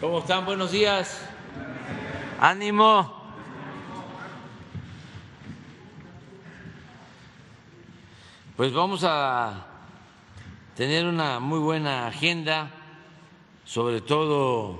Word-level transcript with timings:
¿Cómo 0.00 0.20
están? 0.20 0.46
Buenos 0.46 0.70
días. 0.70 1.20
Ánimo. 2.38 3.12
Pues 8.56 8.72
vamos 8.72 9.02
a 9.02 9.66
tener 10.76 11.04
una 11.04 11.40
muy 11.40 11.58
buena 11.58 12.06
agenda, 12.06 12.70
sobre 13.64 14.00
todo 14.00 14.78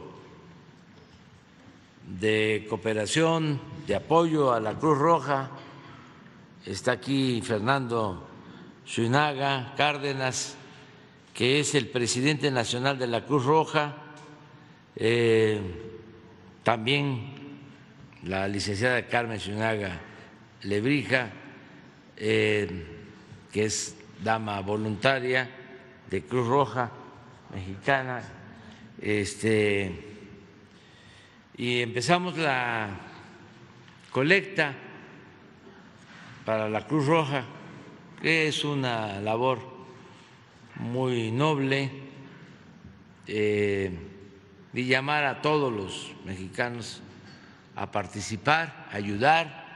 de 2.06 2.64
cooperación, 2.70 3.60
de 3.88 3.96
apoyo 3.96 4.52
a 4.52 4.60
la 4.60 4.74
Cruz 4.74 4.98
Roja. 4.98 5.50
Está 6.64 6.92
aquí 6.92 7.42
Fernando 7.42 8.24
Suinaga 8.84 9.74
Cárdenas, 9.76 10.56
que 11.34 11.58
es 11.58 11.74
el 11.74 11.88
presidente 11.88 12.52
nacional 12.52 13.00
de 13.00 13.08
la 13.08 13.26
Cruz 13.26 13.44
Roja, 13.44 14.04
eh, 14.98 15.60
también 16.64 17.32
la 18.24 18.48
licenciada 18.48 19.06
Carmen 19.06 19.38
Suinaga 19.38 20.00
Lebrija, 20.62 21.30
eh, 22.16 22.84
que 23.52 23.64
es 23.64 23.96
dama 24.22 24.60
voluntaria 24.60 25.48
de 26.10 26.22
Cruz 26.22 26.48
Roja 26.48 26.90
Mexicana, 27.54 28.22
este, 29.00 29.92
y 31.56 31.80
empezamos 31.80 32.36
la 32.36 32.90
colecta 34.10 34.74
para 36.44 36.68
la 36.68 36.86
Cruz 36.86 37.06
Roja, 37.06 37.44
que 38.20 38.48
es 38.48 38.64
una 38.64 39.20
labor 39.20 39.60
muy 40.76 41.30
noble, 41.30 41.90
eh, 43.26 44.07
y 44.78 44.84
llamar 44.84 45.24
a 45.24 45.42
todos 45.42 45.72
los 45.72 46.12
mexicanos 46.24 47.00
a 47.74 47.90
participar, 47.90 48.86
a 48.92 48.96
ayudar, 48.96 49.66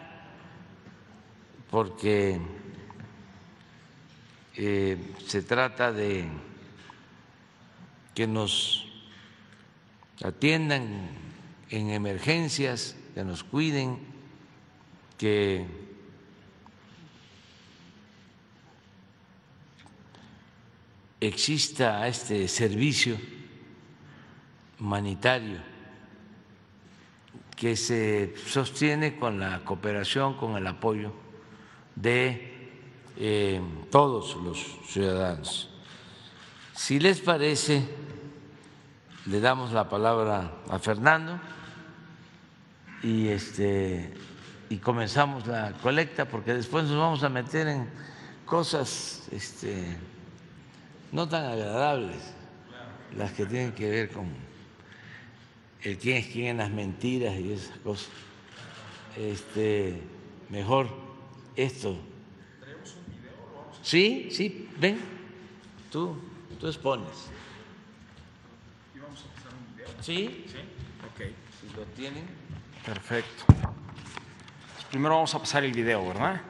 porque 1.73 2.41
eh, 4.55 4.97
se 5.27 5.43
trata 5.43 5.91
de 5.91 6.29
que 8.15 8.29
nos 8.29 8.87
atiendan 10.23 11.09
en 11.69 11.91
emergencias, 11.91 12.95
que 13.13 13.25
nos 13.25 13.43
cuiden, 13.43 13.99
que 15.19 15.67
exista 21.19 22.07
este 22.07 22.47
servicio 22.47 23.19
humanitario 24.83 25.61
que 27.57 27.77
se 27.77 28.35
sostiene 28.47 29.17
con 29.17 29.39
la 29.39 29.61
cooperación, 29.61 30.35
con 30.35 30.57
el 30.57 30.67
apoyo 30.67 31.13
de 31.95 32.73
eh, 33.17 33.61
todos 33.93 34.35
los 34.43 34.81
ciudadanos. 34.89 35.71
Si 36.75 36.99
les 36.99 37.21
parece, 37.21 37.87
le 39.27 39.41
damos 39.41 39.71
la 39.73 39.89
palabra 39.89 40.51
a 40.69 40.79
Fernando 40.81 41.39
y 43.05 43.29
este 43.29 44.13
y 44.69 44.79
comenzamos 44.79 45.47
la 45.47 45.75
colecta 45.75 46.25
porque 46.25 46.55
después 46.55 46.85
nos 46.87 46.97
vamos 46.97 47.23
a 47.23 47.29
meter 47.29 47.69
en 47.69 47.89
cosas 48.45 49.29
este, 49.31 49.97
no 51.13 51.29
tan 51.29 51.45
agradables, 51.45 52.35
las 53.17 53.31
que 53.33 53.47
tienen 53.47 53.73
que 53.73 53.89
ver 53.89 54.11
con 54.11 54.52
el 55.83 55.99
quién 55.99 56.17
es 56.19 56.27
quién 56.29 56.47
en 56.47 56.57
las 56.59 56.71
mentiras 56.71 57.35
y 57.39 57.53
esas 57.53 57.77
cosas. 57.79 58.09
Este, 59.17 60.01
mejor 60.49 60.89
esto 61.55 61.99
Sí, 63.83 64.29
sí, 64.31 64.69
ven, 64.79 64.97
tú, 65.91 66.17
tú 66.61 66.69
expones. 66.69 67.09
¿Y 68.95 69.01
vamos 69.01 69.25
a 69.25 69.35
pasar 69.35 69.53
un 69.59 69.77
video? 69.77 69.89
Sí, 70.01 70.45
Sí, 70.47 70.59
ok. 71.05 71.31
si 71.61 71.77
lo 71.77 71.85
tienen. 71.87 72.25
Perfecto. 72.87 73.45
Primero 74.89 75.17
vamos 75.17 75.35
a 75.35 75.41
pasar 75.41 75.65
el 75.65 75.73
video, 75.73 76.07
¿verdad? 76.07 76.41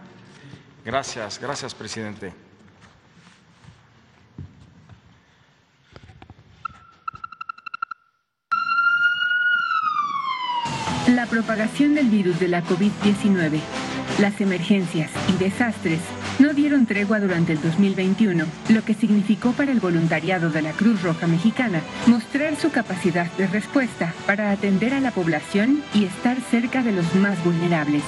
Gracias, 0.85 1.39
gracias, 1.41 1.75
presidente. 1.75 2.35
Propagación 11.33 11.95
del 11.95 12.11
virus 12.11 12.39
de 12.41 12.47
la 12.47 12.63
COVID-19, 12.63 13.59
las 14.21 14.39
emergencias 14.43 15.11
y 15.33 15.43
desastres 15.43 16.01
no 16.39 16.53
dieron 16.53 16.85
tregua 16.85 17.21
durante 17.21 17.55
el 17.55 17.63
2021, 17.63 18.45
lo 18.69 18.85
que 18.85 18.93
significó 18.93 19.53
para 19.53 19.73
el 19.73 19.81
voluntariado 19.81 20.51
de 20.51 20.61
la 20.61 20.73
Cruz 20.73 21.03
Roja 21.03 21.27
Mexicana 21.27 21.81
mostrar 22.07 22.57
su 22.57 22.71
capacidad 22.71 23.33
de 23.39 23.47
respuesta 23.47 24.13
para 24.27 24.51
atender 24.51 24.93
a 24.93 25.01
la 25.01 25.11
población 25.11 25.83
y 25.95 26.05
estar 26.05 26.37
cerca 26.51 26.83
de 26.83 26.93
los 26.93 27.15
más 27.15 27.43
vulnerables. 27.43 28.03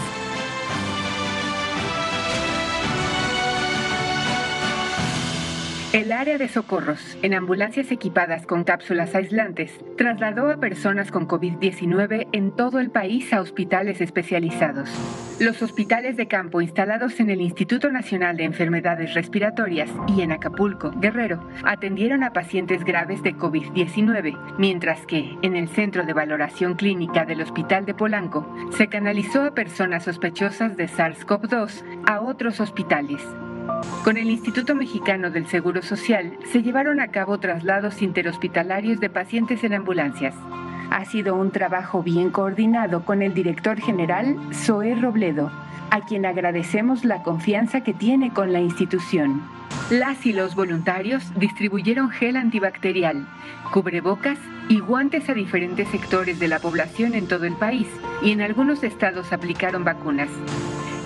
El 5.94 6.10
área 6.10 6.38
de 6.38 6.48
socorros, 6.48 7.16
en 7.22 7.34
ambulancias 7.34 7.92
equipadas 7.92 8.46
con 8.46 8.64
cápsulas 8.64 9.14
aislantes, 9.14 9.78
trasladó 9.96 10.50
a 10.50 10.56
personas 10.56 11.12
con 11.12 11.28
COVID-19 11.28 12.26
en 12.32 12.50
todo 12.50 12.80
el 12.80 12.90
país 12.90 13.32
a 13.32 13.40
hospitales 13.40 14.00
especializados. 14.00 14.90
Los 15.38 15.62
hospitales 15.62 16.16
de 16.16 16.26
campo 16.26 16.60
instalados 16.60 17.20
en 17.20 17.30
el 17.30 17.40
Instituto 17.40 17.92
Nacional 17.92 18.36
de 18.36 18.42
Enfermedades 18.42 19.14
Respiratorias 19.14 19.88
y 20.08 20.22
en 20.22 20.32
Acapulco, 20.32 20.90
Guerrero, 20.96 21.48
atendieron 21.62 22.24
a 22.24 22.32
pacientes 22.32 22.82
graves 22.82 23.22
de 23.22 23.36
COVID-19, 23.36 24.56
mientras 24.58 25.06
que, 25.06 25.38
en 25.42 25.54
el 25.54 25.68
Centro 25.68 26.04
de 26.04 26.12
Valoración 26.12 26.74
Clínica 26.74 27.24
del 27.24 27.40
Hospital 27.40 27.86
de 27.86 27.94
Polanco, 27.94 28.52
se 28.72 28.88
canalizó 28.88 29.44
a 29.44 29.54
personas 29.54 30.02
sospechosas 30.02 30.76
de 30.76 30.88
SARS-CoV-2 30.88 31.84
a 32.04 32.20
otros 32.20 32.58
hospitales. 32.58 33.22
Con 34.04 34.16
el 34.18 34.30
Instituto 34.30 34.74
Mexicano 34.74 35.30
del 35.30 35.46
Seguro 35.46 35.82
Social 35.82 36.36
se 36.52 36.62
llevaron 36.62 37.00
a 37.00 37.08
cabo 37.08 37.38
traslados 37.38 38.02
interhospitalarios 38.02 39.00
de 39.00 39.08
pacientes 39.08 39.64
en 39.64 39.72
ambulancias. 39.72 40.34
Ha 40.90 41.04
sido 41.06 41.34
un 41.34 41.50
trabajo 41.50 42.02
bien 42.02 42.30
coordinado 42.30 43.04
con 43.04 43.22
el 43.22 43.32
director 43.32 43.80
general 43.80 44.36
Zoé 44.52 44.94
Robledo, 44.94 45.50
a 45.90 46.02
quien 46.02 46.26
agradecemos 46.26 47.04
la 47.04 47.22
confianza 47.22 47.82
que 47.82 47.94
tiene 47.94 48.32
con 48.32 48.52
la 48.52 48.60
institución. 48.60 49.42
Las 49.90 50.26
y 50.26 50.32
los 50.32 50.54
voluntarios 50.54 51.22
distribuyeron 51.36 52.10
gel 52.10 52.36
antibacterial, 52.36 53.26
cubrebocas 53.72 54.38
y 54.68 54.80
guantes 54.80 55.28
a 55.28 55.34
diferentes 55.34 55.88
sectores 55.88 56.38
de 56.38 56.48
la 56.48 56.58
población 56.58 57.14
en 57.14 57.26
todo 57.26 57.44
el 57.44 57.54
país 57.54 57.86
y 58.22 58.32
en 58.32 58.40
algunos 58.40 58.82
estados 58.82 59.32
aplicaron 59.32 59.84
vacunas. 59.84 60.30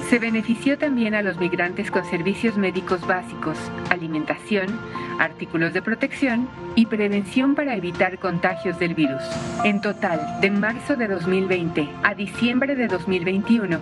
Se 0.08 0.18
benefició 0.18 0.78
también 0.78 1.14
a 1.14 1.20
los 1.20 1.38
migrantes 1.38 1.90
con 1.90 2.02
servicios 2.06 2.56
médicos 2.56 3.06
básicos, 3.06 3.58
alimentación, 3.90 4.80
artículos 5.18 5.74
de 5.74 5.82
protección 5.82 6.48
y 6.76 6.86
prevención 6.86 7.54
para 7.54 7.76
evitar 7.76 8.18
contagios 8.18 8.78
del 8.78 8.94
virus. 8.94 9.20
En 9.64 9.82
total, 9.82 10.40
de 10.40 10.50
marzo 10.50 10.96
de 10.96 11.08
2020 11.08 11.90
a 12.02 12.14
diciembre 12.14 12.74
de 12.74 12.88
2021, 12.88 13.80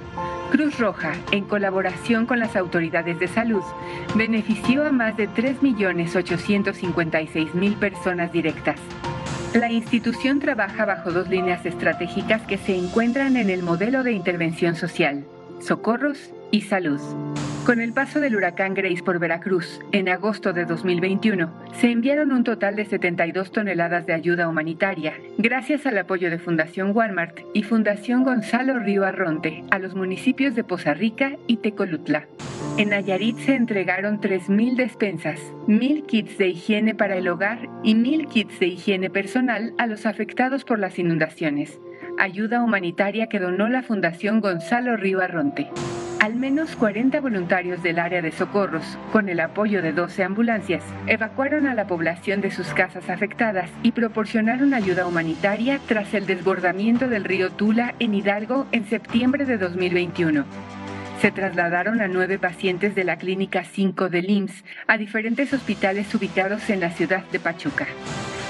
Cruz 0.50 0.80
Roja, 0.80 1.12
en 1.30 1.44
colaboración 1.44 2.26
con 2.26 2.40
las 2.40 2.56
autoridades 2.56 3.20
de 3.20 3.28
salud, 3.28 3.62
benefició 4.16 4.84
a 4.84 4.90
más 4.90 5.16
de 5.16 5.28
3.856.000 5.28 7.76
personas 7.76 8.32
directas. 8.32 8.80
La 9.54 9.70
institución 9.70 10.40
trabaja 10.40 10.86
bajo 10.86 11.12
dos 11.12 11.28
líneas 11.28 11.64
estratégicas 11.64 12.42
que 12.42 12.58
se 12.58 12.76
encuentran 12.76 13.36
en 13.36 13.48
el 13.48 13.62
modelo 13.62 14.02
de 14.02 14.10
intervención 14.10 14.74
social 14.74 15.24
socorros 15.60 16.32
y 16.50 16.62
salud. 16.62 17.00
Con 17.66 17.80
el 17.80 17.92
paso 17.92 18.20
del 18.20 18.36
huracán 18.36 18.74
Grace 18.74 19.02
por 19.02 19.18
Veracruz, 19.18 19.80
en 19.90 20.08
agosto 20.08 20.52
de 20.52 20.66
2021, 20.66 21.50
se 21.72 21.90
enviaron 21.90 22.30
un 22.30 22.44
total 22.44 22.76
de 22.76 22.84
72 22.84 23.50
toneladas 23.50 24.06
de 24.06 24.12
ayuda 24.12 24.48
humanitaria, 24.48 25.14
gracias 25.36 25.84
al 25.84 25.98
apoyo 25.98 26.30
de 26.30 26.38
Fundación 26.38 26.92
Walmart 26.94 27.40
y 27.54 27.64
Fundación 27.64 28.22
Gonzalo 28.22 28.78
Río 28.78 29.04
Arronte 29.04 29.64
a 29.72 29.80
los 29.80 29.96
municipios 29.96 30.54
de 30.54 30.62
Poza 30.62 30.94
Rica 30.94 31.38
y 31.48 31.56
Tecolutla. 31.56 32.28
En 32.78 32.90
Nayarit 32.90 33.38
se 33.38 33.56
entregaron 33.56 34.20
3.000 34.20 34.76
despensas, 34.76 35.40
1.000 35.66 36.06
kits 36.06 36.38
de 36.38 36.48
higiene 36.48 36.94
para 36.94 37.16
el 37.16 37.26
hogar 37.26 37.68
y 37.82 37.94
1.000 37.96 38.28
kits 38.28 38.60
de 38.60 38.66
higiene 38.68 39.10
personal 39.10 39.74
a 39.78 39.88
los 39.88 40.06
afectados 40.06 40.62
por 40.62 40.78
las 40.78 41.00
inundaciones 41.00 41.80
ayuda 42.18 42.62
humanitaria 42.62 43.28
que 43.28 43.38
donó 43.38 43.68
la 43.68 43.82
Fundación 43.82 44.40
Gonzalo 44.40 44.96
Río 44.96 45.20
Arronte. 45.20 45.68
Al 46.20 46.34
menos 46.34 46.74
40 46.76 47.20
voluntarios 47.20 47.82
del 47.82 47.98
área 47.98 48.22
de 48.22 48.32
socorros, 48.32 48.98
con 49.12 49.28
el 49.28 49.38
apoyo 49.38 49.82
de 49.82 49.92
12 49.92 50.24
ambulancias, 50.24 50.82
evacuaron 51.06 51.66
a 51.66 51.74
la 51.74 51.86
población 51.86 52.40
de 52.40 52.50
sus 52.50 52.68
casas 52.68 53.10
afectadas 53.10 53.70
y 53.82 53.92
proporcionaron 53.92 54.72
ayuda 54.72 55.06
humanitaria 55.06 55.78
tras 55.86 56.14
el 56.14 56.26
desbordamiento 56.26 57.08
del 57.08 57.24
río 57.24 57.52
Tula 57.52 57.94
en 57.98 58.14
Hidalgo 58.14 58.66
en 58.72 58.86
septiembre 58.86 59.44
de 59.44 59.58
2021. 59.58 60.44
Se 61.20 61.30
trasladaron 61.30 62.00
a 62.00 62.08
nueve 62.08 62.38
pacientes 62.38 62.94
de 62.94 63.04
la 63.04 63.16
Clínica 63.16 63.64
5 63.64 64.08
del 64.08 64.30
IMSS 64.30 64.64
a 64.86 64.98
diferentes 64.98 65.52
hospitales 65.52 66.14
ubicados 66.14 66.68
en 66.70 66.80
la 66.80 66.90
ciudad 66.90 67.24
de 67.30 67.40
Pachuca. 67.40 67.86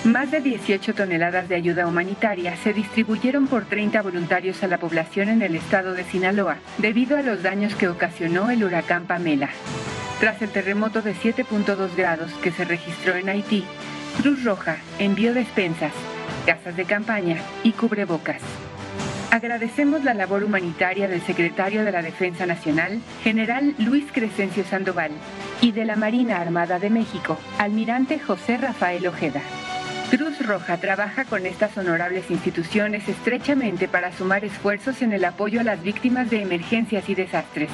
Más 0.04 0.30
de 0.30 0.40
18 0.40 0.94
toneladas 0.94 1.48
de 1.48 1.56
ayuda 1.56 1.86
humanitaria 1.86 2.56
se 2.56 2.72
distribuyeron 2.72 3.48
por 3.48 3.64
30 3.64 4.02
voluntarios 4.02 4.62
a 4.62 4.68
la 4.68 4.78
población 4.78 5.28
en 5.28 5.42
el 5.42 5.56
estado 5.56 5.94
de 5.94 6.04
Sinaloa, 6.04 6.58
debido 6.78 7.16
a 7.16 7.22
los 7.22 7.42
daños 7.42 7.74
que 7.74 7.88
ocasionó 7.88 8.50
el 8.50 8.62
huracán 8.62 9.06
Pamela. 9.06 9.50
Tras 10.20 10.40
el 10.42 10.50
terremoto 10.50 11.02
de 11.02 11.14
7.2 11.14 11.96
grados 11.96 12.32
que 12.42 12.52
se 12.52 12.64
registró 12.64 13.16
en 13.16 13.28
Haití, 13.28 13.64
Cruz 14.22 14.44
Roja 14.44 14.76
envió 14.98 15.34
despensas, 15.34 15.92
casas 16.46 16.76
de 16.76 16.84
campaña 16.84 17.38
y 17.64 17.72
cubrebocas. 17.72 18.40
Agradecemos 19.30 20.04
la 20.04 20.14
labor 20.14 20.44
humanitaria 20.44 21.08
del 21.08 21.20
secretario 21.20 21.84
de 21.84 21.92
la 21.92 22.00
Defensa 22.00 22.46
Nacional, 22.46 23.00
general 23.22 23.74
Luis 23.78 24.06
Crescencio 24.12 24.64
Sandoval, 24.64 25.10
y 25.60 25.72
de 25.72 25.84
la 25.84 25.96
Marina 25.96 26.40
Armada 26.40 26.78
de 26.78 26.90
México, 26.90 27.36
almirante 27.58 28.18
José 28.18 28.56
Rafael 28.56 29.06
Ojeda. 29.06 29.42
Cruz 30.10 30.38
Roja 30.46 30.76
trabaja 30.76 31.24
con 31.24 31.46
estas 31.46 31.76
honorables 31.76 32.30
instituciones 32.30 33.08
estrechamente 33.08 33.88
para 33.88 34.12
sumar 34.12 34.44
esfuerzos 34.44 35.02
en 35.02 35.12
el 35.12 35.24
apoyo 35.24 35.60
a 35.60 35.64
las 35.64 35.82
víctimas 35.82 36.30
de 36.30 36.42
emergencias 36.42 37.08
y 37.08 37.16
desastres. 37.16 37.70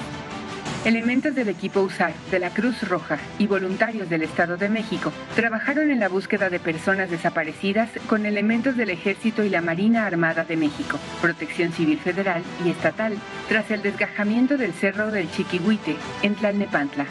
Elementos 0.86 1.34
del 1.34 1.50
equipo 1.50 1.82
USAR, 1.82 2.14
de 2.30 2.38
la 2.38 2.48
Cruz 2.48 2.88
Roja 2.88 3.18
y 3.38 3.46
voluntarios 3.46 4.08
del 4.08 4.22
Estado 4.22 4.56
de 4.56 4.70
México 4.70 5.12
trabajaron 5.36 5.90
en 5.90 6.00
la 6.00 6.08
búsqueda 6.08 6.48
de 6.48 6.58
personas 6.58 7.10
desaparecidas 7.10 7.90
con 8.08 8.24
elementos 8.24 8.78
del 8.78 8.90
Ejército 8.90 9.44
y 9.44 9.50
la 9.50 9.60
Marina 9.60 10.06
Armada 10.06 10.44
de 10.44 10.56
México, 10.56 10.98
Protección 11.20 11.72
Civil 11.72 11.98
Federal 11.98 12.42
y 12.64 12.70
Estatal, 12.70 13.14
tras 13.48 13.70
el 13.70 13.82
desgajamiento 13.82 14.56
del 14.56 14.72
Cerro 14.72 15.10
del 15.10 15.30
Chiquihuite 15.30 15.96
en 16.22 16.34
Tlalnepantla. 16.34 17.06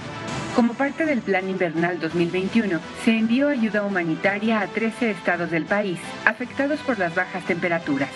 Como 0.55 0.73
parte 0.73 1.05
del 1.05 1.21
Plan 1.21 1.49
Invernal 1.49 1.99
2021, 1.99 2.79
se 3.05 3.17
envió 3.17 3.47
ayuda 3.47 3.83
humanitaria 3.83 4.59
a 4.59 4.67
13 4.67 5.11
estados 5.11 5.49
del 5.49 5.63
país 5.63 5.97
afectados 6.25 6.79
por 6.81 6.99
las 6.99 7.15
bajas 7.15 7.45
temperaturas. 7.45 8.09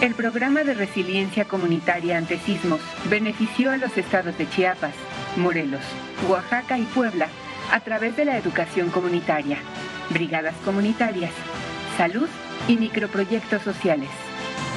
El 0.00 0.14
programa 0.14 0.62
de 0.62 0.74
resiliencia 0.74 1.46
comunitaria 1.46 2.16
ante 2.16 2.38
sismos 2.38 2.80
benefició 3.10 3.72
a 3.72 3.76
los 3.76 3.96
estados 3.98 4.38
de 4.38 4.48
Chiapas, 4.48 4.94
Morelos, 5.36 5.82
Oaxaca 6.28 6.78
y 6.78 6.84
Puebla 6.84 7.26
a 7.72 7.80
través 7.80 8.14
de 8.14 8.24
la 8.24 8.38
educación 8.38 8.90
comunitaria, 8.90 9.58
brigadas 10.10 10.54
comunitarias, 10.64 11.32
salud 11.96 12.28
y 12.68 12.76
microproyectos 12.76 13.62
sociales. 13.62 14.10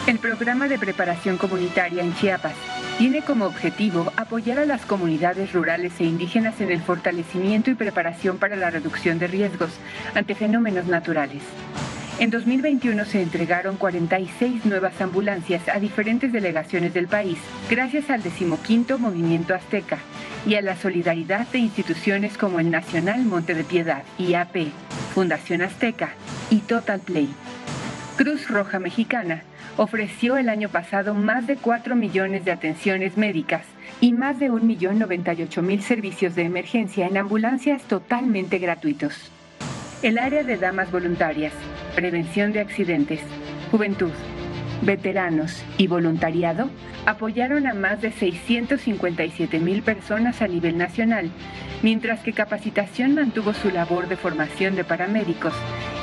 El 0.07 0.19
programa 0.19 0.69
de 0.69 0.79
preparación 0.79 1.37
comunitaria 1.37 2.01
en 2.01 2.15
Chiapas 2.15 2.53
tiene 2.97 3.23
como 3.23 3.43
objetivo 3.43 4.13
apoyar 4.15 4.57
a 4.57 4.65
las 4.65 4.85
comunidades 4.85 5.51
rurales 5.51 5.99
e 5.99 6.05
indígenas 6.05 6.61
en 6.61 6.71
el 6.71 6.79
fortalecimiento 6.79 7.71
y 7.71 7.75
preparación 7.75 8.37
para 8.37 8.55
la 8.55 8.69
reducción 8.69 9.19
de 9.19 9.27
riesgos 9.27 9.71
ante 10.15 10.33
fenómenos 10.33 10.85
naturales. 10.85 11.43
En 12.19 12.29
2021 12.29 13.03
se 13.03 13.21
entregaron 13.21 13.75
46 13.75 14.63
nuevas 14.63 15.01
ambulancias 15.01 15.67
a 15.67 15.77
diferentes 15.77 16.31
delegaciones 16.31 16.93
del 16.93 17.09
país, 17.09 17.37
gracias 17.69 18.09
al 18.09 18.23
decimoquinto 18.23 18.99
Movimiento 18.99 19.53
Azteca 19.53 19.97
y 20.45 20.55
a 20.55 20.61
la 20.61 20.77
solidaridad 20.77 21.47
de 21.47 21.59
instituciones 21.59 22.37
como 22.37 22.61
el 22.61 22.71
Nacional 22.71 23.25
Monte 23.25 23.53
de 23.53 23.65
Piedad, 23.65 24.03
IAP, 24.17 24.69
Fundación 25.13 25.63
Azteca 25.63 26.11
y 26.49 26.59
Total 26.59 27.01
Play. 27.01 27.27
Cruz 28.15 28.47
Roja 28.47 28.79
Mexicana 28.79 29.43
ofreció 29.77 30.37
el 30.37 30.49
año 30.49 30.69
pasado 30.69 31.13
más 31.13 31.47
de 31.47 31.55
4 31.55 31.95
millones 31.95 32.43
de 32.43 32.51
atenciones 32.51 33.15
médicas 33.15 33.65
y 34.01 34.11
más 34.11 34.39
de 34.39 34.51
1.098.000 34.51 35.79
servicios 35.81 36.35
de 36.35 36.43
emergencia 36.43 37.07
en 37.07 37.17
ambulancias 37.17 37.83
totalmente 37.83 38.57
gratuitos. 38.57 39.31
El 40.01 40.17
área 40.17 40.43
de 40.43 40.57
damas 40.57 40.91
voluntarias, 40.91 41.53
prevención 41.95 42.51
de 42.51 42.59
accidentes, 42.59 43.21
juventud, 43.71 44.11
veteranos 44.81 45.63
y 45.77 45.87
voluntariado 45.87 46.69
apoyaron 47.05 47.67
a 47.67 47.73
más 47.73 48.01
de 48.01 48.11
657 48.11 49.59
mil 49.59 49.81
personas 49.81 50.41
a 50.41 50.47
nivel 50.47 50.77
nacional, 50.77 51.31
mientras 51.81 52.21
que 52.21 52.33
capacitación 52.33 53.15
mantuvo 53.15 53.53
su 53.53 53.69
labor 53.69 54.07
de 54.07 54.17
formación 54.17 54.75
de 54.75 54.83
paramédicos 54.83 55.53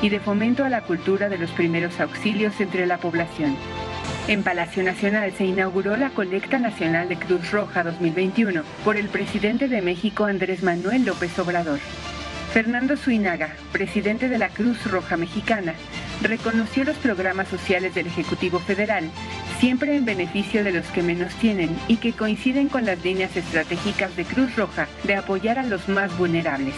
y 0.02 0.08
de 0.08 0.20
fomento 0.20 0.64
a 0.64 0.68
la 0.68 0.82
cultura 0.82 1.28
de 1.28 1.38
los 1.38 1.50
primeros 1.50 2.00
auxilios 2.00 2.60
entre 2.60 2.86
la 2.86 2.98
población. 2.98 3.56
En 4.26 4.42
Palacio 4.42 4.82
Nacional 4.82 5.32
se 5.36 5.44
inauguró 5.44 5.96
la 5.96 6.10
Colecta 6.10 6.58
Nacional 6.58 7.08
de 7.08 7.16
Cruz 7.16 7.50
Roja 7.50 7.82
2021 7.82 8.62
por 8.84 8.96
el 8.96 9.08
presidente 9.08 9.68
de 9.68 9.82
México 9.82 10.24
Andrés 10.24 10.62
Manuel 10.62 11.04
López 11.04 11.38
Obrador. 11.38 11.78
Fernando 12.54 12.96
Suinaga, 12.96 13.54
presidente 13.72 14.28
de 14.28 14.38
la 14.38 14.48
Cruz 14.48 14.90
Roja 14.90 15.16
Mexicana, 15.16 15.74
reconoció 16.22 16.84
los 16.84 16.96
programas 16.96 17.48
sociales 17.48 17.94
del 17.94 18.06
Ejecutivo 18.06 18.60
Federal, 18.60 19.10
siempre 19.64 19.96
en 19.96 20.04
beneficio 20.04 20.62
de 20.62 20.72
los 20.72 20.84
que 20.88 21.02
menos 21.02 21.32
tienen 21.36 21.74
y 21.88 21.96
que 21.96 22.12
coinciden 22.12 22.68
con 22.68 22.84
las 22.84 23.02
líneas 23.02 23.34
estratégicas 23.34 24.14
de 24.14 24.26
Cruz 24.26 24.54
Roja 24.56 24.88
de 25.04 25.16
apoyar 25.16 25.58
a 25.58 25.62
los 25.62 25.88
más 25.88 26.14
vulnerables. 26.18 26.74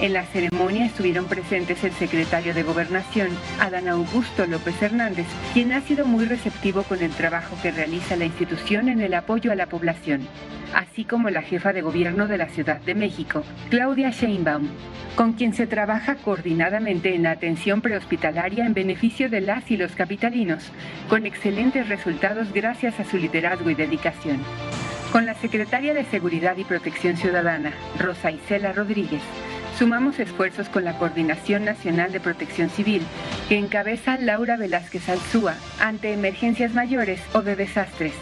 En 0.00 0.12
la 0.12 0.24
ceremonia 0.24 0.84
estuvieron 0.84 1.24
presentes 1.24 1.82
el 1.82 1.92
secretario 1.92 2.52
de 2.52 2.62
Gobernación, 2.62 3.28
Adán 3.60 3.88
Augusto 3.88 4.46
López 4.46 4.82
Hernández, 4.82 5.26
quien 5.54 5.72
ha 5.72 5.80
sido 5.80 6.04
muy 6.04 6.26
receptivo 6.26 6.82
con 6.82 7.02
el 7.02 7.12
trabajo 7.12 7.56
que 7.62 7.70
realiza 7.70 8.14
la 8.14 8.26
institución 8.26 8.90
en 8.90 9.00
el 9.00 9.14
apoyo 9.14 9.50
a 9.52 9.54
la 9.54 9.66
población, 9.66 10.28
así 10.74 11.04
como 11.04 11.30
la 11.30 11.40
jefa 11.40 11.72
de 11.72 11.80
gobierno 11.80 12.26
de 12.26 12.36
la 12.36 12.48
Ciudad 12.50 12.78
de 12.82 12.94
México, 12.94 13.42
Claudia 13.70 14.10
Sheinbaum, 14.10 14.68
con 15.14 15.32
quien 15.32 15.54
se 15.54 15.66
trabaja 15.66 16.16
coordinadamente 16.16 17.14
en 17.14 17.22
la 17.22 17.30
atención 17.30 17.80
prehospitalaria 17.80 18.66
en 18.66 18.74
beneficio 18.74 19.30
de 19.30 19.40
las 19.40 19.70
y 19.70 19.78
los 19.78 19.92
capitalinos, 19.92 20.72
con 21.08 21.24
excelentes 21.24 21.88
resultados 21.88 22.52
gracias 22.52 23.00
a 23.00 23.04
su 23.04 23.16
liderazgo 23.16 23.70
y 23.70 23.74
dedicación. 23.74 24.42
Con 25.10 25.24
la 25.24 25.34
secretaria 25.34 25.94
de 25.94 26.04
Seguridad 26.04 26.58
y 26.58 26.64
Protección 26.64 27.16
Ciudadana, 27.16 27.72
Rosa 27.98 28.30
Isela 28.30 28.72
Rodríguez, 28.72 29.22
Sumamos 29.78 30.18
esfuerzos 30.18 30.70
con 30.70 30.84
la 30.84 30.96
Coordinación 30.96 31.66
Nacional 31.66 32.10
de 32.10 32.18
Protección 32.18 32.70
Civil, 32.70 33.02
que 33.46 33.58
encabeza 33.58 34.16
Laura 34.16 34.56
Velázquez 34.56 35.06
Alzúa, 35.10 35.54
ante 35.80 36.14
emergencias 36.14 36.72
mayores 36.72 37.20
o 37.34 37.42
de 37.42 37.56
desastres. 37.56 38.14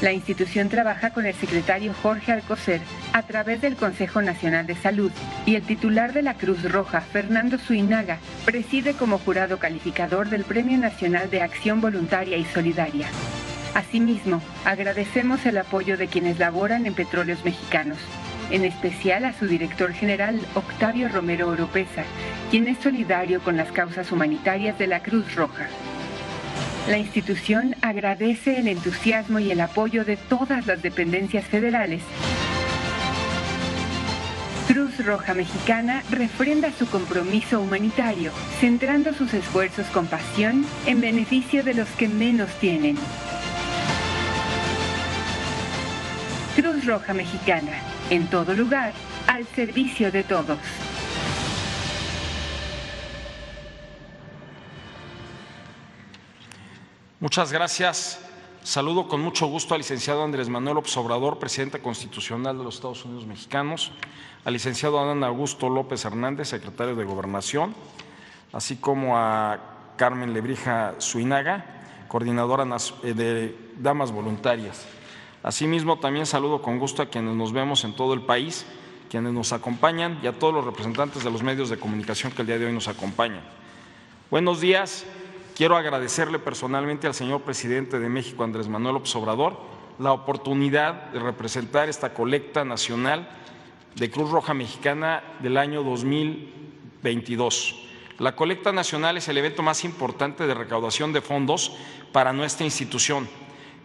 La 0.00 0.14
institución 0.14 0.70
trabaja 0.70 1.10
con 1.10 1.26
el 1.26 1.34
secretario 1.34 1.92
Jorge 2.02 2.32
Alcocer 2.32 2.80
a 3.12 3.22
través 3.24 3.60
del 3.60 3.76
Consejo 3.76 4.22
Nacional 4.22 4.66
de 4.66 4.74
Salud 4.74 5.12
y 5.44 5.56
el 5.56 5.62
titular 5.62 6.14
de 6.14 6.22
la 6.22 6.32
Cruz 6.32 6.62
Roja, 6.62 7.02
Fernando 7.02 7.58
Suinaga, 7.58 8.16
preside 8.46 8.94
como 8.94 9.18
jurado 9.18 9.58
calificador 9.58 10.30
del 10.30 10.44
Premio 10.44 10.78
Nacional 10.78 11.28
de 11.28 11.42
Acción 11.42 11.82
Voluntaria 11.82 12.38
y 12.38 12.46
Solidaria. 12.46 13.08
Asimismo, 13.74 14.40
agradecemos 14.64 15.44
el 15.44 15.58
apoyo 15.58 15.98
de 15.98 16.06
quienes 16.06 16.38
laboran 16.38 16.86
en 16.86 16.94
petróleos 16.94 17.44
mexicanos 17.44 17.98
en 18.50 18.64
especial 18.64 19.24
a 19.24 19.32
su 19.32 19.46
director 19.46 19.92
general, 19.92 20.40
Octavio 20.54 21.08
Romero 21.08 21.48
Oropesa, 21.48 22.04
quien 22.50 22.68
es 22.68 22.78
solidario 22.78 23.40
con 23.42 23.56
las 23.56 23.72
causas 23.72 24.10
humanitarias 24.12 24.78
de 24.78 24.86
la 24.86 25.02
Cruz 25.02 25.34
Roja. 25.34 25.66
La 26.88 26.98
institución 26.98 27.76
agradece 27.82 28.58
el 28.58 28.68
entusiasmo 28.68 29.38
y 29.38 29.50
el 29.50 29.60
apoyo 29.60 30.04
de 30.04 30.16
todas 30.16 30.66
las 30.66 30.82
dependencias 30.82 31.44
federales. 31.44 32.02
Cruz 34.66 35.04
Roja 35.04 35.34
Mexicana 35.34 36.02
refrenda 36.10 36.70
su 36.72 36.88
compromiso 36.88 37.60
humanitario, 37.60 38.30
centrando 38.60 39.12
sus 39.12 39.34
esfuerzos 39.34 39.86
con 39.88 40.06
pasión 40.06 40.64
en 40.86 41.00
beneficio 41.00 41.64
de 41.64 41.74
los 41.74 41.88
que 41.90 42.08
menos 42.08 42.48
tienen. 42.60 42.96
Cruz 46.54 46.84
Roja 46.86 47.14
Mexicana, 47.14 47.72
en 48.10 48.28
todo 48.28 48.52
lugar, 48.54 48.92
al 49.26 49.46
servicio 49.46 50.10
de 50.10 50.24
todos. 50.24 50.58
Muchas 57.20 57.52
gracias. 57.52 58.18
Saludo 58.62 59.08
con 59.08 59.20
mucho 59.20 59.46
gusto 59.46 59.74
al 59.74 59.80
licenciado 59.80 60.22
Andrés 60.22 60.48
Manuel 60.48 60.78
Obsobrador, 60.78 61.38
presidente 61.38 61.80
constitucional 61.80 62.58
de 62.58 62.64
los 62.64 62.74
Estados 62.74 63.04
Unidos 63.04 63.26
Mexicanos, 63.26 63.92
al 64.44 64.52
licenciado 64.52 64.98
Adán 64.98 65.24
Augusto 65.24 65.68
López 65.68 66.04
Hernández, 66.04 66.48
secretario 66.48 66.94
de 66.94 67.04
Gobernación, 67.04 67.74
así 68.52 68.76
como 68.76 69.16
a 69.16 69.94
Carmen 69.96 70.34
Lebrija 70.34 70.94
Suinaga, 70.98 71.64
coordinadora 72.08 72.66
eh, 73.02 73.14
de 73.14 73.72
Damas 73.78 74.12
Voluntarias. 74.12 74.86
Asimismo, 75.42 75.98
también 75.98 76.26
saludo 76.26 76.60
con 76.60 76.78
gusto 76.78 77.00
a 77.00 77.06
quienes 77.06 77.34
nos 77.34 77.52
vemos 77.52 77.84
en 77.84 77.94
todo 77.94 78.12
el 78.12 78.20
país, 78.20 78.66
quienes 79.08 79.32
nos 79.32 79.54
acompañan 79.54 80.20
y 80.22 80.26
a 80.26 80.38
todos 80.38 80.52
los 80.52 80.64
representantes 80.64 81.24
de 81.24 81.30
los 81.30 81.42
medios 81.42 81.70
de 81.70 81.78
comunicación 81.78 82.30
que 82.32 82.42
el 82.42 82.46
día 82.46 82.58
de 82.58 82.66
hoy 82.66 82.72
nos 82.72 82.88
acompañan. 82.88 83.40
Buenos 84.30 84.60
días. 84.60 85.06
Quiero 85.56 85.76
agradecerle 85.76 86.38
personalmente 86.38 87.06
al 87.06 87.14
señor 87.14 87.40
presidente 87.40 87.98
de 87.98 88.08
México, 88.10 88.44
Andrés 88.44 88.68
Manuel 88.68 88.94
López 88.94 89.16
Obrador, 89.16 89.58
la 89.98 90.12
oportunidad 90.12 91.10
de 91.10 91.20
representar 91.20 91.88
esta 91.88 92.12
colecta 92.12 92.64
nacional 92.64 93.30
de 93.96 94.10
Cruz 94.10 94.30
Roja 94.30 94.52
Mexicana 94.52 95.22
del 95.40 95.56
año 95.56 95.82
2022. 95.82 97.86
La 98.18 98.36
colecta 98.36 98.72
nacional 98.72 99.16
es 99.16 99.28
el 99.28 99.38
evento 99.38 99.62
más 99.62 99.84
importante 99.84 100.46
de 100.46 100.52
recaudación 100.52 101.14
de 101.14 101.22
fondos 101.22 101.72
para 102.12 102.34
nuestra 102.34 102.66
institución 102.66 103.26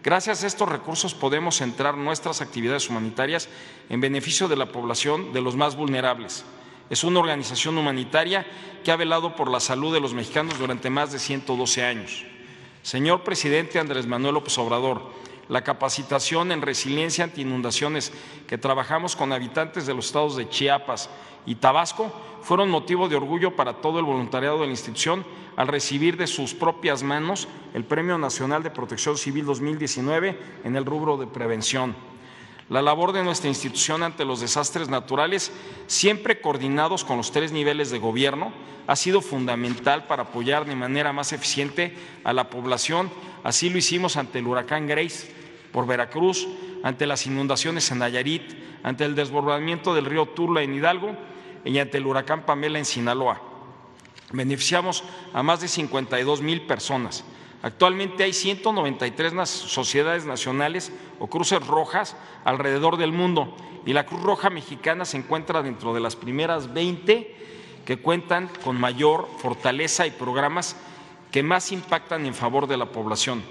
Gracias 0.06 0.44
a 0.44 0.46
estos 0.46 0.68
recursos 0.68 1.14
podemos 1.14 1.56
centrar 1.56 1.96
nuestras 1.96 2.40
actividades 2.40 2.88
humanitarias 2.88 3.48
en 3.88 4.00
beneficio 4.00 4.46
de 4.46 4.54
la 4.54 4.66
población 4.66 5.32
de 5.32 5.40
los 5.40 5.56
más 5.56 5.74
vulnerables. 5.74 6.44
Es 6.88 7.02
una 7.02 7.18
organización 7.18 7.76
humanitaria 7.76 8.46
que 8.84 8.92
ha 8.92 8.96
velado 8.96 9.34
por 9.34 9.50
la 9.50 9.58
salud 9.58 9.92
de 9.92 9.98
los 9.98 10.14
mexicanos 10.14 10.60
durante 10.60 10.90
más 10.90 11.10
de 11.10 11.18
112 11.18 11.84
años. 11.84 12.24
Señor 12.84 13.24
presidente 13.24 13.80
Andrés 13.80 14.06
Manuel 14.06 14.34
López 14.34 14.56
Obrador, 14.58 15.10
la 15.48 15.62
capacitación 15.62 16.52
en 16.52 16.62
resiliencia 16.62 17.24
ante 17.24 17.40
inundaciones 17.40 18.12
que 18.46 18.58
trabajamos 18.58 19.16
con 19.16 19.32
habitantes 19.32 19.86
de 19.86 19.94
los 19.94 20.06
estados 20.06 20.36
de 20.36 20.48
Chiapas 20.48 21.10
y 21.46 21.56
Tabasco 21.56 22.12
fueron 22.42 22.70
motivo 22.70 23.08
de 23.08 23.16
orgullo 23.16 23.56
para 23.56 23.74
todo 23.74 23.98
el 23.98 24.04
voluntariado 24.04 24.60
de 24.60 24.66
la 24.66 24.72
institución 24.72 25.24
al 25.56 25.68
recibir 25.68 26.16
de 26.16 26.26
sus 26.26 26.54
propias 26.54 27.02
manos 27.02 27.48
el 27.74 27.84
Premio 27.84 28.18
Nacional 28.18 28.62
de 28.62 28.70
Protección 28.70 29.16
Civil 29.16 29.44
2019 29.46 30.38
en 30.64 30.76
el 30.76 30.84
rubro 30.84 31.16
de 31.16 31.26
prevención. 31.26 31.94
La 32.68 32.82
labor 32.82 33.12
de 33.12 33.22
nuestra 33.22 33.48
institución 33.48 34.02
ante 34.02 34.24
los 34.24 34.40
desastres 34.40 34.88
naturales, 34.88 35.52
siempre 35.86 36.40
coordinados 36.40 37.04
con 37.04 37.16
los 37.16 37.30
tres 37.30 37.52
niveles 37.52 37.90
de 37.90 37.98
gobierno, 37.98 38.52
ha 38.88 38.96
sido 38.96 39.20
fundamental 39.20 40.06
para 40.06 40.24
apoyar 40.24 40.64
de 40.64 40.74
manera 40.74 41.12
más 41.12 41.32
eficiente 41.32 41.96
a 42.24 42.32
la 42.32 42.50
población. 42.50 43.10
Así 43.44 43.70
lo 43.70 43.78
hicimos 43.78 44.16
ante 44.16 44.40
el 44.40 44.46
huracán 44.48 44.88
Grace 44.88 45.32
por 45.70 45.86
Veracruz, 45.86 46.48
ante 46.82 47.06
las 47.06 47.26
inundaciones 47.26 47.90
en 47.92 47.98
Nayarit, 47.98 48.42
ante 48.82 49.04
el 49.04 49.14
desbordamiento 49.14 49.94
del 49.94 50.06
río 50.06 50.26
Tula 50.26 50.62
en 50.62 50.74
Hidalgo 50.74 51.16
y 51.64 51.78
ante 51.78 51.98
el 51.98 52.06
huracán 52.06 52.46
Pamela 52.46 52.78
en 52.78 52.84
Sinaloa. 52.84 53.40
Beneficiamos 54.32 55.04
a 55.32 55.42
más 55.44 55.60
de 55.60 55.68
52 55.68 56.40
mil 56.42 56.62
personas. 56.62 57.24
Actualmente 57.62 58.24
hay 58.24 58.32
193 58.32 59.48
sociedades 59.48 60.24
nacionales 60.24 60.92
o 61.18 61.26
cruces 61.26 61.66
rojas 61.66 62.16
alrededor 62.44 62.96
del 62.96 63.12
mundo 63.12 63.56
y 63.86 63.92
la 63.92 64.04
Cruz 64.04 64.22
Roja 64.22 64.50
Mexicana 64.50 65.04
se 65.04 65.16
encuentra 65.16 65.62
dentro 65.62 65.94
de 65.94 66.00
las 66.00 66.16
primeras 66.16 66.72
20 66.72 67.34
que 67.84 67.98
cuentan 67.98 68.50
con 68.64 68.78
mayor 68.78 69.28
fortaleza 69.38 70.06
y 70.06 70.10
programas 70.10 70.76
que 71.30 71.42
más 71.42 71.72
impactan 71.72 72.26
en 72.26 72.34
favor 72.34 72.66
de 72.66 72.76
la 72.76 72.86
población. 72.86 73.42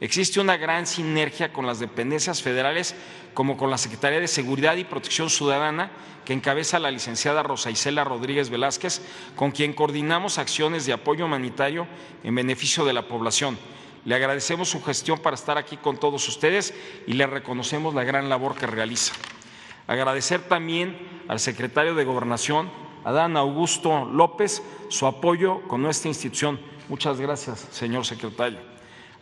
Existe 0.00 0.40
una 0.40 0.56
gran 0.56 0.86
sinergia 0.86 1.52
con 1.52 1.66
las 1.66 1.78
dependencias 1.78 2.42
federales 2.42 2.94
como 3.34 3.56
con 3.56 3.70
la 3.70 3.78
Secretaría 3.78 4.20
de 4.20 4.28
Seguridad 4.28 4.76
y 4.76 4.84
Protección 4.84 5.28
Ciudadana 5.28 5.90
que 6.24 6.32
encabeza 6.32 6.78
la 6.78 6.90
licenciada 6.90 7.42
Rosa 7.42 7.70
Isela 7.70 8.04
Rodríguez 8.04 8.50
Velázquez, 8.50 9.02
con 9.36 9.50
quien 9.50 9.74
coordinamos 9.74 10.38
acciones 10.38 10.86
de 10.86 10.94
apoyo 10.94 11.26
humanitario 11.26 11.86
en 12.22 12.34
beneficio 12.34 12.84
de 12.84 12.94
la 12.94 13.06
población. 13.06 13.58
Le 14.04 14.14
agradecemos 14.14 14.68
su 14.68 14.82
gestión 14.82 15.18
para 15.18 15.34
estar 15.34 15.58
aquí 15.58 15.76
con 15.76 15.98
todos 15.98 16.26
ustedes 16.28 16.74
y 17.06 17.14
le 17.14 17.26
reconocemos 17.26 17.94
la 17.94 18.04
gran 18.04 18.28
labor 18.28 18.54
que 18.54 18.66
realiza. 18.66 19.14
Agradecer 19.86 20.40
también 20.42 20.96
al 21.28 21.40
secretario 21.40 21.94
de 21.94 22.04
Gobernación, 22.04 22.70
Adán 23.04 23.36
Augusto 23.36 24.06
López, 24.06 24.62
su 24.88 25.06
apoyo 25.06 25.62
con 25.68 25.82
nuestra 25.82 26.08
institución. 26.08 26.58
Muchas 26.88 27.20
gracias, 27.20 27.66
señor 27.70 28.06
secretario. 28.06 28.73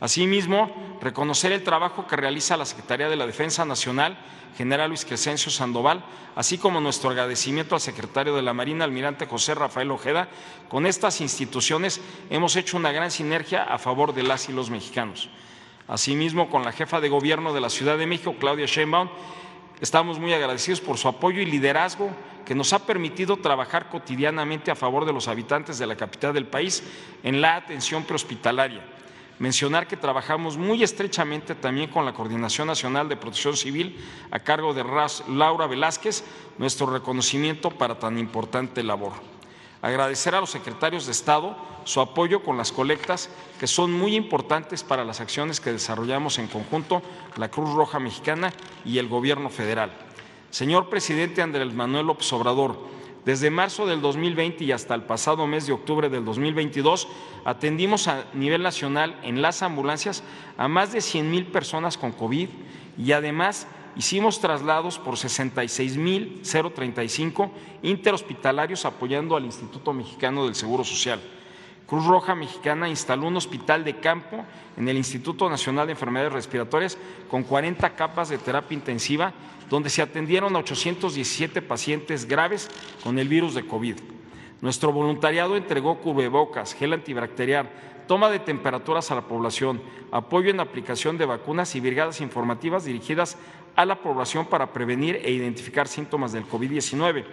Asimismo, 0.02 0.98
reconocer 1.00 1.52
el 1.52 1.62
trabajo 1.62 2.08
que 2.08 2.16
realiza 2.16 2.56
la 2.56 2.64
Secretaría 2.64 3.08
de 3.08 3.14
la 3.14 3.24
Defensa 3.24 3.64
Nacional 3.64 4.18
general 4.56 4.88
Luis 4.88 5.04
Crescencio 5.04 5.50
Sandoval, 5.50 6.04
así 6.34 6.58
como 6.58 6.80
nuestro 6.80 7.10
agradecimiento 7.10 7.76
al 7.76 7.80
secretario 7.80 8.34
de 8.34 8.42
la 8.42 8.52
Marina, 8.52 8.84
almirante 8.84 9.26
José 9.26 9.54
Rafael 9.54 9.92
Ojeda. 9.92 10.28
Con 10.68 10.86
estas 10.86 11.20
instituciones 11.20 12.00
hemos 12.30 12.56
hecho 12.56 12.76
una 12.76 12.90
gran 12.92 13.12
sinergia 13.12 13.62
a 13.62 13.78
favor 13.78 14.12
de 14.12 14.24
las 14.24 14.48
y 14.48 14.52
los 14.52 14.70
mexicanos. 14.70 15.30
Asimismo, 15.86 16.50
con 16.50 16.64
la 16.64 16.72
jefa 16.72 17.00
de 17.00 17.08
gobierno 17.08 17.52
de 17.52 17.60
la 17.60 17.70
Ciudad 17.70 17.96
de 17.96 18.06
México, 18.06 18.34
Claudia 18.38 18.66
Sheinbaum, 18.66 19.08
estamos 19.80 20.18
muy 20.18 20.32
agradecidos 20.32 20.80
por 20.80 20.98
su 20.98 21.06
apoyo 21.06 21.40
y 21.40 21.46
liderazgo 21.46 22.10
que 22.44 22.56
nos 22.56 22.72
ha 22.72 22.86
permitido 22.86 23.36
trabajar 23.36 23.88
cotidianamente 23.88 24.72
a 24.72 24.76
favor 24.76 25.04
de 25.04 25.12
los 25.12 25.28
habitantes 25.28 25.78
de 25.78 25.86
la 25.86 25.96
capital 25.96 26.34
del 26.34 26.46
país 26.46 26.82
en 27.22 27.40
la 27.40 27.56
atención 27.56 28.04
prehospitalaria 28.04 28.91
Mencionar 29.42 29.88
que 29.88 29.96
trabajamos 29.96 30.56
muy 30.56 30.84
estrechamente 30.84 31.56
también 31.56 31.90
con 31.90 32.04
la 32.04 32.14
Coordinación 32.14 32.68
Nacional 32.68 33.08
de 33.08 33.16
Protección 33.16 33.56
Civil 33.56 33.98
a 34.30 34.38
cargo 34.38 34.72
de 34.72 34.84
Laura 35.30 35.66
Velázquez, 35.66 36.22
nuestro 36.58 36.86
reconocimiento 36.86 37.72
para 37.72 37.98
tan 37.98 38.20
importante 38.20 38.84
labor. 38.84 39.14
Agradecer 39.82 40.36
a 40.36 40.40
los 40.40 40.50
secretarios 40.50 41.06
de 41.06 41.10
Estado 41.10 41.56
su 41.82 42.00
apoyo 42.00 42.44
con 42.44 42.56
las 42.56 42.70
colectas, 42.70 43.30
que 43.58 43.66
son 43.66 43.92
muy 43.92 44.14
importantes 44.14 44.84
para 44.84 45.04
las 45.04 45.20
acciones 45.20 45.60
que 45.60 45.72
desarrollamos 45.72 46.38
en 46.38 46.46
conjunto 46.46 47.02
la 47.36 47.50
Cruz 47.50 47.74
Roja 47.74 47.98
Mexicana 47.98 48.52
y 48.84 48.98
el 48.98 49.08
Gobierno 49.08 49.50
federal. 49.50 49.90
Señor 50.50 50.88
presidente 50.88 51.42
Andrés 51.42 51.74
Manuel 51.74 52.06
López 52.06 52.32
Obrador, 52.32 52.78
desde 53.24 53.50
marzo 53.50 53.86
del 53.86 54.00
2020 54.00 54.64
y 54.64 54.72
hasta 54.72 54.94
el 54.94 55.02
pasado 55.02 55.46
mes 55.46 55.66
de 55.66 55.72
octubre 55.72 56.08
del 56.08 56.24
2022, 56.24 57.06
atendimos 57.44 58.08
a 58.08 58.24
nivel 58.34 58.62
nacional 58.62 59.16
en 59.22 59.42
las 59.42 59.62
ambulancias 59.62 60.24
a 60.56 60.66
más 60.68 60.92
de 60.92 61.00
100 61.00 61.30
mil 61.30 61.46
personas 61.46 61.96
con 61.96 62.10
COVID 62.12 62.48
y 62.98 63.12
además 63.12 63.68
hicimos 63.96 64.40
traslados 64.40 64.98
por 64.98 65.14
66.035 65.14 67.50
interhospitalarios 67.82 68.84
apoyando 68.84 69.36
al 69.36 69.44
Instituto 69.44 69.92
Mexicano 69.92 70.44
del 70.44 70.56
Seguro 70.56 70.82
Social. 70.82 71.20
Cruz 71.86 72.06
Roja 72.06 72.34
Mexicana 72.34 72.88
instaló 72.88 73.26
un 73.26 73.36
hospital 73.36 73.84
de 73.84 74.00
campo 74.00 74.44
en 74.78 74.88
el 74.88 74.96
Instituto 74.96 75.50
Nacional 75.50 75.86
de 75.86 75.92
Enfermedades 75.92 76.32
Respiratorias 76.32 76.96
con 77.30 77.42
40 77.42 77.94
capas 77.94 78.30
de 78.30 78.38
terapia 78.38 78.74
intensiva, 78.74 79.34
donde 79.72 79.88
se 79.88 80.02
atendieron 80.02 80.54
a 80.54 80.58
817 80.58 81.62
pacientes 81.62 82.28
graves 82.28 82.68
con 83.02 83.18
el 83.18 83.26
virus 83.26 83.54
de 83.54 83.66
COVID. 83.66 83.96
Nuestro 84.60 84.92
voluntariado 84.92 85.56
entregó 85.56 85.98
cubrebocas, 85.98 86.74
gel 86.74 86.92
antibacterial, 86.92 87.70
toma 88.06 88.28
de 88.28 88.38
temperaturas 88.38 89.10
a 89.10 89.14
la 89.14 89.22
población, 89.22 89.80
apoyo 90.10 90.50
en 90.50 90.60
aplicación 90.60 91.16
de 91.16 91.24
vacunas 91.24 91.74
y 91.74 91.80
brigadas 91.80 92.20
informativas 92.20 92.84
dirigidas 92.84 93.38
a 93.74 93.86
la 93.86 94.02
población 94.02 94.44
para 94.44 94.74
prevenir 94.74 95.22
e 95.24 95.30
identificar 95.30 95.88
síntomas 95.88 96.32
del 96.32 96.46
COVID-19. 96.46 97.24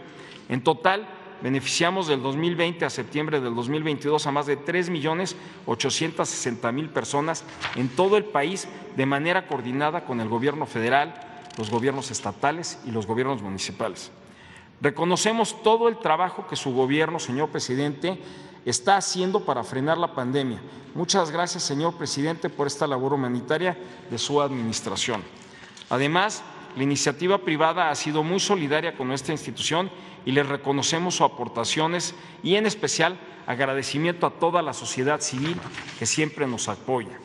En 0.48 0.64
total, 0.64 1.10
beneficiamos 1.42 2.08
del 2.08 2.22
2020 2.22 2.86
a 2.86 2.90
septiembre 2.90 3.42
del 3.42 3.54
2022 3.54 4.26
a 4.26 4.32
más 4.32 4.46
de 4.46 4.58
3.860.000 4.58 6.88
personas 6.88 7.44
en 7.76 7.90
todo 7.90 8.16
el 8.16 8.24
país 8.24 8.70
de 8.96 9.06
manera 9.06 9.46
coordinada 9.46 10.06
con 10.06 10.22
el 10.22 10.30
gobierno 10.30 10.66
federal, 10.66 11.26
los 11.58 11.70
gobiernos 11.70 12.12
estatales 12.12 12.80
y 12.86 12.92
los 12.92 13.06
gobiernos 13.06 13.42
municipales. 13.42 14.12
Reconocemos 14.82 15.62
todo 15.62 15.90
el 15.90 15.98
trabajo 15.98 16.48
que 16.48 16.56
su 16.56 16.74
gobierno, 16.74 17.20
señor 17.20 17.50
presidente, 17.50 18.22
está 18.66 18.98
haciendo 18.98 19.46
para 19.46 19.64
frenar 19.64 19.98
la 19.98 20.14
pandemia. 20.14 20.62
Muchas 20.96 21.32
gracias, 21.32 21.64
señor 21.64 21.96
presidente, 21.96 22.50
por 22.50 22.68
esta 22.68 22.88
labor 22.88 23.14
humanitaria 23.14 23.78
de 24.10 24.18
su 24.18 24.42
administración. 24.42 25.22
Además, 25.90 26.44
la 26.76 26.84
iniciativa 26.84 27.40
privada 27.40 27.90
ha 27.90 27.96
sido 27.96 28.24
muy 28.24 28.40
solidaria 28.40 28.96
con 28.96 29.08
nuestra 29.08 29.34
institución 29.34 29.90
y 30.26 30.32
les 30.32 30.48
reconocemos 30.48 31.16
sus 31.16 31.26
aportaciones 31.26 32.16
y 32.44 32.56
en 32.56 32.66
especial 32.66 33.20
agradecimiento 33.48 34.28
a 34.28 34.32
toda 34.32 34.62
la 34.62 34.74
sociedad 34.74 35.22
civil 35.22 35.58
que 35.98 36.06
siempre 36.06 36.48
nos 36.48 36.70
apoya. 36.70 37.20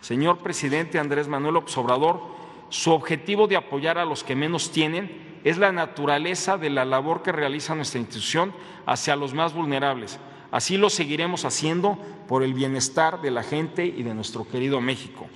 Señor 0.00 0.38
presidente 0.38 0.98
Andrés 0.98 1.26
Manuel 1.26 1.56
Obrador, 1.56 2.35
su 2.68 2.92
objetivo 2.92 3.46
de 3.46 3.56
apoyar 3.56 3.98
a 3.98 4.04
los 4.04 4.24
que 4.24 4.34
menos 4.34 4.70
tienen 4.72 5.40
es 5.44 5.58
la 5.58 5.70
naturaleza 5.72 6.58
de 6.58 6.70
la 6.70 6.84
labor 6.84 7.22
que 7.22 7.32
realiza 7.32 7.74
nuestra 7.74 8.00
institución 8.00 8.52
hacia 8.86 9.16
los 9.16 9.34
más 9.34 9.54
vulnerables. 9.54 10.18
Así 10.50 10.76
lo 10.76 10.90
seguiremos 10.90 11.44
haciendo 11.44 11.98
por 12.28 12.42
el 12.42 12.54
bienestar 12.54 13.20
de 13.20 13.30
la 13.30 13.42
gente 13.42 13.86
y 13.86 14.02
de 14.02 14.14
nuestro 14.14 14.48
querido 14.48 14.80
México. 14.80 15.28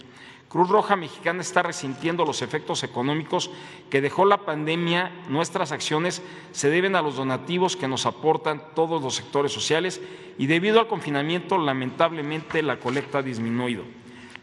Cruz 0.49 0.69
Roja 0.69 0.97
Mexicana 0.97 1.43
está 1.43 1.63
resintiendo 1.63 2.25
los 2.25 2.43
efectos 2.43 2.83
económicos 2.83 3.53
que 3.89 4.01
dejó 4.01 4.25
la 4.25 4.39
pandemia. 4.39 5.13
Nuestras 5.29 5.71
acciones 5.71 6.23
se 6.51 6.71
deben 6.71 6.97
a 6.97 7.03
los 7.03 7.15
donativos 7.15 7.77
que 7.77 7.87
nos 7.87 8.05
aportan 8.05 8.61
todos 8.75 9.01
los 9.01 9.15
sectores 9.15 9.53
sociales 9.53 10.01
y 10.39 10.47
debido 10.49 10.81
al 10.81 10.89
confinamiento, 10.89 11.57
lamentablemente, 11.57 12.65
la 12.65 12.81
colecta 12.81 13.19
ha 13.19 13.23
disminuido. 13.23 13.85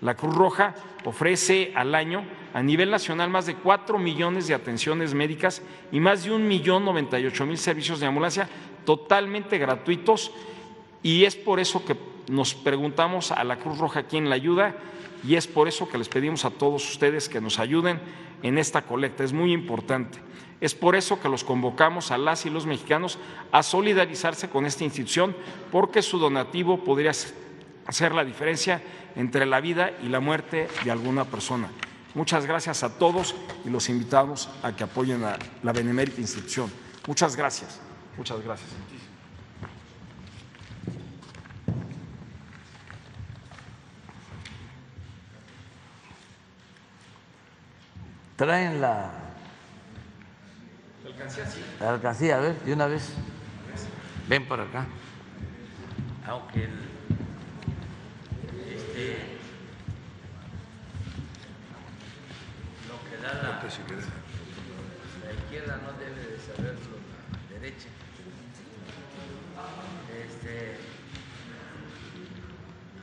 La 0.02 0.16
Cruz 0.16 0.36
Roja 0.36 0.76
ofrece 1.06 1.72
al 1.76 1.95
año 1.95 2.24
a 2.54 2.62
nivel 2.62 2.91
nacional 2.91 3.30
más 3.30 3.45
de 3.45 3.56
4 3.56 3.98
millones 3.98 4.48
de 4.48 4.54
atenciones 4.54 5.14
médicas 5.14 5.62
y 5.91 6.00
más 6.00 6.24
de 6.24 6.32
un 6.32 6.48
millón 6.48 6.86
98 6.86 7.45
mil 7.45 7.58
servicios 7.58 8.00
de 8.00 8.06
ambulancia 8.06 8.48
totalmente 8.86 9.58
gratuitos 9.58 10.32
y 11.04 11.26
es 11.26 11.36
por 11.36 11.60
eso 11.60 11.84
que 11.86 11.95
nos 12.30 12.54
preguntamos 12.54 13.32
a 13.32 13.43
la 13.43 13.58
Cruz 13.58 13.78
Roja 13.78 14.04
quién 14.04 14.30
la 14.30 14.36
ayuda 14.36 14.76
y 15.26 15.36
es 15.36 15.48
por 15.48 15.68
eso 15.68 15.89
que 15.89 15.98
les 15.98 16.10
pedimos 16.10 16.45
a 16.45 16.52
todos 16.52 16.89
ustedes 16.89 17.30
que 17.30 17.41
nos 17.41 17.60
ayuden 17.60 18.00
en 18.43 18.58
esta 18.58 18.84
colecta. 18.84 19.24
Es 19.24 19.34
muy 19.34 19.52
importante. 19.52 20.20
Es 20.60 20.74
por 20.74 20.95
eso 20.95 21.20
que 21.20 21.30
los 21.30 21.43
convocamos 21.43 22.12
a 22.12 22.18
las 22.18 22.45
y 22.45 22.50
los 22.50 22.66
mexicanos 22.66 23.20
a 23.52 23.62
solidarizarse 23.62 24.50
con 24.50 24.66
esta 24.66 24.84
institución, 24.84 25.36
porque 25.72 26.02
su 26.02 26.18
donativo 26.18 26.84
podría 26.84 27.14
hacer 27.88 28.11
la 28.13 28.23
diferencia 28.23 28.81
entre 29.15 29.45
la 29.45 29.59
vida 29.59 29.91
y 30.03 30.09
la 30.09 30.19
muerte 30.19 30.67
de 30.83 30.91
alguna 30.91 31.25
persona. 31.25 31.69
Muchas 32.13 32.45
gracias 32.45 32.83
a 32.83 32.97
todos 32.97 33.35
y 33.65 33.69
los 33.69 33.89
invitamos 33.89 34.49
a 34.63 34.75
que 34.75 34.83
apoyen 34.83 35.23
a 35.23 35.38
la 35.63 35.71
benemérita 35.71 36.21
institución. 36.21 36.71
Muchas 37.07 37.35
gracias. 37.35 37.79
Muchas 38.17 38.41
gracias. 38.41 38.69
Traen 48.35 48.81
la 48.81 49.27
la 51.79 51.89
alcancía, 51.93 52.38
a 52.38 52.39
ver, 52.39 52.59
de 52.61 52.73
una 52.73 52.88
vez. 52.88 53.11
Ven 54.27 54.47
por 54.47 54.59
acá. 54.59 54.85
Aunque 56.27 56.65
el, 56.65 56.86
lo 62.88 62.98
que 63.10 63.18
da 63.22 63.34
la, 63.43 63.62
la 63.62 65.34
izquierda 65.34 65.78
no 65.84 65.93
debe 66.00 66.22
de 66.32 66.39
saberlo 66.39 66.98
la 67.32 67.60
derecha. 67.60 67.89
Este, 70.26 70.78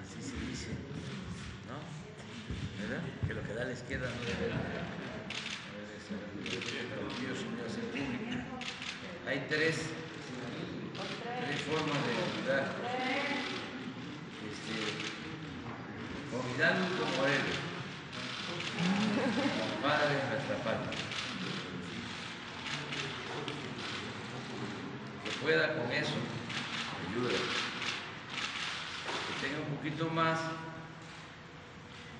así 0.02 0.20
se 0.20 0.36
dice, 0.46 0.70
¿no? 1.68 1.78
¿Verdad? 2.82 3.02
Que 3.26 3.34
lo 3.34 3.42
que 3.42 3.54
da 3.54 3.64
la 3.64 3.72
izquierda 3.72 4.08
no 4.08 4.20
debe 4.22 4.48
de 4.48 4.84
hay 9.26 9.46
tres, 9.48 9.76
tres 11.46 11.60
formas 11.62 11.98
de 12.06 12.12
ayudar. 12.12 12.64
Este, 14.44 14.76
convidando 16.34 16.86
como 16.98 17.26
él, 17.26 17.42
padre 19.82 20.16
de 20.16 20.28
nuestra 20.30 20.56
patria. 20.64 20.98
Que 25.24 25.30
pueda 25.42 25.74
con 25.74 25.92
eso, 25.92 26.14
ayuda. 27.08 27.38
Que 29.26 29.46
tenga 29.46 29.58
un 29.60 29.76
poquito 29.76 30.10
más, 30.10 30.40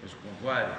pues 0.00 0.12
con 0.14 0.34
Juárez. 0.42 0.78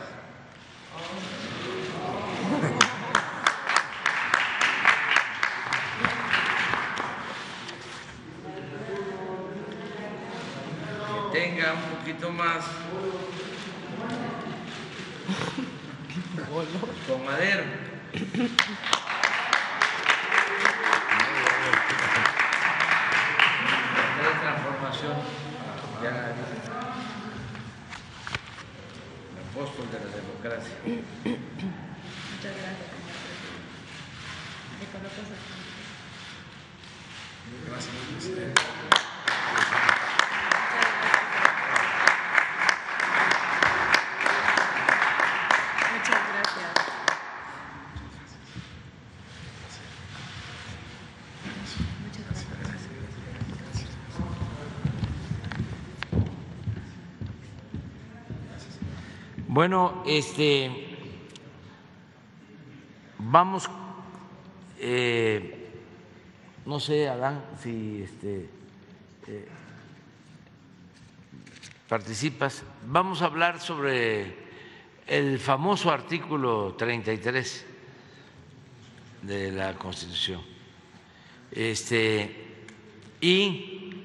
tenga 11.36 11.74
un 11.74 11.98
poquito 11.98 12.32
más 12.32 12.64
con 17.08 17.26
madero. 17.26 17.64
De 24.16 24.30
transformación, 24.42 25.16
ya 26.02 26.10
el 26.10 26.38
apóstol 29.50 29.86
de 29.92 29.98
la 30.00 30.10
democracia. 30.16 30.76
Muchas 32.36 32.54
gracias. 32.58 32.96
Gracias, 37.68 39.15
Bueno, 59.56 60.04
este, 60.06 60.70
vamos, 63.20 63.70
eh, 64.78 65.70
no 66.66 66.78
sé, 66.82 67.08
Adán, 67.08 67.42
si 67.64 68.02
este, 68.04 68.50
eh, 69.28 69.48
participas, 71.88 72.64
vamos 72.86 73.22
a 73.22 73.28
hablar 73.28 73.62
sobre 73.62 74.36
el 75.08 75.40
famoso 75.40 75.90
artículo 75.90 76.76
33 76.78 77.66
de 79.22 79.52
la 79.54 79.74
Constitución. 79.76 80.42
Este, 81.50 82.66
y 83.22 84.04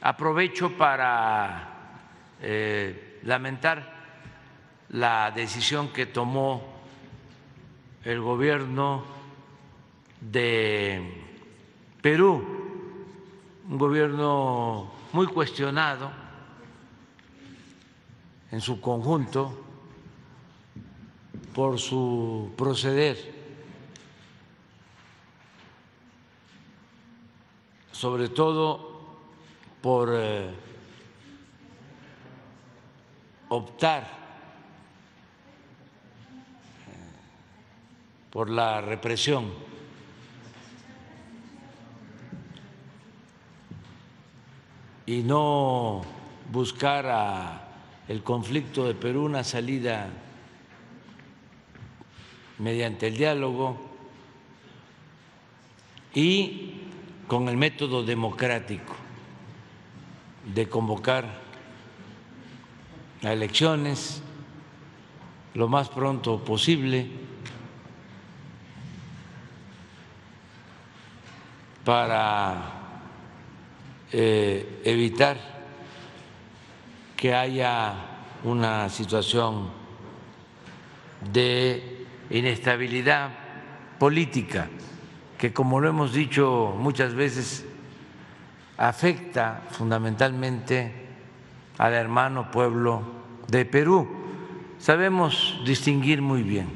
aprovecho 0.00 0.70
para 0.70 1.98
eh, 2.40 3.20
lamentar 3.24 3.95
la 4.90 5.30
decisión 5.30 5.88
que 5.88 6.06
tomó 6.06 6.62
el 8.04 8.20
gobierno 8.20 9.04
de 10.20 11.24
Perú, 12.00 12.44
un 13.68 13.78
gobierno 13.78 14.92
muy 15.12 15.26
cuestionado 15.26 16.10
en 18.52 18.60
su 18.60 18.80
conjunto 18.80 19.64
por 21.52 21.78
su 21.78 22.52
proceder, 22.56 23.34
sobre 27.90 28.28
todo 28.28 29.00
por 29.82 30.10
eh, 30.12 30.54
optar 33.48 34.25
por 38.36 38.50
la 38.50 38.82
represión. 38.82 39.46
y 45.06 45.22
no 45.22 46.02
buscar 46.52 47.06
a 47.06 47.68
el 48.08 48.22
conflicto 48.22 48.84
de 48.84 48.92
Perú 48.92 49.24
una 49.24 49.42
salida 49.42 50.10
mediante 52.58 53.06
el 53.06 53.16
diálogo 53.16 53.78
y 56.12 56.72
con 57.28 57.48
el 57.48 57.56
método 57.56 58.04
democrático 58.04 58.94
de 60.52 60.68
convocar 60.68 61.40
a 63.22 63.32
elecciones 63.32 64.20
lo 65.54 65.68
más 65.68 65.88
pronto 65.88 66.44
posible 66.44 67.25
para 71.86 72.52
eh, 74.10 74.82
evitar 74.82 75.36
que 77.16 77.32
haya 77.32 77.94
una 78.42 78.88
situación 78.88 79.68
de 81.32 82.04
inestabilidad 82.30 83.30
política 84.00 84.66
que, 85.38 85.52
como 85.52 85.78
lo 85.78 85.88
hemos 85.88 86.12
dicho 86.12 86.74
muchas 86.76 87.14
veces, 87.14 87.64
afecta 88.78 89.62
fundamentalmente 89.70 90.92
al 91.78 91.92
hermano 91.92 92.50
pueblo 92.50 93.02
de 93.46 93.64
Perú. 93.64 94.08
Sabemos 94.80 95.62
distinguir 95.64 96.20
muy 96.20 96.42
bien 96.42 96.66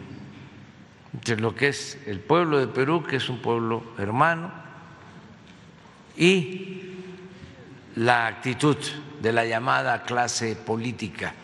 entre 1.12 1.40
lo 1.40 1.52
que 1.56 1.66
es 1.66 2.00
el 2.06 2.20
pueblo 2.20 2.58
de 2.58 2.68
Perú, 2.68 3.02
que 3.02 3.16
es 3.16 3.28
un 3.28 3.38
pueblo 3.38 3.82
hermano, 3.98 4.69
y 6.16 6.94
la 7.96 8.26
actitud 8.26 8.76
de 9.20 9.32
la 9.32 9.44
llamada 9.44 10.04
clase 10.04 10.56
política 10.56 11.34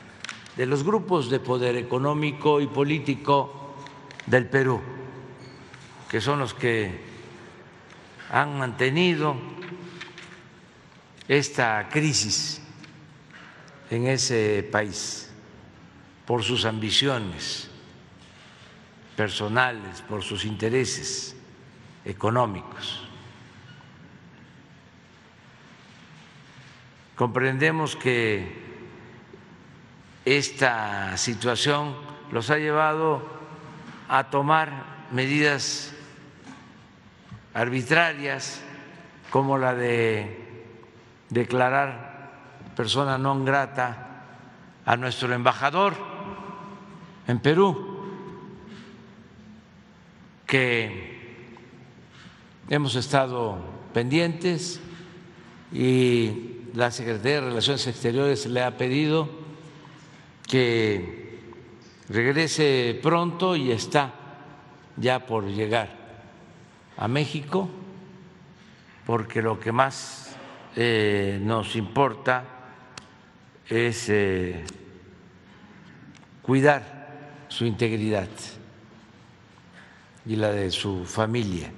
de 0.57 0.67
los 0.67 0.85
grupos 0.85 1.31
de 1.31 1.39
poder 1.39 1.77
económico 1.77 2.61
y 2.61 2.67
político 2.67 3.75
del 4.25 4.49
Perú, 4.49 4.81
que 6.09 6.21
son 6.21 6.39
los 6.39 6.55
que 6.55 6.99
han 8.31 8.59
mantenido 8.59 9.37
esta 11.29 11.89
crisis 11.91 12.63
en 13.91 14.07
ese 14.07 14.67
país 14.73 15.31
por 16.25 16.43
sus 16.43 16.65
ambiciones 16.65 17.69
personales, 19.15 20.03
por 20.03 20.23
sus 20.23 20.45
intereses 20.45 21.37
económicos. 22.05 23.06
Comprendemos 27.17 27.97
que 27.97 28.45
esta 30.27 31.17
situación 31.17 31.95
los 32.31 32.51
ha 32.51 32.59
llevado 32.59 33.23
a 34.07 34.29
tomar 34.29 35.09
medidas 35.11 35.95
arbitrarias 37.55 38.61
como 39.31 39.57
la 39.57 39.75
de 39.75 40.45
declarar 41.31 42.71
persona 42.77 43.17
non 43.17 43.49
grata 43.49 44.29
a 44.85 44.93
nuestro 45.01 45.33
embajador 45.33 45.97
en 47.25 47.41
Perú, 47.41 47.73
que 50.45 51.17
hemos 52.69 52.93
estado 52.95 53.57
pendientes 53.97 54.85
y 55.73 56.56
la 56.77 56.91
Secretaría 56.91 57.41
de 57.41 57.49
Relaciones 57.49 57.87
Exteriores 57.87 58.45
le 58.45 58.63
ha 58.63 58.77
pedido 58.77 59.31
que 60.47 61.41
regrese 62.11 63.01
pronto 63.03 63.57
y 63.57 63.73
está 63.73 64.13
ya 64.99 65.25
por 65.25 65.47
llegar 65.47 65.89
a 66.99 67.09
México, 67.09 67.71
porque 69.07 69.41
lo 69.41 69.59
que 69.59 69.73
más 69.73 70.37
eh, 70.77 71.41
nos 71.43 71.77
importa 71.77 72.45
es 73.71 74.11
eh, 74.11 74.63
cuidar 76.43 77.47
su 77.49 77.65
integridad 77.65 78.29
y 80.27 80.37
la 80.37 80.53
de 80.53 80.71
su 80.71 81.07
familia. 81.07 81.71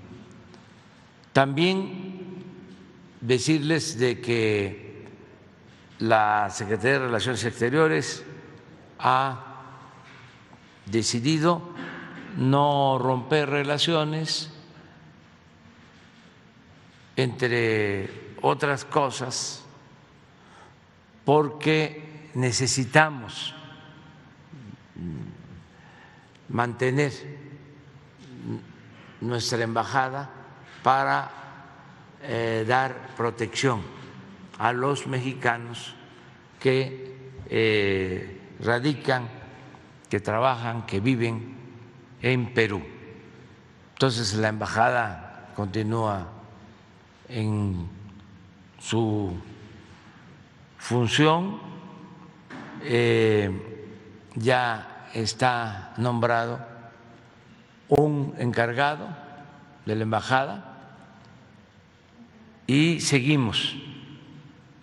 También 1.33 2.19
decirles 3.21 3.97
de 3.97 4.21
que 4.21 4.88
la 5.99 6.49
Secretaría 6.51 6.93
de 6.93 7.07
Relaciones 7.07 7.45
Exteriores 7.45 8.25
ha 8.99 9.45
decidido 10.87 11.63
no 12.37 12.99
romper 13.01 13.51
relaciones, 13.51 14.51
entre 17.17 18.35
otras 18.43 18.85
cosas, 18.85 19.65
porque 21.25 22.31
necesitamos 22.35 23.55
mantener 26.49 27.13
nuestra 29.21 29.63
embajada 29.63 30.31
para 30.83 31.31
eh, 32.23 32.65
dar 32.67 33.15
protección 33.17 33.98
a 34.59 34.73
los 34.73 35.07
mexicanos 35.07 35.95
que 36.61 37.17
eh, 37.49 38.41
radican, 38.61 39.29
que 40.11 40.21
trabajan, 40.21 40.85
que 40.87 41.01
viven 41.01 41.57
en 42.21 42.53
Perú. 42.53 42.83
Entonces 43.95 44.35
la 44.35 44.49
embajada 44.49 45.53
continúa 45.55 46.29
en 47.29 47.89
su 48.79 49.35
función, 50.79 51.61
eh, 52.83 53.51
ya 54.35 55.09
está 55.15 55.95
nombrado 55.97 56.61
un 57.89 58.35
encargado 58.39 59.09
de 59.85 59.97
la 59.97 60.03
embajada 60.03 60.65
y 62.67 63.01
seguimos 63.01 63.77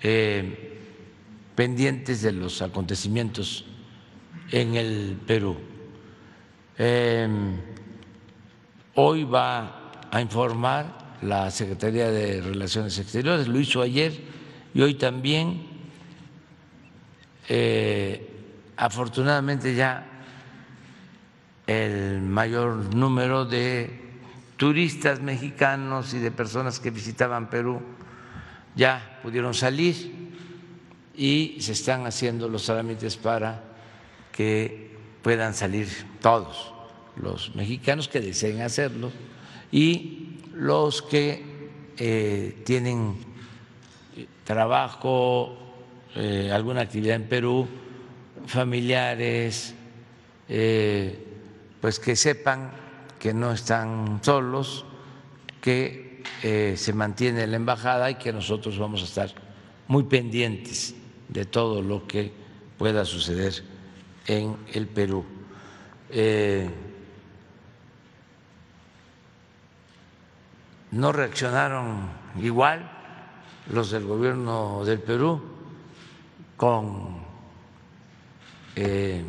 eh, 0.01 0.79
pendientes 1.55 2.21
de 2.21 2.31
los 2.31 2.61
acontecimientos 2.61 3.65
en 4.51 4.75
el 4.75 5.17
Perú. 5.25 5.57
Em, 6.77 7.57
hoy 8.95 9.23
va 9.23 9.91
a 10.11 10.21
informar 10.21 11.17
la 11.21 11.49
Secretaría 11.49 12.11
de 12.11 12.41
Relaciones 12.41 12.99
Exteriores, 12.99 13.47
lo 13.47 13.59
hizo 13.59 13.81
ayer 13.81 14.13
y 14.73 14.81
hoy 14.81 14.95
también. 14.95 15.73
Eh, 17.47 18.31
afortunadamente 18.77 19.75
ya 19.75 20.05
el 21.67 22.21
mayor 22.21 22.93
número 22.93 23.45
de 23.45 24.01
turistas 24.57 25.21
mexicanos 25.21 26.13
y 26.13 26.19
de 26.19 26.31
personas 26.31 26.79
que 26.79 26.91
visitaban 26.91 27.49
Perú 27.49 27.81
ya 28.76 29.19
pudieron 29.23 29.53
salir 29.53 30.13
y 31.15 31.57
se 31.59 31.71
están 31.71 32.05
haciendo 32.05 32.49
los 32.49 32.65
trámites 32.65 33.17
para 33.17 33.63
que 34.32 34.95
puedan 35.21 35.53
salir 35.53 35.88
todos 36.21 36.73
los 37.15 37.55
mexicanos 37.55 38.07
que 38.07 38.19
deseen 38.19 38.61
hacerlo 38.61 39.11
y 39.71 40.39
los 40.53 41.01
que 41.01 41.43
eh, 41.97 42.61
tienen 42.65 43.15
trabajo, 44.43 45.57
eh, 46.15 46.51
alguna 46.51 46.82
actividad 46.82 47.15
en 47.15 47.28
Perú, 47.28 47.67
familiares, 48.45 49.73
eh, 50.47 51.26
pues 51.82 51.99
que 51.99 52.15
sepan 52.15 52.71
que 53.19 53.34
no 53.34 53.51
están 53.51 54.19
solos, 54.23 54.86
que 55.61 56.05
se 56.41 56.93
mantiene 56.93 57.47
la 57.47 57.55
embajada 57.55 58.09
y 58.11 58.15
que 58.15 58.32
nosotros 58.32 58.78
vamos 58.78 59.01
a 59.01 59.05
estar 59.05 59.30
muy 59.88 60.03
pendientes 60.03 60.95
de 61.28 61.45
todo 61.45 61.82
lo 61.82 62.07
que 62.07 62.32
pueda 62.78 63.05
suceder 63.05 63.63
en 64.28 64.57
el 64.73 64.88
Perú. 64.88 65.26
Eh, 66.09 66.69
no 70.91 71.11
reaccionaron 71.11 72.09
igual 72.41 72.91
los 73.71 73.91
del 73.91 74.05
gobierno 74.05 74.86
del 74.86 74.99
Perú 74.99 75.41
con 76.55 77.26
eh, 78.76 79.23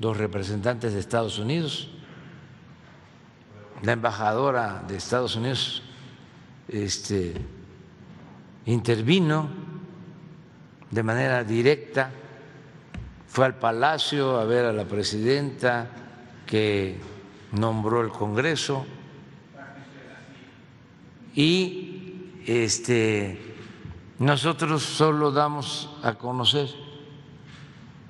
los 0.00 0.16
representantes 0.16 0.92
de 0.92 1.00
Estados 1.00 1.38
Unidos. 1.38 1.90
La 3.82 3.92
embajadora 3.92 4.82
de 4.86 4.96
Estados 4.96 5.36
Unidos 5.36 5.82
este, 6.68 7.34
intervino 8.66 9.48
de 10.90 11.02
manera 11.02 11.44
directa, 11.44 12.10
fue 13.26 13.46
al 13.46 13.58
Palacio 13.58 14.38
a 14.38 14.44
ver 14.44 14.64
a 14.64 14.72
la 14.72 14.84
presidenta 14.84 15.90
que 16.46 16.96
nombró 17.52 18.00
el 18.00 18.08
Congreso 18.08 18.86
y 21.34 22.42
este, 22.46 23.38
nosotros 24.18 24.82
solo 24.82 25.30
damos 25.30 25.94
a 26.02 26.14
conocer 26.14 26.68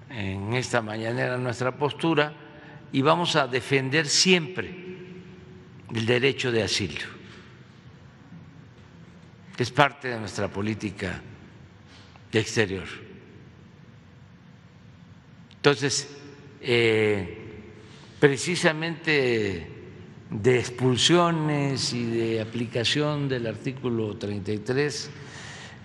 en 0.08 0.54
esta 0.54 0.80
mañanera 0.80 1.36
nuestra 1.36 1.76
postura 1.76 2.32
y 2.92 3.02
vamos 3.02 3.36
a 3.36 3.46
defender 3.46 4.06
siempre 4.06 4.74
el 5.94 6.06
derecho 6.06 6.50
de 6.50 6.62
asilo, 6.62 7.04
es 9.62 9.70
parte 9.70 10.08
de 10.08 10.18
nuestra 10.18 10.48
política 10.48 11.20
exterior. 12.32 12.86
Entonces, 15.56 16.08
eh, 16.60 17.38
precisamente 18.20 19.66
de 20.30 20.58
expulsiones 20.58 21.92
y 21.92 22.04
de 22.04 22.40
aplicación 22.40 23.28
del 23.28 23.46
artículo 23.46 24.16
33 24.16 25.10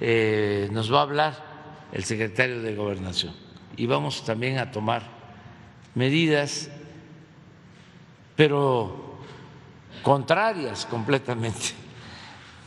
eh, 0.02 0.70
nos 0.72 0.94
va 0.94 1.00
a 1.00 1.04
hablar 1.04 1.54
el 1.92 2.04
secretario 2.04 2.62
de 2.62 2.76
Gobernación 2.76 3.34
y 3.78 3.86
vamos 3.86 4.26
también 4.26 4.58
a 4.58 4.70
tomar 4.72 5.04
medidas, 5.96 6.70
pero 8.36 9.20
contrarias 10.02 10.86
completamente. 10.86 11.70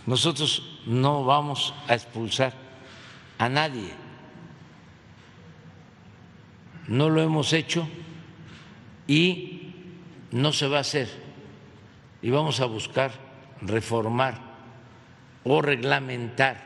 Nosotros 0.07 0.76
no 0.87 1.25
vamos 1.25 1.75
a 1.89 1.95
expulsar 1.95 2.55
a 3.39 3.49
nadie. 3.49 4.07
no 6.89 7.11
lo 7.11 7.21
hemos 7.21 7.53
hecho 7.53 7.89
y 9.07 9.75
no 10.33 10.53
se 10.53 10.69
va 10.69 10.79
a 10.79 10.81
hacer. 10.81 11.09
Y 12.23 12.31
vamos 12.31 12.61
a 12.61 12.67
buscar 12.67 13.13
reformar 13.61 14.41
o 15.45 15.63
reglamentar 15.63 16.65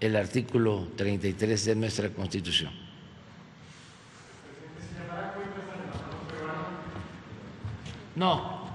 el 0.00 0.16
artículo 0.16 0.88
33 0.96 1.64
de 1.64 1.76
nuestra 1.76 2.10
Constitución. 2.10 2.72
No, 8.16 8.66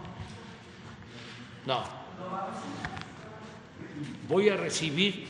no. 1.66 2.07
Voy 4.28 4.49
a 4.49 4.57
recibir 4.57 5.25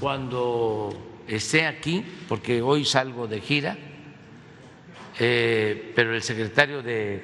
cuando 0.00 1.20
esté 1.28 1.66
aquí, 1.66 2.02
porque 2.26 2.62
hoy 2.62 2.86
salgo 2.86 3.26
de 3.26 3.38
gira, 3.42 3.76
eh, 5.18 5.92
pero 5.94 6.14
el 6.14 6.22
secretario 6.22 6.82
de 6.82 7.22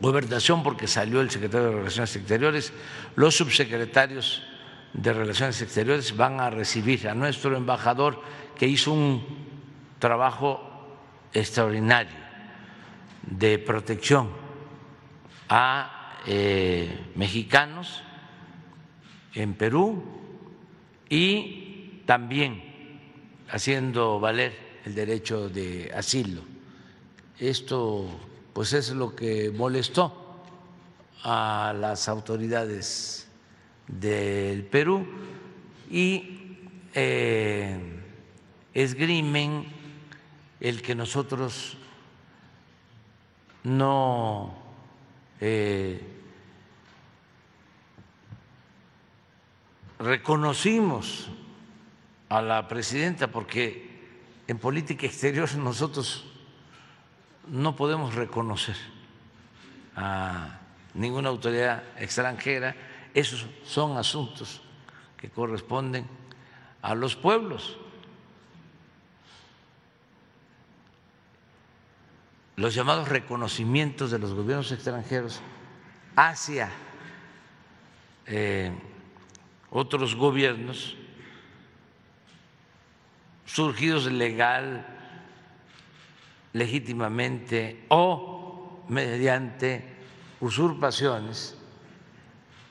Gobernación, 0.00 0.62
porque 0.62 0.86
salió 0.86 1.20
el 1.20 1.30
secretario 1.30 1.70
de 1.70 1.76
Relaciones 1.78 2.14
Exteriores, 2.14 2.72
los 3.16 3.34
subsecretarios 3.34 4.44
de 4.92 5.12
Relaciones 5.12 5.60
Exteriores 5.62 6.16
van 6.16 6.38
a 6.38 6.48
recibir 6.48 7.08
a 7.08 7.14
nuestro 7.14 7.56
embajador 7.56 8.22
que 8.56 8.68
hizo 8.68 8.92
un 8.92 9.24
trabajo 9.98 10.60
extraordinario 11.34 12.16
de 13.22 13.58
protección 13.58 14.30
a 15.48 16.20
eh, 16.24 17.06
mexicanos 17.16 18.04
en 19.34 19.54
Perú 19.54 20.19
y 21.10 22.02
también 22.06 22.62
haciendo 23.50 24.18
valer 24.20 24.56
el 24.84 24.94
derecho 24.94 25.50
de 25.50 25.92
asilo. 25.94 26.42
Esto 27.38 28.08
pues 28.54 28.72
es 28.72 28.92
lo 28.92 29.14
que 29.14 29.50
molestó 29.50 30.42
a 31.22 31.74
las 31.76 32.08
autoridades 32.08 33.26
del 33.86 34.64
Perú 34.64 35.06
y 35.90 36.58
eh, 36.94 37.78
esgrimen 38.72 39.66
el 40.60 40.80
que 40.80 40.94
nosotros 40.94 41.76
no 43.64 44.54
eh, 45.40 46.09
reconocimos 50.00 51.28
a 52.30 52.40
la 52.40 52.66
presidenta 52.66 53.28
porque 53.28 53.90
en 54.48 54.58
política 54.58 55.06
exterior 55.06 55.54
nosotros 55.56 56.24
no 57.46 57.76
podemos 57.76 58.14
reconocer 58.14 58.76
a 59.94 60.58
ninguna 60.94 61.28
autoridad 61.28 61.84
extranjera 61.98 62.74
esos 63.12 63.46
son 63.64 63.98
asuntos 63.98 64.62
que 65.18 65.28
corresponden 65.28 66.06
a 66.80 66.94
los 66.94 67.14
pueblos. 67.14 67.76
Los 72.56 72.74
llamados 72.74 73.08
reconocimientos 73.08 74.10
de 74.10 74.18
los 74.18 74.32
gobiernos 74.32 74.70
extranjeros 74.72 75.40
hacia 76.16 76.70
eh, 78.26 78.72
otros 79.70 80.14
gobiernos 80.14 80.96
surgidos 83.46 84.06
legal, 84.06 84.86
legítimamente 86.52 87.84
o 87.88 88.84
mediante 88.88 89.84
usurpaciones 90.40 91.56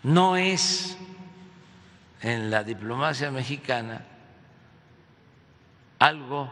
no 0.04 0.38
es 0.38 0.97
en 2.22 2.50
la 2.50 2.64
diplomacia 2.64 3.32
mexicana 3.32 4.06
algo 6.00 6.50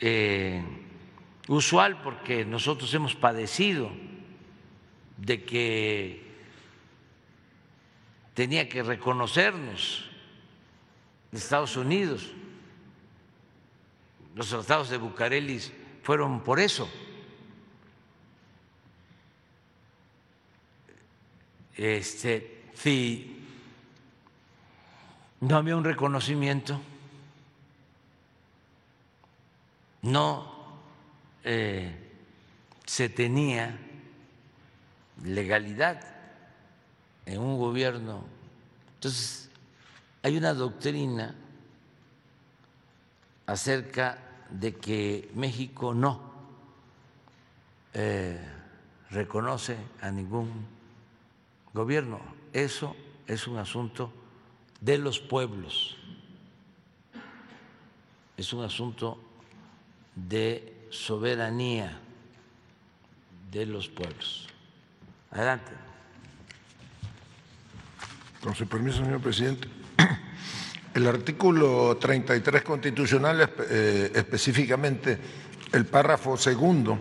eh, 0.00 0.62
usual 1.48 2.00
porque 2.02 2.44
nosotros 2.44 2.92
hemos 2.94 3.14
padecido 3.14 3.90
de 5.18 5.44
que 5.44 6.29
tenía 8.34 8.68
que 8.68 8.82
reconocernos 8.82 10.08
Estados 11.32 11.76
Unidos. 11.76 12.30
Los 14.34 14.48
tratados 14.48 14.90
de 14.90 14.98
Bucareli 14.98 15.60
fueron 16.02 16.42
por 16.42 16.60
eso. 16.60 16.88
este, 21.80 22.64
si 22.74 23.42
no 25.40 25.56
había 25.56 25.76
un 25.76 25.84
reconocimiento, 25.84 26.78
no 30.02 30.76
eh, 31.42 31.94
se 32.84 33.08
tenía 33.08 33.78
legalidad 35.24 36.02
en 37.30 37.40
un 37.40 37.58
gobierno. 37.58 38.24
Entonces, 38.94 39.48
hay 40.22 40.36
una 40.36 40.52
doctrina 40.52 41.34
acerca 43.46 44.18
de 44.50 44.74
que 44.74 45.30
México 45.34 45.94
no 45.94 46.20
eh, 47.94 48.38
reconoce 49.10 49.76
a 50.00 50.10
ningún 50.10 50.50
gobierno. 51.72 52.20
Eso 52.52 52.96
es 53.28 53.46
un 53.46 53.58
asunto 53.58 54.12
de 54.80 54.98
los 54.98 55.20
pueblos, 55.20 55.96
es 58.36 58.52
un 58.52 58.64
asunto 58.64 59.18
de 60.16 60.88
soberanía 60.90 62.00
de 63.52 63.66
los 63.66 63.88
pueblos. 63.88 64.48
Adelante. 65.30 65.89
Con 68.42 68.54
su 68.54 68.66
permiso, 68.66 69.04
señor 69.04 69.20
presidente. 69.20 69.68
El 70.94 71.06
artículo 71.06 71.98
33 71.98 72.62
constitucional, 72.62 73.50
eh, 73.68 74.10
específicamente 74.14 75.18
el 75.72 75.84
párrafo 75.84 76.38
segundo, 76.38 76.98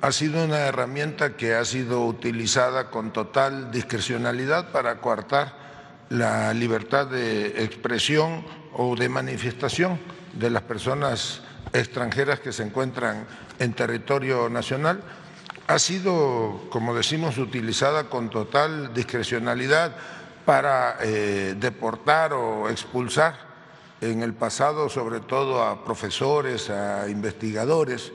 ha 0.00 0.10
sido 0.10 0.42
una 0.42 0.60
herramienta 0.60 1.36
que 1.36 1.54
ha 1.54 1.64
sido 1.66 2.06
utilizada 2.06 2.88
con 2.90 3.12
total 3.12 3.70
discrecionalidad 3.70 4.72
para 4.72 5.00
coartar 5.02 5.54
la 6.08 6.52
libertad 6.54 7.06
de 7.06 7.62
expresión 7.62 8.42
o 8.72 8.96
de 8.96 9.10
manifestación 9.10 9.98
de 10.32 10.48
las 10.48 10.62
personas 10.62 11.42
extranjeras 11.74 12.40
que 12.40 12.52
se 12.52 12.62
encuentran 12.62 13.26
en 13.58 13.74
territorio 13.74 14.48
nacional. 14.48 15.02
Ha 15.66 15.78
sido, 15.78 16.66
como 16.70 16.94
decimos, 16.94 17.36
utilizada 17.36 18.04
con 18.04 18.30
total 18.30 18.94
discrecionalidad 18.94 19.94
para 20.50 20.96
eh, 21.00 21.54
deportar 21.60 22.32
o 22.32 22.68
expulsar 22.68 23.38
en 24.00 24.20
el 24.20 24.34
pasado, 24.34 24.88
sobre 24.88 25.20
todo 25.20 25.62
a 25.62 25.84
profesores, 25.84 26.70
a 26.70 27.08
investigadores. 27.08 28.10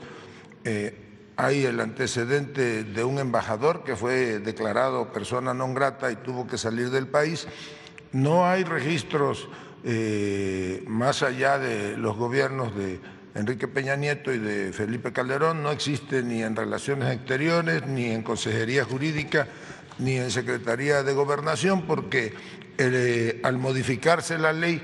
Eh, 0.62 1.32
hay 1.36 1.64
el 1.64 1.80
antecedente 1.80 2.84
de 2.84 3.04
un 3.04 3.20
embajador 3.20 3.84
que 3.84 3.96
fue 3.96 4.38
declarado 4.38 5.16
persona 5.16 5.56
non 5.56 5.72
grata 5.72 6.12
y 6.12 6.20
tuvo 6.20 6.44
que 6.44 6.60
salir 6.60 6.92
del 6.92 7.08
país. 7.08 7.48
No 8.12 8.44
hay 8.44 8.68
registros 8.68 9.48
eh, 9.80 10.84
más 10.84 11.24
allá 11.24 11.56
de 11.56 11.96
los 11.96 12.20
gobiernos 12.20 12.76
de 12.76 13.00
Enrique 13.32 13.66
Peña 13.66 13.96
Nieto 13.96 14.30
y 14.30 14.36
de 14.38 14.74
Felipe 14.74 15.12
Calderón, 15.12 15.62
no 15.62 15.72
existe 15.72 16.22
ni 16.22 16.42
en 16.42 16.54
Relaciones 16.54 17.16
Exteriores, 17.16 17.86
ni 17.86 18.12
en 18.12 18.20
Consejería 18.20 18.84
Jurídica, 18.84 19.48
ni 19.98 20.16
en 20.16 20.30
Secretaría 20.30 21.02
de 21.02 21.12
Gobernación, 21.12 21.82
porque 21.82 22.34
eh, 22.78 23.40
al 23.42 23.58
modificarse 23.58 24.38
la 24.38 24.52
ley 24.52 24.82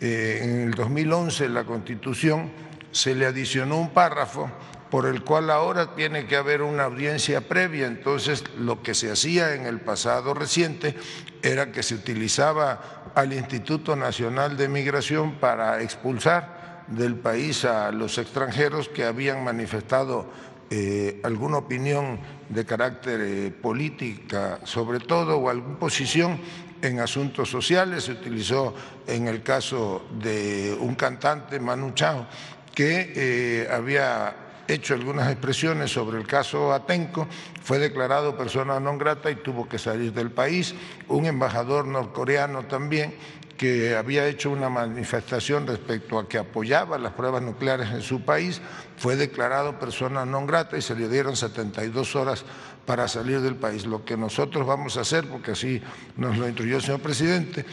eh, 0.00 0.40
en 0.42 0.60
el 0.62 0.70
2011, 0.72 1.48
la 1.48 1.64
Constitución, 1.64 2.50
se 2.90 3.14
le 3.14 3.26
adicionó 3.26 3.78
un 3.78 3.90
párrafo 3.90 4.50
por 4.90 5.06
el 5.06 5.22
cual 5.22 5.50
ahora 5.50 5.94
tiene 5.94 6.26
que 6.26 6.36
haber 6.36 6.62
una 6.62 6.84
audiencia 6.84 7.42
previa. 7.42 7.86
Entonces, 7.86 8.42
lo 8.58 8.82
que 8.82 8.94
se 8.94 9.10
hacía 9.10 9.54
en 9.54 9.66
el 9.66 9.80
pasado 9.80 10.34
reciente 10.34 10.96
era 11.42 11.70
que 11.70 11.82
se 11.82 11.94
utilizaba 11.94 13.12
al 13.14 13.32
Instituto 13.32 13.94
Nacional 13.94 14.56
de 14.56 14.68
Migración 14.68 15.36
para 15.36 15.80
expulsar 15.82 16.84
del 16.88 17.14
país 17.14 17.64
a 17.64 17.92
los 17.92 18.18
extranjeros 18.18 18.88
que 18.88 19.04
habían 19.04 19.44
manifestado 19.44 20.28
eh, 20.70 21.20
alguna 21.24 21.58
opinión 21.58 22.18
de 22.48 22.64
carácter 22.64 23.20
eh, 23.20 23.50
política, 23.50 24.60
sobre 24.62 25.00
todo, 25.00 25.36
o 25.36 25.50
alguna 25.50 25.78
posición 25.78 26.38
en 26.80 27.00
asuntos 27.00 27.50
sociales. 27.50 28.04
Se 28.04 28.12
utilizó 28.12 28.74
en 29.06 29.26
el 29.26 29.42
caso 29.42 30.06
de 30.22 30.76
un 30.78 30.94
cantante, 30.94 31.58
Manu 31.58 31.90
Chao, 31.92 32.26
que 32.72 33.12
eh, 33.14 33.68
había 33.68 34.62
hecho 34.68 34.94
algunas 34.94 35.28
expresiones 35.30 35.90
sobre 35.90 36.18
el 36.18 36.26
caso 36.26 36.72
Atenco, 36.72 37.26
fue 37.62 37.78
declarado 37.78 38.38
persona 38.38 38.78
non 38.78 38.98
grata 38.98 39.30
y 39.30 39.42
tuvo 39.42 39.66
que 39.66 39.78
salir 39.78 40.14
del 40.14 40.30
país. 40.30 40.74
Un 41.10 41.26
embajador 41.26 41.86
norcoreano 41.86 42.70
también 42.70 43.14
que 43.60 43.94
había 43.94 44.26
hecho 44.26 44.50
una 44.50 44.70
manifestación 44.70 45.66
respecto 45.66 46.18
a 46.18 46.26
que 46.26 46.38
apoyaba 46.38 46.96
las 46.96 47.12
pruebas 47.12 47.42
nucleares 47.42 47.90
en 47.90 48.00
su 48.00 48.22
país, 48.22 48.58
fue 48.96 49.16
declarado 49.16 49.78
persona 49.78 50.24
non 50.24 50.48
grata 50.48 50.80
y 50.80 50.80
se 50.80 50.96
le 50.96 51.12
dieron 51.12 51.36
72 51.36 52.16
horas 52.16 52.40
para 52.88 53.04
salir 53.04 53.44
del 53.44 53.60
país. 53.60 53.84
Lo 53.84 54.00
que 54.00 54.16
nosotros 54.16 54.64
vamos 54.64 54.96
a 54.96 55.04
hacer, 55.04 55.28
porque 55.28 55.52
así 55.52 55.76
nos 56.16 56.40
lo 56.40 56.48
instruyó 56.48 56.80
el 56.80 56.82
señor 56.88 57.04
presidente, 57.04 57.66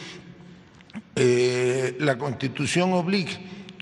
eh, 1.16 1.96
la 2.00 2.18
Constitución 2.20 2.92
obliga 2.92 3.40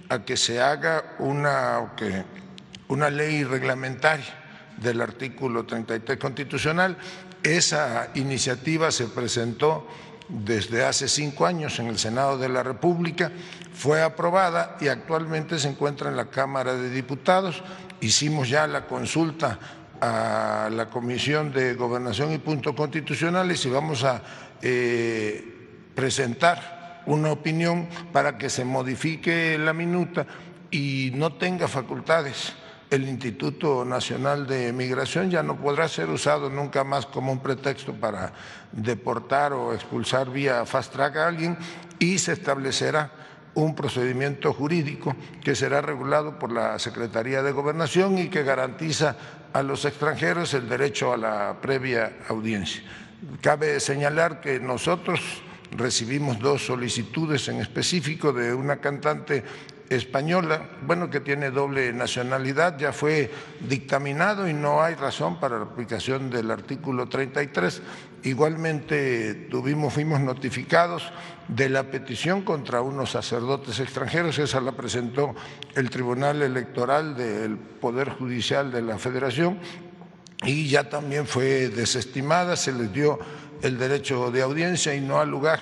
a 0.08 0.22
que 0.22 0.36
se 0.36 0.62
haga 0.62 1.16
una, 1.18 1.90
que, 1.96 2.22
una 2.86 3.10
ley 3.10 3.42
reglamentaria 3.42 4.30
del 4.78 5.00
artículo 5.02 5.66
33 5.66 6.22
constitucional. 6.22 6.96
Esa 7.42 8.10
iniciativa 8.14 8.92
se 8.92 9.06
presentó 9.06 9.90
desde 10.28 10.84
hace 10.84 11.08
cinco 11.08 11.46
años 11.46 11.78
en 11.78 11.86
el 11.86 11.98
Senado 11.98 12.38
de 12.38 12.48
la 12.48 12.62
República, 12.62 13.30
fue 13.72 14.02
aprobada 14.02 14.76
y 14.80 14.88
actualmente 14.88 15.58
se 15.58 15.68
encuentra 15.68 16.10
en 16.10 16.16
la 16.16 16.26
Cámara 16.26 16.74
de 16.74 16.90
Diputados. 16.90 17.62
Hicimos 18.00 18.48
ya 18.48 18.66
la 18.66 18.86
consulta 18.86 19.58
a 20.00 20.68
la 20.72 20.86
Comisión 20.90 21.52
de 21.52 21.74
Gobernación 21.74 22.32
y 22.32 22.38
Puntos 22.38 22.74
Constitucionales 22.74 23.64
y 23.64 23.70
vamos 23.70 24.04
a 24.04 24.22
eh, 24.62 25.90
presentar 25.94 27.02
una 27.06 27.30
opinión 27.30 27.88
para 28.12 28.36
que 28.36 28.50
se 28.50 28.64
modifique 28.64 29.56
la 29.58 29.72
minuta 29.72 30.26
y 30.70 31.12
no 31.14 31.34
tenga 31.34 31.68
facultades 31.68 32.52
el 32.90 33.08
Instituto 33.08 33.84
Nacional 33.84 34.46
de 34.46 34.72
Migración 34.72 35.30
ya 35.30 35.42
no 35.42 35.56
podrá 35.56 35.88
ser 35.88 36.08
usado 36.08 36.48
nunca 36.48 36.84
más 36.84 37.06
como 37.06 37.32
un 37.32 37.40
pretexto 37.40 37.92
para 37.92 38.32
deportar 38.72 39.52
o 39.52 39.74
expulsar 39.74 40.30
vía 40.30 40.64
fast 40.64 40.92
track 40.92 41.16
a 41.16 41.26
alguien 41.26 41.58
y 41.98 42.18
se 42.18 42.32
establecerá 42.32 43.10
un 43.54 43.74
procedimiento 43.74 44.52
jurídico 44.52 45.16
que 45.42 45.56
será 45.56 45.80
regulado 45.80 46.38
por 46.38 46.52
la 46.52 46.78
Secretaría 46.78 47.42
de 47.42 47.52
Gobernación 47.52 48.18
y 48.18 48.28
que 48.28 48.44
garantiza 48.44 49.16
a 49.52 49.62
los 49.62 49.84
extranjeros 49.84 50.52
el 50.54 50.68
derecho 50.68 51.12
a 51.12 51.16
la 51.16 51.56
previa 51.60 52.18
audiencia. 52.28 52.82
Cabe 53.40 53.80
señalar 53.80 54.40
que 54.42 54.60
nosotros 54.60 55.20
recibimos 55.70 56.38
dos 56.38 56.66
solicitudes 56.66 57.48
en 57.48 57.60
específico 57.60 58.32
de 58.32 58.52
una 58.52 58.76
cantante 58.76 59.42
española, 59.90 60.68
bueno, 60.82 61.10
que 61.10 61.20
tiene 61.20 61.50
doble 61.50 61.92
nacionalidad, 61.92 62.78
ya 62.78 62.92
fue 62.92 63.30
dictaminado 63.68 64.48
y 64.48 64.52
no 64.52 64.82
hay 64.82 64.94
razón 64.94 65.38
para 65.38 65.58
la 65.58 65.64
aplicación 65.64 66.30
del 66.30 66.50
artículo 66.50 67.08
33. 67.08 67.82
Igualmente 68.24 69.34
tuvimos, 69.50 69.92
fuimos 69.92 70.20
notificados 70.20 71.04
de 71.48 71.68
la 71.68 71.84
petición 71.84 72.42
contra 72.42 72.80
unos 72.80 73.10
sacerdotes 73.12 73.78
extranjeros, 73.78 74.38
esa 74.38 74.60
la 74.60 74.72
presentó 74.72 75.34
el 75.74 75.90
Tribunal 75.90 76.42
Electoral 76.42 77.16
del 77.16 77.56
Poder 77.56 78.10
Judicial 78.10 78.72
de 78.72 78.82
la 78.82 78.98
Federación 78.98 79.58
y 80.44 80.68
ya 80.68 80.88
también 80.88 81.26
fue 81.26 81.68
desestimada, 81.68 82.56
se 82.56 82.72
les 82.72 82.92
dio 82.92 83.18
el 83.62 83.78
derecho 83.78 84.30
de 84.30 84.42
audiencia 84.42 84.94
y 84.94 85.00
no 85.00 85.20
ha 85.20 85.24
lugar 85.24 85.60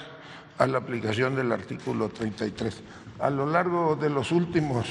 a 0.57 0.67
la 0.67 0.79
aplicación 0.79 1.37
del 1.37 1.53
artículo 1.53 2.09
33 2.09 2.83
a 3.25 3.31
lo 3.31 3.47
largo 3.47 3.97
de 3.97 4.11
los 4.11 4.33
últimos 4.33 4.87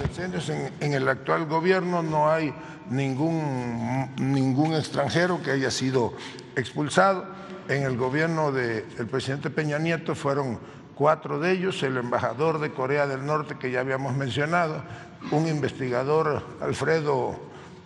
sexenios 0.00 0.48
en, 0.48 0.72
en, 0.80 0.94
el 0.94 1.06
actual 1.06 1.44
gobierno 1.44 2.02
no 2.02 2.30
hay 2.30 2.54
ningún, 2.88 4.10
ningún 4.16 4.72
extranjero 4.72 5.42
que 5.42 5.50
haya 5.50 5.70
sido 5.70 6.14
expulsado. 6.56 7.26
En 7.68 7.82
el 7.82 7.98
gobierno 7.98 8.52
del 8.52 9.06
presidente 9.10 9.50
Peña 9.50 9.78
Nieto 9.78 10.14
fueron 10.14 10.58
cuatro 10.94 11.38
de 11.38 11.52
ellos, 11.52 11.82
el 11.82 11.98
embajador 11.98 12.58
de 12.58 12.72
Corea 12.72 13.06
del 13.06 13.26
Norte 13.26 13.58
que 13.58 13.70
ya 13.70 13.80
habíamos 13.80 14.16
mencionado, 14.16 14.82
un 15.30 15.46
investigador 15.46 16.42
Alfredo 16.62 17.38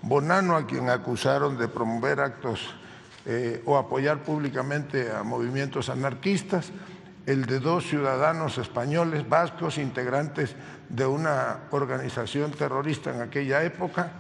Bonano 0.03 0.55
a 0.55 0.65
quien 0.65 0.91
acusaron 0.91 1.59
de 1.59 1.67
promover 1.67 2.21
actos 2.21 2.73
eh, 3.27 3.61
o 3.67 3.77
apoyar 3.77 4.23
públicamente 4.23 5.11
a 5.11 5.25
movimientos 5.25 5.89
anarquistas, 5.89 6.71
el 7.27 7.47
de 7.47 7.61
dos 7.61 7.87
ciudadanos 7.87 8.59
españoles 8.59 9.29
vascos 9.29 9.79
integrantes 9.79 10.57
de 10.89 11.07
una 11.07 11.61
organización 11.71 12.51
terrorista 12.51 13.15
en 13.15 13.23
aquella 13.23 13.63
época 13.63 14.13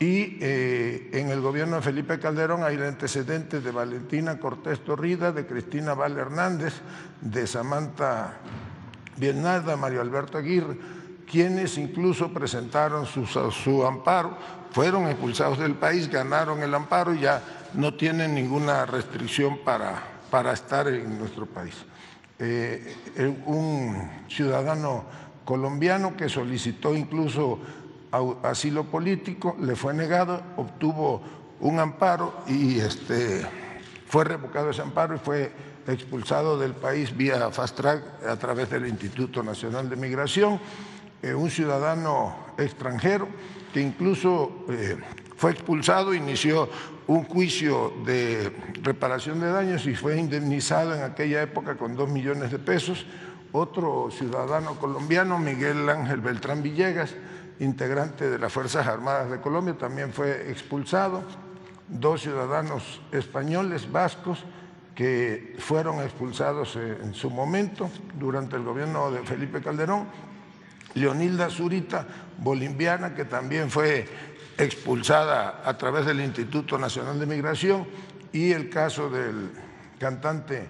y 0.00 0.38
eh, 0.40 1.10
en 1.12 1.30
el 1.30 1.40
gobierno 1.40 1.76
de 1.76 1.82
Felipe 1.82 2.20
Calderón 2.20 2.62
hay 2.62 2.76
el 2.76 2.84
antecedente 2.84 3.60
de 3.60 3.70
Valentina 3.72 4.38
Cortés 4.38 4.84
Torrida, 4.84 5.32
de 5.32 5.46
Cristina 5.46 5.94
Val 5.94 6.16
Hernández, 6.16 6.74
de 7.20 7.46
Samantha 7.48 8.34
Bienarda, 9.16 9.76
Mario 9.76 10.00
Alberto 10.00 10.38
Aguirre, 10.38 10.78
quienes 11.28 11.76
incluso 11.76 12.32
presentaron 12.32 13.06
su, 13.06 13.26
su 13.26 13.84
amparo, 13.84 14.38
fueron 14.70 15.08
expulsados 15.08 15.58
del 15.58 15.74
país, 15.74 16.08
ganaron 16.08 16.62
el 16.62 16.72
amparo 16.72 17.12
y 17.12 17.20
ya 17.20 17.42
no 17.74 17.94
tienen 17.94 18.36
ninguna 18.36 18.86
restricción 18.86 19.58
para, 19.64 20.00
para 20.30 20.52
estar 20.52 20.86
en 20.86 21.18
nuestro 21.18 21.44
país. 21.44 21.74
Eh, 22.40 22.94
un 23.46 24.10
ciudadano 24.28 25.04
colombiano 25.44 26.16
que 26.16 26.28
solicitó 26.28 26.94
incluso 26.94 27.58
asilo 28.42 28.84
político, 28.84 29.56
le 29.60 29.74
fue 29.76 29.92
negado, 29.92 30.42
obtuvo 30.56 31.22
un 31.60 31.80
amparo 31.80 32.32
y 32.46 32.78
este, 32.78 33.44
fue 34.06 34.24
revocado 34.24 34.70
ese 34.70 34.82
amparo 34.82 35.16
y 35.16 35.18
fue 35.18 35.52
expulsado 35.86 36.58
del 36.58 36.74
país 36.74 37.16
vía 37.16 37.50
fast 37.50 37.76
track 37.76 38.26
a 38.26 38.36
través 38.36 38.70
del 38.70 38.86
Instituto 38.86 39.42
Nacional 39.42 39.88
de 39.88 39.96
Migración, 39.96 40.60
eh, 41.22 41.34
un 41.34 41.50
ciudadano 41.50 42.36
extranjero 42.58 43.28
que 43.72 43.80
incluso 43.80 44.66
eh, 44.68 44.96
fue 45.38 45.52
expulsado, 45.52 46.12
inició 46.12 46.68
un 47.06 47.22
juicio 47.22 47.92
de 48.04 48.52
reparación 48.82 49.38
de 49.38 49.48
daños 49.48 49.86
y 49.86 49.94
fue 49.94 50.18
indemnizado 50.18 50.96
en 50.96 51.02
aquella 51.02 51.40
época 51.42 51.76
con 51.76 51.94
dos 51.94 52.08
millones 52.10 52.50
de 52.50 52.58
pesos. 52.58 53.06
Otro 53.52 54.10
ciudadano 54.10 54.74
colombiano, 54.80 55.38
Miguel 55.38 55.88
Ángel 55.88 56.20
Beltrán 56.20 56.60
Villegas, 56.60 57.14
integrante 57.60 58.28
de 58.28 58.36
las 58.36 58.52
Fuerzas 58.52 58.88
Armadas 58.88 59.30
de 59.30 59.40
Colombia, 59.40 59.78
también 59.78 60.12
fue 60.12 60.50
expulsado. 60.50 61.22
Dos 61.86 62.22
ciudadanos 62.22 63.00
españoles, 63.12 63.90
vascos, 63.92 64.44
que 64.96 65.54
fueron 65.60 66.02
expulsados 66.02 66.74
en 66.74 67.14
su 67.14 67.30
momento 67.30 67.88
durante 68.18 68.56
el 68.56 68.64
gobierno 68.64 69.12
de 69.12 69.20
Felipe 69.20 69.62
Calderón. 69.62 70.08
Leonilda 70.94 71.48
Zurita, 71.48 72.06
boliviana, 72.38 73.14
que 73.14 73.24
también 73.24 73.70
fue 73.70 74.08
expulsada 74.58 75.62
a 75.64 75.78
través 75.78 76.04
del 76.04 76.20
Instituto 76.20 76.76
Nacional 76.76 77.18
de 77.18 77.26
Migración 77.26 77.86
y 78.32 78.50
el 78.52 78.68
caso 78.68 79.08
del 79.08 79.50
cantante 79.98 80.66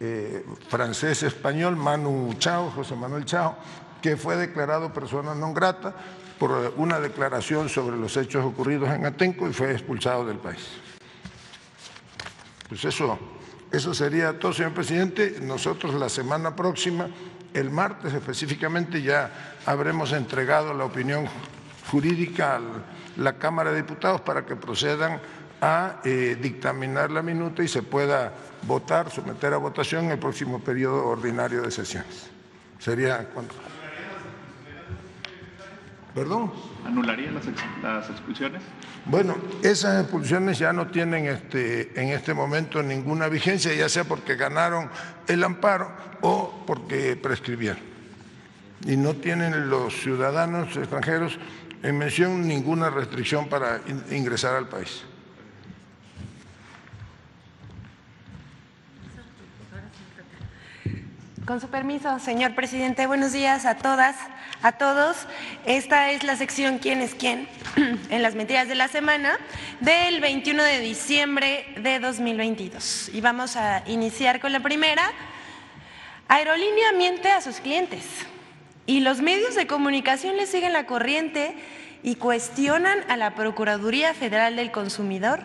eh, 0.00 0.44
francés-español 0.68 1.76
Manu 1.76 2.34
Chao, 2.38 2.70
José 2.70 2.96
Manuel 2.96 3.24
Chao, 3.24 3.56
que 4.00 4.16
fue 4.16 4.36
declarado 4.36 4.92
persona 4.92 5.34
non 5.34 5.52
grata 5.52 5.92
por 6.38 6.54
una 6.78 7.02
declaración 7.02 7.68
sobre 7.68 7.98
los 7.98 8.16
hechos 8.16 8.46
ocurridos 8.46 8.88
en 8.90 9.04
Atenco 9.04 9.48
y 9.48 9.52
fue 9.52 9.72
expulsado 9.72 10.24
del 10.24 10.38
país. 10.38 10.62
Pues 12.68 12.84
eso, 12.84 13.18
eso 13.72 13.92
sería 13.92 14.38
todo, 14.38 14.52
señor 14.52 14.72
presidente. 14.72 15.38
Nosotros 15.42 15.94
la 15.94 16.08
semana 16.08 16.54
próxima, 16.54 17.10
el 17.52 17.70
martes 17.70 18.14
específicamente, 18.14 19.02
ya 19.02 19.58
habremos 19.66 20.12
entregado 20.12 20.72
la 20.74 20.84
opinión 20.84 21.26
jurídica 21.90 22.56
al 22.56 22.84
la 23.18 23.34
Cámara 23.34 23.70
de 23.70 23.78
Diputados 23.78 24.20
para 24.20 24.46
que 24.46 24.56
procedan 24.56 25.20
a 25.60 26.00
eh, 26.04 26.38
dictaminar 26.40 27.10
la 27.10 27.20
minuta 27.20 27.62
y 27.62 27.68
se 27.68 27.82
pueda 27.82 28.32
votar, 28.62 29.10
someter 29.10 29.52
a 29.52 29.56
votación 29.56 30.06
en 30.06 30.12
el 30.12 30.18
próximo 30.18 30.60
periodo 30.60 31.06
ordinario 31.06 31.62
de 31.62 31.70
sesiones. 31.70 32.30
Sería 32.78 33.28
cuando. 33.34 33.54
¿Perdón? 36.14 36.52
¿Anularían 36.86 37.34
las, 37.34 37.44
las, 37.82 38.10
expulsiones? 38.10 38.62
Bueno, 39.04 39.36
esas 39.62 40.02
expulsiones 40.02 40.58
ya 40.58 40.72
no 40.72 40.86
tienen 40.88 41.26
este, 41.26 42.00
en 42.00 42.08
este 42.08 42.34
momento 42.34 42.82
ninguna 42.82 43.28
vigencia, 43.28 43.74
ya 43.74 43.88
sea 43.88 44.04
porque 44.04 44.36
ganaron 44.36 44.88
el 45.26 45.44
amparo 45.44 45.90
o 46.20 46.64
porque 46.66 47.16
prescribieron. 47.16 47.82
Y 48.86 48.96
no 48.96 49.14
tienen 49.14 49.68
los 49.68 49.94
ciudadanos 49.94 50.76
extranjeros 50.76 51.38
en 51.82 51.98
mención 51.98 52.46
ninguna 52.46 52.90
restricción 52.90 53.48
para 53.48 53.80
ingresar 54.10 54.54
al 54.56 54.68
país. 54.68 55.02
Con 61.46 61.60
su 61.62 61.68
permiso, 61.68 62.18
señor 62.18 62.54
presidente, 62.54 63.06
buenos 63.06 63.32
días 63.32 63.64
a 63.64 63.76
todas, 63.76 64.16
a 64.60 64.72
todos. 64.72 65.16
Esta 65.64 66.10
es 66.10 66.22
la 66.22 66.36
sección 66.36 66.78
¿Quién 66.78 67.00
es 67.00 67.14
quién? 67.14 67.48
en 68.10 68.22
las 68.22 68.34
mentiras 68.34 68.68
de 68.68 68.74
la 68.74 68.88
semana 68.88 69.38
del 69.80 70.20
21 70.20 70.62
de 70.62 70.80
diciembre 70.80 71.74
de 71.80 72.00
2022. 72.00 73.10
Y 73.14 73.22
vamos 73.22 73.56
a 73.56 73.82
iniciar 73.86 74.40
con 74.40 74.52
la 74.52 74.60
primera. 74.60 75.10
Aerolínea 76.28 76.92
miente 76.92 77.30
a 77.30 77.40
sus 77.40 77.60
clientes 77.60 78.04
y 78.88 79.00
los 79.00 79.20
medios 79.20 79.54
de 79.54 79.66
comunicación 79.66 80.38
le 80.38 80.46
siguen 80.46 80.72
la 80.72 80.86
corriente 80.86 81.54
y 82.02 82.14
cuestionan 82.14 82.98
a 83.10 83.18
la 83.18 83.34
Procuraduría 83.34 84.14
Federal 84.14 84.56
del 84.56 84.70
Consumidor 84.70 85.40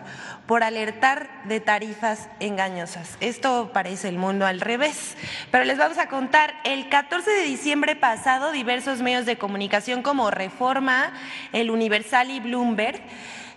por 0.46 0.62
alertar 0.62 1.28
de 1.44 1.60
tarifas 1.60 2.30
engañosas. 2.40 3.18
Esto 3.20 3.70
parece 3.74 4.08
el 4.08 4.16
mundo 4.16 4.46
al 4.46 4.62
revés, 4.62 5.18
pero 5.50 5.64
les 5.64 5.76
vamos 5.76 5.98
a 5.98 6.08
contar, 6.08 6.54
el 6.64 6.88
14 6.88 7.30
de 7.30 7.42
diciembre 7.42 7.96
pasado 7.96 8.50
diversos 8.50 9.02
medios 9.02 9.26
de 9.26 9.36
comunicación 9.36 10.02
como 10.02 10.30
Reforma, 10.30 11.12
El 11.52 11.70
Universal 11.70 12.30
y 12.30 12.40
Bloomberg 12.40 13.02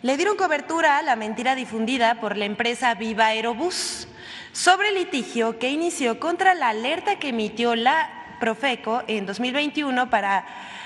le 0.01 0.17
dieron 0.17 0.35
cobertura 0.35 0.97
a 0.97 1.01
la 1.01 1.15
mentira 1.15 1.55
difundida 1.55 2.19
por 2.19 2.35
la 2.35 2.43
empresa 2.43 2.93
Viva 2.95 3.27
Aerobús 3.27 4.09
sobre 4.51 4.89
el 4.89 4.95
litigio 4.95 5.59
que 5.59 5.69
inició 5.69 6.19
contra 6.19 6.55
la 6.55 6.69
alerta 6.69 7.19
que 7.19 7.29
emitió 7.29 7.73
la 7.73 8.16
Profeco 8.39 9.03
en 9.07 9.25
2021 9.25 10.09
para 10.09 10.45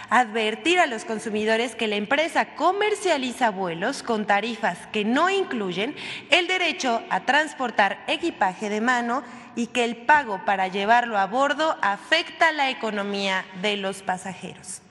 advertir 0.10 0.78
a 0.80 0.88
los 0.88 1.06
consumidores 1.06 1.74
que 1.76 1.88
la 1.88 1.96
empresa 1.96 2.56
comercializa 2.56 3.50
vuelos 3.50 4.04
con 4.04 4.28
tarifas 4.28 4.78
que 4.88 5.06
no 5.06 5.30
incluyen 5.30 5.96
el 6.30 6.48
derecho 6.48 7.02
a 7.10 7.22
transportar 7.22 8.04
equipaje 8.08 8.70
de 8.70 8.82
mano 8.82 9.24
y 9.56 9.68
que 9.68 9.86
el 9.86 9.96
pago 9.96 10.44
para 10.46 10.68
llevarlo 10.68 11.18
a 11.18 11.28
bordo 11.28 11.78
afecta 11.82 12.52
la 12.52 12.70
economía 12.70 13.46
de 13.62 13.78
los 13.78 14.02
pasajeros. 14.02 14.82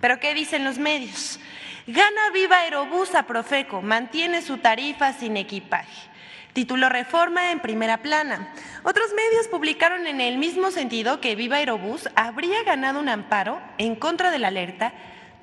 Pero 0.00 0.18
¿qué 0.18 0.34
dicen 0.34 0.64
los 0.64 0.78
medios? 0.78 1.38
Gana 1.86 2.30
Viva 2.32 2.58
Aerobús 2.58 3.14
a 3.14 3.22
Profeco, 3.22 3.82
mantiene 3.82 4.42
su 4.42 4.58
tarifa 4.58 5.12
sin 5.12 5.36
equipaje. 5.36 6.15
Título 6.56 6.88
Reforma 6.88 7.52
en 7.52 7.60
primera 7.60 7.98
plana. 7.98 8.48
Otros 8.82 9.12
medios 9.12 9.46
publicaron 9.46 10.06
en 10.06 10.22
el 10.22 10.38
mismo 10.38 10.70
sentido 10.70 11.20
que 11.20 11.34
Viva 11.34 11.56
Aerobús 11.56 12.08
habría 12.14 12.62
ganado 12.62 12.98
un 12.98 13.10
amparo 13.10 13.60
en 13.76 13.94
contra 13.94 14.30
de 14.30 14.38
la 14.38 14.48
alerta 14.48 14.94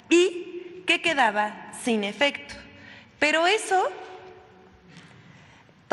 y 0.09 0.81
que 0.87 1.03
quedaba 1.03 1.71
sin 1.83 2.03
efecto. 2.03 2.55
Pero 3.19 3.45
eso 3.45 3.91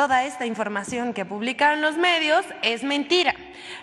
Toda 0.01 0.25
esta 0.25 0.47
información 0.47 1.13
que 1.13 1.27
publicaron 1.27 1.83
los 1.83 1.99
medios 1.99 2.47
es 2.63 2.83
mentira. 2.83 3.35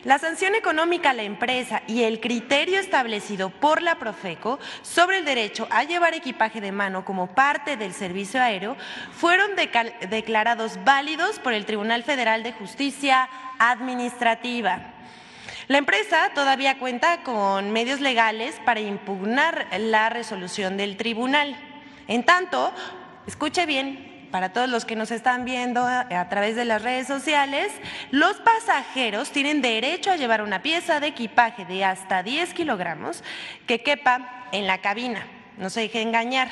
La 0.04 0.18
sanción 0.18 0.56
económica 0.56 1.12
a 1.12 1.14
la 1.14 1.22
empresa 1.22 1.84
y 1.86 2.02
el 2.02 2.20
criterio 2.20 2.80
establecido 2.80 3.52
por 3.52 3.84
la 3.84 4.00
Profeco 4.00 4.58
sobre 4.82 5.20
el 5.20 5.26
derecho 5.26 5.68
a 5.70 5.84
llevar 5.84 6.16
equipaje 6.16 6.60
de 6.60 6.72
mano 6.72 7.06
como 7.06 7.36
parte 7.36 7.78
del 7.78 7.94
servicio 7.94 8.42
aéreo 8.42 8.76
fueron 9.12 9.52
declarados 10.10 10.84
válidos 10.84 11.38
por 11.38 11.54
el 11.54 11.68
Tribunal 11.68 12.02
Federal 12.02 12.42
de 12.42 12.54
Justicia 12.54 13.30
Administrativa. 13.60 14.96
La 15.68 15.78
empresa 15.78 16.32
todavía 16.34 16.80
cuenta 16.80 17.22
con 17.22 17.70
medios 17.70 18.02
legales 18.02 18.60
para 18.66 18.80
impugnar 18.80 19.68
la 19.78 20.10
resolución 20.10 20.78
del 20.78 20.98
tribunal. 20.98 21.56
En 22.08 22.24
tanto, 22.24 22.74
escuche 23.28 23.68
bien, 23.68 24.17
para 24.38 24.54
todos 24.54 24.70
los 24.70 24.86
que 24.86 24.96
nos 24.96 25.10
están 25.10 25.46
viendo 25.46 25.84
a 25.84 26.30
través 26.30 26.56
de 26.56 26.64
las 26.64 26.84
redes 26.84 27.08
sociales, 27.08 27.72
los 28.12 28.38
pasajeros 28.38 29.32
tienen 29.32 29.64
derecho 29.64 30.12
a 30.12 30.16
llevar 30.16 30.44
una 30.44 30.62
pieza 30.62 31.00
de 31.00 31.08
equipaje 31.08 31.66
de 31.66 31.84
hasta 31.84 32.22
10 32.22 32.54
kilogramos 32.54 33.24
que 33.66 33.82
quepa 33.82 34.46
en 34.52 34.68
la 34.68 34.78
cabina. 34.78 35.26
No 35.58 35.72
se 35.72 35.80
deje 35.82 36.04
engañar. 36.04 36.50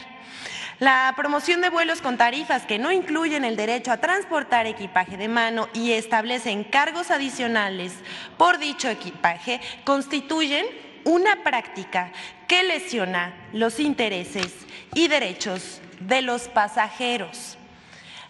La 0.80 1.14
promoción 1.16 1.62
de 1.62 1.70
vuelos 1.70 2.02
con 2.02 2.18
tarifas 2.18 2.66
que 2.66 2.80
no 2.80 2.92
incluyen 2.92 3.46
el 3.46 3.56
derecho 3.56 3.92
a 3.92 3.98
transportar 3.98 4.66
equipaje 4.66 5.16
de 5.16 5.28
mano 5.28 5.70
y 5.76 5.92
establecen 5.92 6.64
cargos 6.64 7.12
adicionales 7.12 7.94
por 8.36 8.58
dicho 8.58 8.90
equipaje 8.90 9.62
constituyen 9.84 10.66
una 11.04 11.44
práctica 11.44 12.12
que 12.48 12.64
lesiona 12.64 13.36
los 13.54 13.80
intereses 13.80 14.52
y 14.96 15.08
derechos 15.08 15.82
de 16.00 16.24
los 16.24 16.48
pasajeros. 16.48 17.55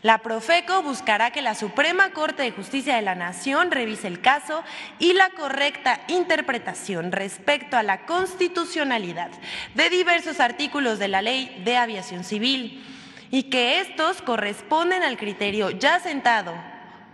La 0.05 0.19
Profeco 0.19 0.83
buscará 0.83 1.31
que 1.31 1.41
la 1.41 1.55
Suprema 1.55 2.11
Corte 2.11 2.43
de 2.43 2.51
Justicia 2.51 2.95
de 2.95 3.01
la 3.01 3.15
Nación 3.15 3.71
revise 3.71 4.07
el 4.07 4.21
caso 4.21 4.63
y 4.99 5.13
la 5.13 5.31
correcta 5.31 5.99
interpretación 6.07 7.11
respecto 7.11 7.75
a 7.75 7.81
la 7.81 8.05
constitucionalidad 8.05 9.31
de 9.73 9.89
diversos 9.89 10.39
artículos 10.39 10.99
de 10.99 11.07
la 11.07 11.23
Ley 11.23 11.59
de 11.65 11.77
Aviación 11.77 12.23
Civil 12.23 12.85
y 13.31 13.49
que 13.49 13.79
estos 13.79 14.21
corresponden 14.21 15.01
al 15.01 15.17
criterio 15.17 15.71
ya 15.71 15.99
sentado 15.99 16.53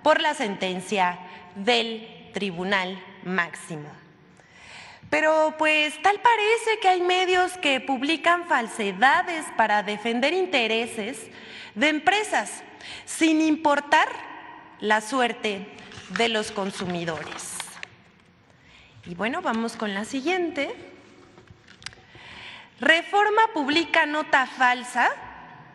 por 0.03 0.19
la 0.19 0.33
sentencia 0.33 1.17
del 1.55 2.29
Tribunal 2.33 3.01
Máximo. 3.23 3.87
Pero 5.09 5.55
pues 5.57 5.93
tal 6.01 6.19
parece 6.19 6.79
que 6.81 6.89
hay 6.89 6.99
medios 6.99 7.53
que 7.59 7.79
publican 7.79 8.49
falsedades 8.49 9.45
para 9.55 9.81
defender 9.81 10.33
intereses 10.33 11.29
de 11.73 11.87
empresas 11.87 12.63
sin 13.05 13.41
importar 13.41 14.07
la 14.79 15.01
suerte 15.01 15.67
de 16.17 16.29
los 16.29 16.51
consumidores. 16.51 17.57
Y 19.05 19.15
bueno, 19.15 19.41
vamos 19.41 19.75
con 19.75 19.93
la 19.93 20.05
siguiente. 20.05 20.75
Reforma 22.79 23.41
publica 23.53 24.05
nota 24.05 24.45
falsa, 24.45 25.09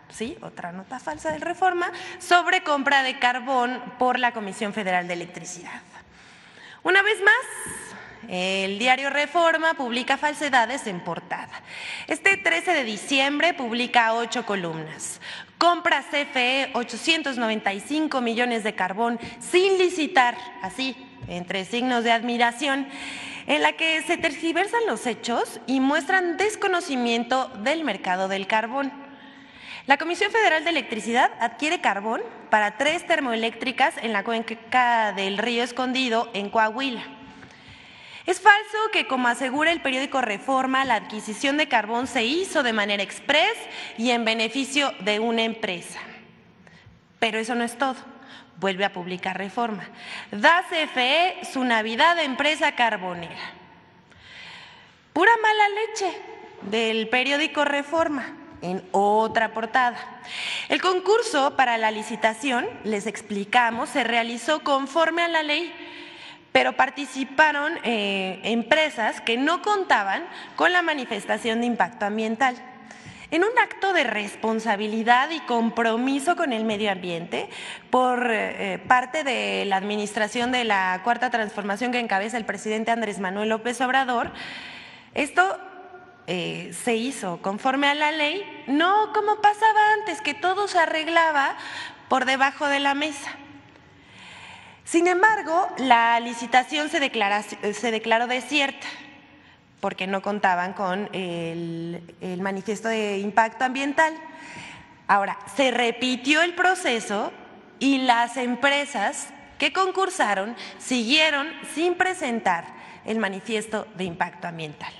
sí, 0.08 0.36
otra 0.42 0.72
nota 0.72 0.98
falsa 0.98 1.30
de 1.30 1.38
Reforma, 1.38 1.90
sobre 2.18 2.62
compra 2.62 3.02
de 3.02 3.18
carbón 3.18 3.80
por 3.98 4.18
la 4.18 4.32
Comisión 4.32 4.72
Federal 4.72 5.06
de 5.06 5.14
Electricidad. 5.14 5.82
Una 6.82 7.02
vez 7.02 7.20
más, 7.20 7.86
el 8.28 8.78
diario 8.78 9.10
Reforma 9.10 9.74
publica 9.74 10.16
falsedades 10.16 10.86
en 10.86 11.00
portada. 11.00 11.62
Este 12.08 12.36
13 12.36 12.72
de 12.72 12.84
diciembre 12.84 13.54
publica 13.54 14.12
ocho 14.14 14.44
columnas. 14.44 15.20
Compra 15.58 16.02
CFE 16.02 16.70
895 16.74 18.20
millones 18.20 18.62
de 18.62 18.74
carbón 18.74 19.18
sin 19.40 19.78
licitar, 19.78 20.36
así, 20.60 20.94
entre 21.28 21.64
signos 21.64 22.04
de 22.04 22.12
admiración, 22.12 22.86
en 23.46 23.62
la 23.62 23.72
que 23.72 24.02
se 24.02 24.18
tergiversan 24.18 24.84
los 24.86 25.06
hechos 25.06 25.60
y 25.66 25.80
muestran 25.80 26.36
desconocimiento 26.36 27.48
del 27.62 27.84
mercado 27.84 28.28
del 28.28 28.46
carbón. 28.46 28.92
La 29.86 29.96
Comisión 29.96 30.30
Federal 30.30 30.62
de 30.64 30.70
Electricidad 30.70 31.30
adquiere 31.40 31.80
carbón 31.80 32.20
para 32.50 32.76
tres 32.76 33.06
termoeléctricas 33.06 33.94
en 34.02 34.12
la 34.12 34.24
cuenca 34.24 35.12
del 35.12 35.38
río 35.38 35.62
Escondido, 35.62 36.28
en 36.34 36.50
Coahuila. 36.50 37.15
Es 38.26 38.40
falso 38.40 38.78
que, 38.92 39.06
como 39.06 39.28
asegura 39.28 39.70
el 39.70 39.80
periódico 39.80 40.20
Reforma, 40.20 40.84
la 40.84 40.96
adquisición 40.96 41.56
de 41.56 41.68
carbón 41.68 42.08
se 42.08 42.24
hizo 42.24 42.64
de 42.64 42.72
manera 42.72 43.04
express 43.04 43.56
y 43.96 44.10
en 44.10 44.24
beneficio 44.24 44.92
de 45.00 45.20
una 45.20 45.42
empresa. 45.42 46.00
Pero 47.20 47.38
eso 47.38 47.54
no 47.54 47.62
es 47.62 47.78
todo. 47.78 47.94
Vuelve 48.58 48.84
a 48.84 48.92
publicar 48.92 49.38
Reforma. 49.38 49.88
Da 50.32 50.64
CFE 50.68 51.44
su 51.52 51.62
Navidad 51.62 52.16
de 52.16 52.24
empresa 52.24 52.72
carbonera. 52.72 53.52
Pura 55.12 55.32
mala 55.40 55.68
leche 55.68 56.20
del 56.62 57.08
periódico 57.08 57.64
Reforma 57.64 58.26
en 58.60 58.82
otra 58.90 59.52
portada. 59.52 59.96
El 60.68 60.82
concurso 60.82 61.54
para 61.56 61.78
la 61.78 61.92
licitación, 61.92 62.66
les 62.82 63.06
explicamos, 63.06 63.90
se 63.90 64.02
realizó 64.02 64.64
conforme 64.64 65.22
a 65.22 65.28
la 65.28 65.44
ley 65.44 65.72
pero 66.56 66.72
participaron 66.72 67.74
eh, 67.84 68.40
empresas 68.44 69.20
que 69.20 69.36
no 69.36 69.60
contaban 69.60 70.24
con 70.56 70.72
la 70.72 70.80
manifestación 70.80 71.60
de 71.60 71.66
impacto 71.66 72.06
ambiental. 72.06 72.56
En 73.30 73.44
un 73.44 73.50
acto 73.62 73.92
de 73.92 74.04
responsabilidad 74.04 75.28
y 75.32 75.40
compromiso 75.40 76.34
con 76.34 76.54
el 76.54 76.64
medio 76.64 76.90
ambiente 76.90 77.50
por 77.90 78.30
eh, 78.30 78.82
parte 78.88 79.22
de 79.22 79.66
la 79.66 79.76
administración 79.76 80.50
de 80.50 80.64
la 80.64 81.02
Cuarta 81.04 81.28
Transformación 81.28 81.92
que 81.92 82.00
encabeza 82.00 82.38
el 82.38 82.46
presidente 82.46 82.90
Andrés 82.90 83.18
Manuel 83.18 83.50
López 83.50 83.78
Obrador, 83.82 84.32
esto 85.12 85.58
eh, 86.26 86.72
se 86.72 86.96
hizo 86.96 87.42
conforme 87.42 87.88
a 87.88 87.94
la 87.94 88.12
ley, 88.12 88.64
no 88.66 89.12
como 89.12 89.42
pasaba 89.42 89.92
antes, 90.00 90.22
que 90.22 90.32
todo 90.32 90.68
se 90.68 90.78
arreglaba 90.78 91.58
por 92.08 92.24
debajo 92.24 92.66
de 92.66 92.80
la 92.80 92.94
mesa. 92.94 93.36
Sin 94.86 95.08
embargo, 95.08 95.68
la 95.78 96.20
licitación 96.20 96.88
se, 96.88 97.00
declaró 97.00 98.26
desierta 98.28 98.86
porque 99.80 100.06
no 100.06 100.22
contaban 100.22 100.74
con 100.74 101.10
el, 101.12 102.00
manifiesto 102.40 102.88
de 102.88 103.18
impacto 103.18 103.64
ambiental. 103.64 104.14
Ahora, 105.08 105.38
se 105.56 105.72
repitió 105.72 106.40
el 106.42 106.54
proceso 106.54 107.32
y 107.80 107.98
las 107.98 108.36
empresas 108.36 109.26
que 109.58 109.72
concursaron 109.72 110.54
siguieron 110.78 111.48
sin 111.74 111.96
presentar 111.96 112.64
el 113.04 113.18
manifiesto 113.18 113.88
de 113.96 114.04
impacto 114.04 114.46
ambiental. 114.46 114.92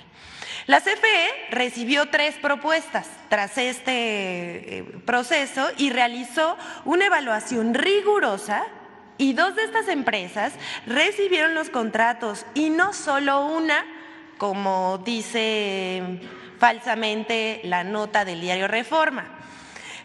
La 0.65 0.81
CFE 0.81 1.47
recibió 1.51 2.09
tres 2.09 2.35
propuestas 2.35 3.07
tras 3.29 3.57
este 3.57 4.79
eh, 4.79 4.83
proceso 5.05 5.69
y 5.77 5.91
realizó 5.91 6.57
una 6.83 7.05
evaluación 7.05 7.73
rigurosa 7.73 8.65
y 9.17 9.33
dos 9.33 9.55
de 9.55 9.63
estas 9.63 9.87
empresas 9.87 10.53
recibieron 10.85 11.55
los 11.55 11.69
contratos 11.69 12.45
y 12.53 12.69
no 12.69 12.93
solo 12.93 13.45
una, 13.45 13.85
como 14.37 14.99
dice 14.99 16.19
falsamente 16.59 17.61
la 17.63 17.83
nota 17.83 18.25
del 18.25 18.41
diario 18.41 18.67
Reforma. 18.67 19.25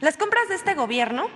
Las 0.00 0.16
compras 0.16 0.48
de 0.48 0.56
este 0.56 0.74
gobierno 0.74 1.28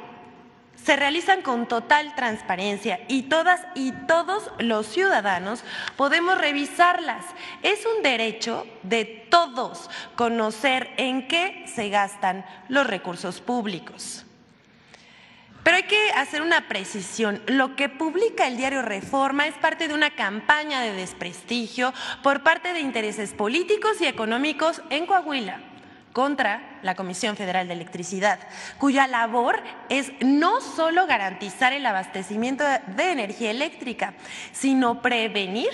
se 0.87 0.97
realizan 0.97 1.43
con 1.43 1.67
total 1.67 2.15
transparencia 2.15 3.01
y 3.09 3.23
todas 3.23 3.61
y 3.75 3.93
todos 3.93 4.51
los 4.59 4.87
ciudadanos 4.87 5.65
podemos 5.97 6.39
revisarlas. 6.39 7.25
Es 7.63 7.85
un 7.97 8.03
derecho 8.03 8.67
de 8.83 9.05
todos 9.31 9.91
conocer 10.15 10.91
en 10.97 11.27
qué 11.27 11.65
se 11.67 11.89
gastan 11.89 12.45
los 12.69 12.87
recursos 12.87 13.41
públicos. 13.41 14.26
Pero 15.67 15.79
hay 15.79 15.83
que 15.83 16.13
hacer 16.13 16.43
una 16.43 16.69
precisión. 16.69 17.43
Lo 17.49 17.75
que 17.75 17.89
publica 17.89 18.47
el 18.47 18.57
diario 18.57 18.83
Reforma 18.83 19.49
es 19.49 19.55
parte 19.57 19.89
de 19.89 19.95
una 19.95 20.15
campaña 20.15 20.81
de 20.81 20.93
desprestigio 20.93 21.93
por 22.23 22.45
parte 22.45 22.73
de 22.73 22.79
intereses 22.79 23.33
políticos 23.33 24.01
y 24.01 24.07
económicos 24.07 24.81
en 24.91 25.07
Coahuila 25.07 25.59
contra 26.13 26.79
la 26.83 26.95
Comisión 26.95 27.35
Federal 27.35 27.67
de 27.67 27.75
Electricidad, 27.75 28.39
cuya 28.79 29.09
labor 29.09 29.61
es 29.89 30.13
no 30.21 30.61
solo 30.61 31.05
garantizar 31.09 31.73
el 31.73 31.85
abastecimiento 31.85 32.63
de 32.63 33.11
energía 33.11 33.51
eléctrica, 33.51 34.15
sino 34.53 35.03
prevenir 35.03 35.73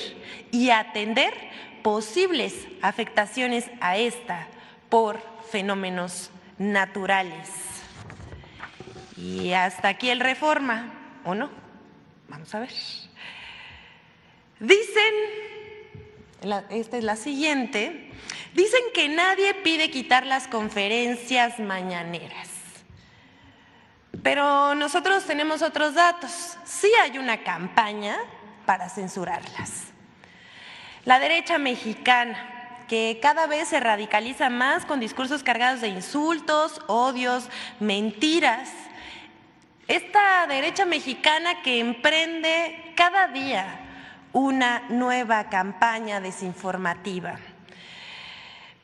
y 0.50 0.70
atender 0.70 1.34
posibles 1.82 2.54
afectaciones 2.80 3.66
a 3.82 3.98
esta 3.98 4.46
por 4.88 5.20
fenómenos 5.50 6.30
naturales. 6.56 7.81
Y 9.22 9.52
hasta 9.52 9.86
aquí 9.86 10.10
el 10.10 10.18
reforma, 10.18 10.92
¿o 11.24 11.32
no? 11.36 11.48
Vamos 12.28 12.52
a 12.56 12.58
ver. 12.58 12.72
Dicen, 14.58 15.14
esta 16.70 16.96
es 16.98 17.04
la 17.04 17.14
siguiente, 17.14 18.10
dicen 18.52 18.80
que 18.92 19.08
nadie 19.08 19.54
pide 19.54 19.92
quitar 19.92 20.26
las 20.26 20.48
conferencias 20.48 21.60
mañaneras. 21.60 22.48
Pero 24.24 24.74
nosotros 24.74 25.24
tenemos 25.24 25.62
otros 25.62 25.94
datos. 25.94 26.56
Sí 26.64 26.90
hay 27.00 27.16
una 27.18 27.44
campaña 27.44 28.16
para 28.66 28.88
censurarlas. 28.88 29.84
La 31.04 31.20
derecha 31.20 31.58
mexicana, 31.58 32.84
que 32.88 33.20
cada 33.22 33.46
vez 33.46 33.68
se 33.68 33.78
radicaliza 33.78 34.50
más 34.50 34.84
con 34.84 34.98
discursos 34.98 35.44
cargados 35.44 35.80
de 35.80 35.88
insultos, 35.88 36.80
odios, 36.88 37.48
mentiras, 37.78 38.68
esta 39.88 40.46
derecha 40.46 40.84
mexicana 40.84 41.62
que 41.62 41.80
emprende 41.80 42.92
cada 42.96 43.28
día 43.28 43.80
una 44.32 44.84
nueva 44.88 45.48
campaña 45.48 46.20
desinformativa. 46.20 47.38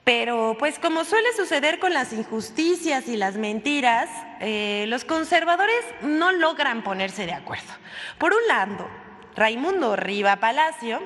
Pero 0.05 0.57
pues 0.59 0.79
como 0.79 1.05
suele 1.05 1.33
suceder 1.37 1.79
con 1.79 1.93
las 1.93 2.13
injusticias 2.13 3.09
y 3.09 3.17
las 3.17 3.37
mentiras, 3.37 4.09
eh, 4.41 4.87
los 4.89 5.05
conservadores 5.05 5.85
no 6.01 6.33
logran 6.33 6.83
ponerse 6.83 7.27
de 7.27 7.35
acuerdo. 7.35 7.73
Por 8.17 8.33
un 8.33 8.47
lado, 8.49 8.89
Raimundo 9.37 9.97
Riva 9.97 10.37
Palacio 10.37 11.03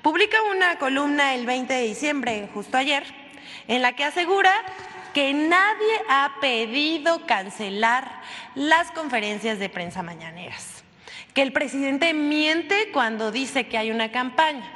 publica 0.00 0.36
una 0.50 0.78
columna 0.78 1.34
el 1.34 1.46
20 1.46 1.72
de 1.74 1.82
diciembre, 1.82 2.48
justo 2.54 2.76
ayer, 2.78 3.04
en 3.68 3.82
la 3.82 3.92
que 3.92 4.04
asegura 4.04 4.52
que 5.12 5.32
nadie 5.32 6.00
ha 6.08 6.36
pedido 6.40 7.26
cancelar 7.26 8.20
las 8.54 8.90
conferencias 8.90 9.58
de 9.58 9.68
prensa 9.68 10.02
mañaneras, 10.02 10.82
que 11.34 11.42
el 11.42 11.52
presidente 11.52 12.14
miente 12.14 12.90
cuando 12.92 13.30
dice 13.30 13.66
que 13.66 13.78
hay 13.78 13.90
una 13.90 14.10
campaña. 14.12 14.70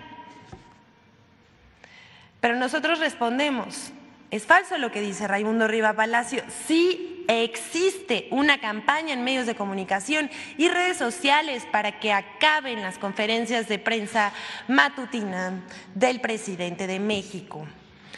Pero 2.41 2.57
nosotros 2.57 2.99
respondemos, 2.99 3.93
es 4.31 4.45
falso 4.45 4.79
lo 4.79 4.93
que 4.93 5.01
dice 5.01 5.27
Raimundo 5.27 5.69
Riva 5.69 5.95
Palacio, 5.95 6.43
sí 6.67 7.25
existe 7.29 8.29
una 8.31 8.61
campaña 8.61 9.13
en 9.13 9.25
medios 9.25 9.47
de 9.47 9.57
comunicación 9.57 10.31
y 10.57 10.69
redes 10.69 10.97
sociales 10.97 11.67
para 11.71 11.99
que 11.99 12.13
acaben 12.13 12.83
las 12.83 12.99
conferencias 12.99 13.69
de 13.69 13.79
prensa 13.79 14.33
matutina 14.69 15.63
del 15.95 16.21
presidente 16.21 16.87
de 16.87 17.01
México. 17.01 17.67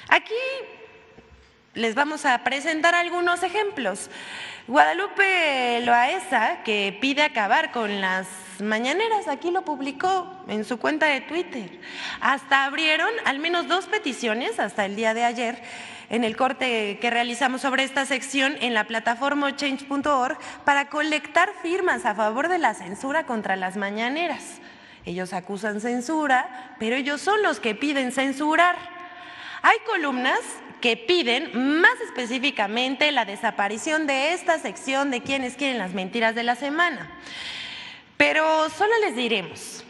Aquí 0.08 0.34
les 1.79 1.95
vamos 1.95 2.24
a 2.24 2.37
presentar 2.43 2.97
algunos 2.97 3.45
ejemplos. 3.45 4.11
Guadalupe 4.66 5.81
Loaesa, 5.83 6.64
que 6.64 6.99
pide 7.01 7.22
acabar 7.22 7.70
con 7.70 8.01
las 8.01 8.26
mañaneras, 8.59 9.29
aquí 9.29 9.53
lo 9.53 9.64
publicó 9.64 10.45
en 10.49 10.64
su 10.64 10.79
cuenta 10.79 11.07
de 11.07 11.20
Twitter. 11.20 11.70
Hasta 12.20 12.64
abrieron 12.64 13.11
al 13.24 13.39
menos 13.39 13.68
dos 13.68 13.87
peticiones 13.87 14.59
hasta 14.59 14.85
el 14.87 14.97
día 14.97 15.14
de 15.14 15.24
ayer 15.24 15.62
en 16.11 16.24
el 16.24 16.37
corte 16.37 16.99
que 17.01 17.11
realizamos 17.11 17.61
sobre 17.61 17.85
esta 17.85 18.05
sección 18.07 18.57
en 18.61 18.74
la 18.74 18.85
plataforma 18.85 19.55
change.org 19.55 20.37
para 20.64 20.89
colectar 20.89 21.51
firmas 21.62 22.05
a 22.07 22.16
favor 22.16 22.49
de 22.49 22.59
la 22.59 22.74
censura 22.74 23.24
contra 23.24 23.55
las 23.55 23.76
mañaneras. 23.76 24.61
Ellos 25.05 25.33
acusan 25.33 25.81
censura, 25.81 26.74
pero 26.81 26.97
ellos 26.97 27.20
son 27.20 27.41
los 27.43 27.61
que 27.61 27.76
piden 27.76 28.11
censurar. 28.11 28.97
Hay 29.62 29.78
columnas 29.86 30.40
que 30.80 30.96
piden 30.96 31.80
más 31.80 32.00
específicamente 32.06 33.11
la 33.11 33.24
desaparición 33.24 34.06
de 34.06 34.32
esta 34.32 34.59
sección 34.59 35.11
de 35.11 35.22
quienes 35.22 35.56
quieren 35.56 35.78
las 35.78 35.92
mentiras 35.92 36.34
de 36.34 36.44
la 36.44 36.54
semana. 36.54 37.11
Pero 38.16 38.68
solo 38.70 38.92
les 39.00 39.16
diremos 39.16 39.84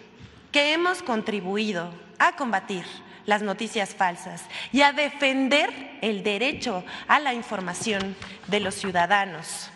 que 0.52 0.72
hemos 0.72 1.02
contribuido 1.02 1.92
a 2.18 2.36
combatir 2.36 2.84
las 3.26 3.42
noticias 3.42 3.94
falsas 3.94 4.44
y 4.72 4.80
a 4.80 4.92
defender 4.92 5.98
el 6.00 6.22
derecho 6.22 6.84
a 7.06 7.20
la 7.20 7.34
información 7.34 8.16
de 8.46 8.60
los 8.60 8.74
ciudadanos. 8.74 9.70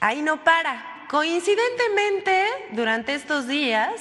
Ahí 0.00 0.20
no 0.20 0.42
para. 0.42 0.93
Coincidentemente, 1.08 2.46
durante 2.72 3.14
estos 3.14 3.46
días, 3.46 3.92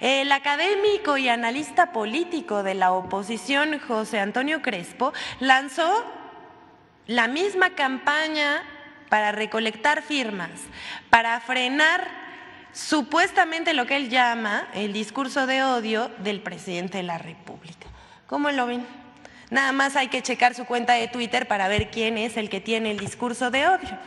el 0.00 0.32
académico 0.32 1.16
y 1.16 1.28
analista 1.28 1.92
político 1.92 2.62
de 2.62 2.74
la 2.74 2.92
oposición, 2.92 3.78
José 3.78 4.18
Antonio 4.18 4.60
Crespo, 4.60 5.12
lanzó 5.38 6.04
la 7.06 7.28
misma 7.28 7.70
campaña 7.70 8.62
para 9.08 9.32
recolectar 9.32 10.02
firmas, 10.02 10.50
para 11.08 11.40
frenar 11.40 12.06
supuestamente 12.72 13.72
lo 13.72 13.86
que 13.86 13.96
él 13.96 14.10
llama 14.10 14.68
el 14.74 14.92
discurso 14.92 15.46
de 15.46 15.62
odio 15.62 16.10
del 16.18 16.40
presidente 16.40 16.98
de 16.98 17.04
la 17.04 17.18
República. 17.18 17.86
¿Cómo 18.26 18.50
lo 18.50 18.66
ven? 18.66 18.86
Nada 19.50 19.72
más 19.72 19.96
hay 19.96 20.08
que 20.08 20.22
checar 20.22 20.54
su 20.54 20.64
cuenta 20.64 20.94
de 20.94 21.08
Twitter 21.08 21.46
para 21.48 21.68
ver 21.68 21.90
quién 21.90 22.18
es 22.18 22.36
el 22.36 22.48
que 22.48 22.60
tiene 22.60 22.90
el 22.90 22.98
discurso 22.98 23.50
de 23.50 23.66
odio 23.68 23.98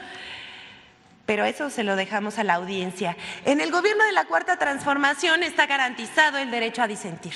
pero 1.25 1.45
eso 1.45 1.69
se 1.69 1.83
lo 1.83 1.95
dejamos 1.95 2.39
a 2.39 2.43
la 2.43 2.55
audiencia. 2.55 3.17
En 3.45 3.61
el 3.61 3.71
gobierno 3.71 4.03
de 4.05 4.11
la 4.11 4.25
Cuarta 4.25 4.57
Transformación 4.57 5.43
está 5.43 5.65
garantizado 5.65 6.37
el 6.37 6.51
derecho 6.51 6.81
a 6.81 6.87
disentir 6.87 7.33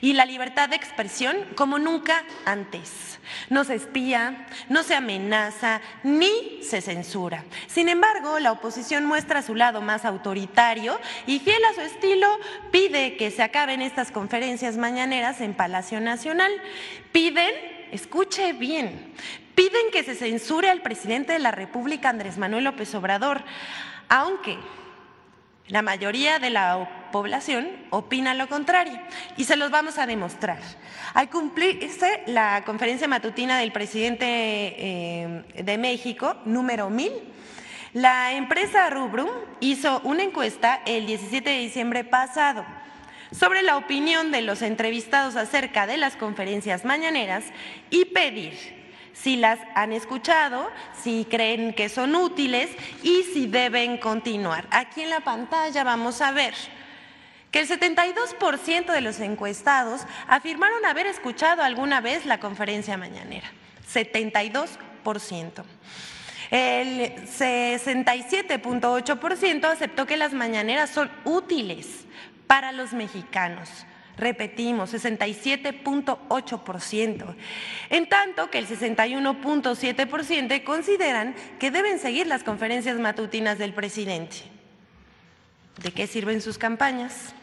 y 0.00 0.12
la 0.12 0.26
libertad 0.26 0.68
de 0.68 0.76
expresión 0.76 1.36
como 1.54 1.78
nunca 1.78 2.24
antes. 2.44 3.18
No 3.48 3.64
se 3.64 3.74
espía, 3.74 4.46
no 4.68 4.82
se 4.82 4.94
amenaza 4.94 5.80
ni 6.02 6.62
se 6.62 6.80
censura. 6.80 7.44
Sin 7.66 7.88
embargo, 7.88 8.38
la 8.38 8.52
oposición 8.52 9.06
muestra 9.06 9.42
su 9.42 9.54
lado 9.54 9.80
más 9.80 10.04
autoritario 10.04 11.00
y 11.26 11.38
fiel 11.38 11.64
a 11.64 11.74
su 11.74 11.80
estilo 11.80 12.28
pide 12.70 13.16
que 13.16 13.30
se 13.30 13.42
acaben 13.42 13.82
estas 13.82 14.10
conferencias 14.10 14.76
mañaneras 14.76 15.40
en 15.40 15.54
Palacio 15.54 16.00
Nacional. 16.00 16.52
Piden, 17.12 17.52
escuche 17.92 18.52
bien, 18.52 19.14
Piden 19.54 19.90
que 19.92 20.02
se 20.02 20.14
censure 20.14 20.70
al 20.70 20.82
presidente 20.82 21.32
de 21.32 21.38
la 21.38 21.52
República, 21.52 22.08
Andrés 22.08 22.38
Manuel 22.38 22.64
López 22.64 22.94
Obrador, 22.94 23.42
aunque 24.08 24.58
la 25.68 25.80
mayoría 25.80 26.38
de 26.38 26.50
la 26.50 27.08
población 27.12 27.70
opina 27.90 28.34
lo 28.34 28.48
contrario 28.48 29.00
y 29.36 29.44
se 29.44 29.56
los 29.56 29.70
vamos 29.70 29.98
a 29.98 30.06
demostrar. 30.06 30.58
Al 31.14 31.30
cumplirse 31.30 32.22
la 32.26 32.64
conferencia 32.66 33.08
matutina 33.08 33.58
del 33.58 33.72
presidente 33.72 34.26
eh, 34.26 35.44
de 35.62 35.78
México, 35.78 36.36
número 36.44 36.90
1000, 36.90 37.12
la 37.94 38.32
empresa 38.32 38.90
Rubrum 38.90 39.30
hizo 39.60 40.00
una 40.02 40.24
encuesta 40.24 40.82
el 40.84 41.06
17 41.06 41.48
de 41.48 41.58
diciembre 41.58 42.02
pasado 42.02 42.64
sobre 43.30 43.62
la 43.62 43.76
opinión 43.76 44.32
de 44.32 44.42
los 44.42 44.62
entrevistados 44.62 45.36
acerca 45.36 45.86
de 45.86 45.96
las 45.96 46.16
conferencias 46.16 46.84
mañaneras 46.84 47.44
y 47.90 48.06
pedir 48.06 48.83
si 49.14 49.36
las 49.36 49.58
han 49.74 49.92
escuchado, 49.92 50.70
si 51.02 51.26
creen 51.30 51.72
que 51.72 51.88
son 51.88 52.14
útiles 52.14 52.68
y 53.02 53.22
si 53.32 53.46
deben 53.46 53.96
continuar. 53.96 54.66
Aquí 54.70 55.02
en 55.02 55.10
la 55.10 55.20
pantalla 55.20 55.84
vamos 55.84 56.20
a 56.20 56.32
ver 56.32 56.54
que 57.50 57.60
el 57.60 57.68
72% 57.68 58.92
de 58.92 59.00
los 59.00 59.20
encuestados 59.20 60.02
afirmaron 60.26 60.84
haber 60.84 61.06
escuchado 61.06 61.62
alguna 61.62 62.00
vez 62.00 62.26
la 62.26 62.40
conferencia 62.40 62.96
mañanera. 62.96 63.50
72%. 63.92 65.62
El 66.50 67.14
67.8% 67.26 69.64
aceptó 69.64 70.06
que 70.06 70.16
las 70.16 70.32
mañaneras 70.32 70.90
son 70.90 71.10
útiles 71.24 72.04
para 72.46 72.72
los 72.72 72.92
mexicanos. 72.92 73.68
Repetimos, 74.16 74.94
67.8%. 74.94 77.34
En 77.90 78.08
tanto 78.08 78.48
que 78.50 78.58
el 78.58 78.68
61.7% 78.68 80.64
consideran 80.64 81.34
que 81.58 81.70
deben 81.70 81.98
seguir 81.98 82.26
las 82.26 82.44
conferencias 82.44 82.98
matutinas 82.98 83.58
del 83.58 83.74
presidente. 83.74 84.36
¿De 85.82 85.90
qué 85.90 86.06
sirven 86.06 86.40
sus 86.40 86.58
campañas? 86.58 87.34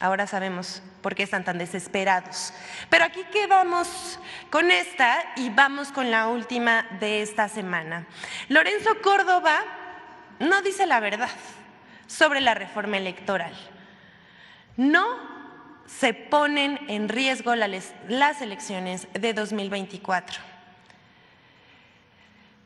Ahora 0.00 0.26
sabemos 0.26 0.82
por 1.00 1.14
qué 1.14 1.22
están 1.22 1.44
tan 1.44 1.58
desesperados. 1.58 2.52
Pero 2.90 3.04
aquí 3.04 3.20
quedamos 3.32 4.18
con 4.50 4.70
esta 4.70 5.16
y 5.36 5.50
vamos 5.50 5.92
con 5.92 6.10
la 6.10 6.28
última 6.28 6.86
de 6.98 7.22
esta 7.22 7.48
semana. 7.48 8.06
Lorenzo 8.48 9.00
Córdoba 9.00 9.60
no 10.40 10.60
dice 10.62 10.86
la 10.86 10.98
verdad 10.98 11.30
sobre 12.06 12.40
la 12.40 12.54
reforma 12.54 12.96
electoral. 12.96 13.54
No 14.76 15.33
se 15.86 16.14
ponen 16.14 16.78
en 16.88 17.08
riesgo 17.08 17.54
las 17.54 18.42
elecciones 18.42 19.08
de 19.12 19.32
2024. 19.34 20.40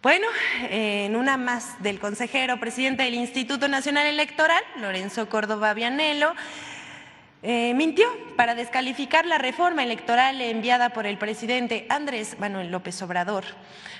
Bueno, 0.00 0.28
en 0.70 1.16
una 1.16 1.36
más 1.36 1.82
del 1.82 1.98
consejero 1.98 2.60
presidente 2.60 3.02
del 3.02 3.14
Instituto 3.14 3.66
Nacional 3.66 4.06
Electoral, 4.06 4.62
Lorenzo 4.76 5.28
Córdoba 5.28 5.74
Vianelo, 5.74 6.34
eh, 7.42 7.72
mintió 7.74 8.06
para 8.36 8.56
descalificar 8.56 9.24
la 9.24 9.38
reforma 9.38 9.84
electoral 9.84 10.40
enviada 10.40 10.90
por 10.90 11.06
el 11.06 11.18
presidente 11.18 11.86
Andrés 11.88 12.36
Manuel 12.40 12.70
López 12.72 13.00
Obrador. 13.02 13.44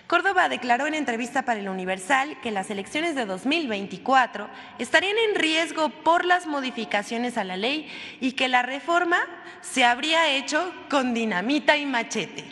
Córdoba 0.08 0.48
declaró 0.48 0.86
en 0.86 0.94
entrevista 0.94 1.42
para 1.42 1.60
el 1.60 1.68
Universal 1.68 2.40
que 2.40 2.50
las 2.50 2.70
elecciones 2.70 3.14
de 3.14 3.26
2024 3.26 4.48
estarían 4.78 5.16
en 5.18 5.36
riesgo 5.36 5.90
por 5.90 6.24
las 6.24 6.46
modificaciones 6.46 7.38
a 7.38 7.44
la 7.44 7.56
ley 7.56 7.88
y 8.20 8.32
que 8.32 8.48
la 8.48 8.62
reforma 8.62 9.18
se 9.60 9.84
habría 9.84 10.28
hecho 10.34 10.72
con 10.88 11.14
dinamita 11.14 11.76
y 11.76 11.86
machete. 11.86 12.44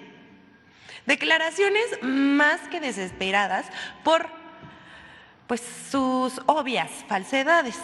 Declaraciones 1.06 1.84
más 2.02 2.60
que 2.68 2.78
desesperadas 2.78 3.66
por 4.04 4.28
pues, 5.46 5.62
sus 5.90 6.40
obvias 6.46 6.90
falsedades. 7.08 7.76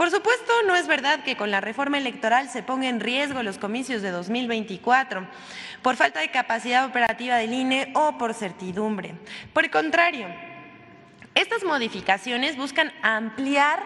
Por 0.00 0.10
supuesto, 0.10 0.50
no 0.66 0.76
es 0.76 0.86
verdad 0.86 1.24
que 1.24 1.36
con 1.36 1.50
la 1.50 1.60
reforma 1.60 1.98
electoral 1.98 2.48
se 2.48 2.62
ponga 2.62 2.88
en 2.88 3.00
riesgo 3.00 3.42
los 3.42 3.58
comicios 3.58 4.00
de 4.00 4.10
2024 4.10 5.28
por 5.82 5.96
falta 5.96 6.20
de 6.20 6.30
capacidad 6.30 6.86
operativa 6.86 7.36
del 7.36 7.52
INE 7.52 7.92
o 7.94 8.16
por 8.16 8.32
certidumbre. 8.32 9.12
Por 9.52 9.64
el 9.64 9.70
contrario, 9.70 10.26
estas 11.34 11.64
modificaciones 11.64 12.56
buscan 12.56 12.94
ampliar 13.02 13.82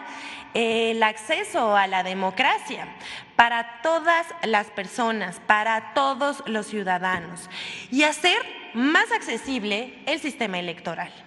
el 0.53 1.03
acceso 1.03 1.75
a 1.75 1.85
la 1.85 2.01
democracia 2.01 2.87
para 3.35 3.81
todas 3.81 4.25
las 4.43 4.67
personas, 4.67 5.41
para 5.45 5.93
todos 5.93 6.43
los 6.45 6.65
ciudadanos 6.65 7.49
y 7.91 8.03
hacer 8.03 8.37
más 8.73 9.11
accesible 9.11 10.01
el 10.05 10.21
sistema 10.21 10.59
electoral. 10.59 11.24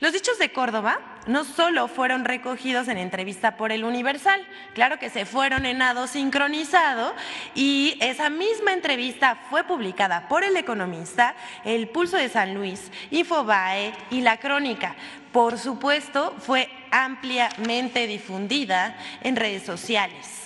Los 0.00 0.12
dichos 0.12 0.38
de 0.38 0.52
Córdoba 0.52 0.98
no 1.26 1.44
solo 1.44 1.88
fueron 1.88 2.24
recogidos 2.24 2.88
en 2.88 2.98
entrevista 2.98 3.56
por 3.56 3.72
el 3.72 3.84
Universal, 3.84 4.46
claro 4.74 4.98
que 4.98 5.08
se 5.08 5.24
fueron 5.24 5.66
en 5.66 5.78
nado 5.78 6.06
sincronizado 6.06 7.14
y 7.54 7.96
esa 8.00 8.28
misma 8.28 8.72
entrevista 8.72 9.38
fue 9.48 9.64
publicada 9.64 10.28
por 10.28 10.44
El 10.44 10.56
Economista, 10.56 11.34
El 11.64 11.88
Pulso 11.88 12.16
de 12.16 12.28
San 12.28 12.54
Luis, 12.54 12.90
Infobae 13.10 13.92
y 14.10 14.20
La 14.20 14.38
Crónica. 14.38 14.96
Por 15.32 15.58
supuesto, 15.58 16.34
fue 16.38 16.68
ampliamente 16.90 18.06
difundida 18.06 18.96
en 19.22 19.36
redes 19.36 19.64
sociales. 19.64 20.43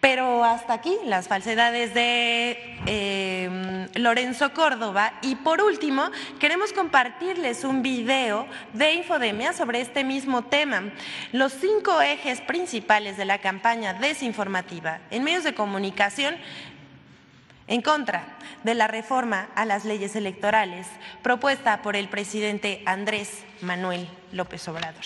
Pero 0.00 0.44
hasta 0.44 0.74
aquí 0.74 0.96
las 1.04 1.26
falsedades 1.26 1.92
de 1.92 2.78
em, 2.86 3.88
Lorenzo 3.94 4.52
Córdoba. 4.54 5.14
Y 5.22 5.34
por 5.36 5.60
último, 5.60 6.10
queremos 6.38 6.72
compartirles 6.72 7.64
un 7.64 7.82
video 7.82 8.46
de 8.74 8.92
Infodemia 8.94 9.52
sobre 9.52 9.80
este 9.80 10.04
mismo 10.04 10.42
tema. 10.42 10.84
Los 11.32 11.52
cinco 11.52 12.00
ejes 12.00 12.40
principales 12.40 13.16
de 13.16 13.24
la 13.24 13.38
campaña 13.38 13.94
desinformativa 13.94 15.00
en 15.10 15.24
medios 15.24 15.42
de 15.42 15.54
comunicación 15.54 16.36
en 17.66 17.82
contra 17.82 18.38
de 18.64 18.74
la 18.74 18.86
reforma 18.86 19.48
a 19.54 19.64
las 19.64 19.84
leyes 19.84 20.16
electorales 20.16 20.86
propuesta 21.22 21.82
por 21.82 21.96
el 21.96 22.08
presidente 22.08 22.82
Andrés 22.86 23.44
Manuel 23.60 24.08
López 24.32 24.66
Obrador. 24.68 25.04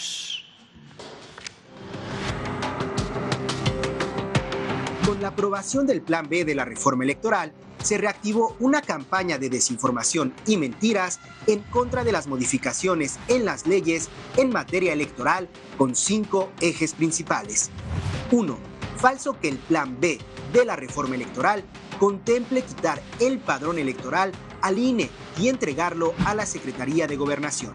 La 5.22 5.28
aprobación 5.28 5.86
del 5.86 6.02
Plan 6.02 6.28
B 6.28 6.44
de 6.44 6.54
la 6.54 6.64
reforma 6.64 7.04
electoral, 7.04 7.52
se 7.82 7.96
reactivó 7.96 8.56
una 8.60 8.82
campaña 8.82 9.38
de 9.38 9.48
desinformación 9.48 10.34
y 10.46 10.56
mentiras 10.56 11.20
en 11.46 11.60
contra 11.60 12.04
de 12.04 12.12
las 12.12 12.26
modificaciones 12.26 13.18
en 13.28 13.44
las 13.44 13.66
leyes 13.66 14.08
en 14.36 14.50
materia 14.50 14.92
electoral 14.92 15.48
con 15.78 15.94
cinco 15.94 16.50
ejes 16.60 16.94
principales. 16.94 17.70
1. 18.30 18.58
Falso 18.96 19.38
que 19.40 19.48
el 19.48 19.58
Plan 19.58 19.98
B 20.00 20.18
de 20.52 20.64
la 20.64 20.76
reforma 20.76 21.14
electoral 21.14 21.64
contemple 21.98 22.62
quitar 22.62 23.00
el 23.20 23.38
padrón 23.38 23.78
electoral 23.78 24.32
al 24.60 24.78
INE 24.78 25.08
y 25.38 25.48
entregarlo 25.48 26.14
a 26.24 26.34
la 26.34 26.46
Secretaría 26.46 27.06
de 27.06 27.16
Gobernación. 27.16 27.74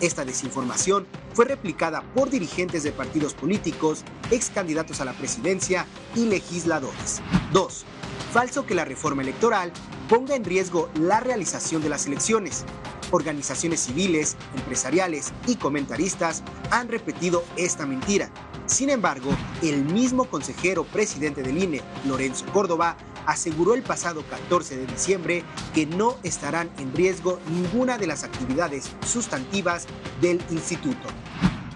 Esta 0.00 0.24
desinformación 0.26 1.06
fue 1.32 1.46
replicada 1.46 2.02
por 2.14 2.28
dirigentes 2.28 2.82
de 2.82 2.92
partidos 2.92 3.32
políticos, 3.32 4.04
ex 4.30 4.50
candidatos 4.50 5.00
a 5.00 5.06
la 5.06 5.14
presidencia 5.14 5.86
y 6.14 6.26
legisladores. 6.26 7.22
2. 7.52 7.84
Falso 8.32 8.66
que 8.66 8.74
la 8.74 8.84
reforma 8.84 9.22
electoral 9.22 9.72
ponga 10.08 10.36
en 10.36 10.44
riesgo 10.44 10.90
la 11.00 11.20
realización 11.20 11.82
de 11.82 11.88
las 11.88 12.06
elecciones. 12.06 12.64
Organizaciones 13.10 13.80
civiles, 13.80 14.36
empresariales 14.54 15.32
y 15.46 15.56
comentaristas 15.56 16.42
han 16.70 16.88
repetido 16.88 17.44
esta 17.56 17.86
mentira. 17.86 18.30
Sin 18.66 18.90
embargo, 18.90 19.30
el 19.62 19.84
mismo 19.84 20.24
consejero 20.24 20.84
presidente 20.84 21.42
del 21.42 21.56
INE, 21.56 21.80
Lorenzo 22.04 22.44
Córdoba, 22.52 22.96
aseguró 23.26 23.74
el 23.74 23.82
pasado 23.82 24.24
14 24.28 24.76
de 24.76 24.86
diciembre 24.86 25.44
que 25.74 25.86
no 25.86 26.16
estarán 26.22 26.70
en 26.78 26.94
riesgo 26.94 27.38
ninguna 27.50 27.98
de 27.98 28.06
las 28.06 28.24
actividades 28.24 28.90
sustantivas 29.04 29.86
del 30.20 30.40
instituto. 30.50 31.08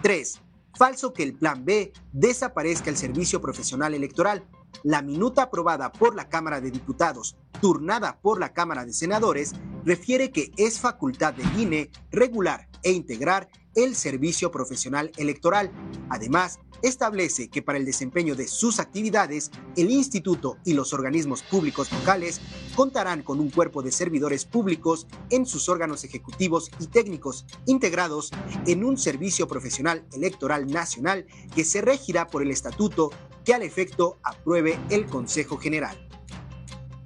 3. 0.03 0.41
Falso 0.77 1.13
que 1.13 1.23
el 1.23 1.35
Plan 1.35 1.65
B 1.65 1.93
desaparezca 2.13 2.89
el 2.89 2.97
servicio 2.97 3.41
profesional 3.41 3.93
electoral. 3.93 4.45
La 4.83 5.03
minuta 5.03 5.43
aprobada 5.43 5.93
por 5.93 6.15
la 6.15 6.29
Cámara 6.29 6.61
de 6.61 6.71
Diputados, 6.71 7.37
turnada 7.61 8.19
por 8.23 8.41
la 8.41 8.53
Cámara 8.53 8.87
de 8.87 8.93
Senadores, 8.93 9.53
refiere 9.85 10.31
que 10.31 10.53
es 10.57 10.79
facultad 10.79 11.35
del 11.35 11.61
INE 11.61 11.91
regular 12.11 12.69
e 12.83 12.93
integrar 12.93 13.49
el 13.75 13.95
servicio 13.95 14.51
profesional 14.51 15.13
electoral. 15.17 15.71
Además, 16.09 16.61
establece 16.83 17.49
que 17.49 17.63
para 17.63 17.79
el 17.79 17.85
desempeño 17.85 18.35
de 18.35 18.49
sus 18.49 18.81
actividades, 18.81 19.51
el 19.77 19.91
instituto 19.91 20.59
y 20.65 20.75
los 20.75 20.93
organismos 20.93 21.43
públicos 21.43 21.93
locales 21.93 22.41
contarán 22.75 23.23
con 23.23 23.41
un 23.41 23.51
cuerpo 23.51 23.83
de 23.83 23.93
servidores 23.93 24.45
públicos 24.45 25.07
en 25.31 25.47
sus 25.47 25.69
órganos 25.69 26.05
ejecutivos 26.05 26.71
y 26.79 26.87
técnicos 26.87 27.45
integrados 27.67 28.31
en 28.67 28.85
un 28.85 28.99
servicio 28.99 29.47
profesional 29.47 30.05
electoral 30.13 30.67
nacional 30.67 31.27
que 31.55 31.65
se 31.65 31.81
regirá 31.81 32.27
por 32.27 32.43
el 32.43 32.51
estatuto 32.51 33.11
que 33.45 33.55
al 33.55 33.63
efecto 33.63 34.19
apruebe 34.23 34.79
el 34.91 35.07
Consejo 35.07 35.57
General. 35.57 35.97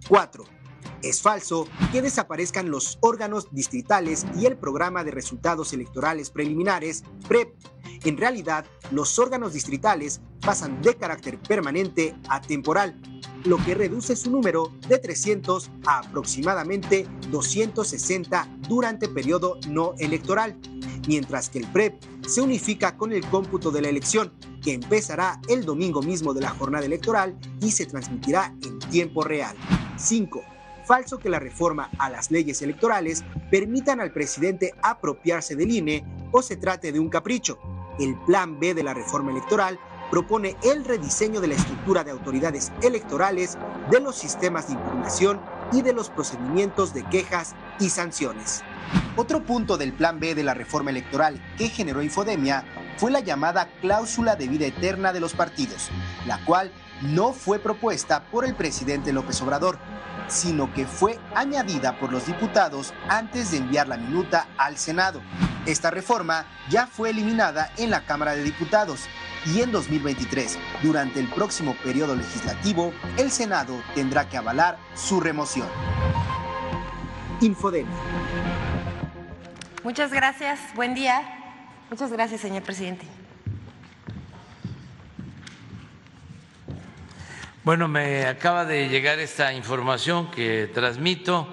4. 0.08 0.53
Es 1.04 1.20
falso 1.20 1.68
que 1.92 2.00
desaparezcan 2.00 2.70
los 2.70 2.96
órganos 3.02 3.48
distritales 3.50 4.24
y 4.40 4.46
el 4.46 4.56
programa 4.56 5.04
de 5.04 5.10
resultados 5.10 5.74
electorales 5.74 6.30
preliminares, 6.30 7.04
PREP. 7.28 7.54
En 8.04 8.16
realidad, 8.16 8.64
los 8.90 9.18
órganos 9.18 9.52
distritales 9.52 10.22
pasan 10.40 10.80
de 10.80 10.96
carácter 10.96 11.38
permanente 11.38 12.16
a 12.30 12.40
temporal, 12.40 12.98
lo 13.44 13.58
que 13.58 13.74
reduce 13.74 14.16
su 14.16 14.30
número 14.30 14.72
de 14.88 14.96
300 14.98 15.70
a 15.84 15.98
aproximadamente 15.98 17.06
260 17.30 18.48
durante 18.66 19.06
periodo 19.06 19.58
no 19.68 19.92
electoral, 19.98 20.58
mientras 21.06 21.50
que 21.50 21.58
el 21.58 21.66
PREP 21.66 22.02
se 22.26 22.40
unifica 22.40 22.96
con 22.96 23.12
el 23.12 23.26
cómputo 23.26 23.70
de 23.70 23.82
la 23.82 23.90
elección, 23.90 24.32
que 24.62 24.72
empezará 24.72 25.38
el 25.50 25.66
domingo 25.66 26.00
mismo 26.00 26.32
de 26.32 26.40
la 26.40 26.48
jornada 26.48 26.86
electoral 26.86 27.38
y 27.60 27.72
se 27.72 27.84
transmitirá 27.84 28.56
en 28.62 28.78
tiempo 28.78 29.22
real. 29.22 29.54
5 29.98 30.53
falso 30.84 31.18
que 31.18 31.28
la 31.28 31.38
reforma 31.38 31.90
a 31.98 32.10
las 32.10 32.30
leyes 32.30 32.62
electorales 32.62 33.24
permitan 33.50 34.00
al 34.00 34.12
presidente 34.12 34.74
apropiarse 34.82 35.56
del 35.56 35.70
INE 35.70 36.04
o 36.32 36.42
se 36.42 36.56
trate 36.56 36.92
de 36.92 37.00
un 37.00 37.08
capricho. 37.08 37.58
El 37.98 38.18
plan 38.26 38.58
B 38.58 38.74
de 38.74 38.82
la 38.82 38.94
reforma 38.94 39.30
electoral 39.30 39.78
propone 40.10 40.56
el 40.62 40.84
rediseño 40.84 41.40
de 41.40 41.48
la 41.48 41.54
estructura 41.54 42.04
de 42.04 42.10
autoridades 42.10 42.72
electorales, 42.82 43.56
de 43.90 44.00
los 44.00 44.16
sistemas 44.16 44.68
de 44.68 44.74
impugnación 44.74 45.40
y 45.72 45.82
de 45.82 45.92
los 45.92 46.10
procedimientos 46.10 46.94
de 46.94 47.04
quejas 47.04 47.54
y 47.80 47.88
sanciones. 47.88 48.62
Otro 49.16 49.44
punto 49.44 49.76
del 49.76 49.92
Plan 49.92 50.20
B 50.20 50.34
de 50.34 50.42
la 50.42 50.54
reforma 50.54 50.90
electoral 50.90 51.40
que 51.56 51.68
generó 51.68 52.02
infodemia 52.02 52.64
fue 52.96 53.10
la 53.10 53.20
llamada 53.20 53.68
cláusula 53.80 54.36
de 54.36 54.48
vida 54.48 54.66
eterna 54.66 55.12
de 55.12 55.20
los 55.20 55.34
partidos, 55.34 55.90
la 56.26 56.44
cual 56.44 56.72
no 57.02 57.32
fue 57.32 57.58
propuesta 57.58 58.24
por 58.30 58.44
el 58.44 58.54
presidente 58.54 59.12
López 59.12 59.40
Obrador, 59.42 59.78
sino 60.28 60.72
que 60.72 60.86
fue 60.86 61.18
añadida 61.34 61.98
por 61.98 62.12
los 62.12 62.26
diputados 62.26 62.94
antes 63.08 63.50
de 63.50 63.58
enviar 63.58 63.88
la 63.88 63.96
minuta 63.96 64.48
al 64.56 64.76
Senado. 64.76 65.20
Esta 65.66 65.90
reforma 65.90 66.46
ya 66.68 66.86
fue 66.86 67.10
eliminada 67.10 67.72
en 67.76 67.90
la 67.90 68.04
Cámara 68.04 68.34
de 68.34 68.42
Diputados 68.42 69.08
y 69.46 69.60
en 69.60 69.72
2023, 69.72 70.58
durante 70.82 71.20
el 71.20 71.28
próximo 71.28 71.76
periodo 71.82 72.16
legislativo, 72.16 72.92
el 73.18 73.30
Senado 73.30 73.82
tendrá 73.94 74.28
que 74.28 74.36
avalar 74.36 74.78
su 74.94 75.20
remoción. 75.20 75.68
Infodemia. 77.40 77.94
Muchas 79.82 80.12
gracias. 80.12 80.60
Buen 80.74 80.94
día. 80.94 81.22
Muchas 81.90 82.10
gracias, 82.10 82.40
señor 82.40 82.62
presidente. 82.62 83.06
Bueno, 87.64 87.88
me 87.88 88.26
acaba 88.26 88.66
de 88.66 88.90
llegar 88.90 89.18
esta 89.20 89.54
información 89.54 90.30
que 90.30 90.66
transmito. 90.74 91.48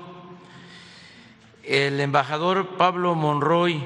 El 1.63 2.01
embajador 2.01 2.75
Pablo 2.75 3.15
Monroy, 3.15 3.81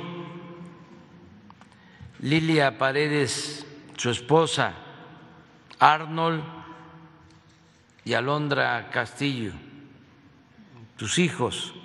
Lilia 2.21 2.79
Paredes, 2.79 3.67
su 3.95 4.09
esposa, 4.09 4.73
Arnold 5.77 6.43
y 8.05 8.15
Alondra 8.15 8.89
Castillo, 8.89 9.51
tus 10.97 11.19
hijos, 11.19 11.75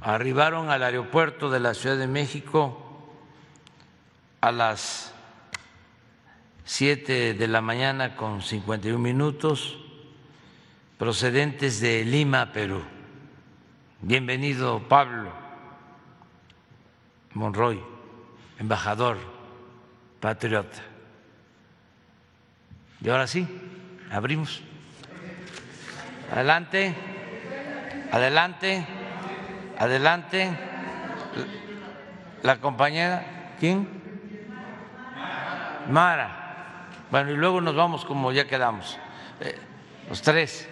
arribaron 0.00 0.70
al 0.70 0.82
aeropuerto 0.82 1.50
de 1.50 1.60
la 1.60 1.74
Ciudad 1.74 1.98
de 1.98 2.08
México 2.08 3.14
a 4.40 4.50
las 4.50 5.11
7 6.64 7.34
de 7.34 7.48
la 7.48 7.60
mañana 7.60 8.16
con 8.16 8.40
51 8.40 8.98
minutos, 8.98 9.78
procedentes 10.98 11.80
de 11.80 12.04
Lima, 12.04 12.52
Perú. 12.52 12.82
Bienvenido, 14.00 14.80
Pablo 14.88 15.32
Monroy, 17.34 17.82
embajador, 18.58 19.18
patriota. 20.20 20.78
Y 23.00 23.08
ahora 23.08 23.26
sí, 23.26 23.46
abrimos. 24.10 24.62
Adelante, 26.30 26.94
adelante, 28.10 28.86
adelante. 29.78 30.58
La 32.42 32.60
compañera, 32.60 33.54
¿quién? 33.58 33.88
Mara. 35.88 36.41
Bueno, 37.12 37.30
y 37.30 37.36
luego 37.36 37.60
nos 37.60 37.76
vamos 37.76 38.06
como 38.06 38.32
ya 38.32 38.46
quedamos. 38.46 38.98
Eh, 39.42 39.54
los 40.08 40.22
tres. 40.22 40.66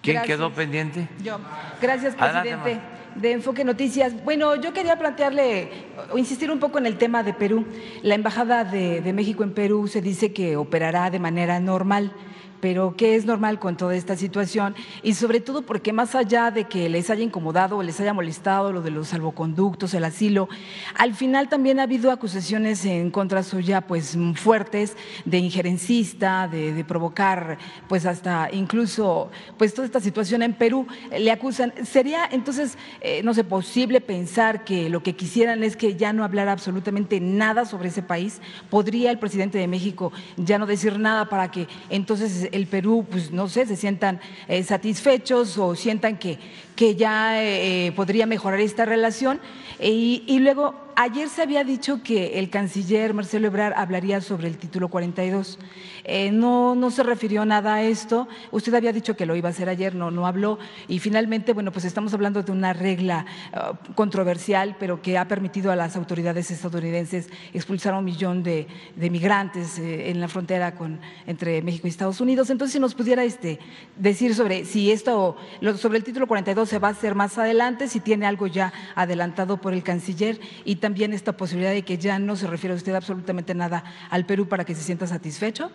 ¿Quién 0.00 0.14
Gracias. 0.16 0.38
quedó 0.38 0.50
pendiente? 0.50 1.06
Yo. 1.22 1.38
Gracias, 1.82 2.14
Adelante, 2.18 2.56
presidente. 2.56 2.80
De 3.16 3.32
Enfoque 3.32 3.64
Noticias. 3.64 4.24
Bueno, 4.24 4.56
yo 4.56 4.72
quería 4.72 4.98
plantearle 4.98 5.68
o 6.10 6.16
insistir 6.16 6.50
un 6.50 6.58
poco 6.58 6.78
en 6.78 6.86
el 6.86 6.96
tema 6.96 7.22
de 7.22 7.34
Perú. 7.34 7.66
La 8.00 8.14
Embajada 8.14 8.64
de, 8.64 9.02
de 9.02 9.12
México 9.12 9.44
en 9.44 9.52
Perú 9.52 9.88
se 9.88 10.00
dice 10.00 10.32
que 10.32 10.56
operará 10.56 11.10
de 11.10 11.18
manera 11.18 11.60
normal. 11.60 12.12
Pero 12.60 12.94
¿qué 12.96 13.16
es 13.16 13.24
normal 13.24 13.58
con 13.58 13.76
toda 13.76 13.94
esta 13.94 14.16
situación? 14.16 14.74
Y 15.02 15.14
sobre 15.14 15.40
todo 15.40 15.62
porque 15.62 15.92
más 15.92 16.14
allá 16.14 16.50
de 16.50 16.64
que 16.64 16.88
les 16.88 17.10
haya 17.10 17.22
incomodado 17.22 17.76
o 17.76 17.82
les 17.82 18.00
haya 18.00 18.12
molestado 18.12 18.72
lo 18.72 18.82
de 18.82 18.90
los 18.90 19.08
salvoconductos, 19.08 19.94
el 19.94 20.04
asilo, 20.04 20.48
al 20.94 21.14
final 21.14 21.48
también 21.48 21.80
ha 21.80 21.84
habido 21.84 22.10
acusaciones 22.10 22.84
en 22.84 23.10
contra 23.10 23.42
suya 23.42 23.82
pues 23.82 24.16
fuertes 24.34 24.96
de 25.24 25.38
injerencista, 25.38 26.48
de, 26.48 26.84
provocar 26.86 27.58
pues 27.88 28.06
hasta 28.06 28.48
incluso 28.52 29.30
pues 29.58 29.74
toda 29.74 29.86
esta 29.86 30.00
situación 30.00 30.42
en 30.42 30.54
Perú. 30.54 30.86
Le 31.10 31.30
acusan. 31.30 31.72
¿Sería 31.84 32.28
entonces, 32.30 32.78
eh, 33.00 33.22
no 33.22 33.34
sé, 33.34 33.44
posible 33.44 34.00
pensar 34.00 34.64
que 34.64 34.88
lo 34.88 35.02
que 35.02 35.16
quisieran 35.16 35.62
es 35.64 35.76
que 35.76 35.96
ya 35.96 36.12
no 36.12 36.24
hablara 36.24 36.52
absolutamente 36.52 37.20
nada 37.20 37.64
sobre 37.64 37.88
ese 37.88 38.02
país? 38.02 38.40
¿Podría 38.70 39.10
el 39.10 39.18
presidente 39.18 39.58
de 39.58 39.66
México 39.66 40.12
ya 40.36 40.58
no 40.58 40.66
decir 40.66 40.98
nada 40.98 41.28
para 41.28 41.50
que 41.50 41.68
entonces 41.90 42.45
el 42.52 42.66
Perú, 42.66 43.06
pues 43.10 43.30
no 43.30 43.48
sé, 43.48 43.66
se 43.66 43.76
sientan 43.76 44.20
eh, 44.48 44.62
satisfechos 44.62 45.58
o 45.58 45.74
sientan 45.74 46.18
que, 46.18 46.38
que 46.76 46.94
ya 46.94 47.42
eh, 47.42 47.92
podría 47.96 48.26
mejorar 48.26 48.60
esta 48.60 48.84
relación? 48.84 49.40
Y, 49.80 50.22
y 50.26 50.38
luego, 50.38 50.74
ayer 50.96 51.28
se 51.28 51.42
había 51.42 51.62
dicho 51.62 52.02
que 52.02 52.38
el 52.38 52.48
canciller 52.48 53.12
Marcelo 53.12 53.48
Ebrard 53.48 53.74
hablaría 53.76 54.20
sobre 54.22 54.48
el 54.48 54.56
título 54.56 54.88
42. 54.88 55.58
Eh, 56.04 56.30
no, 56.32 56.74
no 56.74 56.90
se 56.90 57.02
refirió 57.02 57.44
nada 57.44 57.74
a 57.74 57.82
esto. 57.82 58.26
Usted 58.50 58.74
había 58.74 58.92
dicho 58.92 59.14
que 59.16 59.26
lo 59.26 59.36
iba 59.36 59.48
a 59.48 59.52
hacer 59.52 59.68
ayer, 59.68 59.94
no, 59.94 60.10
no 60.10 60.26
habló. 60.26 60.58
Y 60.88 60.98
finalmente, 60.98 61.52
bueno, 61.52 61.70
pues 61.70 61.84
estamos 61.84 62.14
hablando 62.14 62.42
de 62.42 62.50
una 62.50 62.72
regla 62.72 63.26
uh, 63.52 63.92
controversial, 63.94 64.76
pero 64.80 65.02
que 65.02 65.18
ha 65.18 65.28
permitido 65.28 65.70
a 65.70 65.76
las 65.76 65.96
autoridades 65.96 66.50
estadounidenses 66.50 67.28
expulsar 67.52 67.94
a 67.94 67.98
un 67.98 68.04
millón 68.04 68.42
de, 68.42 68.66
migrantes 68.96 69.78
eh, 69.78 70.10
en 70.10 70.20
la 70.20 70.28
frontera 70.28 70.74
con, 70.74 70.98
entre 71.26 71.60
México 71.60 71.86
y 71.86 71.90
Estados 71.90 72.20
Unidos. 72.20 72.48
Entonces, 72.48 72.72
si 72.72 72.80
nos 72.80 72.94
pudiera 72.94 73.22
este, 73.22 73.58
decir 73.96 74.34
sobre 74.34 74.64
si 74.64 74.90
esto, 74.90 75.36
sobre 75.76 75.98
el 75.98 76.04
título 76.04 76.26
42 76.26 76.65
se 76.66 76.78
va 76.78 76.88
a 76.88 76.90
hacer 76.90 77.14
más 77.14 77.38
adelante, 77.38 77.88
si 77.88 78.00
tiene 78.00 78.26
algo 78.26 78.46
ya 78.46 78.72
adelantado 78.94 79.56
por 79.58 79.72
el 79.72 79.82
canciller 79.82 80.40
y 80.64 80.76
también 80.76 81.12
esta 81.12 81.36
posibilidad 81.36 81.72
de 81.72 81.82
que 81.82 81.98
ya 81.98 82.18
no 82.18 82.36
se 82.36 82.46
refiere 82.46 82.74
usted 82.74 82.94
absolutamente 82.94 83.54
nada 83.54 83.84
al 84.10 84.26
Perú 84.26 84.46
para 84.48 84.64
que 84.64 84.74
se 84.74 84.82
sienta 84.82 85.06
satisfecho. 85.06 85.70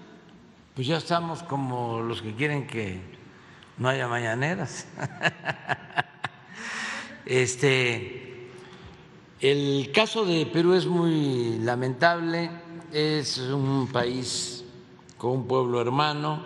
Pues 0.76 0.88
ya 0.88 0.98
estamos 0.98 1.44
como 1.44 2.02
los 2.02 2.22
que 2.22 2.34
quieren 2.34 2.68
que 2.68 3.02
no 3.78 3.90
haya 3.90 4.08
mañaneras. 4.08 4.88
Este, 7.24 8.50
el 9.40 9.92
caso 9.94 10.26
de 10.26 10.48
Perú 10.48 10.74
es 10.74 10.88
muy 10.88 11.60
lamentable, 11.60 12.50
es 12.92 13.38
un 13.38 13.88
país 13.88 14.66
con 15.18 15.32
un 15.32 15.48
pueblo 15.48 15.80
hermano 15.80 16.44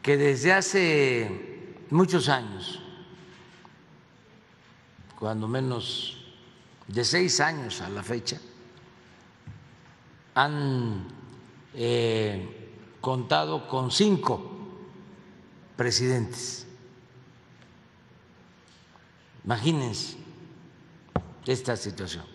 que 0.00 0.16
desde 0.16 0.52
hace 0.52 1.74
muchos 1.90 2.28
años, 2.28 2.80
cuando 5.24 5.48
menos 5.48 6.18
de 6.86 7.02
seis 7.02 7.40
años 7.40 7.80
a 7.80 7.88
la 7.88 8.02
fecha, 8.02 8.38
han 10.34 11.06
eh, 11.72 12.76
contado 13.00 13.66
con 13.66 13.90
cinco 13.90 14.52
presidentes. 15.78 16.66
Imagínense 19.46 20.18
esta 21.46 21.74
situación. 21.74 22.26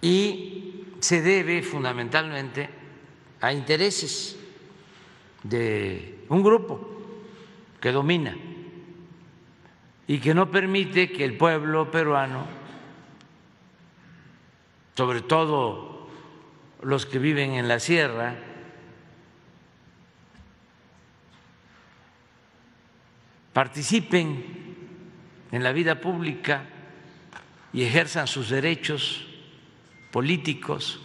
Y 0.00 0.94
se 0.98 1.20
debe 1.20 1.62
fundamentalmente 1.62 2.70
a 3.38 3.52
intereses 3.52 4.34
de 5.42 6.24
un 6.30 6.42
grupo 6.42 6.80
que 7.78 7.92
domina 7.92 8.34
y 10.12 10.18
que 10.18 10.34
no 10.34 10.50
permite 10.50 11.10
que 11.10 11.24
el 11.24 11.38
pueblo 11.38 11.90
peruano, 11.90 12.44
sobre 14.94 15.22
todo 15.22 16.06
los 16.82 17.06
que 17.06 17.18
viven 17.18 17.52
en 17.52 17.66
la 17.66 17.80
sierra, 17.80 18.36
participen 23.54 24.44
en 25.50 25.62
la 25.62 25.72
vida 25.72 25.98
pública 25.98 26.66
y 27.72 27.82
ejerzan 27.82 28.26
sus 28.26 28.50
derechos 28.50 29.26
políticos 30.10 31.00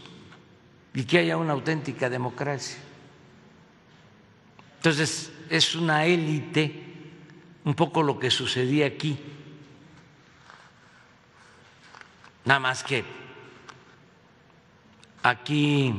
y 0.94 1.06
que 1.06 1.20
haya 1.20 1.38
una 1.38 1.54
auténtica 1.54 2.10
democracia. 2.10 2.80
Entonces, 4.76 5.32
es 5.50 5.76
una 5.76 6.06
élite, 6.06 6.87
un 7.68 7.76
poco 7.76 8.02
lo 8.02 8.18
que 8.18 8.32
sucedía 8.32 8.86
aquí, 8.86 9.20
nada 12.46 12.62
más 12.62 12.82
que 12.82 13.04
aquí 15.22 15.94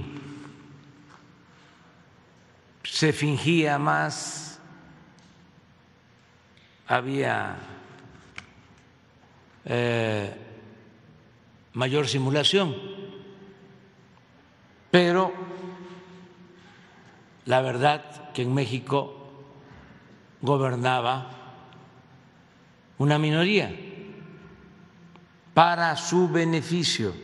se 2.84 3.12
fingía 3.12 3.78
más, 3.78 4.58
había 6.86 7.58
eh, 9.66 10.34
mayor 11.74 12.08
simulación. 12.08 12.74
Pero 14.90 15.34
la 17.44 17.60
verdad 17.60 18.32
que 18.32 18.40
en 18.40 18.54
México 18.54 19.44
gobernaba 20.40 21.37
una 22.98 23.18
minoría 23.18 23.74
para 25.54 25.96
su 25.96 26.28
beneficio. 26.28 27.14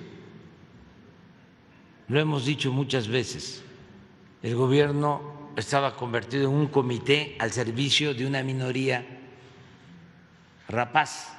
Lo 2.08 2.20
hemos 2.20 2.44
dicho 2.44 2.72
muchas 2.72 3.08
veces, 3.08 3.62
el 4.42 4.54
gobierno 4.54 5.52
estaba 5.56 5.96
convertido 5.96 6.44
en 6.50 6.56
un 6.56 6.66
comité 6.68 7.36
al 7.38 7.52
servicio 7.52 8.14
de 8.14 8.26
una 8.26 8.42
minoría 8.42 9.06
rapaz 10.68 11.32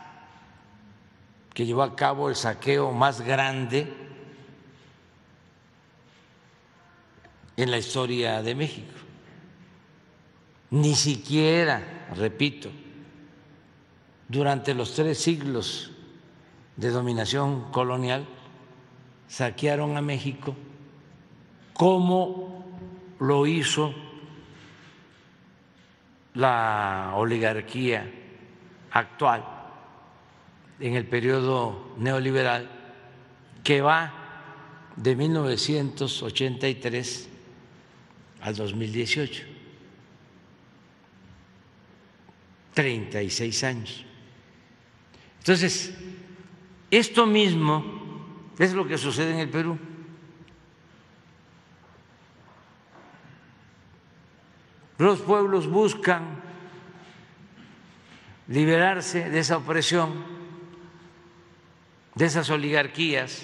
que 1.53 1.65
llevó 1.65 1.83
a 1.83 1.95
cabo 1.95 2.29
el 2.29 2.35
saqueo 2.35 2.91
más 2.91 3.21
grande 3.21 3.91
en 7.57 7.71
la 7.71 7.77
historia 7.77 8.41
de 8.41 8.55
México. 8.55 8.93
Ni 10.71 10.95
siquiera, 10.95 12.07
repito, 12.15 12.69
durante 14.27 14.73
los 14.73 14.93
tres 14.93 15.19
siglos 15.19 15.91
de 16.75 16.89
dominación 16.89 17.71
colonial 17.71 18.25
saquearon 19.27 19.95
a 19.97 20.01
México 20.01 20.55
como 21.73 22.65
lo 23.19 23.47
hizo 23.47 23.93
la 26.33 27.13
oligarquía 27.15 28.11
actual 28.91 29.45
en 30.79 30.95
el 30.95 31.05
periodo 31.05 31.93
neoliberal 31.97 32.69
que 33.63 33.81
va 33.81 34.25
de 34.95 35.15
1983 35.15 37.29
al 38.41 38.55
2018. 38.55 39.43
36 42.73 43.63
años. 43.63 44.04
Entonces, 45.45 45.93
esto 46.89 47.27
mismo 47.27 47.85
es 48.57 48.73
lo 48.73 48.87
que 48.87 48.97
sucede 48.97 49.31
en 49.31 49.39
el 49.41 49.49
Perú. 49.49 49.77
Los 54.97 55.19
pueblos 55.21 55.67
buscan 55.67 56.41
liberarse 58.47 59.29
de 59.29 59.37
esa 59.37 59.57
opresión, 59.57 60.15
de 62.15 62.25
esas 62.25 62.49
oligarquías, 62.49 63.43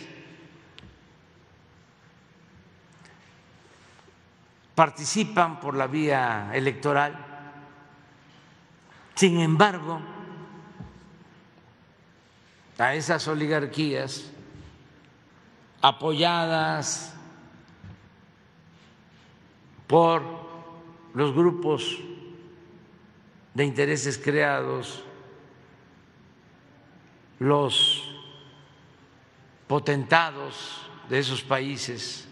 participan 4.74 5.60
por 5.60 5.76
la 5.76 5.86
vía 5.86 6.50
electoral. 6.52 7.16
Sin 9.14 9.40
embargo, 9.40 10.02
a 12.82 12.96
esas 12.96 13.28
oligarquías 13.28 14.26
apoyadas 15.82 17.14
por 19.86 20.24
los 21.14 21.32
grupos 21.32 22.00
de 23.54 23.66
intereses 23.66 24.18
creados, 24.18 25.04
los 27.38 28.16
potentados 29.68 30.82
de 31.08 31.20
esos 31.20 31.44
países, 31.44 32.28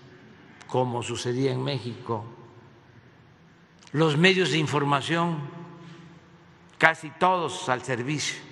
como 0.66 1.04
sucedía 1.04 1.52
en 1.52 1.64
México, 1.64 2.26
los 3.92 4.18
medios 4.18 4.50
de 4.50 4.58
información, 4.58 5.42
casi 6.80 7.12
todos 7.12 7.70
al 7.70 7.84
servicio 7.84 8.49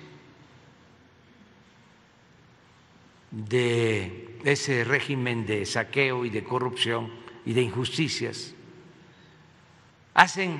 de 3.30 4.38
ese 4.44 4.84
régimen 4.84 5.46
de 5.46 5.66
saqueo 5.66 6.24
y 6.24 6.30
de 6.30 6.44
corrupción 6.44 7.10
y 7.44 7.52
de 7.52 7.62
injusticias, 7.62 8.54
hacen 10.14 10.58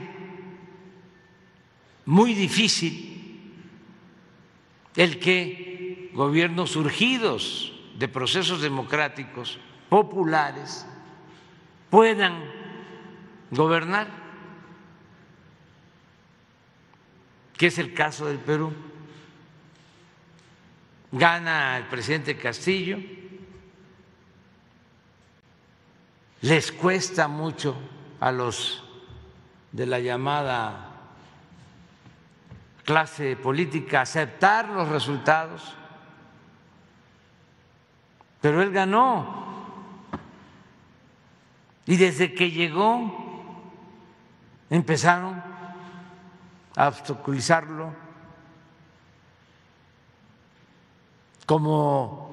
muy 2.05 2.35
difícil 2.35 3.19
el 4.97 5.19
que 5.19 6.11
gobiernos 6.15 6.71
surgidos 6.71 7.73
de 7.99 8.09
procesos 8.09 8.61
democráticos 8.61 9.59
populares 9.89 10.87
puedan 11.91 12.43
gobernar, 13.51 14.09
que 17.57 17.67
es 17.67 17.79
el 17.79 17.95
caso 17.95 18.27
del 18.27 18.39
Perú. 18.39 18.73
Gana 21.11 21.79
el 21.79 21.87
presidente 21.87 22.37
Castillo, 22.37 22.99
les 26.43 26.71
cuesta 26.71 27.29
mucho 27.29 27.77
a 28.21 28.31
los 28.31 28.85
de 29.73 29.87
la 29.87 30.01
llamada 30.01 30.89
clase 32.85 33.37
política 33.37 34.03
aceptar 34.03 34.69
los 34.69 34.89
resultados, 34.89 35.75
pero 38.41 38.63
él 38.63 38.71
ganó. 38.71 39.47
Y 41.87 41.97
desde 41.97 42.35
que 42.35 42.51
llegó 42.51 43.29
empezaron 44.69 45.43
a 46.77 46.89
obstaculizarlo 46.89 48.08
como 51.49 52.29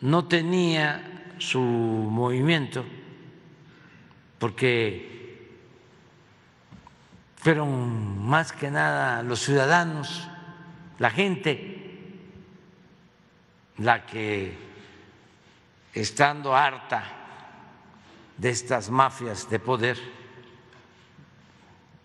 no 0.00 0.24
tenía 0.24 1.34
su 1.36 1.60
movimiento, 1.60 2.82
porque 4.38 5.52
fueron 7.36 8.26
más 8.26 8.52
que 8.52 8.70
nada 8.70 9.22
los 9.22 9.40
ciudadanos, 9.40 10.30
la 10.98 11.10
gente, 11.10 12.14
la 13.76 14.06
que 14.06 14.56
estando 15.92 16.56
harta 16.56 17.04
de 18.38 18.48
estas 18.48 18.88
mafias 18.88 19.50
de 19.50 19.58
poder 19.58 19.98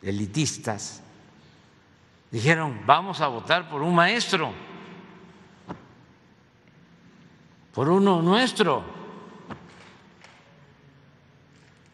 elitistas, 0.02 1.02
dijeron, 2.32 2.82
vamos 2.86 3.22
a 3.22 3.28
votar 3.28 3.70
por 3.70 3.82
un 3.82 3.96
maestro, 3.96 4.70
por 7.73 7.89
uno 7.89 8.22
nuestro. 8.22 8.84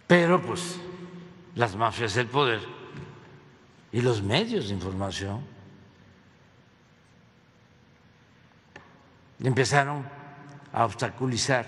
Pero 0.08 0.42
pues 0.42 0.80
las 1.56 1.76
mafias 1.76 2.14
del 2.16 2.28
poder 2.28 2.62
y 3.92 4.02
los 4.02 4.22
medios 4.22 4.68
de 4.68 4.74
información 4.74 5.42
empezaron 9.44 10.08
a 10.74 10.86
obstaculizar 10.86 11.66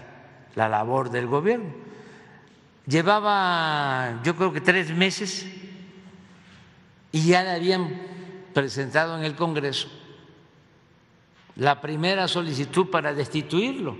la 0.56 0.70
labor 0.70 1.10
del 1.10 1.28
gobierno. 1.28 1.74
Llevaba, 2.88 4.22
yo 4.24 4.36
creo 4.36 4.52
que 4.52 4.62
tres 4.62 4.90
meses 4.90 5.46
y 7.12 7.28
ya 7.28 7.44
le 7.44 7.52
habían 7.52 8.02
presentado 8.54 9.18
en 9.18 9.24
el 9.24 9.36
Congreso 9.36 9.99
la 11.56 11.82
primera 11.82 12.28
solicitud 12.28 12.90
para 12.90 13.14
destituirlo. 13.14 13.98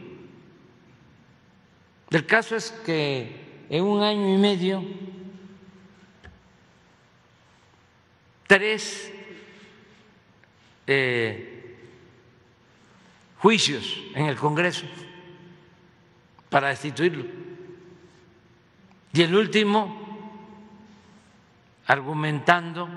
El 2.10 2.26
caso 2.26 2.56
es 2.56 2.72
que 2.72 3.66
en 3.70 3.84
un 3.84 4.02
año 4.02 4.34
y 4.34 4.38
medio 4.38 4.84
tres 8.48 9.14
eh, 10.88 11.78
juicios 13.38 14.02
en 14.16 14.26
el 14.26 14.36
Congreso 14.36 14.86
para 16.50 16.70
destituirlo. 16.70 17.26
Y 19.14 19.22
el 19.22 19.36
último 19.36 20.00
argumentando 21.86 22.88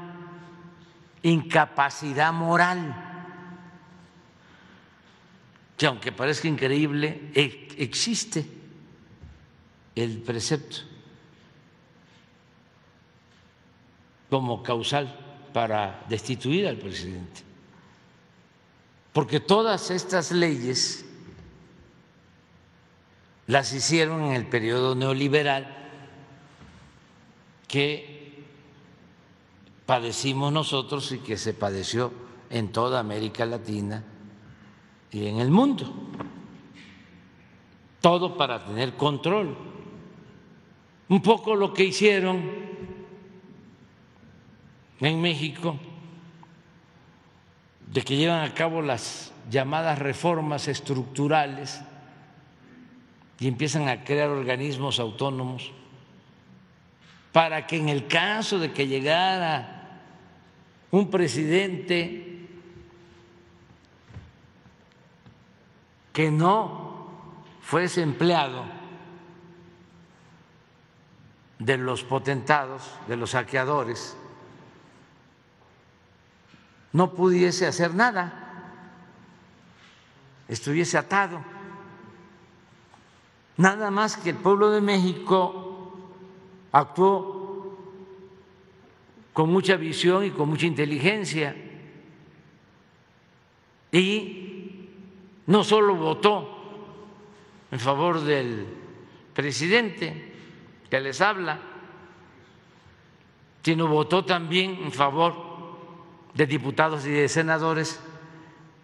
incapacidad 1.22 2.32
moral, 2.32 3.11
que 5.82 5.88
aunque 5.88 6.12
parezca 6.12 6.46
increíble, 6.46 7.34
e, 7.34 7.66
existe 7.74 8.46
el 9.96 10.22
precepto 10.22 10.86
como 14.30 14.62
causal 14.62 15.10
para 15.52 16.06
destituir 16.08 16.68
al 16.68 16.78
presidente. 16.78 17.42
Porque 19.12 19.40
todas 19.40 19.90
estas 19.90 20.30
leyes 20.30 21.04
las 23.48 23.72
hicieron 23.72 24.22
en 24.22 24.34
el 24.34 24.46
periodo 24.46 24.94
neoliberal 24.94 25.66
que 27.66 28.44
padecimos 29.84 30.52
nosotros 30.52 31.10
y 31.10 31.18
que 31.18 31.36
se 31.36 31.54
padeció 31.54 32.12
en 32.50 32.70
toda 32.70 33.00
América 33.00 33.44
Latina 33.44 34.11
y 35.12 35.26
en 35.26 35.38
el 35.38 35.50
mundo. 35.50 35.92
Todo 38.00 38.36
para 38.36 38.64
tener 38.64 38.96
control. 38.96 39.56
Un 41.08 41.20
poco 41.20 41.54
lo 41.54 41.72
que 41.74 41.84
hicieron 41.84 42.42
en 45.00 45.20
México, 45.20 45.76
de 47.86 48.02
que 48.02 48.16
llevan 48.16 48.42
a 48.42 48.54
cabo 48.54 48.80
las 48.80 49.32
llamadas 49.50 49.98
reformas 49.98 50.68
estructurales 50.68 51.82
y 53.38 53.48
empiezan 53.48 53.88
a 53.88 54.04
crear 54.04 54.30
organismos 54.30 55.00
autónomos 55.00 55.72
para 57.32 57.66
que 57.66 57.76
en 57.76 57.88
el 57.88 58.06
caso 58.06 58.58
de 58.58 58.72
que 58.72 58.86
llegara 58.86 60.00
un 60.90 61.10
presidente 61.10 62.31
que 66.12 66.30
no 66.30 67.08
fuese 67.60 68.02
empleado 68.02 68.64
de 71.58 71.78
los 71.78 72.02
potentados, 72.04 72.82
de 73.08 73.16
los 73.16 73.30
saqueadores, 73.30 74.16
no 76.92 77.14
pudiese 77.14 77.66
hacer 77.66 77.94
nada, 77.94 78.64
estuviese 80.48 80.98
atado. 80.98 81.42
Nada 83.56 83.90
más 83.90 84.16
que 84.16 84.30
el 84.30 84.36
pueblo 84.36 84.70
de 84.70 84.80
México 84.80 85.96
actuó 86.72 87.78
con 89.32 89.50
mucha 89.50 89.76
visión 89.76 90.24
y 90.24 90.30
con 90.30 90.48
mucha 90.48 90.66
inteligencia 90.66 91.56
y 93.90 94.41
no 95.46 95.64
solo 95.64 95.94
votó 95.94 96.58
en 97.70 97.80
favor 97.80 98.20
del 98.20 98.66
presidente 99.34 100.32
que 100.90 101.00
les 101.00 101.20
habla, 101.20 101.58
sino 103.62 103.86
votó 103.86 104.24
también 104.24 104.78
en 104.82 104.92
favor 104.92 105.34
de 106.34 106.46
diputados 106.46 107.06
y 107.06 107.10
de 107.10 107.28
senadores 107.28 108.00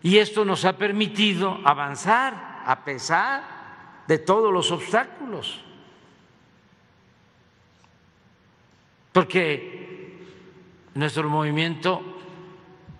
y 0.03 0.19
esto 0.19 0.45
nos 0.45 0.65
ha 0.65 0.77
permitido 0.77 1.59
avanzar 1.65 2.63
a 2.65 2.85
pesar 2.85 4.05
de 4.07 4.19
todos 4.19 4.53
los 4.53 4.71
obstáculos. 4.71 5.61
Porque 9.13 10.23
nuestro 10.95 11.29
movimiento 11.29 12.03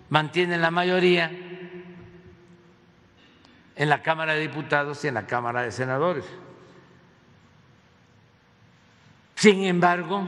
mantiene 0.09 0.57
la 0.57 0.71
mayoría 0.71 1.48
en 3.79 3.87
la 3.87 4.01
Cámara 4.01 4.33
de 4.33 4.41
Diputados 4.41 5.05
y 5.05 5.07
en 5.07 5.13
la 5.13 5.25
Cámara 5.25 5.61
de 5.61 5.71
Senadores. 5.71 6.25
Sin 9.35 9.63
embargo, 9.63 10.27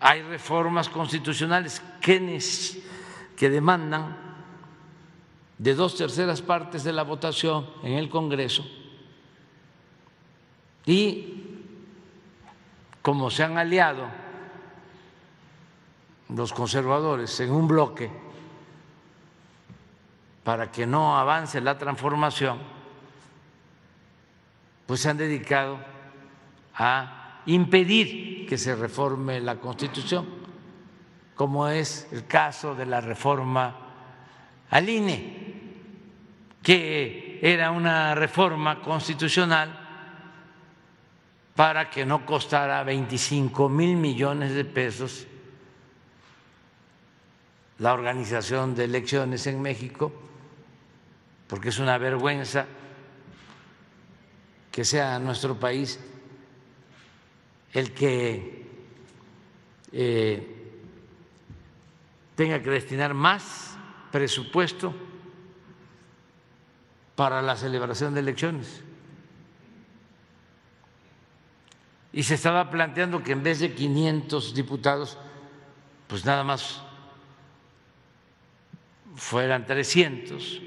hay 0.00 0.22
reformas 0.22 0.88
constitucionales 0.88 1.80
que 2.00 3.48
demandan 3.48 4.16
de 5.58 5.74
dos 5.76 5.96
terceras 5.96 6.42
partes 6.42 6.82
de 6.82 6.92
la 6.92 7.04
votación 7.04 7.70
en 7.84 7.92
el 7.92 8.08
Congreso 8.08 8.66
y 10.86 11.44
como 13.00 13.30
se 13.30 13.44
han 13.44 13.58
aliado 13.58 14.08
los 16.30 16.52
conservadores 16.52 17.38
en 17.38 17.52
un 17.52 17.68
bloque 17.68 18.27
para 20.48 20.72
que 20.72 20.86
no 20.86 21.18
avance 21.18 21.60
la 21.60 21.76
transformación, 21.76 22.58
pues 24.86 24.98
se 24.98 25.10
han 25.10 25.18
dedicado 25.18 25.78
a 26.74 27.42
impedir 27.44 28.46
que 28.48 28.56
se 28.56 28.74
reforme 28.74 29.40
la 29.40 29.56
Constitución, 29.56 30.26
como 31.34 31.68
es 31.68 32.08
el 32.12 32.26
caso 32.26 32.74
de 32.74 32.86
la 32.86 33.02
reforma 33.02 33.76
al 34.70 34.88
INE, 34.88 35.60
que 36.62 37.40
era 37.42 37.70
una 37.70 38.14
reforma 38.14 38.80
constitucional 38.80 39.78
para 41.54 41.90
que 41.90 42.06
no 42.06 42.24
costara 42.24 42.82
25 42.84 43.68
mil 43.68 43.98
millones 43.98 44.54
de 44.54 44.64
pesos 44.64 45.26
la 47.80 47.92
organización 47.92 48.74
de 48.74 48.84
elecciones 48.84 49.46
en 49.46 49.60
México, 49.60 50.24
porque 51.48 51.70
es 51.70 51.78
una 51.78 51.96
vergüenza 51.98 52.66
que 54.70 54.84
sea 54.84 55.18
nuestro 55.18 55.58
país 55.58 55.98
el 57.72 57.92
que 57.92 58.66
eh, 59.92 60.72
tenga 62.36 62.62
que 62.62 62.70
destinar 62.70 63.14
más 63.14 63.76
presupuesto 64.12 64.94
para 67.16 67.42
la 67.42 67.56
celebración 67.56 68.14
de 68.14 68.20
elecciones. 68.20 68.84
Y 72.12 72.22
se 72.22 72.34
estaba 72.34 72.70
planteando 72.70 73.22
que 73.22 73.32
en 73.32 73.42
vez 73.42 73.58
de 73.58 73.74
500 73.74 74.54
diputados, 74.54 75.18
pues 76.06 76.24
nada 76.24 76.44
más 76.44 76.82
fueran 79.16 79.66
300 79.66 80.62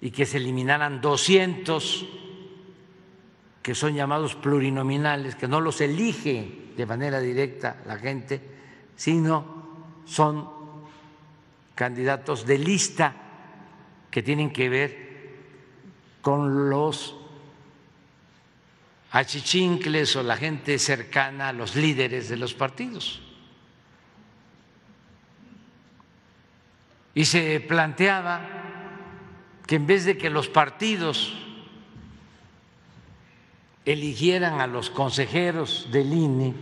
y 0.00 0.10
que 0.10 0.26
se 0.26 0.38
eliminaran 0.38 1.00
200 1.00 2.06
que 3.62 3.74
son 3.74 3.94
llamados 3.94 4.34
plurinominales, 4.34 5.34
que 5.34 5.46
no 5.46 5.60
los 5.60 5.80
elige 5.80 6.72
de 6.76 6.86
manera 6.86 7.20
directa 7.20 7.76
la 7.86 7.98
gente, 7.98 8.40
sino 8.96 10.00
son 10.06 10.48
candidatos 11.74 12.46
de 12.46 12.58
lista 12.58 13.14
que 14.10 14.22
tienen 14.22 14.52
que 14.52 14.68
ver 14.68 15.10
con 16.22 16.70
los 16.70 17.16
achichincles 19.12 20.16
o 20.16 20.22
la 20.22 20.36
gente 20.36 20.78
cercana 20.78 21.48
a 21.48 21.52
los 21.52 21.76
líderes 21.76 22.28
de 22.28 22.36
los 22.36 22.54
partidos. 22.54 23.22
Y 27.14 27.24
se 27.24 27.60
planteaba 27.60 28.59
que 29.70 29.76
en 29.76 29.86
vez 29.86 30.04
de 30.04 30.18
que 30.18 30.30
los 30.30 30.48
partidos 30.48 31.32
eligieran 33.84 34.60
a 34.60 34.66
los 34.66 34.90
consejeros 34.90 35.86
del 35.92 36.12
INE 36.12 36.54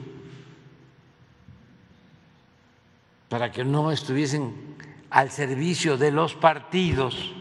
para 3.30 3.51
que 3.51 3.64
no 3.64 3.90
estuviesen 3.93 4.76
al 5.09 5.30
servicio 5.30 5.97
de 5.97 6.10
los 6.10 6.35
partidos, 6.35 7.32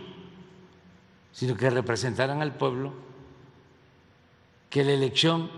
sino 1.34 1.58
que 1.58 1.70
representaran 1.70 2.42
al 2.42 2.56
pueblo, 2.56 2.94
que 4.70 4.86
la 4.86 4.94
elección 4.94 5.52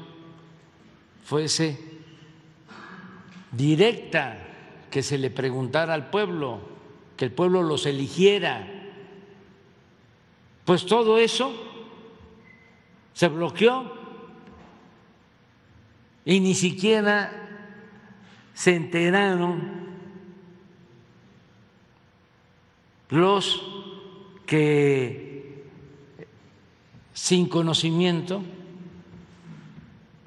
fuese 1.24 1.80
directa, 3.52 4.40
que 4.90 5.04
se 5.04 5.20
le 5.20 5.30
preguntara 5.30 5.94
al 5.94 6.10
pueblo, 6.10 6.62
que 7.16 7.26
el 7.26 7.32
pueblo 7.32 7.62
los 7.62 7.86
eligiera. 7.86 8.79
Pues 10.70 10.86
todo 10.86 11.18
eso 11.18 11.52
se 13.14 13.28
bloqueó 13.28 13.92
y 16.24 16.40
ni 16.40 16.54
siquiera 16.54 17.32
se 18.54 18.76
enteraron 18.76 19.88
los 23.10 23.66
que 24.46 25.64
sin 27.14 27.50
conocimiento 27.50 28.44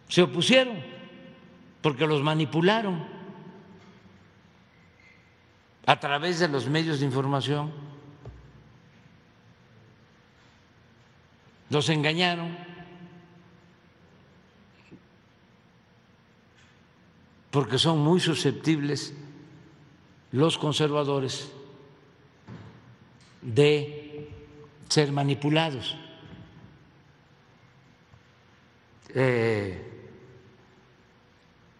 se 0.09 0.23
opusieron 0.23 0.77
porque 1.83 2.05
los 2.05 2.21
manipularon 2.21 3.07
a 5.87 6.01
través 6.01 6.41
de 6.41 6.49
los 6.49 6.67
medios 6.67 6.99
de 6.99 7.07
información, 7.07 7.92
los 11.73 11.89
engañaron. 11.89 12.71
porque 17.51 17.77
son 17.77 17.99
muy 17.99 18.19
susceptibles 18.19 19.13
los 20.31 20.57
conservadores 20.57 21.53
de 23.43 24.31
ser 24.89 25.13
manipulados. 25.13 25.99
eh, 29.15 29.93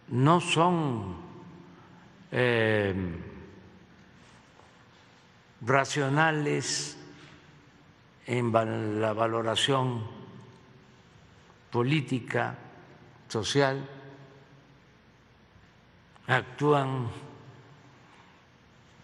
no 0.09 0.39
son 0.41 1.15
eh, 2.31 2.93
racionales 5.61 6.97
en 8.25 9.01
la 9.01 9.13
valoración 9.13 10.03
política, 11.71 12.55
social, 13.27 13.89
actúan 16.27 17.07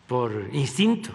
por 0.08 0.50
instinto. 0.54 1.12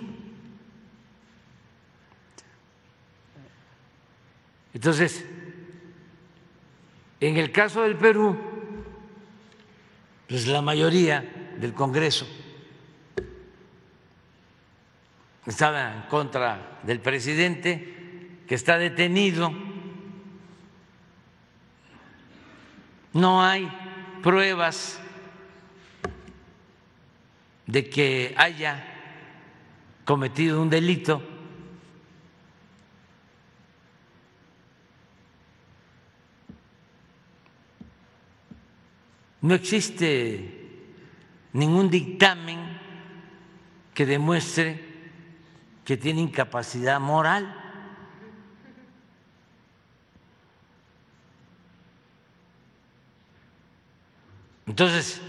Entonces, 4.74 5.24
en 7.20 7.36
el 7.36 7.52
caso 7.52 7.82
del 7.82 7.96
Perú, 7.96 8.36
pues 10.28 10.46
la 10.48 10.60
mayoría 10.60 11.54
del 11.58 11.72
Congreso 11.72 12.26
estaba 15.46 15.94
en 15.94 16.02
contra 16.02 16.80
del 16.82 17.00
presidente 17.00 17.93
que 18.46 18.54
está 18.54 18.78
detenido. 18.78 19.52
No 23.12 23.42
hay 23.42 23.70
pruebas 24.22 25.00
de 27.66 27.88
que 27.88 28.34
haya 28.36 28.84
cometido 30.04 30.60
un 30.60 30.68
delito. 30.68 31.22
No 39.40 39.54
existe 39.54 40.70
ningún 41.52 41.90
dictamen 41.90 42.80
que 43.92 44.06
demuestre 44.06 44.82
que 45.84 45.96
tiene 45.98 46.22
incapacidad 46.22 46.98
moral. 46.98 47.63
Entonces, 54.66 55.20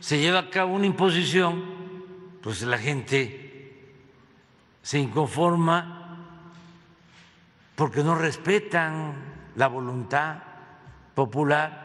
se 0.00 0.18
lleva 0.18 0.40
a 0.40 0.50
cabo 0.50 0.74
una 0.74 0.86
imposición, 0.86 1.64
pues 2.42 2.62
la 2.62 2.78
gente 2.78 3.88
se 4.82 4.98
inconforma 4.98 6.18
porque 7.74 8.02
no 8.02 8.14
respetan 8.14 9.14
la 9.56 9.68
voluntad 9.68 10.36
popular. 11.14 11.84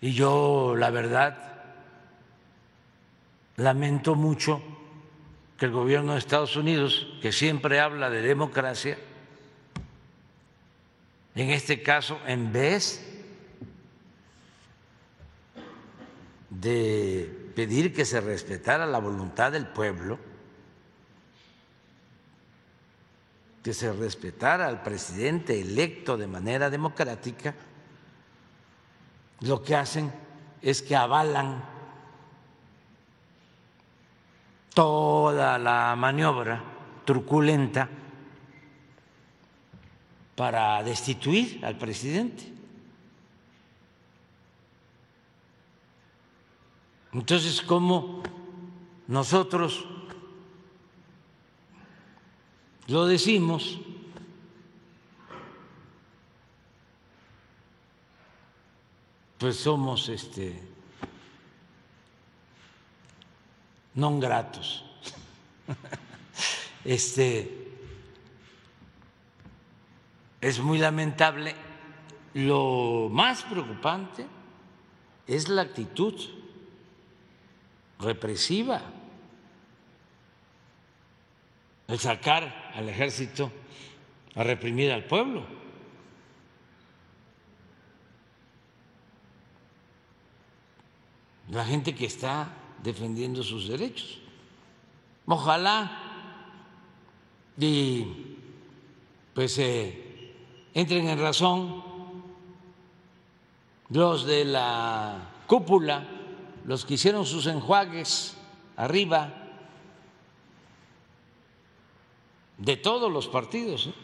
Y 0.00 0.12
yo, 0.12 0.74
la 0.76 0.90
verdad, 0.90 1.64
lamento 3.56 4.14
mucho 4.14 4.62
que 5.58 5.66
el 5.66 5.72
gobierno 5.72 6.12
de 6.12 6.18
Estados 6.18 6.56
Unidos, 6.56 7.06
que 7.22 7.32
siempre 7.32 7.80
habla 7.80 8.10
de 8.10 8.22
democracia, 8.22 8.98
en 11.34 11.50
este 11.50 11.82
caso, 11.82 12.18
en 12.26 12.52
vez 12.52 13.13
de 16.60 17.52
pedir 17.54 17.92
que 17.92 18.04
se 18.04 18.20
respetara 18.20 18.86
la 18.86 18.98
voluntad 18.98 19.52
del 19.52 19.66
pueblo, 19.66 20.18
que 23.62 23.72
se 23.72 23.92
respetara 23.92 24.66
al 24.66 24.82
presidente 24.82 25.60
electo 25.60 26.16
de 26.16 26.26
manera 26.26 26.70
democrática, 26.70 27.54
lo 29.40 29.62
que 29.62 29.74
hacen 29.74 30.12
es 30.60 30.82
que 30.82 30.94
avalan 30.96 31.64
toda 34.74 35.58
la 35.58 35.94
maniobra 35.96 36.62
truculenta 37.04 37.88
para 40.34 40.82
destituir 40.82 41.64
al 41.64 41.78
presidente. 41.78 42.53
Entonces, 47.14 47.62
¿cómo 47.62 48.22
nosotros 49.06 49.86
lo 52.88 53.06
decimos? 53.06 53.78
pues 59.44 59.56
somos 59.56 60.08
este 60.08 60.56
non 63.92 64.16
gratos. 64.16 64.88
Este 66.80 67.44
es 70.40 70.60
muy 70.60 70.78
lamentable. 70.78 71.54
Lo 72.32 73.10
más 73.12 73.42
preocupante 73.42 74.24
es 75.26 75.48
la 75.48 75.60
actitud 75.60 76.14
represiva, 78.04 78.80
el 81.88 81.98
sacar 81.98 82.72
al 82.74 82.88
ejército 82.88 83.50
a 84.34 84.42
reprimir 84.42 84.92
al 84.92 85.04
pueblo. 85.04 85.64
la 91.50 91.64
gente 91.64 91.94
que 91.94 92.06
está 92.06 92.48
defendiendo 92.82 93.42
sus 93.42 93.68
derechos. 93.68 94.18
Ojalá 95.26 96.00
y 97.56 98.06
pues 99.32 99.58
eh, 99.58 100.34
entren 100.74 101.08
en 101.08 101.18
razón 101.18 101.82
los 103.90 104.26
de 104.26 104.44
la 104.44 105.30
cúpula, 105.46 106.06
los 106.64 106.84
que 106.84 106.94
hicieron 106.94 107.26
sus 107.26 107.46
enjuagues 107.46 108.36
arriba 108.76 109.32
de 112.58 112.76
todos 112.76 113.10
los 113.12 113.28
partidos, 113.28 113.88
¿eh? 113.88 113.94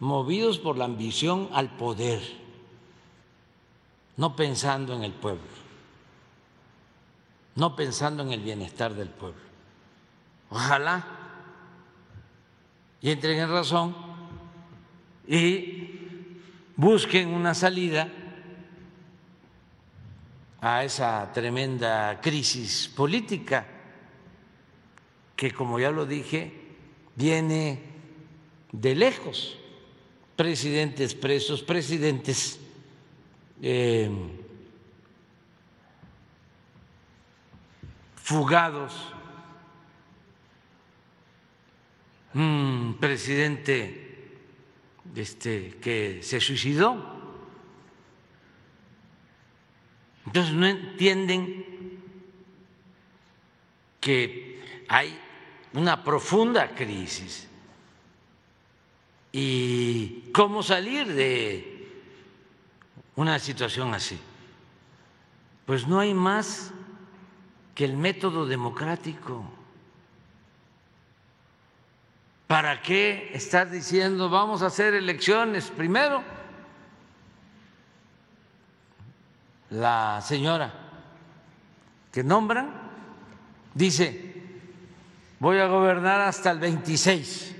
movidos 0.00 0.58
por 0.58 0.76
la 0.76 0.84
ambición 0.84 1.48
al 1.52 1.76
poder 1.76 2.46
no 4.16 4.34
pensando 4.34 4.94
en 4.94 5.04
el 5.04 5.12
pueblo, 5.12 5.42
no 7.54 7.76
pensando 7.76 8.22
en 8.22 8.32
el 8.32 8.40
bienestar 8.40 8.94
del 8.94 9.10
pueblo. 9.10 9.40
Ojalá 10.50 11.04
y 13.00 13.10
entren 13.10 13.38
en 13.38 13.50
razón 13.50 13.94
y 15.26 16.30
busquen 16.76 17.28
una 17.28 17.54
salida 17.54 18.08
a 20.60 20.84
esa 20.84 21.30
tremenda 21.32 22.20
crisis 22.20 22.88
política 22.88 23.66
que, 25.36 25.52
como 25.52 25.78
ya 25.78 25.90
lo 25.90 26.06
dije, 26.06 26.52
viene 27.14 27.80
de 28.72 28.94
lejos. 28.94 29.58
Presidentes 30.36 31.14
presos, 31.14 31.62
presidentes 31.62 32.60
eh, 33.62 34.10
fugados, 38.16 38.92
presidente 43.00 44.06
este, 45.14 45.76
que 45.80 46.20
se 46.22 46.40
suicidó. 46.40 47.15
Entonces 50.26 50.52
no 50.54 50.66
entienden 50.66 51.64
que 54.00 54.84
hay 54.88 55.18
una 55.72 56.02
profunda 56.02 56.74
crisis 56.74 57.48
y 59.32 60.30
cómo 60.32 60.62
salir 60.62 61.06
de 61.12 61.76
una 63.16 63.38
situación 63.38 63.94
así? 63.94 64.18
Pues 65.64 65.86
no 65.88 65.98
hay 65.98 66.14
más 66.14 66.72
que 67.74 67.84
el 67.84 67.96
método 67.96 68.46
democrático. 68.46 69.44
¿Para 72.46 72.80
qué 72.80 73.30
estar 73.34 73.70
diciendo 73.70 74.30
vamos 74.30 74.62
a 74.62 74.66
hacer 74.66 74.94
elecciones? 74.94 75.70
Primero, 75.70 76.22
la 79.70 80.20
señora 80.22 80.72
que 82.12 82.22
nombran 82.22 82.72
dice, 83.74 84.34
voy 85.38 85.58
a 85.58 85.66
gobernar 85.66 86.20
hasta 86.20 86.50
el 86.50 86.58
26 86.58 87.54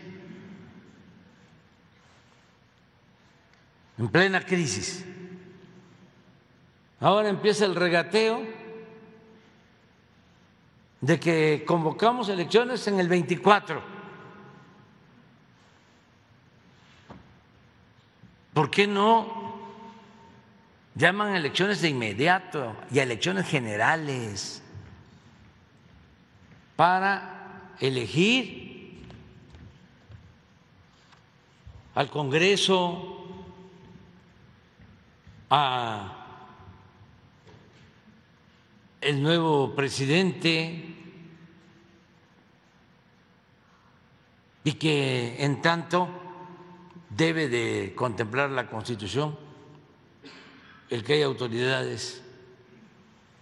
en 3.99 4.09
plena 4.09 4.41
crisis. 4.41 5.05
Ahora 7.01 7.29
empieza 7.29 7.65
el 7.65 7.75
regateo 7.75 8.43
de 11.01 11.21
que 11.21 11.65
convocamos 11.67 12.29
elecciones 12.29 12.87
en 12.89 12.99
el 12.99 13.09
24. 13.09 13.83
¿Por 18.55 18.71
qué 18.71 18.87
no 18.87 19.46
llaman 20.97 21.37
elecciones 21.37 21.83
de 21.83 21.91
inmediato 21.91 22.75
y 22.91 22.99
a 22.99 23.03
elecciones 23.03 23.47
generales 23.47 24.63
para 26.75 27.75
elegir 27.79 29.05
al 31.95 32.11
Congreso, 32.11 33.13
a 35.51 36.13
el 39.01 39.23
nuevo 39.23 39.75
presidente 39.75 40.95
y 44.65 44.73
que 44.73 45.45
en 45.45 45.63
tanto 45.63 46.09
debe 47.11 47.49
de 47.49 47.95
contemplar 47.95 48.51
la 48.51 48.69
Constitución 48.69 49.46
el 50.91 51.03
que 51.03 51.15
haya 51.15 51.27
autoridades 51.27 52.23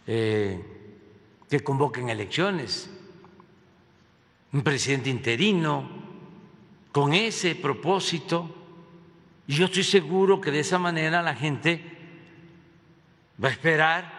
eh, 0.06 0.62
que 1.48 1.60
convoquen 1.60 2.08
elecciones, 2.08 2.90
un 4.52 4.62
presidente 4.62 5.10
interino, 5.10 5.88
con 6.92 7.12
ese 7.12 7.54
propósito. 7.54 8.54
Y 9.46 9.54
yo 9.54 9.66
estoy 9.66 9.84
seguro 9.84 10.40
que 10.40 10.50
de 10.50 10.60
esa 10.60 10.78
manera 10.78 11.22
la 11.22 11.34
gente 11.34 11.82
va 13.42 13.48
a 13.48 13.52
esperar 13.52 14.12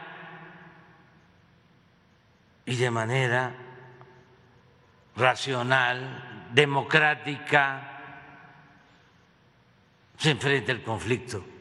y 2.65 2.75
de 2.75 2.91
manera 2.91 3.55
racional, 5.15 6.49
democrática, 6.53 7.91
se 10.17 10.31
enfrenta 10.31 10.71
el 10.71 10.83
conflicto. 10.83 11.54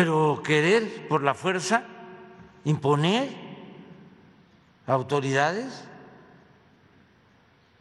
Pero 0.00 0.42
querer 0.42 1.08
por 1.08 1.22
la 1.22 1.34
fuerza 1.34 1.84
imponer 2.64 3.28
autoridades 4.86 5.84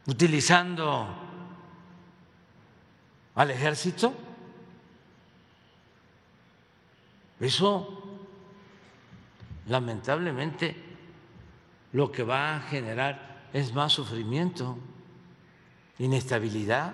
utilizando 0.06 1.16
al 3.36 3.52
ejército, 3.52 4.14
eso 7.40 8.20
lamentablemente 9.68 10.76
lo 11.94 12.12
que 12.12 12.24
va 12.24 12.58
a 12.58 12.60
generar 12.64 13.48
es 13.54 13.74
más 13.74 13.94
sufrimiento, 13.94 14.78
inestabilidad. 16.00 16.94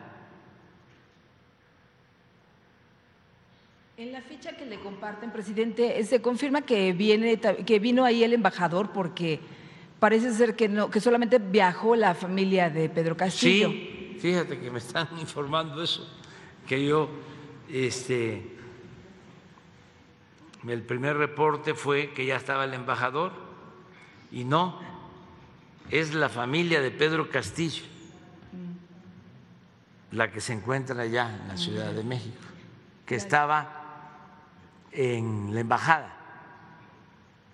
En 3.97 4.11
la 4.11 4.21
ficha 4.21 4.57
que 4.57 4.65
le 4.65 4.79
comparten, 4.79 5.31
presidente, 5.31 6.03
se 6.03 6.21
confirma 6.21 6.61
que 6.63 6.91
viene 6.91 7.39
que 7.39 7.79
vino 7.79 8.03
ahí 8.03 8.23
el 8.23 8.33
embajador 8.33 8.91
porque 8.91 9.39
parece 9.99 10.33
ser 10.33 10.55
que 10.55 10.67
no 10.67 10.89
que 10.89 10.99
solamente 10.99 11.39
viajó 11.39 11.95
la 11.95 12.13
familia 12.13 12.69
de 12.69 12.89
Pedro 12.89 13.15
Castillo. 13.15 13.69
Sí, 13.69 14.17
fíjate 14.19 14.59
que 14.59 14.69
me 14.69 14.79
están 14.79 15.07
informando 15.19 15.81
eso, 15.81 16.07
que 16.67 16.85
yo 16.85 17.09
este 17.71 18.41
el 20.67 20.81
primer 20.81 21.15
reporte 21.15 21.73
fue 21.73 22.11
que 22.11 22.25
ya 22.25 22.35
estaba 22.35 22.65
el 22.65 22.73
embajador 22.73 23.31
y 24.31 24.43
no, 24.43 24.79
es 25.89 26.13
la 26.13 26.27
familia 26.27 26.81
de 26.81 26.91
Pedro 26.91 27.29
Castillo 27.29 27.83
la 30.11 30.31
que 30.31 30.39
se 30.39 30.53
encuentra 30.53 31.01
allá 31.01 31.29
en 31.41 31.47
la 31.47 31.57
Ciudad 31.57 31.91
de 31.91 32.03
México, 32.03 32.37
que 33.05 33.15
estaba 33.15 33.84
en 34.95 35.53
la 35.53 35.59
embajada 35.59 36.15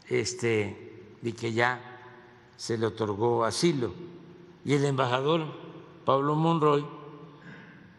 este, 0.07 0.75
y 1.23 1.31
que 1.31 1.53
ya 1.53 1.79
se 2.57 2.77
le 2.77 2.85
otorgó 2.85 3.43
asilo. 3.43 3.93
Y 4.63 4.73
el 4.73 4.85
embajador 4.85 5.45
Pablo 6.05 6.35
Monroy 6.35 6.85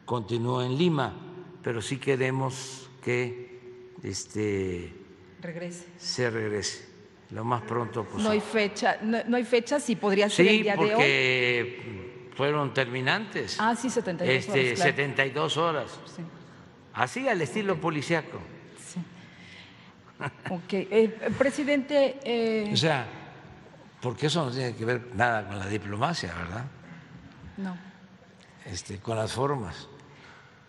continuó 0.04 0.62
en 0.62 0.76
Lima, 0.76 1.14
pero 1.62 1.82
sí 1.82 1.98
queremos 1.98 2.88
que 3.02 3.60
este, 4.02 4.94
regrese. 5.40 5.86
se 5.96 6.30
regrese 6.30 6.88
lo 7.30 7.44
más 7.44 7.62
pronto 7.62 8.04
posible. 8.04 8.24
No 8.24 8.30
hay 8.30 8.40
fecha, 8.40 8.98
no, 9.02 9.36
hay 9.36 9.44
fecha 9.44 9.80
si 9.80 9.96
podría 9.96 10.28
ser 10.28 10.46
el 10.46 10.62
día 10.62 10.76
de 10.76 10.82
hoy. 10.84 10.90
porque 10.90 12.30
fueron 12.36 12.74
terminantes. 12.74 13.56
Ah, 13.58 13.74
sí, 13.74 13.90
72 13.90 14.34
este, 14.34 14.52
horas. 14.52 14.74
Claro. 14.74 14.90
72 14.90 15.56
horas. 15.56 16.00
Sí. 16.14 16.22
Así 16.92 17.26
al 17.26 17.40
estilo 17.40 17.80
policiaco. 17.80 18.38
Ok. 20.50 20.72
Eh, 20.72 21.30
presidente. 21.36 22.18
Eh... 22.24 22.70
O 22.72 22.76
sea, 22.76 23.06
porque 24.00 24.26
eso 24.26 24.44
no 24.44 24.50
tiene 24.50 24.74
que 24.74 24.84
ver 24.84 25.08
nada 25.14 25.46
con 25.46 25.58
la 25.58 25.66
diplomacia, 25.66 26.34
¿verdad? 26.34 26.64
No. 27.56 27.76
Este, 28.66 28.98
con 28.98 29.16
las 29.16 29.32
formas. 29.32 29.88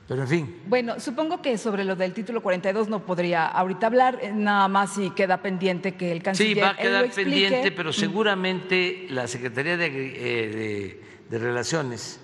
Pero 0.08 0.22
en 0.22 0.28
fin. 0.28 0.62
Bueno, 0.68 1.00
supongo 1.00 1.42
que 1.42 1.58
sobre 1.58 1.84
lo 1.84 1.96
del 1.96 2.14
título 2.14 2.44
42 2.44 2.90
no 2.90 3.06
podría 3.06 3.48
ahorita 3.48 3.88
hablar, 3.88 4.20
eh, 4.22 4.32
nada 4.34 4.68
más 4.68 4.96
si 4.96 5.12
queda 5.12 5.42
pendiente 5.42 5.96
que 5.96 6.12
el 6.12 6.22
canciller. 6.22 6.56
Sí, 6.56 6.62
va 6.62 6.70
a 6.72 6.78
quedar 6.78 7.10
pendiente, 7.10 7.72
pero 7.72 7.94
seguramente 7.94 9.08
la 9.10 9.28
Secretaría 9.28 9.78
de, 9.78 9.90
de, 9.90 11.02
de, 11.30 11.40
Relaciones 11.40 12.20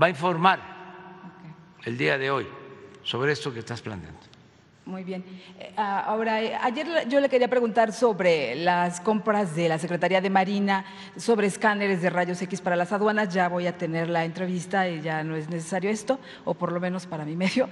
va 0.00 0.06
a 0.06 0.10
informar 0.10 0.58
okay. 1.38 1.50
el 1.84 1.96
día 1.96 2.18
de 2.18 2.30
hoy 2.30 2.46
sobre 3.02 3.32
esto 3.32 3.52
que 3.52 3.60
estás 3.60 3.80
planteando. 3.80 4.20
Muy 4.92 5.04
bien. 5.04 5.24
Eh, 5.58 5.72
ahora, 5.74 6.42
eh, 6.42 6.54
ayer 6.54 6.86
yo 7.08 7.18
le 7.18 7.30
quería 7.30 7.48
preguntar 7.48 7.94
sobre 7.94 8.54
las 8.56 9.00
compras 9.00 9.56
de 9.56 9.66
la 9.66 9.78
Secretaría 9.78 10.20
de 10.20 10.28
Marina, 10.28 10.84
sobre 11.16 11.46
escáneres 11.46 12.02
de 12.02 12.10
rayos 12.10 12.42
X 12.42 12.60
para 12.60 12.76
las 12.76 12.92
aduanas. 12.92 13.32
Ya 13.32 13.48
voy 13.48 13.66
a 13.66 13.78
tener 13.78 14.10
la 14.10 14.26
entrevista 14.26 14.86
y 14.86 15.00
ya 15.00 15.24
no 15.24 15.34
es 15.34 15.48
necesario 15.48 15.88
esto, 15.88 16.18
o 16.44 16.52
por 16.52 16.72
lo 16.72 16.78
menos 16.78 17.06
para 17.06 17.24
mi 17.24 17.36
medio. 17.36 17.70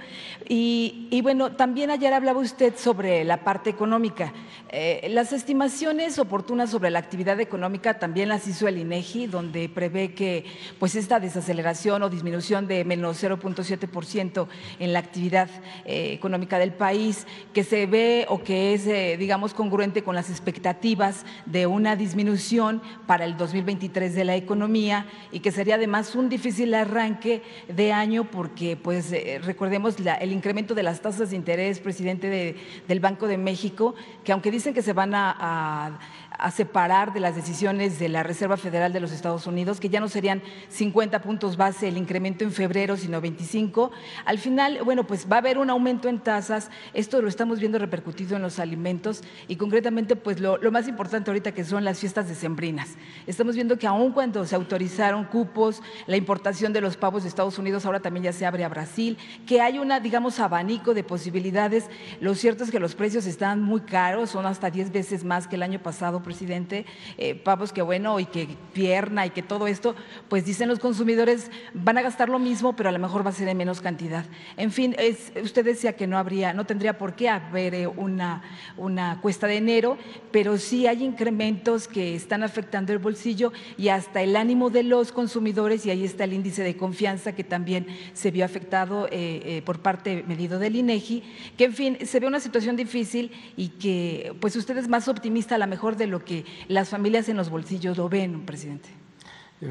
Y, 0.49 1.09
y 1.11 1.21
bueno, 1.21 1.51
también 1.51 1.91
ayer 1.91 2.11
hablaba 2.11 2.39
usted 2.39 2.73
sobre 2.75 3.23
la 3.23 3.43
parte 3.43 3.69
económica. 3.69 4.33
Eh, 4.69 5.07
las 5.11 5.31
estimaciones 5.31 6.17
oportunas 6.17 6.71
sobre 6.71 6.89
la 6.89 6.97
actividad 6.97 7.39
económica 7.39 7.99
también 7.99 8.29
las 8.29 8.47
hizo 8.47 8.67
el 8.67 8.79
INEGI, 8.79 9.27
donde 9.27 9.69
prevé 9.69 10.15
que 10.15 10.43
pues 10.79 10.95
esta 10.95 11.19
desaceleración 11.19 12.01
o 12.01 12.09
disminución 12.09 12.65
de 12.65 12.83
menos 12.83 13.23
0.7% 13.23 14.47
en 14.79 14.91
la 14.91 14.97
actividad 14.97 15.49
económica 15.85 16.57
del 16.57 16.73
país 16.73 17.10
que 17.53 17.63
se 17.63 17.85
ve 17.85 18.25
o 18.29 18.43
que 18.43 18.73
es, 18.73 18.87
eh, 18.87 19.17
digamos, 19.17 19.53
congruente 19.53 20.03
con 20.03 20.15
las 20.15 20.29
expectativas 20.29 21.25
de 21.45 21.67
una 21.67 21.95
disminución 21.95 22.81
para 23.07 23.25
el 23.25 23.37
2023 23.37 24.15
de 24.15 24.23
la 24.25 24.35
economía 24.35 25.05
y 25.31 25.39
que 25.39 25.51
sería 25.51 25.75
además 25.75 26.15
un 26.15 26.29
difícil 26.29 26.73
arranque 26.73 27.43
de 27.67 27.93
año 27.93 28.25
porque, 28.25 28.77
pues, 28.77 29.11
eh, 29.11 29.39
recordemos 29.43 29.95
el 30.19 30.31
incremento 30.31 30.73
de 30.73 30.83
las 30.83 31.01
tasas 31.01 31.29
de 31.29 31.35
interés, 31.35 31.79
presidente 31.79 32.27
de, 32.29 32.55
del 32.87 32.99
Banco 32.99 33.27
de 33.27 33.37
México, 33.37 33.95
que 34.23 34.31
aunque 34.31 34.51
dicen 34.51 34.73
que 34.73 34.81
se 34.81 34.93
van 34.93 35.13
a 35.13 35.99
a 36.41 36.49
separar 36.49 37.13
de 37.13 37.19
las 37.19 37.35
decisiones 37.35 37.99
de 37.99 38.09
la 38.09 38.23
Reserva 38.23 38.57
Federal 38.57 38.91
de 38.91 38.99
los 38.99 39.11
Estados 39.11 39.45
Unidos, 39.45 39.79
que 39.79 39.89
ya 39.89 39.99
no 39.99 40.09
serían 40.09 40.41
50 40.69 41.21
puntos 41.21 41.55
base 41.55 41.87
el 41.87 41.97
incremento 41.97 42.43
en 42.43 42.51
febrero, 42.51 42.97
sino 42.97 43.21
25. 43.21 43.91
Al 44.25 44.39
final, 44.39 44.79
bueno, 44.83 45.05
pues 45.05 45.27
va 45.31 45.35
a 45.35 45.39
haber 45.39 45.59
un 45.59 45.69
aumento 45.69 46.09
en 46.09 46.19
tasas, 46.19 46.71
esto 46.93 47.21
lo 47.21 47.27
estamos 47.27 47.59
viendo 47.59 47.77
repercutido 47.77 48.35
en 48.35 48.41
los 48.41 48.57
alimentos 48.57 49.21
y 49.47 49.55
concretamente, 49.55 50.15
pues 50.15 50.39
lo, 50.39 50.59
más 50.71 50.87
importante 50.87 51.29
ahorita 51.29 51.51
que 51.51 51.63
son 51.63 51.85
las 51.85 51.99
fiestas 51.99 52.27
decembrinas. 52.27 52.95
Estamos 53.27 53.55
viendo 53.55 53.77
que 53.77 53.85
aun 53.85 54.11
cuando 54.11 54.43
se 54.45 54.55
autorizaron 54.55 55.25
cupos, 55.25 55.83
la 56.07 56.17
importación 56.17 56.73
de 56.73 56.81
los 56.81 56.97
pavos 56.97 57.21
de 57.21 57.29
Estados 57.29 57.59
Unidos 57.59 57.85
ahora 57.85 57.99
también 57.99 58.23
ya 58.23 58.33
se 58.33 58.47
abre 58.47 58.63
a 58.63 58.69
Brasil, 58.69 59.17
que 59.45 59.61
hay 59.61 59.77
una, 59.77 59.99
digamos, 59.99 60.39
abanico 60.39 60.95
de 60.95 61.03
posibilidades. 61.03 61.85
Lo 62.19 62.33
cierto 62.33 62.63
es 62.63 62.71
que 62.71 62.79
los 62.79 62.95
precios 62.95 63.27
están 63.27 63.61
muy 63.61 63.81
caros, 63.81 64.31
son 64.31 64.47
hasta 64.47 64.71
10 64.71 64.91
veces 64.91 65.23
más 65.23 65.47
que 65.47 65.55
el 65.55 65.63
año 65.63 65.79
pasado, 65.79 66.23
presidente, 66.31 66.85
eh, 67.17 67.35
pavos 67.35 67.73
que 67.73 67.81
bueno 67.81 68.19
y 68.19 68.25
que 68.25 68.47
pierna 68.73 69.25
y 69.25 69.31
que 69.31 69.41
todo 69.41 69.67
esto, 69.67 69.95
pues 70.29 70.45
dicen 70.45 70.69
los 70.69 70.79
consumidores 70.79 71.51
van 71.73 71.97
a 71.97 72.01
gastar 72.01 72.29
lo 72.29 72.39
mismo, 72.39 72.73
pero 72.73 72.87
a 72.87 72.91
lo 72.93 72.99
mejor 72.99 73.25
va 73.25 73.31
a 73.31 73.33
ser 73.33 73.49
en 73.49 73.57
menos 73.57 73.81
cantidad. 73.81 74.25
En 74.55 74.71
fin, 74.71 74.95
usted 75.43 75.65
decía 75.65 75.93
que 75.93 76.07
no 76.07 76.17
habría, 76.17 76.53
no 76.53 76.65
tendría 76.65 76.97
por 76.97 77.15
qué 77.15 77.27
haber 77.27 77.75
eh, 77.75 77.87
una, 77.87 78.43
una 78.77 79.19
cuesta 79.21 79.45
de 79.47 79.57
enero, 79.57 79.97
pero 80.31 80.57
sí 80.57 80.87
hay 80.87 81.03
incrementos 81.03 81.89
que 81.89 82.15
están 82.15 82.43
afectando 82.43 82.93
el 82.93 82.99
bolsillo 82.99 83.51
y 83.77 83.89
hasta 83.89 84.21
el 84.21 84.37
ánimo 84.37 84.69
de 84.69 84.83
los 84.83 85.11
consumidores, 85.11 85.85
y 85.85 85.89
ahí 85.89 86.05
está 86.05 86.23
el 86.23 86.33
índice 86.33 86.63
de 86.63 86.77
confianza 86.77 87.35
que 87.35 87.43
también 87.43 87.87
se 88.13 88.31
vio 88.31 88.45
afectado 88.45 89.09
eh, 89.11 89.61
por 89.65 89.79
parte 89.79 90.23
medido 90.27 90.59
del 90.59 90.77
INEGI, 90.77 91.23
que 91.57 91.65
en 91.65 91.73
fin, 91.73 91.97
se 92.05 92.19
ve 92.21 92.27
una 92.27 92.39
situación 92.39 92.77
difícil 92.77 93.31
y 93.57 93.69
que 93.69 94.33
pues 94.39 94.55
usted 94.55 94.77
es 94.77 94.87
más 94.87 95.07
optimista 95.07 95.55
a 95.55 95.57
lo 95.57 95.67
mejor 95.67 95.97
de 95.97 96.07
lo 96.07 96.20
que 96.23 96.45
las 96.67 96.89
familias 96.89 97.29
en 97.29 97.37
los 97.37 97.49
bolsillos 97.49 97.97
lo 97.97 98.09
ven, 98.09 98.45
presidente. 98.45 98.89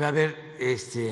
A 0.01 0.11
ver, 0.11 0.37
este, 0.59 1.11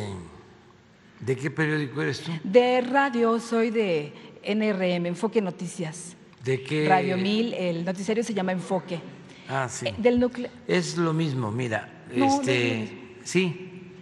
¿de 1.20 1.36
qué 1.36 1.50
periódico 1.50 2.02
eres 2.02 2.20
tú? 2.20 2.32
De 2.44 2.80
radio, 2.80 3.40
soy 3.40 3.70
de 3.70 4.12
NRM, 4.44 5.06
Enfoque 5.06 5.40
Noticias. 5.42 6.16
¿De 6.44 6.62
qué? 6.62 6.88
Radio 6.88 7.16
1000, 7.16 7.54
el 7.54 7.84
noticiario 7.84 8.22
se 8.22 8.32
llama 8.34 8.52
Enfoque. 8.52 9.00
Ah, 9.48 9.68
sí. 9.68 9.86
Eh, 9.86 9.94
del 9.98 10.20
núcleo. 10.20 10.50
Es 10.66 10.96
lo 10.96 11.12
mismo, 11.12 11.50
mira, 11.50 12.04
No, 12.14 12.26
este, 12.26 13.16
no 13.18 13.24
sí, 13.24 13.92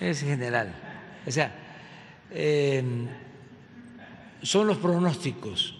es 0.00 0.20
general. 0.20 0.74
O 1.26 1.30
sea, 1.30 1.54
eh, 2.30 2.82
son 4.42 4.66
los 4.66 4.78
pronósticos 4.78 5.74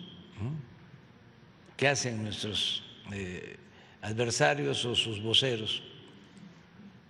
que 1.77 1.89
hacen 1.89 2.23
nuestros 2.23 2.83
eh, 3.13 3.56
adversarios 4.07 4.85
o 4.85 4.95
sus 4.95 5.21
voceros. 5.21 5.83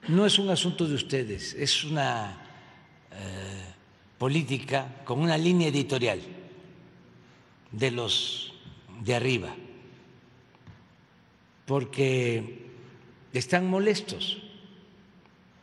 No 0.08 0.24
es 0.24 0.38
un 0.38 0.48
asunto 0.48 0.88
de 0.88 0.94
ustedes, 0.94 1.52
es 1.52 1.84
una 1.84 2.38
eh, 3.10 3.74
política 4.16 5.02
con 5.04 5.20
una 5.20 5.36
línea 5.36 5.68
editorial 5.68 6.20
de 7.70 7.90
los 7.90 8.54
de 9.04 9.14
arriba, 9.14 9.54
porque 11.66 12.64
están 13.34 13.68
molestos. 13.68 14.38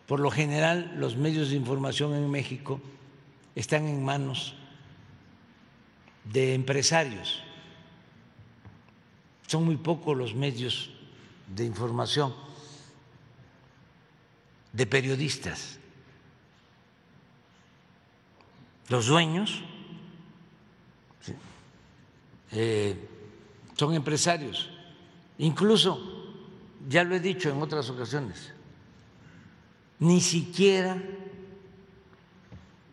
Por 0.05 0.19
lo 0.19 0.30
general, 0.30 0.93
los 0.97 1.18
medios 1.18 1.49
de 1.49 1.55
información 1.55 2.14
en 2.14 2.30
México 2.30 2.80
están 3.55 3.88
en 3.88 4.03
manos 4.03 4.53
de 6.31 6.53
empresarios. 6.53 7.41
Son 9.47 9.64
muy 9.64 9.77
pocos 9.77 10.15
los 10.15 10.35
medios 10.35 10.93
de 11.48 11.65
información, 11.65 12.34
de 14.72 14.86
periodistas. 14.86 15.80
Los 18.90 19.07
dueños 19.07 19.64
eh, 22.52 23.10
son 23.76 23.94
empresarios. 23.94 24.70
Incluso, 25.38 25.99
ya 26.88 27.03
lo 27.03 27.15
he 27.15 27.20
dicho 27.20 27.49
en 27.49 27.61
otras 27.61 27.90
ocasiones, 27.90 28.53
ni 29.99 30.22
siquiera 30.22 31.02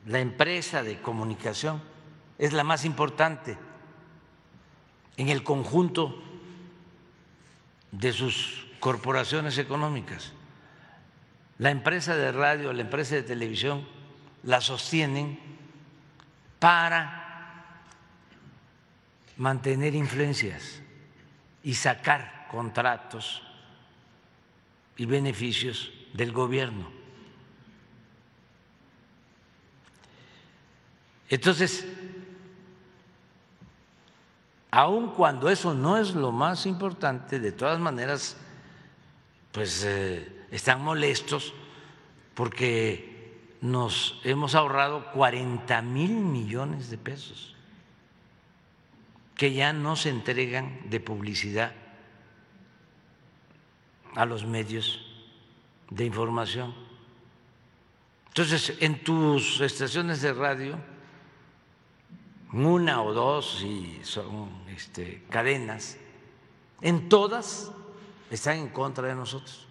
la 0.06 0.20
empresa 0.20 0.82
de 0.82 1.00
comunicación 1.00 1.82
es 2.38 2.52
la 2.52 2.64
más 2.64 2.84
importante 2.84 3.58
en 5.16 5.28
el 5.28 5.44
conjunto 5.44 6.22
de 7.92 8.12
sus 8.12 8.66
corporaciones 8.80 9.58
económicas. 9.58 10.32
La 11.58 11.70
empresa 11.70 12.16
de 12.16 12.32
radio, 12.32 12.72
la 12.72 12.82
empresa 12.82 13.14
de 13.14 13.22
televisión 13.22 13.86
la 14.42 14.60
sostienen 14.60 15.38
para 16.58 17.74
mantener 19.36 19.94
influencias 19.94 20.80
y 21.62 21.74
sacar 21.74 22.46
contratos 22.50 23.42
y 24.96 25.04
beneficios 25.06 25.90
del 26.12 26.32
gobierno. 26.32 26.90
Entonces, 31.28 31.86
aun 34.70 35.08
cuando 35.10 35.48
eso 35.48 35.74
no 35.74 35.96
es 35.96 36.14
lo 36.14 36.32
más 36.32 36.66
importante, 36.66 37.40
de 37.40 37.52
todas 37.52 37.78
maneras, 37.80 38.36
pues 39.52 39.84
eh, 39.84 40.46
están 40.50 40.82
molestos 40.82 41.52
porque 42.34 43.56
nos 43.60 44.20
hemos 44.24 44.54
ahorrado 44.54 45.10
40 45.12 45.82
mil 45.82 46.12
millones 46.12 46.90
de 46.90 46.98
pesos 46.98 47.54
que 49.36 49.52
ya 49.52 49.72
no 49.72 49.96
se 49.96 50.10
entregan 50.10 50.90
de 50.90 51.00
publicidad 51.00 51.72
a 54.14 54.26
los 54.26 54.44
medios 54.44 55.00
de 55.88 56.04
información. 56.04 56.74
Entonces, 58.28 58.76
en 58.80 59.02
tus 59.02 59.60
estaciones 59.60 60.20
de 60.20 60.34
radio, 60.34 60.78
una 62.52 63.02
o 63.02 63.12
dos, 63.12 63.62
y 63.62 64.00
son 64.02 64.50
este, 64.74 65.24
cadenas, 65.30 65.96
en 66.80 67.08
todas 67.08 67.70
están 68.30 68.58
en 68.58 68.68
contra 68.68 69.08
de 69.08 69.14
nosotros. 69.14 69.66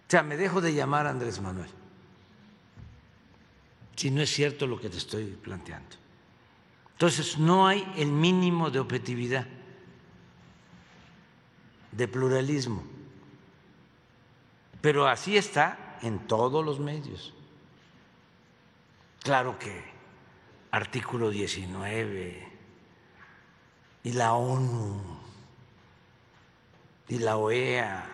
O 0.00 0.10
sea, 0.10 0.22
me 0.22 0.36
dejo 0.36 0.60
de 0.60 0.74
llamar 0.74 1.06
Andrés 1.06 1.40
Manuel, 1.40 1.70
si 3.96 4.10
no 4.10 4.20
es 4.22 4.30
cierto 4.30 4.66
lo 4.66 4.78
que 4.78 4.90
te 4.90 4.98
estoy 4.98 5.26
planteando. 5.26 5.96
Entonces, 6.92 7.38
no 7.38 7.66
hay 7.66 7.90
el 7.96 8.12
mínimo 8.12 8.70
de 8.70 8.78
objetividad, 8.78 9.46
de 11.90 12.08
pluralismo, 12.08 12.84
pero 14.80 15.06
así 15.06 15.36
está 15.36 15.98
en 16.02 16.26
todos 16.26 16.64
los 16.64 16.78
medios. 16.78 17.32
Claro 19.22 19.58
que 19.58 19.82
artículo 20.70 21.30
19 21.30 22.53
y 24.04 24.12
la 24.12 24.34
ONU 24.34 25.00
y 27.08 27.18
la 27.18 27.36
OEA 27.36 28.10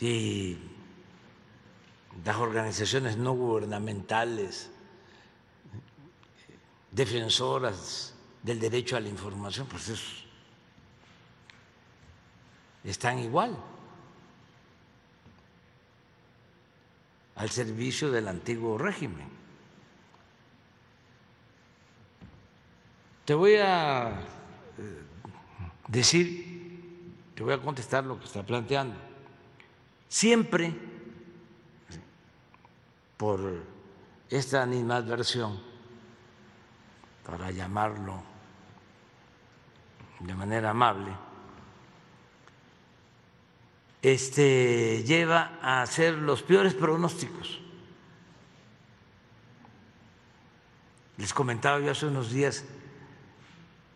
y 0.00 0.58
las 2.24 2.36
organizaciones 2.36 3.16
no 3.16 3.32
gubernamentales 3.32 4.70
defensoras 6.90 8.14
del 8.42 8.58
derecho 8.58 8.96
a 8.96 9.00
la 9.00 9.08
información, 9.08 9.66
pues 9.66 9.88
eso, 9.88 10.12
están 12.84 13.18
igual. 13.18 13.56
al 17.36 17.50
servicio 17.50 18.10
del 18.10 18.28
antiguo 18.28 18.78
régimen. 18.78 19.35
Te 23.26 23.34
voy 23.34 23.56
a 23.56 24.10
eh, 24.78 25.02
decir, 25.88 27.10
te 27.34 27.42
voy 27.42 27.54
a 27.54 27.58
contestar 27.58 28.04
lo 28.04 28.20
que 28.20 28.24
está 28.24 28.44
planteando. 28.44 28.94
Siempre, 30.08 30.72
por 33.16 33.64
esta 34.30 34.62
animadversión, 34.62 35.60
para 37.26 37.50
llamarlo 37.50 38.22
de 40.20 40.32
manera 40.32 40.70
amable, 40.70 41.10
este, 44.02 45.02
lleva 45.02 45.58
a 45.60 45.82
hacer 45.82 46.14
los 46.14 46.44
peores 46.44 46.74
pronósticos. 46.74 47.60
Les 51.16 51.34
comentaba 51.34 51.80
yo 51.80 51.90
hace 51.90 52.06
unos 52.06 52.30
días 52.30 52.64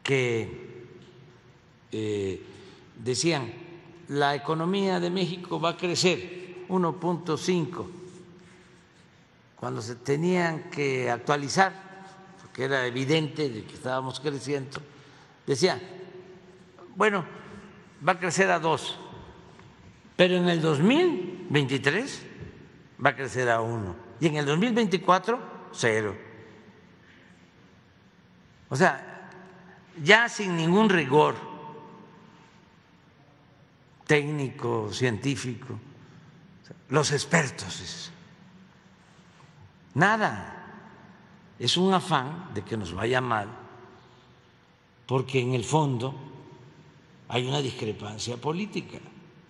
que 0.03 0.87
eh, 1.93 2.43
decían, 2.97 3.53
la 4.09 4.35
economía 4.35 5.01
de 5.01 5.11
México 5.11 5.61
va 5.61 5.71
a 5.71 5.77
crecer 5.77 6.67
1.5, 6.69 7.87
cuando 9.57 9.83
se 9.83 9.97
tenían 9.97 10.71
que 10.71 11.11
actualizar, 11.11 11.73
porque 12.41 12.65
era 12.65 12.87
evidente 12.87 13.49
de 13.49 13.65
que 13.65 13.75
estábamos 13.75 14.21
creciendo, 14.21 14.81
decían, 15.47 15.81
bueno, 16.97 17.25
va 18.07 18.13
a 18.13 18.19
crecer 18.19 18.51
a 18.51 18.59
2 18.59 18.99
pero 20.21 20.37
en 20.37 20.51
el 20.51 20.61
2023 20.61 22.23
va 23.03 23.09
a 23.09 23.17
crecer 23.17 23.49
a 23.49 23.63
uno 23.63 23.97
y 24.21 24.27
en 24.27 24.37
el 24.37 24.45
2024 24.45 25.41
cero. 25.73 26.15
O 28.69 28.77
sea, 28.77 29.10
ya 30.03 30.29
sin 30.29 30.57
ningún 30.57 30.89
rigor 30.89 31.37
técnico, 34.07 34.93
científico, 34.93 35.79
los 36.89 37.13
expertos. 37.13 38.11
Nada. 39.95 40.57
Es 41.61 41.77
un 41.77 41.93
afán 41.93 42.51
de 42.55 42.63
que 42.63 42.77
nos 42.77 42.95
vaya 42.95 43.21
mal, 43.21 43.47
porque 45.07 45.41
en 45.41 45.55
el 45.55 45.63
fondo 45.63 46.15
hay 47.29 47.47
una 47.47 47.61
discrepancia 47.61 48.39
política. 48.39 48.99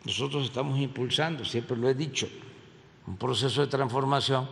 Nosotros 0.05 0.45
estamos 0.45 0.79
impulsando, 0.79 1.45
siempre 1.45 1.77
lo 1.77 1.89
he 1.89 1.95
dicho, 1.95 2.29
un 3.07 3.17
proceso 3.17 3.61
de 3.61 3.69
transformación 3.69 4.49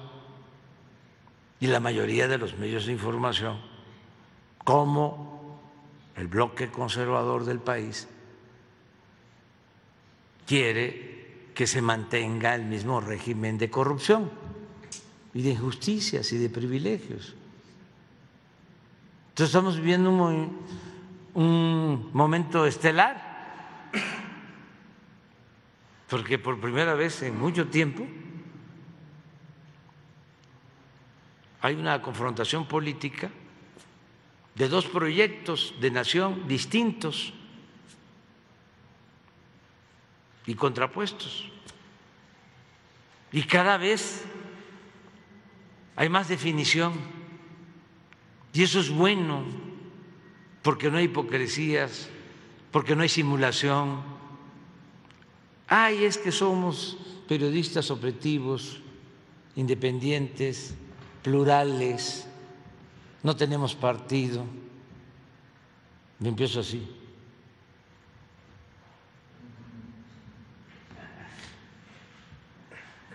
y 1.58 1.66
la 1.66 1.80
mayoría 1.80 2.28
de 2.28 2.38
los 2.38 2.56
medios 2.56 2.86
de 2.86 2.92
información, 2.92 3.58
como 4.64 5.27
el 6.18 6.26
bloque 6.26 6.68
conservador 6.68 7.44
del 7.44 7.60
país, 7.60 8.08
quiere 10.46 11.50
que 11.54 11.66
se 11.66 11.80
mantenga 11.80 12.54
el 12.54 12.64
mismo 12.64 13.00
régimen 13.00 13.56
de 13.56 13.70
corrupción 13.70 14.30
y 15.32 15.42
de 15.42 15.50
injusticias 15.50 16.32
y 16.32 16.38
de 16.38 16.50
privilegios. 16.50 17.34
Entonces 19.28 19.50
estamos 19.54 19.76
viviendo 19.76 20.10
un, 20.10 20.58
un 21.34 22.10
momento 22.12 22.66
estelar, 22.66 23.90
porque 26.08 26.38
por 26.38 26.60
primera 26.60 26.94
vez 26.94 27.22
en 27.22 27.38
mucho 27.38 27.68
tiempo 27.68 28.04
hay 31.60 31.74
una 31.76 32.02
confrontación 32.02 32.66
política 32.66 33.30
de 34.58 34.68
dos 34.68 34.86
proyectos 34.86 35.74
de 35.80 35.90
nación 35.90 36.48
distintos 36.48 37.32
y 40.46 40.54
contrapuestos. 40.54 41.44
Y 43.30 43.42
cada 43.42 43.76
vez 43.76 44.24
hay 45.94 46.08
más 46.08 46.28
definición. 46.28 46.92
Y 48.52 48.62
eso 48.62 48.80
es 48.80 48.90
bueno, 48.90 49.44
porque 50.62 50.90
no 50.90 50.98
hay 50.98 51.04
hipocresías, 51.04 52.08
porque 52.72 52.96
no 52.96 53.02
hay 53.02 53.08
simulación. 53.08 54.02
Ay, 55.68 56.04
es 56.04 56.18
que 56.18 56.32
somos 56.32 56.96
periodistas 57.28 57.90
objetivos, 57.90 58.80
independientes, 59.54 60.74
plurales, 61.22 62.27
no 63.22 63.36
tenemos 63.36 63.74
partido. 63.74 64.44
Me 66.18 66.28
empiezo 66.28 66.60
así. 66.60 66.86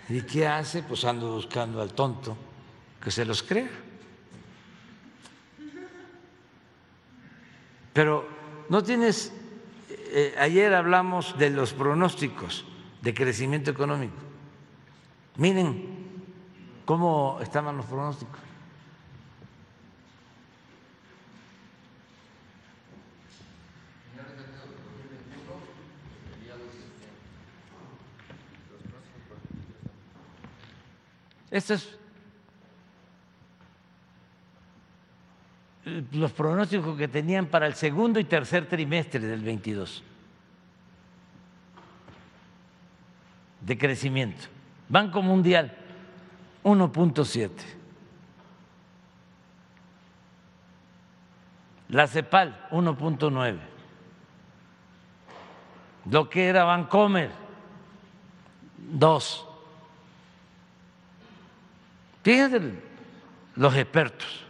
¿Y 0.10 0.22
qué 0.22 0.48
hace? 0.48 0.84
Pues 0.84 1.06
ando 1.06 1.36
buscando 1.36 1.82
al 1.82 1.94
tonto 1.94 2.38
que 3.02 3.12
se 3.12 3.26
los 3.26 3.44
crea. 3.44 3.70
Pero 7.94 8.28
no 8.70 8.84
tienes, 8.84 9.32
eh, 9.90 10.36
ayer 10.40 10.74
hablamos 10.74 11.38
de 11.38 11.50
los 11.50 11.74
pronósticos 11.74 12.66
de 13.02 13.14
crecimiento 13.14 13.72
económico. 13.72 14.16
Miren 15.38 16.22
cómo 16.86 17.40
estaban 17.42 17.78
los 17.78 17.86
pronósticos. 17.86 18.53
Estos 31.54 32.00
los 36.12 36.32
pronósticos 36.32 36.98
que 36.98 37.08
tenían 37.08 37.46
para 37.46 37.68
el 37.68 37.76
segundo 37.76 38.20
y 38.20 38.24
tercer 38.24 38.68
trimestre 38.68 39.20
del 39.20 39.42
22 39.42 40.04
de 43.62 43.78
crecimiento. 43.78 44.48
Banco 44.90 45.22
Mundial 45.22 45.78
1.7. 46.64 47.52
La 51.90 52.08
CEPAL 52.08 52.68
1.9. 52.72 53.60
Lo 56.10 56.30
que 56.32 56.48
era 56.48 56.64
Bancomer 56.64 57.30
2. 58.78 59.53
Fíjense 62.24 62.74
los 63.56 63.76
expertos. 63.76 64.46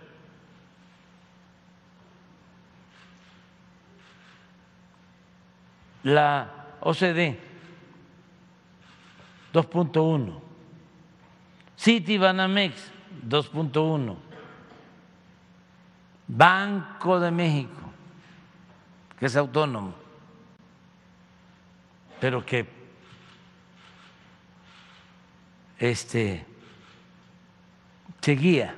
La 6.04 6.78
OCDE 6.82 7.40
2.1, 9.54 10.42
City 11.76 12.18
Banamex 12.18 12.92
2.1, 13.26 14.16
Banco 16.28 17.20
de 17.20 17.32
México, 17.32 17.82
que 19.18 19.28
es 19.28 19.36
autónomo, 19.36 19.96
pero 22.20 22.46
que 22.46 22.68
este 25.80 26.46
seguía 28.24 28.74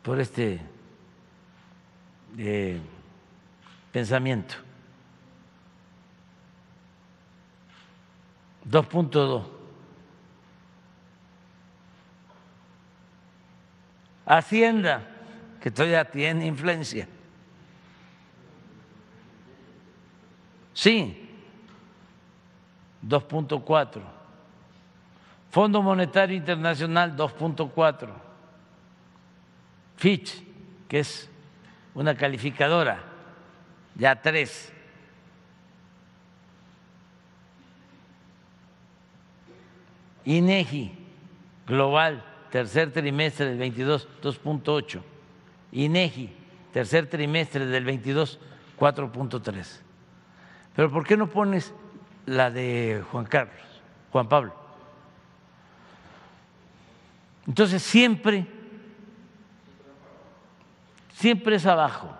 por 0.00 0.20
este 0.20 0.60
eh, 2.38 2.80
pensamiento. 3.90 4.54
2.2. 8.70 9.44
Hacienda, 14.26 15.02
que 15.60 15.72
todavía 15.72 16.04
tiene 16.04 16.46
influencia. 16.46 17.08
Sí, 20.72 21.28
2.4. 23.04 24.13
Fondo 25.54 25.80
Monetario 25.80 26.36
Internacional 26.36 27.14
2.4. 27.14 28.08
Fitch, 29.96 30.42
que 30.88 30.98
es 30.98 31.30
una 31.94 32.16
calificadora, 32.16 32.98
ya 33.94 34.20
3. 34.20 34.72
INEGI 40.24 40.92
global, 41.68 42.24
tercer 42.50 42.92
trimestre 42.92 43.46
del 43.46 43.58
22, 43.58 44.08
2.8. 44.22 45.02
INEGI, 45.70 46.36
tercer 46.72 47.08
trimestre 47.08 47.64
del 47.66 47.84
22, 47.84 48.40
4.3. 48.76 49.80
Pero 50.74 50.90
¿por 50.90 51.06
qué 51.06 51.16
no 51.16 51.28
pones 51.28 51.72
la 52.26 52.50
de 52.50 53.04
Juan 53.12 53.26
Carlos, 53.26 53.62
Juan 54.10 54.28
Pablo? 54.28 54.63
Entonces 57.46 57.82
siempre, 57.82 58.46
siempre 61.12 61.56
es 61.56 61.66
abajo. 61.66 62.10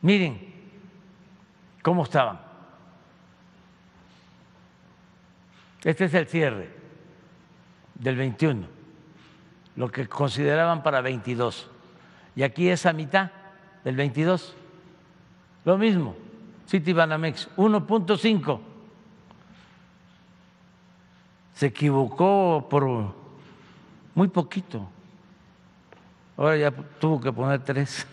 Miren 0.00 0.54
cómo 1.82 2.04
estaban. 2.04 2.40
Este 5.82 6.06
es 6.06 6.14
el 6.14 6.26
cierre 6.26 6.70
del 7.94 8.16
21, 8.16 8.66
lo 9.76 9.90
que 9.90 10.08
consideraban 10.08 10.82
para 10.82 11.02
22. 11.02 11.70
Y 12.36 12.42
aquí 12.42 12.68
es 12.68 12.86
a 12.86 12.94
mitad 12.94 13.30
del 13.84 13.96
22. 13.96 14.56
Lo 15.66 15.76
mismo, 15.76 16.16
City 16.66 16.94
Banamex, 16.94 17.50
1.5. 17.56 18.60
Se 21.54 21.66
equivocó 21.66 22.66
por 22.68 23.23
muy 24.14 24.28
poquito. 24.28 24.88
Ahora 26.36 26.56
ya 26.56 26.70
tuvo 26.70 27.20
que 27.20 27.32
poner 27.32 27.62
tres. 27.62 28.06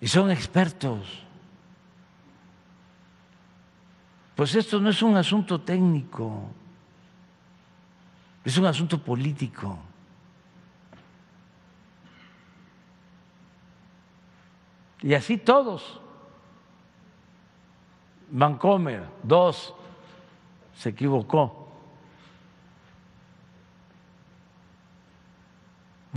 Y 0.00 0.08
son 0.08 0.30
expertos. 0.30 1.24
Pues 4.36 4.54
esto 4.54 4.78
no 4.78 4.90
es 4.90 5.02
un 5.02 5.16
asunto 5.16 5.60
técnico, 5.60 6.44
es 8.44 8.56
un 8.56 8.66
asunto 8.66 8.96
político. 9.02 9.76
Y 15.02 15.12
así 15.14 15.38
todos. 15.38 16.00
Vancomer, 18.30 19.08
dos, 19.24 19.74
se 20.72 20.90
equivocó. 20.90 21.57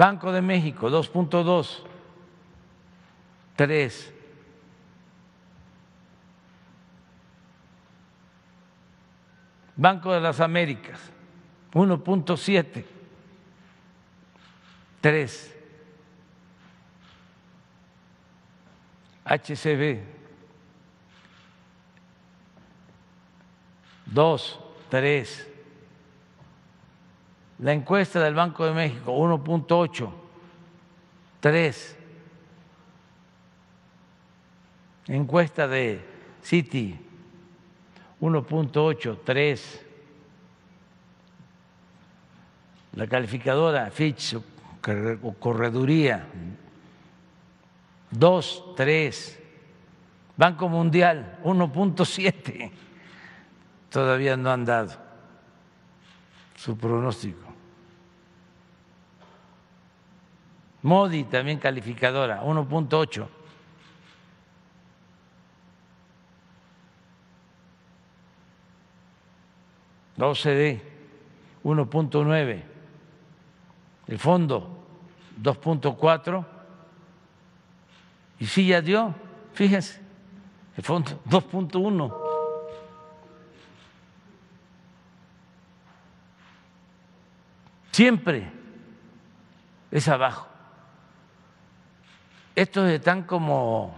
Banco 0.02 0.32
de 0.32 0.42
México, 0.42 0.90
2.2, 0.90 1.84
3. 3.56 4.14
Banco 9.76 10.12
de 10.12 10.20
las 10.20 10.40
Américas, 10.40 11.00
1.7, 11.74 12.84
3. 15.02 15.58
HCB, 19.24 20.04
2, 24.08 24.60
3. 24.90 25.51
La 27.62 27.74
encuesta 27.74 28.20
del 28.20 28.34
Banco 28.34 28.66
de 28.66 28.74
México, 28.74 29.16
1.8, 29.16 30.12
3. 31.40 31.98
Encuesta 35.08 35.68
de 35.68 36.04
Citi, 36.42 36.98
1.8, 38.20 39.20
3. 39.24 39.86
La 42.94 43.06
calificadora 43.06 43.92
Fitch 43.92 44.38
correduría, 45.40 46.28
2, 48.10 48.64
3. 48.76 49.40
Banco 50.36 50.68
Mundial, 50.68 51.38
1.7. 51.44 52.72
Todavía 53.92 54.36
no 54.36 54.50
han 54.50 54.66
dado 54.66 54.98
su 56.56 56.76
pronóstico. 56.76 57.51
Modi 60.84 61.24
también 61.26 61.60
calificadora, 61.60 62.42
1.8. 62.44 63.28
La 70.18 70.28
OCDE, 70.28 70.82
1.9. 71.64 72.64
El 74.08 74.20
fondo, 74.20 74.84
2.4. 75.42 76.46
Y 78.40 78.46
sí 78.48 78.68
ya 78.68 78.82
dio, 78.82 79.14
fíjense, 79.54 80.02
el 80.76 80.84
fondo, 80.84 81.22
2.1. 81.30 82.18
Siempre 87.92 88.52
es 89.92 90.08
abajo. 90.08 90.51
Estos 92.56 92.90
están 92.90 93.24
como 93.24 93.98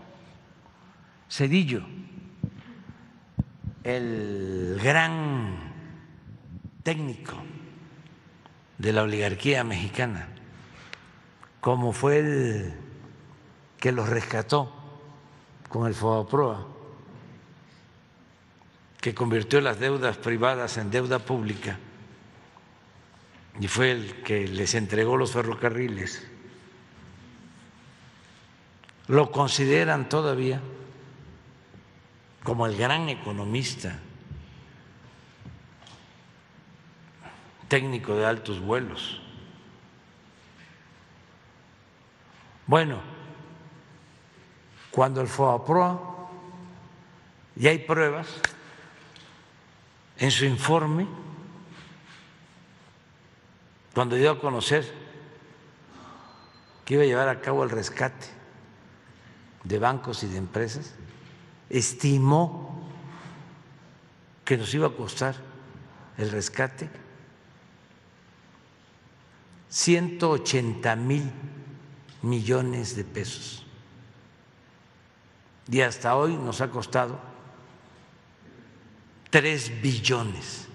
Cedillo, 1.27 1.81
el 3.83 4.79
gran 4.81 5.57
técnico 6.83 7.33
de 8.77 8.93
la 8.93 9.03
oligarquía 9.03 9.63
mexicana, 9.63 10.27
como 11.61 11.93
fue 11.93 12.19
el 12.19 12.73
que 13.79 13.91
los 13.91 14.07
rescató 14.07 14.71
con 15.67 15.87
el 15.87 15.95
FOAPROA, 15.95 16.67
que 19.01 19.15
convirtió 19.15 19.61
las 19.61 19.79
deudas 19.79 20.17
privadas 20.17 20.77
en 20.77 20.91
deuda 20.91 21.17
pública 21.17 21.79
y 23.59 23.67
fue 23.67 23.91
el 23.91 24.21
que 24.23 24.47
les 24.47 24.75
entregó 24.75 25.17
los 25.17 25.31
ferrocarriles 25.31 26.25
lo 29.07 29.31
consideran 29.31 30.07
todavía 30.07 30.61
como 32.43 32.65
el 32.65 32.77
gran 32.77 33.09
economista, 33.09 33.99
técnico 37.67 38.15
de 38.15 38.25
altos 38.25 38.59
vuelos. 38.59 39.21
Bueno, 42.67 43.01
cuando 44.91 45.21
el 45.21 45.27
FOAPROA 45.27 45.99
ya 47.55 47.69
hay 47.69 47.79
pruebas 47.79 48.27
en 50.17 50.31
su 50.31 50.45
informe, 50.45 51.07
cuando 53.93 54.15
dio 54.15 54.31
a 54.31 54.39
conocer 54.39 54.91
que 56.85 56.95
iba 56.95 57.03
a 57.03 57.07
llevar 57.07 57.29
a 57.29 57.41
cabo 57.41 57.63
el 57.63 57.69
rescate 57.69 58.42
de 59.63 59.79
bancos 59.79 60.23
y 60.23 60.27
de 60.27 60.37
empresas, 60.37 60.93
estimó 61.69 62.83
que 64.45 64.57
nos 64.57 64.73
iba 64.73 64.87
a 64.87 64.91
costar 64.91 65.35
el 66.17 66.29
rescate 66.31 66.89
180 69.69 70.95
mil 70.97 71.31
millones 72.21 72.95
de 72.95 73.03
pesos. 73.03 73.65
Y 75.67 75.81
hasta 75.81 76.15
hoy 76.15 76.35
nos 76.35 76.61
ha 76.61 76.69
costado 76.69 77.19
3 79.29 79.81
billones. 79.81 80.67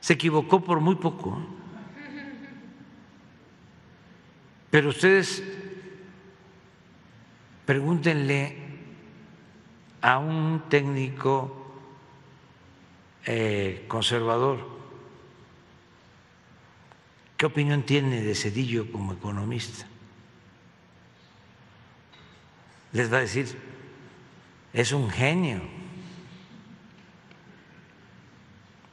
Se 0.00 0.12
equivocó 0.12 0.62
por 0.62 0.80
muy 0.80 0.96
poco. 0.96 1.38
Pero 4.70 4.90
ustedes 4.90 5.42
Pregúntenle 7.68 8.56
a 10.00 10.16
un 10.16 10.72
técnico 10.72 11.52
eh, 13.26 13.84
conservador 13.86 14.64
qué 17.36 17.44
opinión 17.44 17.82
tiene 17.82 18.22
de 18.22 18.34
Cedillo 18.34 18.90
como 18.90 19.12
economista. 19.12 19.84
Les 22.92 23.12
va 23.12 23.18
a 23.18 23.28
decir, 23.28 23.52
es 24.72 24.92
un 24.92 25.10
genio, 25.10 25.60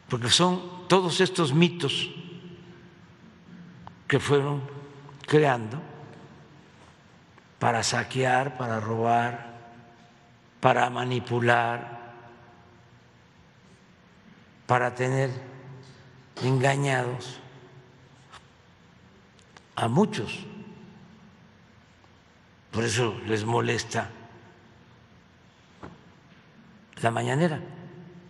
porque 0.09 0.27
son 0.27 0.85
todos 0.89 1.21
estos 1.21 1.53
mitos 1.53 2.11
que 4.05 4.19
fueron 4.19 4.61
creando 5.25 5.94
para 7.65 7.81
saquear, 7.81 8.59
para 8.59 8.79
robar, 8.79 9.57
para 10.61 10.87
manipular, 10.91 12.13
para 14.67 14.93
tener 14.93 15.31
engañados 16.43 17.39
a 19.75 19.87
muchos. 19.87 20.45
Por 22.69 22.83
eso 22.83 23.19
les 23.25 23.43
molesta 23.43 24.11
la 27.01 27.09
mañanera. 27.09 27.61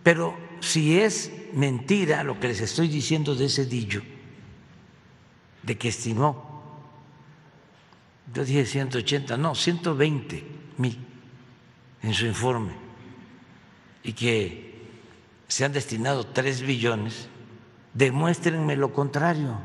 Pero 0.02 0.34
si 0.60 0.98
es 0.98 1.30
mentira 1.52 2.24
lo 2.24 2.40
que 2.40 2.48
les 2.48 2.62
estoy 2.62 2.88
diciendo 2.88 3.34
de 3.34 3.44
ese 3.44 3.66
dillo, 3.66 4.00
de 5.62 5.76
que 5.76 5.88
estimó 5.88 6.45
yo 8.34 8.44
dije 8.44 8.66
180, 8.66 9.36
no, 9.36 9.54
120 9.54 10.44
mil 10.78 10.98
en 12.02 12.14
su 12.14 12.26
informe, 12.26 12.72
y 14.02 14.12
que 14.12 14.66
se 15.48 15.64
han 15.64 15.72
destinado 15.72 16.26
3 16.26 16.62
billones, 16.62 17.28
demuéstrenme 17.94 18.76
lo 18.76 18.92
contrario. 18.92 19.58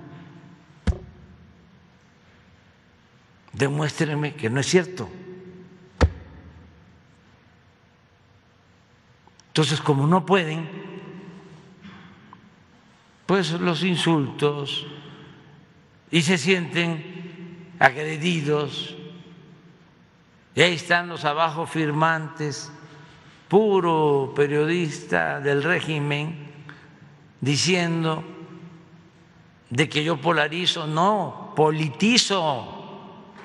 Demuéstrenme 3.53 4.35
que 4.35 4.49
no 4.49 4.61
es 4.61 4.67
cierto. 4.67 5.09
Entonces, 9.47 9.81
como 9.81 10.07
no 10.07 10.25
pueden, 10.25 10.69
pues 13.25 13.51
los 13.51 13.83
insultos 13.83 14.87
y 16.09 16.21
se 16.21 16.37
sienten 16.37 17.10
agredidos, 17.81 18.95
y 20.53 20.61
ahí 20.61 20.75
están 20.75 21.07
los 21.07 21.25
abajo 21.25 21.65
firmantes, 21.65 22.71
puro 23.47 24.33
periodista 24.35 25.39
del 25.39 25.63
régimen, 25.63 26.47
diciendo 27.39 28.23
de 29.71 29.89
que 29.89 30.03
yo 30.03 30.21
polarizo, 30.21 30.85
no, 30.85 31.53
politizo, 31.55 32.77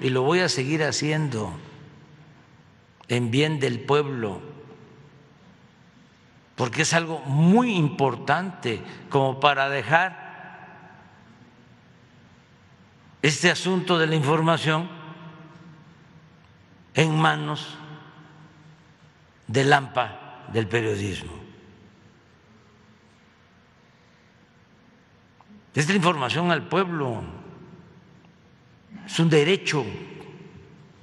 y 0.03 0.11
lo 0.11 0.23
voy 0.23 0.41
a 0.41 0.51
seguir 0.51 0.83
haciendo. 0.85 1.53
en 3.09 3.31
bien 3.31 3.61
del 3.61 3.79
pueblo, 3.79 4.41
porque 6.57 6.83
es 6.83 6.93
algo 6.93 7.21
muy 7.21 7.73
importante 7.77 8.83
como 9.11 9.39
para 9.39 9.69
dejar 9.69 10.26
este 13.27 13.51
asunto 13.51 13.99
de 13.99 14.07
la 14.07 14.15
información 14.15 14.89
en 16.95 17.19
manos 17.19 17.77
del 19.49 19.73
AMPA 19.73 20.45
del 20.53 20.69
periodismo. 20.69 21.33
Es 25.75 25.89
la 25.89 25.97
información 25.97 26.53
al 26.53 26.69
pueblo, 26.69 27.25
es 29.05 29.19
un 29.19 29.29
derecho 29.29 29.85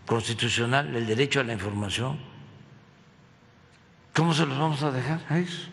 constitucional, 0.06 0.96
el 0.96 1.06
derecho 1.06 1.42
a 1.42 1.44
la 1.44 1.52
información. 1.52 2.18
¿Cómo 4.14 4.34
se 4.34 4.46
los 4.46 4.58
vamos 4.58 4.82
a 4.82 4.92
dejar 4.92 5.20
a 5.28 5.40
eso? 5.40 5.73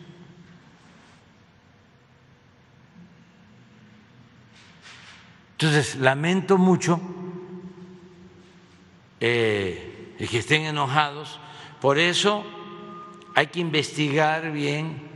Entonces, 5.61 5.97
lamento 5.97 6.57
mucho 6.57 6.99
eh, 9.19 10.15
que 10.17 10.39
estén 10.39 10.63
enojados, 10.63 11.39
por 11.79 11.99
eso 11.99 12.43
hay 13.35 13.45
que 13.45 13.59
investigar 13.59 14.51
bien 14.51 15.07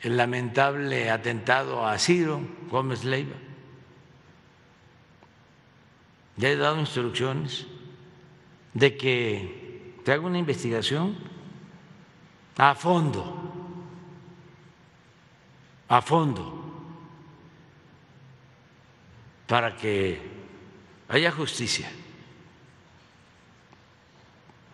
el 0.00 0.16
lamentable 0.16 1.10
atentado 1.10 1.84
a 1.84 1.98
Ciro 1.98 2.40
Gómez 2.70 3.02
Leiva. 3.02 3.34
Ya 6.36 6.48
he 6.48 6.56
dado 6.56 6.78
instrucciones 6.78 7.66
de 8.74 8.96
que 8.96 9.96
te 10.04 10.12
haga 10.12 10.24
una 10.24 10.38
investigación 10.38 11.16
a 12.56 12.76
fondo, 12.76 13.82
a 15.88 16.00
fondo 16.00 16.55
para 19.46 19.76
que 19.76 20.20
haya 21.08 21.30
justicia, 21.30 21.88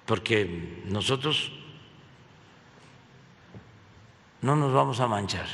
porque 0.06 0.82
nosotros 0.86 1.52
no 4.40 4.56
nos 4.56 4.72
vamos 4.72 5.00
a 5.00 5.06
manchar. 5.06 5.46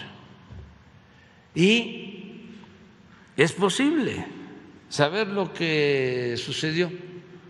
Y 1.55 2.53
es 3.37 3.53
posible 3.53 4.27
saber 4.89 5.29
lo 5.29 5.53
que 5.53 6.35
sucedió. 6.37 6.91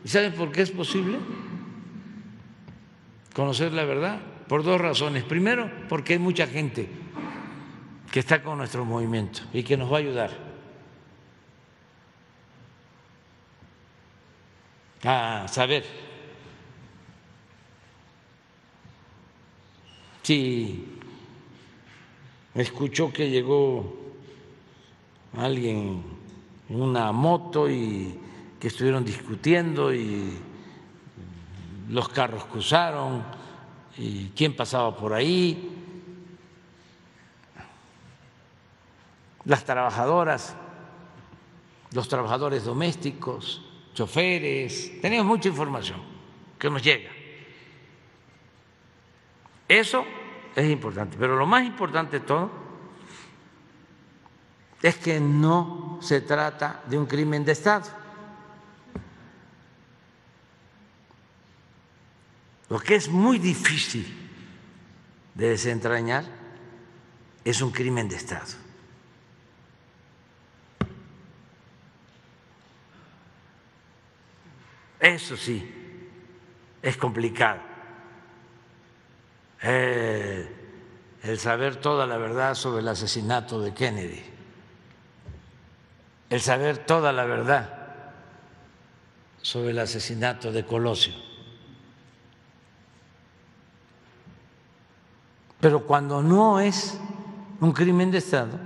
¿Y 0.04 0.08
saben 0.08 0.32
por 0.32 0.52
qué 0.52 0.62
es 0.62 0.70
posible? 0.70 1.18
Conocer 3.34 3.72
la 3.72 3.84
verdad. 3.84 4.20
Por 4.48 4.62
dos 4.64 4.80
razones. 4.80 5.24
Primero, 5.24 5.70
porque 5.88 6.14
hay 6.14 6.18
mucha 6.18 6.46
gente 6.46 6.88
que 8.10 8.20
está 8.20 8.42
con 8.42 8.58
nuestro 8.58 8.84
movimiento 8.84 9.42
y 9.52 9.62
que 9.62 9.76
nos 9.76 9.92
va 9.92 9.96
a 9.96 10.00
ayudar. 10.00 10.47
A 15.04 15.46
saber. 15.48 15.84
Si 20.22 20.84
escuchó 22.54 23.12
que 23.12 23.30
llegó 23.30 23.96
alguien 25.36 26.02
en 26.68 26.80
una 26.80 27.12
moto 27.12 27.70
y 27.70 28.18
que 28.60 28.68
estuvieron 28.68 29.04
discutiendo 29.04 29.94
y 29.94 30.36
los 31.88 32.08
carros 32.08 32.44
cruzaron 32.44 33.24
y 33.96 34.26
quién 34.36 34.54
pasaba 34.54 34.94
por 34.96 35.14
ahí, 35.14 35.76
las 39.44 39.64
trabajadoras, 39.64 40.54
los 41.92 42.06
trabajadores 42.08 42.64
domésticos, 42.64 43.67
choferes, 43.98 45.00
tenemos 45.00 45.26
mucha 45.26 45.48
información 45.48 46.00
que 46.56 46.70
nos 46.70 46.80
llega. 46.80 47.10
Eso 49.66 50.04
es 50.54 50.70
importante, 50.70 51.16
pero 51.18 51.36
lo 51.36 51.46
más 51.46 51.64
importante 51.64 52.20
de 52.20 52.26
todo 52.26 52.50
es 54.80 54.96
que 54.96 55.18
no 55.18 55.98
se 56.00 56.20
trata 56.20 56.84
de 56.86 56.96
un 56.96 57.06
crimen 57.06 57.44
de 57.44 57.52
Estado. 57.52 57.88
Lo 62.68 62.78
que 62.78 62.94
es 62.94 63.08
muy 63.08 63.40
difícil 63.40 64.06
de 65.34 65.48
desentrañar 65.48 66.24
es 67.44 67.60
un 67.62 67.72
crimen 67.72 68.08
de 68.08 68.14
Estado. 68.14 68.67
Eso 75.00 75.36
sí, 75.36 75.74
es 76.82 76.96
complicado. 76.96 77.60
Eh, 79.62 80.48
el 81.22 81.38
saber 81.38 81.76
toda 81.76 82.06
la 82.06 82.16
verdad 82.16 82.54
sobre 82.54 82.80
el 82.80 82.88
asesinato 82.88 83.60
de 83.60 83.74
Kennedy, 83.74 84.22
el 86.30 86.40
saber 86.40 86.78
toda 86.78 87.12
la 87.12 87.24
verdad 87.24 87.78
sobre 89.42 89.70
el 89.70 89.78
asesinato 89.78 90.52
de 90.52 90.64
Colosio. 90.64 91.14
Pero 95.60 95.84
cuando 95.84 96.22
no 96.22 96.60
es 96.60 96.98
un 97.60 97.72
crimen 97.72 98.10
de 98.10 98.18
Estado, 98.18 98.58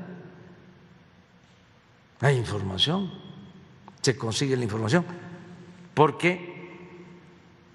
hay 2.21 2.37
información, 2.37 3.11
se 4.03 4.17
consigue 4.17 4.57
la 4.57 4.65
información 4.65 5.22
porque 5.95 6.53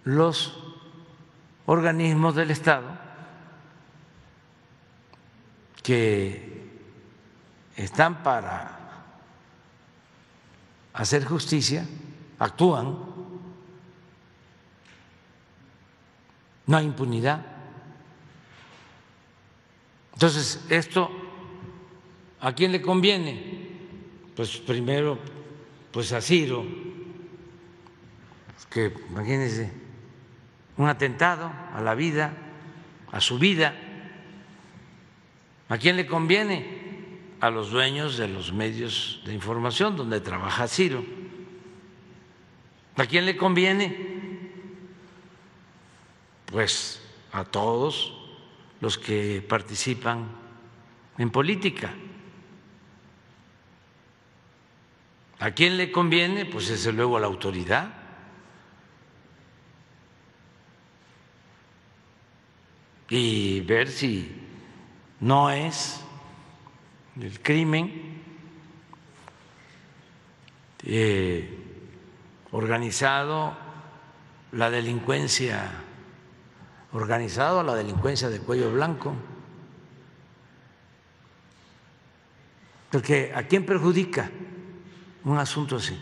los 0.03 0.57
organismos 1.65 2.35
del 2.35 2.51
Estado 2.51 2.87
que 5.83 6.69
están 7.75 8.23
para 8.23 8.77
hacer 10.93 11.25
justicia 11.25 11.85
actúan, 12.39 12.97
no 16.65 16.77
hay 16.77 16.85
impunidad. 16.85 17.45
Entonces, 20.13 20.65
esto, 20.69 21.09
¿a 22.41 22.51
quién 22.53 22.71
le 22.71 22.81
conviene? 22.81 23.77
Pues 24.35 24.57
primero, 24.57 25.19
pues 25.91 26.11
a 26.11 26.21
Ciro, 26.21 26.65
que 28.69 28.93
imagínense, 29.09 29.71
un 30.77 30.87
atentado 30.87 31.51
a 31.73 31.81
la 31.81 31.95
vida, 31.95 32.33
a 33.11 33.19
su 33.21 33.39
vida. 33.39 33.73
¿A 35.69 35.77
quién 35.77 35.97
le 35.97 36.05
conviene? 36.05 36.77
A 37.41 37.49
los 37.49 37.71
dueños 37.71 38.17
de 38.17 38.27
los 38.27 38.53
medios 38.53 39.21
de 39.25 39.33
información 39.33 39.95
donde 39.95 40.21
trabaja 40.21 40.67
Ciro. 40.67 41.03
¿A 42.95 43.05
quién 43.05 43.25
le 43.25 43.37
conviene? 43.37 44.17
Pues 46.45 47.01
a 47.31 47.43
todos 47.43 48.13
los 48.79 48.97
que 48.97 49.45
participan 49.47 50.27
en 51.17 51.29
política. 51.29 51.93
¿A 55.39 55.51
quién 55.51 55.77
le 55.77 55.91
conviene? 55.91 56.45
Pues 56.45 56.69
desde 56.69 56.91
luego 56.91 57.17
a 57.17 57.19
la 57.19 57.27
autoridad. 57.27 57.96
Y 63.09 63.61
ver 63.61 63.89
si 63.89 64.41
no 65.19 65.49
es 65.49 66.01
el 67.19 67.41
crimen 67.41 68.21
eh, 70.83 71.57
organizado, 72.51 73.55
la 74.51 74.69
delincuencia 74.69 75.83
organizado, 76.93 77.63
la 77.63 77.75
delincuencia 77.75 78.29
de 78.29 78.39
cuello 78.39 78.71
blanco. 78.71 79.13
Porque 82.91 83.33
¿a 83.35 83.43
quién 83.43 83.65
perjudica 83.65 84.31
un 85.25 85.37
asunto 85.37 85.75
así? 85.75 85.99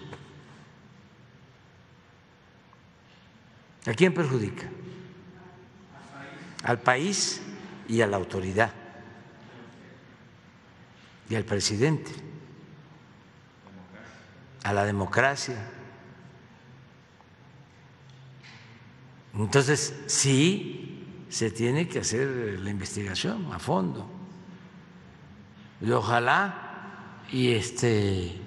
¿A 3.87 3.93
quién 3.93 4.13
perjudica? 4.13 4.67
Al 6.65 6.79
país 6.79 7.41
y 7.87 8.01
a 8.01 8.07
la 8.07 8.17
autoridad 8.17 8.71
y 11.29 11.35
al 11.35 11.43
presidente, 11.43 12.11
a 14.63 14.73
la 14.73 14.83
democracia. 14.83 15.55
Entonces, 19.35 19.95
sí, 20.07 21.05
se 21.29 21.51
tiene 21.51 21.87
que 21.87 21.99
hacer 21.99 22.59
la 22.59 22.69
investigación 22.69 23.51
a 23.53 23.59
fondo. 23.59 24.09
Y 25.81 25.91
ojalá 25.91 27.21
y 27.31 27.51
este 27.51 28.41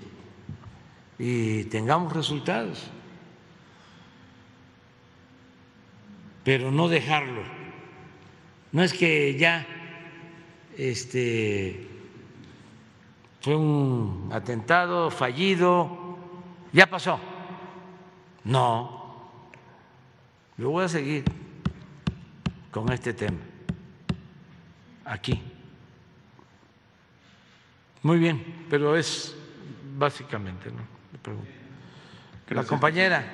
y 1.20 1.64
tengamos 1.64 2.12
resultados. 2.12 2.90
Pero 6.42 6.70
no 6.70 6.88
dejarlo. 6.88 7.57
No 8.72 8.82
es 8.82 8.92
que 8.92 9.36
ya 9.38 9.66
este 10.76 11.88
fue 13.40 13.56
un 13.56 14.30
atentado 14.32 15.10
fallido, 15.10 16.18
ya 16.72 16.86
pasó. 16.86 17.18
No, 18.44 19.30
yo 20.56 20.70
voy 20.70 20.84
a 20.84 20.88
seguir 20.88 21.24
con 22.70 22.92
este 22.92 23.14
tema 23.14 23.38
aquí. 25.04 25.42
Muy 28.02 28.18
bien, 28.18 28.66
pero 28.70 28.96
es 28.96 29.36
básicamente, 29.96 30.70
¿no? 30.70 30.98
La 32.50 32.64
compañera, 32.64 33.24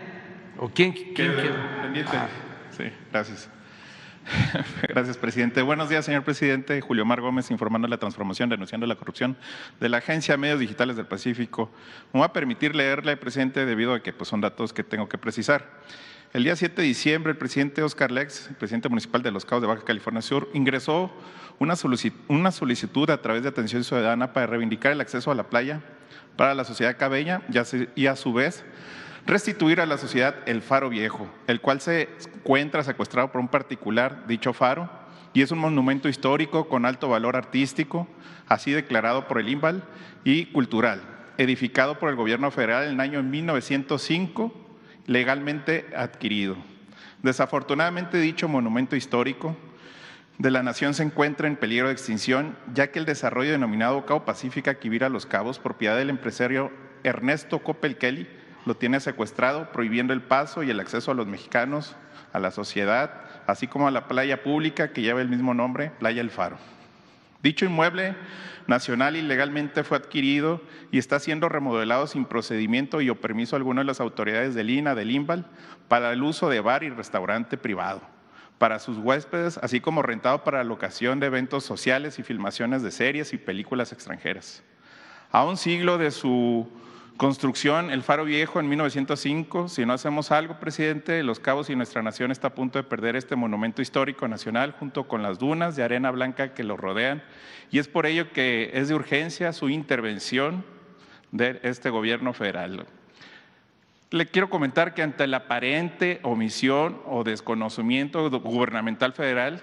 ¿o 0.58 0.68
quién? 0.68 0.92
quién, 0.92 1.34
Pendiente. 1.36 2.16
Ah. 2.16 2.28
Sí, 2.76 2.84
gracias. 3.12 3.48
Gracias, 4.88 5.16
presidente. 5.16 5.62
Buenos 5.62 5.88
días, 5.88 6.04
señor 6.04 6.24
presidente. 6.24 6.80
Julio 6.80 7.04
Mar 7.04 7.20
Gómez, 7.20 7.50
informando 7.50 7.86
de 7.86 7.90
la 7.90 7.98
transformación, 7.98 8.48
denunciando 8.48 8.86
la 8.86 8.96
corrupción 8.96 9.36
de 9.80 9.88
la 9.88 9.98
Agencia 9.98 10.36
Medios 10.36 10.60
Digitales 10.60 10.96
del 10.96 11.06
Pacífico. 11.06 11.70
Me 12.12 12.20
voy 12.20 12.26
a 12.26 12.32
permitir 12.32 12.74
leerle, 12.74 13.16
presidente, 13.16 13.66
debido 13.66 13.94
a 13.94 14.02
que 14.02 14.12
pues, 14.12 14.28
son 14.28 14.40
datos 14.40 14.72
que 14.72 14.82
tengo 14.82 15.08
que 15.08 15.18
precisar. 15.18 15.80
El 16.32 16.44
día 16.44 16.56
7 16.56 16.80
de 16.80 16.88
diciembre, 16.88 17.32
el 17.32 17.38
presidente 17.38 17.82
Oscar 17.82 18.10
Lex, 18.10 18.50
presidente 18.58 18.88
municipal 18.88 19.22
de 19.22 19.30
Los 19.30 19.44
Cabos 19.44 19.62
de 19.62 19.68
Baja 19.68 19.84
California 19.84 20.22
Sur, 20.22 20.48
ingresó 20.52 21.12
una 21.58 21.76
solicitud 21.76 23.10
a 23.10 23.22
través 23.22 23.42
de 23.42 23.50
Atención 23.50 23.84
Ciudadana 23.84 24.32
para 24.32 24.46
reivindicar 24.46 24.92
el 24.92 25.00
acceso 25.00 25.30
a 25.30 25.34
la 25.34 25.44
playa 25.44 25.80
para 26.36 26.54
la 26.54 26.64
sociedad 26.64 26.96
cabeña 26.98 27.42
y 27.94 28.06
a 28.06 28.16
su 28.16 28.32
vez 28.32 28.64
restituir 29.26 29.80
a 29.80 29.86
la 29.86 29.98
sociedad 29.98 30.36
el 30.46 30.62
faro 30.62 30.88
viejo, 30.88 31.28
el 31.46 31.60
cual 31.60 31.80
se 31.80 32.08
encuentra 32.36 32.82
secuestrado 32.82 33.32
por 33.32 33.40
un 33.40 33.48
particular, 33.48 34.26
dicho 34.26 34.52
faro, 34.52 34.90
y 35.32 35.42
es 35.42 35.50
un 35.50 35.58
monumento 35.58 36.08
histórico 36.08 36.68
con 36.68 36.86
alto 36.86 37.08
valor 37.08 37.36
artístico, 37.36 38.06
así 38.46 38.70
declarado 38.70 39.26
por 39.26 39.38
el 39.38 39.48
INVAL, 39.48 39.82
y 40.22 40.46
cultural, 40.46 41.02
edificado 41.38 41.98
por 41.98 42.10
el 42.10 42.16
gobierno 42.16 42.50
federal 42.50 42.84
en 42.84 42.94
el 42.94 43.00
año 43.00 43.22
1905, 43.22 44.52
legalmente 45.06 45.86
adquirido. 45.96 46.56
Desafortunadamente 47.22 48.18
dicho 48.18 48.48
monumento 48.48 48.96
histórico 48.96 49.56
de 50.38 50.50
la 50.50 50.62
nación 50.62 50.94
se 50.94 51.02
encuentra 51.02 51.48
en 51.48 51.56
peligro 51.56 51.88
de 51.88 51.94
extinción, 51.94 52.56
ya 52.74 52.90
que 52.90 52.98
el 52.98 53.06
desarrollo 53.06 53.52
denominado 53.52 54.04
Cabo 54.04 54.24
Pacífica 54.24 54.78
Quivira 54.78 55.08
Los 55.08 55.26
Cabos, 55.26 55.58
propiedad 55.58 55.96
del 55.96 56.10
empresario 56.10 56.70
Ernesto 57.02 57.60
Coppel 57.60 57.96
Kelly, 57.96 58.26
lo 58.64 58.76
tiene 58.76 59.00
secuestrado, 59.00 59.70
prohibiendo 59.72 60.12
el 60.12 60.22
paso 60.22 60.62
y 60.62 60.70
el 60.70 60.80
acceso 60.80 61.10
a 61.10 61.14
los 61.14 61.26
mexicanos, 61.26 61.96
a 62.32 62.38
la 62.38 62.50
sociedad, 62.50 63.22
así 63.46 63.66
como 63.66 63.88
a 63.88 63.90
la 63.90 64.08
playa 64.08 64.42
pública 64.42 64.92
que 64.92 65.02
lleva 65.02 65.20
el 65.20 65.28
mismo 65.28 65.54
nombre, 65.54 65.90
Playa 65.98 66.20
El 66.20 66.30
Faro. 66.30 66.56
Dicho 67.42 67.66
inmueble 67.66 68.16
nacional 68.66 69.16
ilegalmente 69.16 69.84
fue 69.84 69.98
adquirido 69.98 70.62
y 70.90 70.98
está 70.98 71.20
siendo 71.20 71.48
remodelado 71.50 72.06
sin 72.06 72.24
procedimiento 72.24 73.02
y 73.02 73.10
o 73.10 73.20
permiso 73.20 73.56
alguno 73.56 73.82
de 73.82 73.86
las 73.86 74.00
autoridades 74.00 74.54
del 74.54 74.70
INA, 74.70 74.94
del 74.94 75.10
INVAL, 75.10 75.46
para 75.88 76.12
el 76.12 76.22
uso 76.22 76.48
de 76.48 76.60
bar 76.60 76.82
y 76.82 76.88
restaurante 76.88 77.58
privado 77.58 78.00
para 78.58 78.78
sus 78.78 78.98
huéspedes, 78.98 79.58
así 79.58 79.80
como 79.80 80.02
rentado 80.02 80.44
para 80.44 80.58
la 80.58 80.64
locación 80.64 81.20
de 81.20 81.26
eventos 81.26 81.64
sociales 81.64 82.18
y 82.18 82.22
filmaciones 82.22 82.82
de 82.82 82.90
series 82.90 83.32
y 83.32 83.36
películas 83.36 83.92
extranjeras. 83.92 84.62
A 85.32 85.44
un 85.44 85.56
siglo 85.56 85.98
de 85.98 86.10
su 86.10 86.70
construcción, 87.16 87.90
el 87.90 88.02
Faro 88.02 88.24
Viejo 88.24 88.60
en 88.60 88.68
1905, 88.68 89.68
si 89.68 89.86
no 89.86 89.92
hacemos 89.92 90.30
algo, 90.30 90.58
presidente, 90.58 91.22
Los 91.22 91.38
Cabos 91.38 91.70
y 91.70 91.76
nuestra 91.76 92.02
nación 92.02 92.30
está 92.30 92.48
a 92.48 92.54
punto 92.54 92.78
de 92.78 92.82
perder 92.82 93.16
este 93.16 93.36
monumento 93.36 93.82
histórico 93.82 94.26
nacional 94.28 94.72
junto 94.78 95.06
con 95.06 95.22
las 95.22 95.38
dunas 95.38 95.76
de 95.76 95.82
arena 95.82 96.10
blanca 96.10 96.54
que 96.54 96.64
lo 96.64 96.76
rodean 96.76 97.22
y 97.70 97.78
es 97.78 97.88
por 97.88 98.06
ello 98.06 98.32
que 98.32 98.70
es 98.74 98.88
de 98.88 98.94
urgencia 98.94 99.52
su 99.52 99.68
intervención 99.68 100.64
de 101.30 101.60
este 101.62 101.90
gobierno 101.90 102.32
federal. 102.32 102.86
Le 104.10 104.26
quiero 104.26 104.48
comentar 104.48 104.94
que 104.94 105.02
ante 105.02 105.26
la 105.26 105.38
aparente 105.38 106.20
omisión 106.22 107.00
o 107.06 107.24
desconocimiento 107.24 108.30
gubernamental 108.30 109.12
federal, 109.12 109.62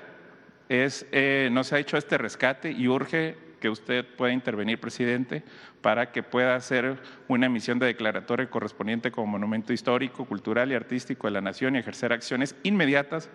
es, 0.67 1.05
eh, 1.11 1.49
no 1.51 1.63
se 1.63 1.75
ha 1.75 1.79
hecho 1.79 1.97
este 1.97 2.17
rescate 2.17 2.71
y 2.71 2.87
urge 2.87 3.37
que 3.61 3.69
usted 3.69 4.05
pueda 4.17 4.33
intervenir, 4.33 4.81
presidente, 4.81 5.43
para 5.81 6.11
que 6.11 6.23
pueda 6.23 6.55
hacer 6.55 6.97
una 7.29 7.45
emisión 7.45 7.79
de 7.79 7.85
declaratoria 7.85 8.49
correspondiente 8.49 9.11
como 9.11 9.27
monumento 9.27 9.71
histórico, 9.71 10.25
cultural 10.25 10.71
y 10.71 10.75
artístico 10.75 11.27
de 11.27 11.31
la 11.31 11.41
nación 11.41 11.75
y 11.75 11.79
ejercer 11.79 12.11
acciones 12.11 12.55
inmediatas 12.63 13.29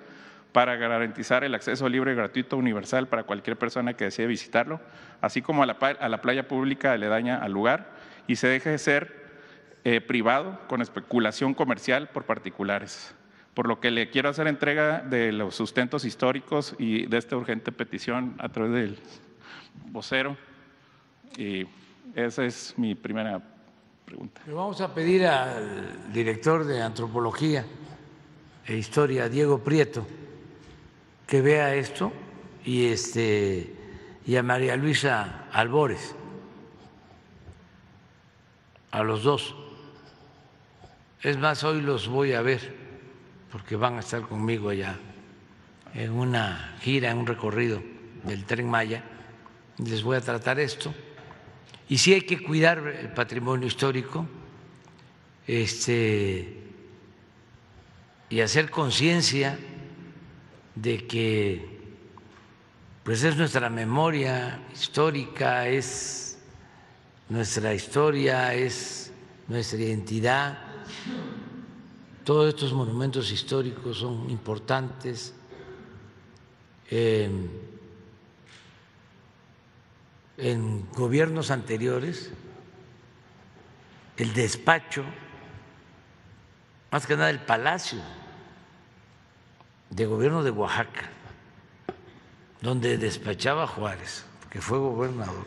para 0.53 0.77
garantizar 0.77 1.45
el 1.45 1.55
acceso 1.55 1.89
libre, 1.89 2.15
gratuito, 2.15 2.57
universal 2.57 3.09
para 3.09 3.25
cualquier 3.25 3.57
persona 3.57 3.95
que 3.95 4.05
desee 4.05 4.27
visitarlo, 4.27 4.81
así 5.21 5.43
como 5.43 5.63
a 5.63 5.67
la, 5.67 5.73
a 5.73 6.09
la 6.09 6.21
playa 6.21 6.49
pública 6.49 6.93
aledaña 6.93 7.37
al 7.37 7.53
lugar, 7.53 7.91
y 8.27 8.37
se 8.37 8.49
deje 8.49 8.71
de 8.71 8.79
ser 8.79 9.27
eh, 9.85 10.01
privado 10.01 10.59
con 10.67 10.83
especulación 10.83 11.55
comercial 11.55 12.09
por 12.09 12.25
particulares. 12.25 13.15
Por 13.55 13.69
lo 13.69 13.81
que 13.81 13.91
le 13.91 14.11
quiero 14.11 14.29
hacer 14.29 14.49
entrega 14.49 15.01
de 15.01 15.33
los 15.33 15.55
sustentos 15.55 16.05
históricos 16.05 16.75
y 16.79 17.07
de 17.07 17.19
esta 17.19 17.37
urgente 17.37 17.71
petición 17.71 18.35
a 18.39 18.49
través 18.49 18.73
del 18.73 18.99
vocero. 19.91 20.37
Y 21.37 21.67
esa 22.15 22.45
es 22.45 22.75
mi 22.77 22.95
primera 22.95 23.41
pregunta. 24.05 24.41
Le 24.47 24.53
vamos 24.53 24.81
a 24.81 24.93
pedir 24.95 25.27
al 25.27 26.13
director 26.13 26.65
de 26.65 26.83
Antropología 26.83 27.65
e 28.65 28.77
Historia, 28.77 29.29
Diego 29.29 29.59
Prieto, 29.63 30.07
que 31.27 31.41
vea 31.41 31.75
esto 31.75 32.13
y, 32.65 32.87
este, 32.87 33.75
y 34.27 34.37
a 34.37 34.43
María 34.43 34.77
Luisa 34.77 35.47
Albores, 35.53 36.15
a 38.91 39.03
los 39.03 39.23
dos 39.23 39.55
es 41.27 41.39
más, 41.39 41.65
hoy 41.65 41.81
los 41.81 42.07
voy 42.07 42.35
a 42.35 42.41
ver 42.41 42.73
porque 43.51 43.75
van 43.75 43.97
a 43.97 43.99
estar 43.99 44.23
conmigo 44.23 44.69
allá 44.69 44.97
en 45.93 46.13
una 46.13 46.77
gira, 46.81 47.11
en 47.11 47.19
un 47.19 47.27
recorrido 47.27 47.83
del 48.23 48.45
tren 48.45 48.71
Maya. 48.71 49.03
Les 49.79 50.03
voy 50.03 50.17
a 50.17 50.21
tratar 50.21 50.59
esto. 50.59 50.95
Y 51.89 51.99
sí 51.99 52.15
hay 52.15 52.23
que 52.23 52.43
cuidar 52.43 52.79
el 52.79 53.13
patrimonio 53.13 53.67
histórico 53.67 54.27
este, 55.47 56.63
y 58.29 58.41
hacer 58.41 58.71
conciencia 58.71 59.59
de 60.75 61.07
que 61.07 61.77
pues 63.05 63.23
es 63.23 63.37
nuestra 63.37 63.71
memoria 63.71 64.61
histórica, 64.73 65.69
es 65.69 66.39
nuestra 67.29 67.73
historia, 67.73 68.53
es 68.53 69.13
nuestra 69.47 69.79
identidad 69.79 70.67
todos 72.27 72.49
estos 72.49 72.73
monumentos 72.73 73.31
históricos 73.31 73.99
son 73.99 74.29
importantes. 74.31 75.33
En 80.37 80.89
gobiernos 80.93 81.51
anteriores, 81.51 82.31
el 84.17 84.33
despacho, 84.35 85.05
más 86.91 87.07
que 87.07 87.17
nada 87.17 87.31
el 87.31 87.41
palacio 87.41 88.01
de 89.91 90.07
gobierno 90.07 90.43
de 90.43 90.51
Oaxaca, 90.51 91.11
donde 92.61 92.99
despachaba 92.99 93.67
Juárez, 93.67 94.25
que 94.51 94.61
fue 94.61 94.79
gobernador, 94.79 95.47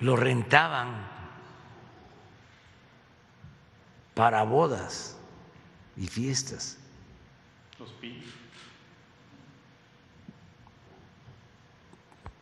lo 0.00 0.16
rentaban 0.16 1.08
para 4.14 4.42
bodas 4.42 5.16
y 5.96 6.06
fiestas. 6.06 6.78
Los 7.78 7.90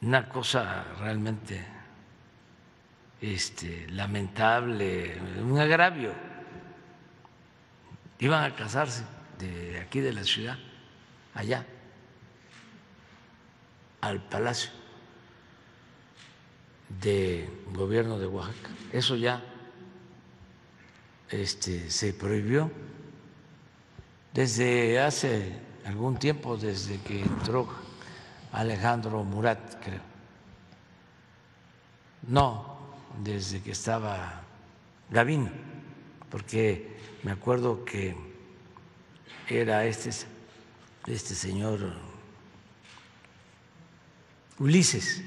Una 0.01 0.29
cosa 0.29 0.85
realmente 1.01 1.65
este, 3.21 3.89
lamentable, 3.91 5.21
un 5.43 5.59
agravio. 5.59 6.13
Iban 8.21 8.45
a 8.45 8.55
casarse 8.55 9.05
de 9.39 9.81
aquí 9.81 10.01
de 10.01 10.13
la 10.13 10.25
ciudad, 10.25 10.57
allá, 11.35 11.65
al 14.01 14.23
palacio 14.23 14.71
de 17.01 17.49
gobierno 17.73 18.19
de 18.19 18.27
Oaxaca. 18.27 18.71
Eso 18.93 19.17
ya 19.17 19.43
este, 21.31 21.91
se 21.91 22.13
prohibió 22.13 22.71
desde 24.33 25.01
hace 25.01 25.59
algún 25.85 26.19
tiempo, 26.19 26.57
desde 26.57 27.01
que 27.01 27.21
entró 27.21 27.69
Alejandro 28.53 29.25
Murat, 29.25 29.83
creo. 29.83 30.01
No, 32.27 32.79
desde 33.23 33.63
que 33.63 33.73
estaba 33.73 34.43
Gavino, 35.11 35.51
porque 36.31 36.97
me 37.23 37.33
acuerdo 37.33 37.85
que 37.85 38.15
era 39.49 39.85
este, 39.87 40.11
este 41.07 41.35
señor 41.35 41.95
Ulises 44.59 45.23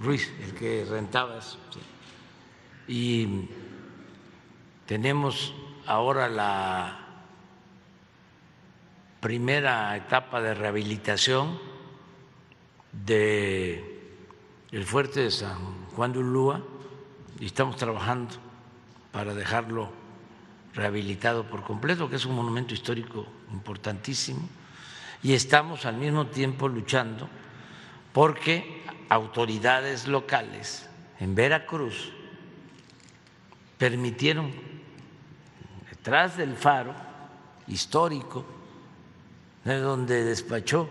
Ruiz, 0.00 0.30
el 0.42 0.54
que 0.54 0.86
rentaba 0.88 1.38
eso. 1.38 1.58
Y 2.88 3.48
tenemos 4.86 5.54
ahora 5.86 6.28
la 6.28 7.09
primera 9.20 9.94
etapa 9.96 10.40
de 10.40 10.54
rehabilitación 10.54 11.58
de 12.92 14.00
el 14.72 14.84
fuerte 14.84 15.20
de 15.20 15.30
San 15.30 15.86
Juan 15.94 16.12
de 16.12 16.20
Ulúa 16.20 16.62
y 17.38 17.46
estamos 17.46 17.76
trabajando 17.76 18.34
para 19.12 19.34
dejarlo 19.34 19.90
rehabilitado 20.74 21.44
por 21.44 21.64
completo, 21.64 22.08
que 22.08 22.16
es 22.16 22.24
un 22.24 22.36
monumento 22.36 22.72
histórico 22.72 23.26
importantísimo, 23.52 24.48
y 25.22 25.34
estamos 25.34 25.84
al 25.84 25.96
mismo 25.96 26.26
tiempo 26.28 26.68
luchando 26.68 27.28
porque 28.12 28.82
autoridades 29.08 30.06
locales 30.06 30.88
en 31.18 31.34
Veracruz 31.34 32.12
permitieron 33.76 34.52
detrás 35.90 36.36
del 36.36 36.56
faro 36.56 36.94
histórico 37.66 38.59
de 39.64 39.78
donde 39.78 40.24
despachó 40.24 40.88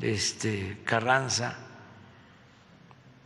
este 0.00 0.80
Carranza 0.84 1.56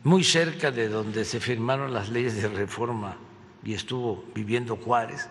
muy 0.04 0.24
cerca 0.24 0.70
de 0.70 0.88
donde 0.88 1.24
se 1.24 1.38
firmaron 1.38 1.92
las 1.92 2.08
leyes 2.08 2.40
de 2.40 2.48
reforma 2.48 3.16
y 3.64 3.74
estuvo 3.74 4.24
viviendo 4.34 4.76
Juárez, 4.76 5.28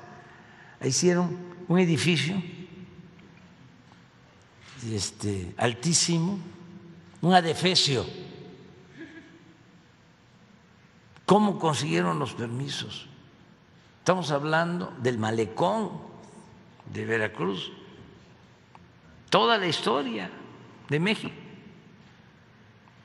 hicieron 0.82 1.38
un 1.68 1.80
edificio 1.80 2.42
este, 4.90 5.54
altísimo, 5.58 6.40
un 7.22 7.34
adefesio. 7.34 8.06
¿Cómo 11.26 11.60
consiguieron 11.60 12.18
los 12.20 12.34
permisos? 12.34 13.08
Estamos 14.00 14.32
hablando 14.32 14.94
del 15.02 15.18
malecón 15.18 15.92
de 16.94 17.06
Veracruz, 17.06 17.72
toda 19.32 19.58
la 19.58 19.66
historia 19.66 20.30
de 20.90 21.00
México. 21.00 21.34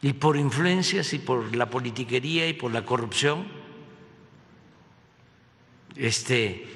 Y 0.03 0.13
por 0.13 0.37
influencias 0.37 1.15
y 1.15 1.19
por 1.19 1.57
la 1.57 1.71
politiquería 1.71 2.47
y 2.47 2.53
por 2.53 2.73
la 2.73 2.85
corrupción, 2.85 3.47
este, 5.95 6.67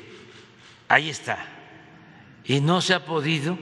ahí 0.88 1.10
está. 1.10 1.44
Y 2.44 2.60
no 2.60 2.80
se 2.80 2.94
ha 2.94 3.04
podido 3.04 3.58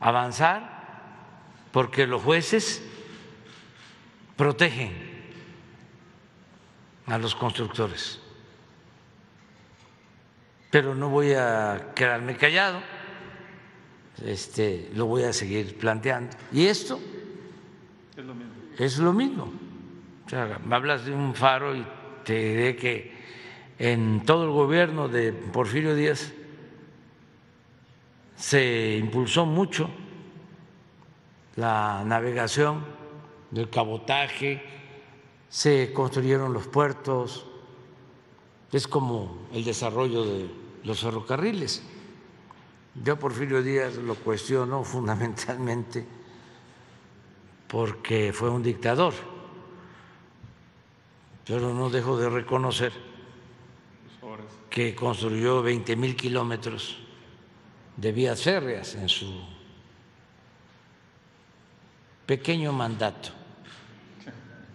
avanzar 0.00 0.72
porque 1.70 2.06
los 2.06 2.22
jueces 2.22 2.82
protegen 4.36 4.92
a 7.06 7.18
los 7.18 7.34
constructores. 7.34 8.18
Pero 10.70 10.94
no 10.94 11.10
voy 11.10 11.34
a 11.34 11.92
quedarme 11.94 12.36
callado, 12.36 12.82
este, 14.24 14.90
lo 14.94 15.06
voy 15.06 15.24
a 15.24 15.32
seguir 15.32 15.76
planteando. 15.78 16.36
Y 16.52 16.66
esto 16.66 16.98
es 18.16 18.24
lo 18.24 18.34
mismo. 18.34 18.52
Es 18.78 18.98
lo 18.98 19.12
mismo. 19.12 19.52
O 20.26 20.30
sea, 20.30 20.60
me 20.64 20.74
hablas 20.74 21.04
de 21.04 21.12
un 21.12 21.34
faro 21.34 21.76
y 21.76 21.84
te 22.24 22.34
diré 22.34 22.76
que 22.76 23.12
en 23.78 24.24
todo 24.24 24.44
el 24.44 24.50
gobierno 24.50 25.08
de 25.08 25.32
Porfirio 25.32 25.94
Díaz 25.94 26.32
se 28.36 28.96
impulsó 28.98 29.46
mucho 29.46 29.90
la 31.56 32.02
navegación 32.04 32.84
del 33.50 33.68
cabotaje, 33.68 34.62
se 35.48 35.92
construyeron 35.92 36.52
los 36.52 36.66
puertos, 36.66 37.46
es 38.72 38.88
como 38.88 39.46
el 39.52 39.64
desarrollo 39.64 40.24
de 40.24 40.48
los 40.84 41.00
ferrocarriles. 41.00 41.82
Yo 42.94 43.18
Porfirio 43.18 43.62
Díaz 43.62 43.96
lo 43.96 44.14
cuestiono 44.16 44.84
fundamentalmente 44.84 46.06
porque 47.66 48.32
fue 48.34 48.50
un 48.50 48.62
dictador, 48.62 49.14
pero 51.46 51.72
no 51.72 51.88
dejo 51.88 52.18
de 52.18 52.28
reconocer 52.28 52.92
que 54.68 54.94
construyó 54.94 55.62
20 55.62 55.96
mil 55.96 56.14
kilómetros 56.14 56.98
de 57.96 58.12
vías 58.12 58.42
férreas 58.42 58.94
en 58.94 59.08
su 59.08 59.42
pequeño 62.26 62.72
mandato, 62.72 63.30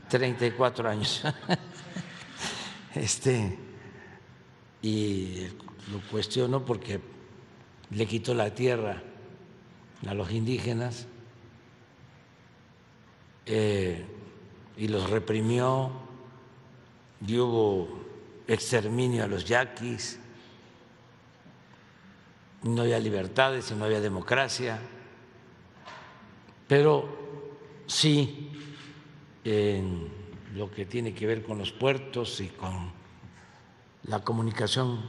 34 0.10 0.90
años. 0.90 1.24
Este, 2.96 3.56
y 4.82 5.46
lo 5.92 6.00
cuestiono 6.10 6.66
porque 6.66 7.00
le 7.92 8.06
quitó 8.06 8.34
la 8.34 8.54
tierra 8.54 9.02
a 10.06 10.14
los 10.14 10.32
indígenas 10.32 11.08
eh, 13.46 14.06
y 14.76 14.88
los 14.88 15.10
reprimió, 15.10 15.92
y 17.26 17.38
hubo 17.40 17.88
exterminio 18.48 19.24
a 19.24 19.28
los 19.28 19.46
yaquis, 19.46 20.20
no 22.64 22.82
había 22.82 23.00
libertades 23.00 23.72
y 23.72 23.76
no 23.76 23.86
había 23.86 24.02
democracia, 24.02 24.80
pero 26.68 27.18
sí 27.88 28.52
en 29.44 30.10
lo 30.56 30.70
que 30.70 30.86
tiene 30.86 31.14
que 31.14 31.26
ver 31.26 31.44
con 31.44 31.58
los 31.58 31.72
puertos 31.72 32.42
y 32.42 32.48
con 32.50 32.92
la 34.04 34.24
comunicación 34.24 35.02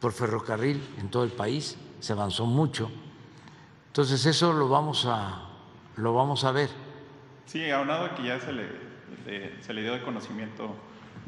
por 0.00 0.12
ferrocarril 0.12 0.80
en 0.98 1.10
todo 1.10 1.24
el 1.24 1.30
país 1.30 1.76
se 2.02 2.12
avanzó 2.12 2.46
mucho. 2.46 2.90
Entonces 3.86 4.26
eso 4.26 4.52
lo 4.52 4.68
vamos 4.68 5.06
a 5.06 5.48
lo 5.96 6.14
vamos 6.14 6.44
a 6.44 6.50
ver. 6.50 6.68
Sí, 7.46 7.70
aunado 7.70 8.06
a 8.06 8.14
que 8.14 8.24
ya 8.24 8.40
se 8.40 8.52
le, 8.52 8.66
se 9.60 9.72
le 9.72 9.82
dio 9.82 9.92
de 9.92 10.02
conocimiento 10.02 10.74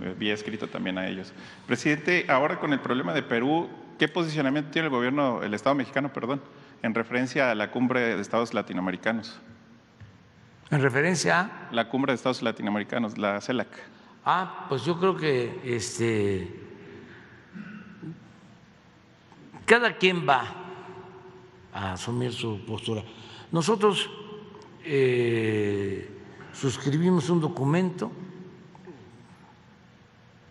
eh, 0.01 0.15
vía 0.19 0.35
escrito 0.35 0.67
también 0.69 0.99
a 0.99 1.07
ellos. 1.07 1.33
Presidente, 1.67 2.27
ahora 2.29 2.59
con 2.59 2.73
el 2.73 2.81
problema 2.81 3.15
de 3.15 3.23
Perú, 3.23 3.69
¿qué 3.99 4.09
posicionamiento 4.09 4.71
tiene 4.73 4.87
el 4.87 4.93
gobierno, 4.93 5.43
el 5.43 5.55
Estado 5.55 5.77
mexicano, 5.77 6.13
perdón, 6.13 6.43
en 6.83 6.95
referencia 6.95 7.53
a 7.53 7.55
la 7.55 7.71
cumbre 7.71 8.17
de 8.17 8.21
Estados 8.21 8.53
latinoamericanos? 8.53 9.39
En 10.71 10.83
referencia 10.83 11.69
a 11.71 11.73
la 11.73 11.89
cumbre 11.89 12.13
de 12.13 12.17
Estados 12.17 12.43
latinoamericanos, 12.43 13.17
la 13.17 13.41
CELAC. 13.41 13.69
Ah, 14.25 14.67
pues 14.69 14.85
yo 14.85 14.99
creo 14.99 15.17
que 15.17 15.61
este 15.65 16.65
cada 19.67 19.97
quien 19.97 20.29
va 20.29 20.64
a 21.75 21.93
asumir 21.93 22.33
su 22.33 22.65
postura. 22.65 23.03
Nosotros 23.51 24.09
eh, 24.85 26.09
suscribimos 26.53 27.29
un 27.29 27.41
documento 27.41 28.11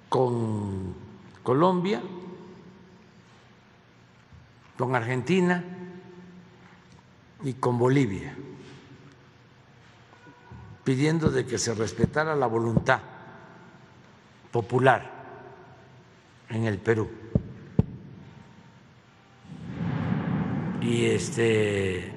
con 0.10 0.94
Colombia, 1.42 2.02
con 4.78 4.96
Argentina 4.96 5.64
y 7.44 7.54
con 7.54 7.78
Bolivia, 7.78 8.36
pidiendo 10.84 11.30
de 11.30 11.46
que 11.46 11.58
se 11.58 11.74
respetara 11.74 12.36
la 12.36 12.48
voluntad 12.48 13.00
popular 14.52 15.10
en 16.50 16.66
el 16.66 16.78
Perú. 16.78 17.23
Y 20.84 21.06
este 21.06 22.14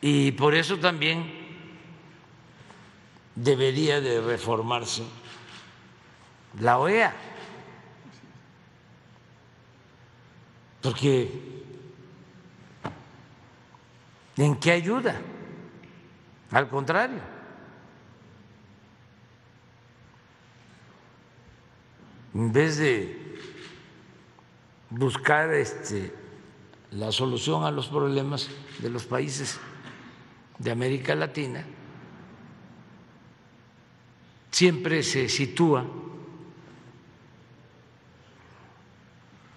y 0.00 0.32
por 0.32 0.54
eso 0.54 0.78
también 0.78 1.32
debería 3.34 4.00
de 4.00 4.20
reformarse 4.20 5.02
la 6.60 6.78
OEA. 6.78 7.14
Porque 10.80 11.30
¿en 14.36 14.56
qué 14.56 14.72
ayuda? 14.72 15.20
Al 16.50 16.68
contrario. 16.68 17.20
En 22.34 22.52
vez 22.52 22.78
de 22.78 23.38
buscar 24.90 25.52
este, 25.52 26.12
la 26.92 27.12
solución 27.12 27.64
a 27.64 27.70
los 27.70 27.88
problemas 27.88 28.48
de 28.78 28.90
los 28.90 29.04
países 29.04 29.58
de 30.58 30.70
América 30.70 31.14
Latina, 31.14 31.64
siempre 34.50 35.02
se 35.02 35.28
sitúa 35.28 35.84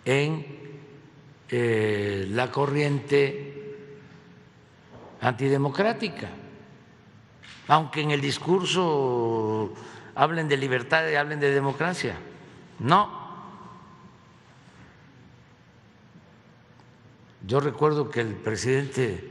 en 0.06 0.46
eh, 1.50 2.28
la 2.30 2.52
corriente 2.52 3.78
antidemocrática, 5.22 6.30
aunque 7.68 8.02
en 8.02 8.12
el 8.12 8.22
discurso 8.22 9.74
hablen 10.16 10.48
de 10.48 10.58
libertad 10.58 11.08
y 11.10 11.16
hablen 11.16 11.40
de 11.40 11.52
democracia. 11.52 12.18
No. 12.80 13.21
Yo 17.46 17.60
recuerdo 17.60 18.10
que 18.10 18.22
el 18.22 18.36
presidente 18.36 19.28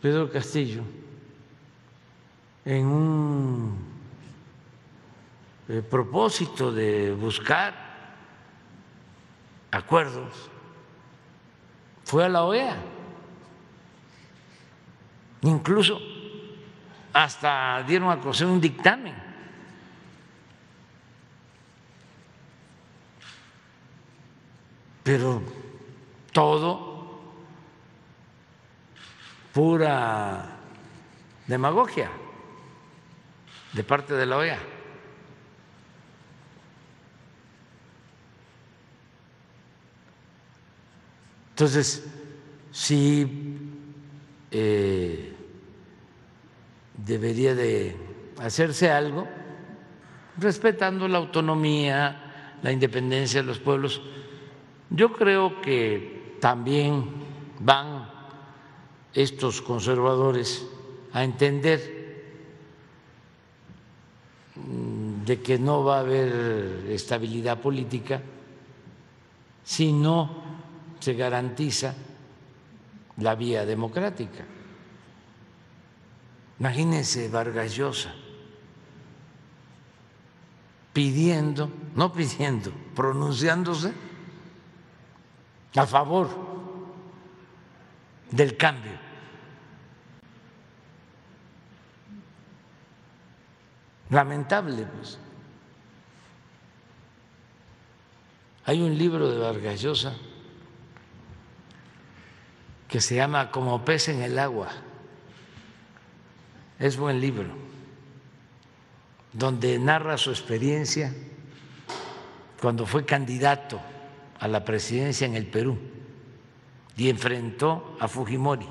Pedro 0.00 0.30
Castillo, 0.30 0.82
en 2.64 2.86
un 2.86 3.78
eh, 5.68 5.82
propósito 5.82 6.72
de 6.72 7.12
buscar 7.12 7.74
acuerdos, 9.70 10.50
fue 12.04 12.24
a 12.24 12.28
la 12.28 12.44
OEA. 12.44 12.76
Incluso 15.42 16.00
hasta 17.12 17.82
dieron 17.84 18.10
a 18.10 18.18
conocer 18.18 18.46
un 18.46 18.60
dictamen. 18.60 19.14
Pero 25.02 25.42
todo 26.32 26.87
pura 29.58 30.56
demagogia 31.48 32.08
de 33.72 33.82
parte 33.82 34.14
de 34.14 34.24
la 34.24 34.36
OEA. 34.36 34.58
Entonces, 41.50 42.06
sí 42.70 43.58
eh, 44.52 45.34
debería 46.96 47.56
de 47.56 47.96
hacerse 48.40 48.92
algo 48.92 49.26
respetando 50.36 51.08
la 51.08 51.18
autonomía, 51.18 52.58
la 52.62 52.70
independencia 52.70 53.40
de 53.40 53.46
los 53.48 53.58
pueblos. 53.58 54.00
Yo 54.88 55.12
creo 55.14 55.60
que 55.60 56.36
también 56.40 57.06
van 57.58 58.07
estos 59.18 59.60
conservadores 59.60 60.64
a 61.12 61.24
entender 61.24 61.82
mm, 64.54 65.24
de 65.24 65.42
que 65.42 65.58
no 65.58 65.82
va 65.82 65.96
a 65.96 66.00
haber 66.06 66.86
estabilidad 66.88 67.58
política 67.58 68.22
si 69.64 69.92
no 69.92 70.30
se 71.00 71.14
garantiza 71.14 71.94
la 73.18 73.34
vía 73.34 73.66
democrática. 73.66 74.46
Imagínense 76.60 77.28
Vargas 77.28 77.74
Llosa 77.74 78.14
pidiendo, 80.92 81.70
no 81.94 82.12
pidiendo, 82.12 82.72
pronunciándose 82.94 83.92
a 85.74 85.86
favor 85.86 86.28
del 88.30 88.56
cambio. 88.56 89.07
Lamentable, 94.10 94.84
pues. 94.84 95.18
Hay 98.64 98.82
un 98.82 98.96
libro 98.96 99.30
de 99.30 99.38
Vargas 99.38 99.80
Llosa 99.80 100.14
que 102.86 103.00
se 103.00 103.16
llama 103.16 103.50
Como 103.50 103.84
pez 103.84 104.08
en 104.08 104.22
el 104.22 104.38
agua. 104.38 104.68
Es 106.78 106.96
buen 106.96 107.20
libro, 107.20 107.48
donde 109.32 109.78
narra 109.78 110.16
su 110.16 110.30
experiencia 110.30 111.14
cuando 112.60 112.86
fue 112.86 113.04
candidato 113.04 113.80
a 114.38 114.48
la 114.48 114.64
presidencia 114.64 115.26
en 115.26 115.34
el 115.34 115.46
Perú 115.46 115.78
y 116.96 117.08
enfrentó 117.08 117.96
a 118.00 118.08
Fujimori. 118.08 118.68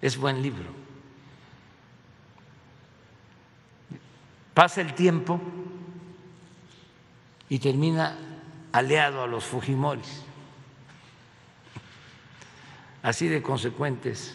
Es 0.00 0.16
buen 0.16 0.42
libro. 0.42 0.83
Pasa 4.54 4.80
el 4.80 4.94
tiempo 4.94 5.40
y 7.48 7.58
termina 7.58 8.16
aliado 8.72 9.22
a 9.22 9.26
los 9.26 9.44
Fujimoris 9.44 10.24
así 13.04 13.28
de 13.28 13.42
consecuentes. 13.42 14.34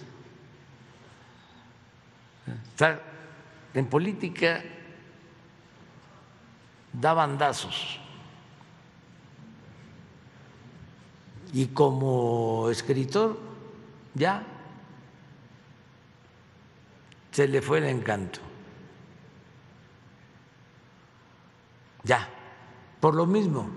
en 3.74 3.86
política 3.88 4.64
da 6.94 7.14
bandazos 7.14 8.00
y 11.52 11.68
como 11.68 12.70
escritor 12.70 13.40
ya 14.14 14.44
se 17.32 17.48
le 17.48 17.62
fue 17.62 17.80
el 17.80 17.86
encanto. 17.86 18.49
Ya, 22.04 22.28
por 23.00 23.16
lo 23.16 23.26
mismo, 23.26 23.70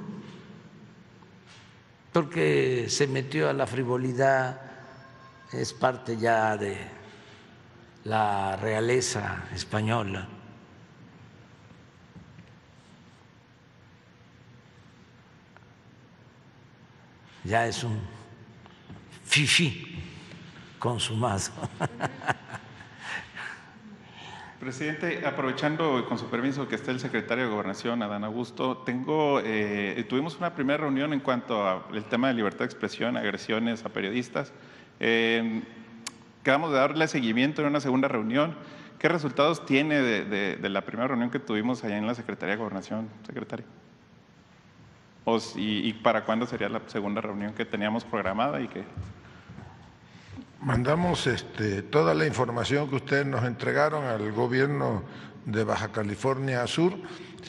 porque 2.12 2.86
se 2.88 3.06
metió 3.06 3.48
a 3.48 3.52
la 3.52 3.66
frivolidad, 3.66 4.60
es 5.52 5.72
parte 5.72 6.16
ya 6.16 6.56
de 6.56 6.76
la 8.04 8.56
realeza 8.56 9.44
española. 9.54 10.28
Ya 17.44 17.66
es 17.66 17.82
un 17.82 18.00
fifi 19.24 20.00
consumado. 20.78 21.50
Presidente, 24.62 25.26
aprovechando 25.26 26.06
con 26.08 26.18
su 26.18 26.30
permiso 26.30 26.68
que 26.68 26.76
esté 26.76 26.92
el 26.92 27.00
secretario 27.00 27.46
de 27.46 27.50
Gobernación, 27.50 28.00
Adán 28.00 28.22
Augusto, 28.22 28.76
tengo, 28.86 29.40
eh, 29.42 30.06
tuvimos 30.08 30.38
una 30.38 30.54
primera 30.54 30.76
reunión 30.76 31.12
en 31.12 31.18
cuanto 31.18 31.66
al 31.68 32.04
tema 32.04 32.28
de 32.28 32.34
libertad 32.34 32.60
de 32.60 32.66
expresión, 32.66 33.16
agresiones 33.16 33.84
a 33.84 33.88
periodistas. 33.88 34.52
Eh, 35.00 35.62
de 36.44 36.70
darle 36.70 37.08
seguimiento 37.08 37.62
en 37.62 37.66
una 37.66 37.80
segunda 37.80 38.06
reunión. 38.06 38.54
¿Qué 39.00 39.08
resultados 39.08 39.66
tiene 39.66 40.00
de, 40.00 40.68
la 40.68 40.82
primera 40.82 41.08
reunión 41.08 41.30
que 41.30 41.40
tuvimos 41.40 41.82
allá 41.82 41.98
en 41.98 42.06
la 42.06 42.14
Secretaría 42.14 42.54
de 42.54 42.58
Gobernación, 42.60 43.08
secretario? 43.26 43.66
y, 45.56 45.92
para 45.94 46.24
cuándo 46.24 46.46
sería 46.46 46.68
la 46.68 46.82
segunda 46.86 47.20
reunión 47.20 47.52
que 47.52 47.64
teníamos 47.64 48.04
programada 48.04 48.60
y 48.60 48.68
que 48.68 48.84
Mandamos 50.62 51.26
este, 51.26 51.82
toda 51.82 52.14
la 52.14 52.24
información 52.24 52.88
que 52.88 52.94
ustedes 52.94 53.26
nos 53.26 53.42
entregaron 53.44 54.04
al 54.04 54.30
gobierno 54.30 55.02
de 55.44 55.64
Baja 55.64 55.90
California 55.90 56.64
Sur. 56.68 56.92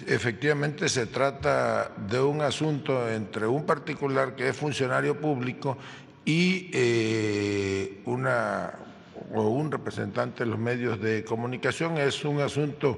Efectivamente 0.07 0.89
se 0.89 1.05
trata 1.05 1.91
de 2.09 2.19
un 2.19 2.41
asunto 2.41 3.07
entre 3.07 3.45
un 3.45 3.67
particular 3.67 4.35
que 4.35 4.49
es 4.49 4.57
funcionario 4.57 5.21
público 5.21 5.77
y 6.25 6.71
eh, 6.73 8.01
una 8.05 8.79
o 9.31 9.43
un 9.43 9.71
representante 9.71 10.43
de 10.43 10.49
los 10.49 10.57
medios 10.57 10.99
de 10.99 11.23
comunicación. 11.23 11.99
Es 11.99 12.25
un 12.25 12.41
asunto 12.41 12.97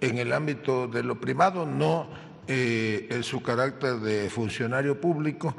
en 0.00 0.18
el 0.18 0.32
ámbito 0.32 0.86
de 0.86 1.02
lo 1.02 1.20
privado, 1.20 1.66
no 1.66 2.06
eh, 2.46 3.08
en 3.10 3.24
su 3.24 3.42
carácter 3.42 3.96
de 3.96 4.30
funcionario 4.30 5.00
público. 5.00 5.56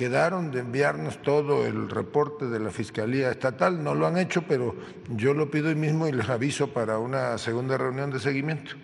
Quedaron 0.00 0.50
de 0.50 0.60
enviarnos 0.60 1.20
todo 1.20 1.66
el 1.66 1.90
reporte 1.90 2.46
de 2.46 2.58
la 2.58 2.70
Fiscalía 2.70 3.30
Estatal, 3.30 3.84
no 3.84 3.94
lo 3.94 4.06
han 4.06 4.16
hecho, 4.16 4.40
pero 4.48 4.74
yo 5.10 5.34
lo 5.34 5.50
pido 5.50 5.68
hoy 5.68 5.74
mismo 5.74 6.08
y 6.08 6.12
les 6.12 6.26
aviso 6.30 6.72
para 6.72 6.96
una 6.96 7.36
segunda 7.36 7.76
reunión 7.76 8.10
de 8.10 8.18
seguimiento. 8.18 8.76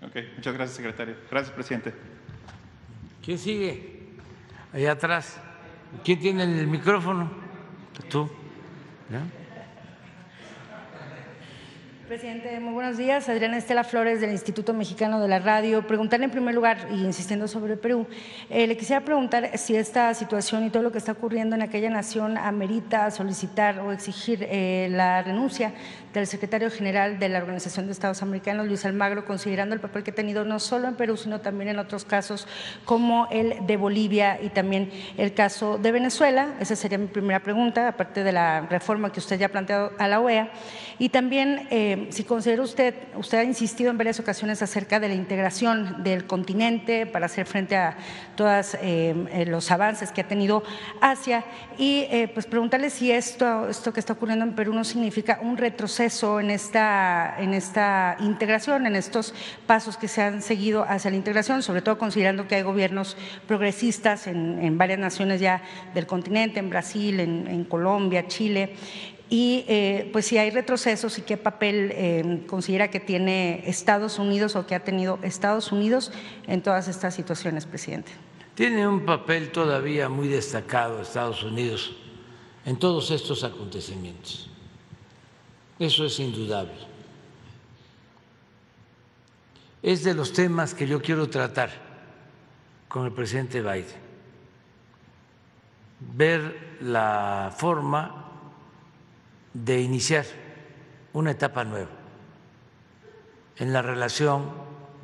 Ok, 0.00 0.16
muchas 0.36 0.54
gracias, 0.54 0.76
secretario. 0.76 1.16
Gracias, 1.30 1.54
presidente. 1.54 1.92
¿Quién 3.22 3.38
sigue? 3.38 4.06
Allá 4.72 4.92
atrás. 4.92 5.38
¿Quién 6.02 6.18
tiene 6.18 6.44
el 6.44 6.66
micrófono? 6.66 7.30
Tú. 8.08 8.30
Presidente, 12.08 12.58
muy 12.58 12.72
buenos 12.72 12.96
días. 12.96 13.28
Adriana 13.28 13.58
Estela 13.58 13.84
Flores 13.84 14.22
del 14.22 14.30
Instituto 14.30 14.72
Mexicano 14.72 15.20
de 15.20 15.28
la 15.28 15.40
Radio. 15.40 15.86
Preguntarle 15.86 16.24
en 16.24 16.30
primer 16.30 16.54
lugar, 16.54 16.88
y 16.90 17.04
insistiendo 17.04 17.46
sobre 17.46 17.76
Perú, 17.76 18.06
eh, 18.48 18.66
le 18.66 18.78
quisiera 18.78 19.04
preguntar 19.04 19.58
si 19.58 19.76
esta 19.76 20.14
situación 20.14 20.64
y 20.64 20.70
todo 20.70 20.82
lo 20.82 20.90
que 20.90 20.96
está 20.96 21.12
ocurriendo 21.12 21.54
en 21.54 21.60
aquella 21.60 21.90
nación 21.90 22.38
amerita 22.38 23.10
solicitar 23.10 23.80
o 23.80 23.92
exigir 23.92 24.38
eh, 24.48 24.88
la 24.90 25.22
renuncia 25.22 25.74
del 26.14 26.26
secretario 26.26 26.70
general 26.70 27.18
de 27.18 27.28
la 27.28 27.38
Organización 27.40 27.84
de 27.84 27.92
Estados 27.92 28.22
Americanos, 28.22 28.66
Luis 28.66 28.86
Almagro, 28.86 29.26
considerando 29.26 29.74
el 29.74 29.80
papel 29.80 30.02
que 30.02 30.10
ha 30.10 30.14
tenido 30.14 30.46
no 30.46 30.58
solo 30.60 30.88
en 30.88 30.94
Perú, 30.94 31.18
sino 31.18 31.42
también 31.42 31.68
en 31.68 31.78
otros 31.78 32.06
casos 32.06 32.48
como 32.86 33.28
el 33.30 33.66
de 33.66 33.76
Bolivia 33.76 34.38
y 34.42 34.48
también 34.48 34.90
el 35.18 35.34
caso 35.34 35.76
de 35.76 35.92
Venezuela. 35.92 36.54
Esa 36.58 36.74
sería 36.74 36.96
mi 36.96 37.08
primera 37.08 37.40
pregunta, 37.40 37.86
aparte 37.86 38.24
de 38.24 38.32
la 38.32 38.62
reforma 38.62 39.12
que 39.12 39.20
usted 39.20 39.38
ya 39.38 39.46
ha 39.46 39.50
planteado 39.50 39.92
a 39.98 40.08
la 40.08 40.20
OEA. 40.20 40.50
Y 41.00 41.10
también, 41.10 41.68
eh, 41.70 42.08
si 42.10 42.24
considera 42.24 42.60
usted, 42.62 42.94
usted 43.14 43.38
ha 43.38 43.44
insistido 43.44 43.90
en 43.90 43.98
varias 43.98 44.18
ocasiones 44.18 44.62
acerca 44.62 44.98
de 44.98 45.08
la 45.08 45.14
integración 45.14 46.02
del 46.02 46.26
continente 46.26 47.06
para 47.06 47.26
hacer 47.26 47.46
frente 47.46 47.76
a 47.76 47.96
todos 48.34 48.76
eh, 48.82 49.44
los 49.46 49.70
avances 49.70 50.10
que 50.10 50.22
ha 50.22 50.28
tenido 50.28 50.64
Asia. 51.00 51.44
Y 51.78 52.06
eh, 52.10 52.28
pues 52.34 52.46
preguntarle 52.46 52.90
si 52.90 53.12
esto, 53.12 53.68
esto 53.68 53.92
que 53.92 54.00
está 54.00 54.14
ocurriendo 54.14 54.44
en 54.44 54.54
Perú 54.56 54.74
no 54.74 54.82
significa 54.82 55.38
un 55.40 55.56
retroceso 55.56 56.40
en 56.40 56.50
esta, 56.50 57.36
en 57.38 57.54
esta 57.54 58.16
integración, 58.18 58.84
en 58.86 58.96
estos 58.96 59.34
pasos 59.68 59.96
que 59.96 60.08
se 60.08 60.22
han 60.22 60.42
seguido 60.42 60.82
hacia 60.82 61.12
la 61.12 61.16
integración, 61.16 61.62
sobre 61.62 61.80
todo 61.80 61.96
considerando 61.96 62.48
que 62.48 62.56
hay 62.56 62.62
gobiernos 62.62 63.16
progresistas 63.46 64.26
en, 64.26 64.58
en 64.64 64.76
varias 64.76 64.98
naciones 64.98 65.40
ya 65.40 65.62
del 65.94 66.06
continente, 66.06 66.58
en 66.58 66.70
Brasil, 66.70 67.20
en 67.20 67.64
Colombia, 67.64 68.26
Chile, 68.26 68.74
y 69.30 69.64
eh, 69.68 70.08
pues 70.12 70.26
si 70.26 70.38
hay 70.38 70.50
retrocesos 70.50 71.18
y 71.18 71.22
qué 71.22 71.36
papel 71.36 71.92
eh, 71.92 72.44
considera 72.46 72.90
que 72.90 73.00
tiene 73.00 73.62
Estados 73.66 74.18
Unidos 74.18 74.56
o 74.56 74.66
que 74.66 74.74
ha 74.74 74.84
tenido 74.84 75.18
Estados 75.22 75.70
Unidos 75.70 76.12
en 76.46 76.62
todas 76.62 76.88
estas 76.88 77.14
situaciones, 77.14 77.66
presidente. 77.66 78.12
Tiene 78.54 78.88
un 78.88 79.04
papel 79.04 79.50
todavía 79.50 80.08
muy 80.08 80.28
destacado 80.28 81.02
Estados 81.02 81.42
Unidos 81.42 81.94
en 82.64 82.78
todos 82.78 83.10
estos 83.10 83.44
acontecimientos. 83.44 84.48
Eso 85.78 86.06
es 86.06 86.18
indudable. 86.18 86.88
Es 89.82 90.02
de 90.04 90.14
los 90.14 90.32
temas 90.32 90.74
que 90.74 90.86
yo 90.86 91.00
quiero 91.00 91.28
tratar 91.28 91.70
con 92.88 93.04
el 93.04 93.12
presidente 93.12 93.60
Biden. 93.60 94.08
Ver 96.00 96.78
la 96.80 97.54
forma 97.56 98.27
de 99.54 99.80
iniciar 99.80 100.26
una 101.12 101.30
etapa 101.30 101.64
nueva 101.64 101.90
en 103.56 103.72
la 103.72 103.82
relación 103.82 104.50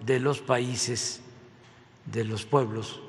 de 0.04 0.20
los 0.20 0.40
países, 0.40 1.22
de 2.06 2.24
los 2.24 2.44
pueblos 2.44 3.00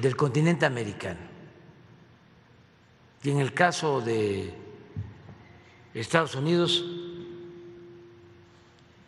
del 0.00 0.16
continente 0.16 0.66
americano. 0.66 1.20
Y 3.22 3.30
en 3.30 3.38
el 3.38 3.54
caso 3.54 4.00
de 4.00 4.52
Estados 5.94 6.34
Unidos, 6.34 6.84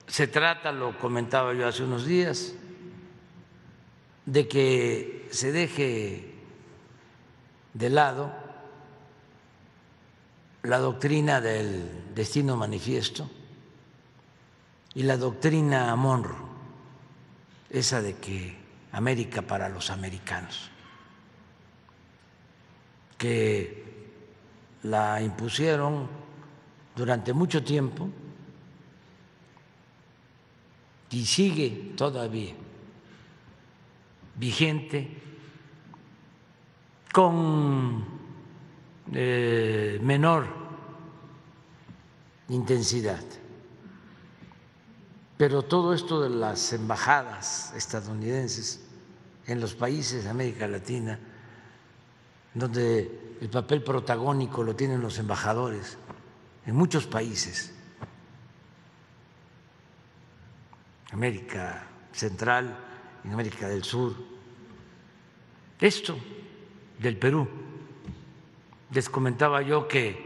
se 0.06 0.28
trata, 0.28 0.72
lo 0.72 0.98
comentaba 0.98 1.52
yo 1.52 1.66
hace 1.66 1.82
unos 1.82 2.06
días, 2.06 2.54
de 4.24 4.48
que 4.48 5.28
se 5.30 5.52
deje 5.52 6.34
de 7.74 7.90
lado 7.90 8.45
la 10.66 10.78
doctrina 10.78 11.40
del 11.40 12.12
destino 12.12 12.56
manifiesto 12.56 13.30
y 14.94 15.05
la 15.05 15.16
doctrina 15.16 15.94
Monroe, 15.94 16.36
esa 17.70 18.02
de 18.02 18.16
que 18.16 18.56
América 18.90 19.43
para 19.43 19.68
los 19.68 19.90
americanos, 19.90 20.70
que 23.16 24.10
la 24.82 25.22
impusieron 25.22 26.09
durante 26.97 27.32
mucho 27.32 27.62
tiempo 27.62 28.09
y 31.10 31.24
sigue 31.24 31.93
todavía 31.97 32.55
vigente 34.34 35.09
con 37.12 38.15
eh, 39.12 39.99
menor 40.03 40.47
intensidad. 42.49 43.23
Pero 45.37 45.62
todo 45.62 45.93
esto 45.93 46.23
de 46.23 46.31
las 46.31 46.73
embajadas 46.73 47.73
estadounidenses 47.77 48.85
en 49.47 49.61
los 49.61 49.74
países 49.74 50.24
de 50.24 50.31
América 50.31 50.66
Latina, 50.66 51.19
donde 52.55 53.37
el 53.41 53.49
papel 53.51 53.83
protagónico 53.83 54.62
lo 54.62 54.74
tienen 54.74 55.01
los 55.01 55.19
embajadores, 55.19 55.99
en 56.65 56.74
muchos 56.74 57.07
países, 57.07 57.73
América 61.12 61.87
Central, 62.12 62.77
en 63.24 63.33
América 63.33 63.69
del 63.69 63.85
Sur, 63.85 64.15
esto 65.78 66.19
del 66.99 67.19
Perú 67.19 67.65
les 68.90 69.08
comentaba 69.08 69.62
yo 69.62 69.88
que 69.88 70.24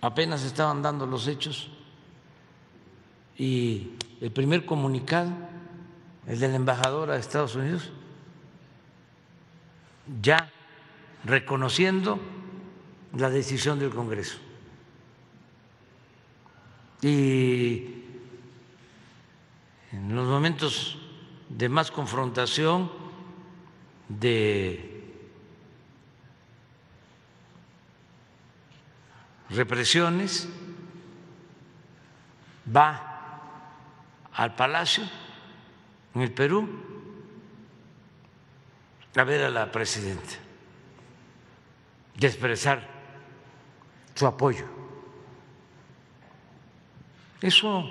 apenas 0.00 0.44
estaban 0.44 0.82
dando 0.82 1.06
los 1.06 1.26
hechos 1.28 1.70
y 3.36 3.92
el 4.20 4.30
primer 4.30 4.66
comunicado, 4.66 5.30
el 6.26 6.38
de 6.38 6.48
la 6.48 6.56
embajadora 6.56 7.14
de 7.14 7.20
Estados 7.20 7.56
Unidos, 7.56 7.90
ya 10.20 10.50
reconociendo 11.24 12.18
la 13.16 13.30
decisión 13.30 13.78
del 13.78 13.90
Congreso. 13.90 14.38
Y 17.00 18.02
en 19.92 20.14
los 20.14 20.28
momentos 20.28 20.98
de 21.48 21.68
más 21.68 21.90
confrontación, 21.90 22.90
de 24.08 24.91
represiones, 29.54 30.48
va 32.74 33.08
al 34.32 34.54
palacio 34.54 35.04
en 36.14 36.22
el 36.22 36.32
Perú 36.32 36.68
a 39.14 39.24
ver 39.24 39.44
a 39.44 39.50
la 39.50 39.70
presidenta 39.70 40.34
y 42.18 42.26
expresar 42.26 42.88
su 44.14 44.26
apoyo. 44.26 44.66
Eso 47.40 47.84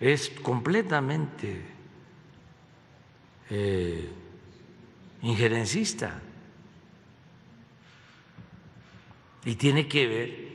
es 0.00 0.30
completamente 0.30 1.62
eh, 3.50 4.10
injerencista. 5.22 6.20
Y 9.44 9.54
tiene 9.56 9.88
que 9.88 10.06
ver 10.06 10.52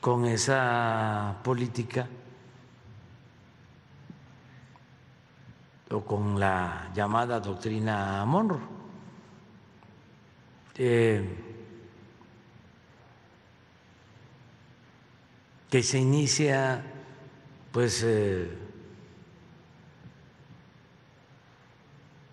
con 0.00 0.24
esa 0.26 1.36
política 1.42 2.08
o 5.90 6.04
con 6.04 6.38
la 6.38 6.90
llamada 6.94 7.40
doctrina 7.40 8.24
Monroe. 8.24 8.60
Eh, 10.78 11.24
que 15.70 15.82
se 15.82 15.98
inicia 15.98 16.84
pues 17.72 18.02
eh, 18.04 18.48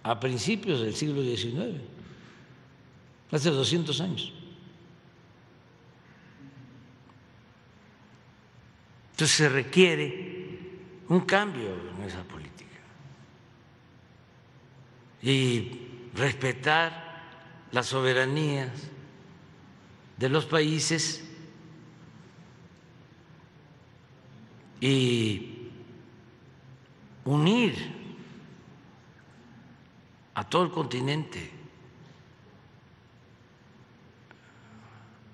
a 0.03 0.19
principios 0.19 0.81
del 0.81 0.93
siglo 0.93 1.23
XIX, 1.23 1.81
hace 3.31 3.49
200 3.49 4.01
años. 4.01 4.42
Entonces 9.13 9.37
se 9.37 9.47
requiere 9.49 10.59
un 11.07 11.19
cambio 11.19 11.69
en 11.97 12.03
esa 12.03 12.23
política. 12.23 12.79
Y 15.21 16.09
respetar 16.15 17.21
las 17.71 17.85
soberanías 17.85 18.71
de 20.17 20.29
los 20.29 20.45
países 20.45 21.23
y 24.81 25.69
unir 27.23 27.75
a 30.33 30.43
todo 30.43 30.63
el 30.63 30.71
continente 30.71 31.51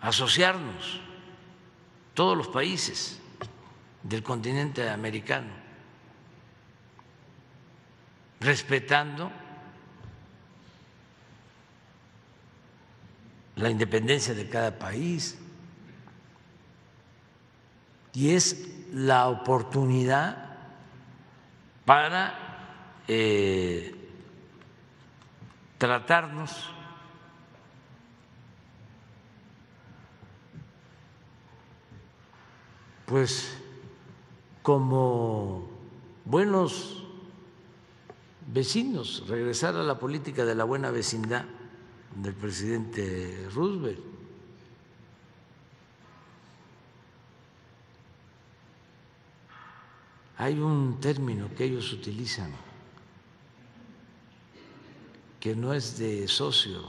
asociarnos, 0.01 0.99
todos 2.13 2.37
los 2.37 2.47
países 2.49 3.18
del 4.03 4.23
continente 4.23 4.89
americano, 4.89 5.51
respetando 8.39 9.31
la 13.55 13.69
independencia 13.69 14.33
de 14.33 14.47
cada 14.47 14.77
país. 14.77 15.37
Y 18.13 18.33
es 18.33 18.67
la 18.93 19.27
oportunidad 19.27 20.57
para 21.85 23.03
eh, 23.07 23.95
tratarnos 25.77 26.71
pues 33.05 33.58
como 34.69 35.67
buenos 36.25 37.03
vecinos, 38.53 39.23
regresar 39.27 39.75
a 39.75 39.81
la 39.81 39.97
política 39.97 40.45
de 40.45 40.53
la 40.53 40.63
buena 40.63 40.91
vecindad 40.91 41.43
del 42.15 42.35
presidente 42.35 43.49
Roosevelt. 43.51 43.99
Hay 50.37 50.59
un 50.59 50.99
término 50.99 51.49
que 51.55 51.63
ellos 51.63 51.91
utilizan 51.91 52.51
que 55.39 55.55
no 55.55 55.73
es 55.73 55.97
de 55.97 56.27
socio, 56.27 56.83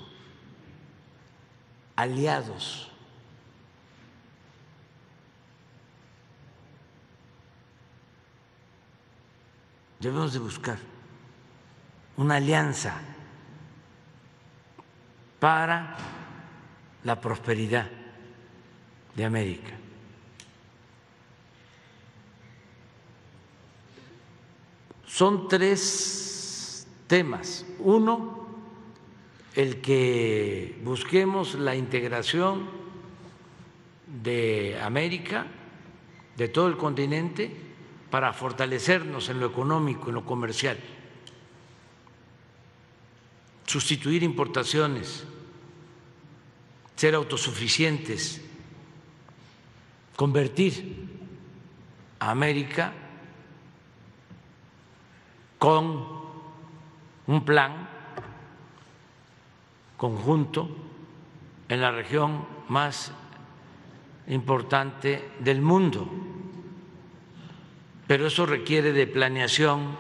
aliados. 1.97 2.90
Debemos 10.01 10.33
de 10.33 10.39
buscar 10.39 10.79
una 12.17 12.37
alianza 12.37 13.01
para 15.39 15.97
la 17.05 17.21
prosperidad 17.21 17.91
de 19.15 19.25
América. 19.25 19.73
Son 25.07 25.49
tres 25.49 26.87
temas. 27.07 27.67
Uno, 27.81 28.47
el 29.55 29.83
que 29.83 30.81
busquemos 30.83 31.57
la 31.57 31.75
integración 31.75 32.71
de 34.23 34.81
América, 34.83 35.47
de 36.39 36.49
todo 36.49 36.69
el 36.69 36.79
continente, 36.79 37.70
para 38.11 38.33
fortalecernos 38.33 39.29
en 39.29 39.41
lo 39.41 39.47
económico, 39.47 40.09
en 40.09 40.17
lo 40.17 40.25
comercial, 40.25 40.79
sustituir 43.67 44.23
importaciones, 44.23 45.25
ser 46.97 47.15
autosuficientes, 47.15 48.43
convertir 50.17 51.09
a 52.19 52.31
América 52.33 52.93
con 55.59 56.21
un 57.27 57.45
plan 57.45 57.89
conjunto 59.97 60.69
en 61.69 61.81
la 61.81 61.93
región 61.93 62.45
más 62.69 63.13
importante 64.27 65.31
del 65.39 65.63
mundo. 65.63 66.11
Pero 68.11 68.27
eso 68.27 68.45
requiere 68.45 68.93
de 68.93 69.07
planeación, 69.07 69.97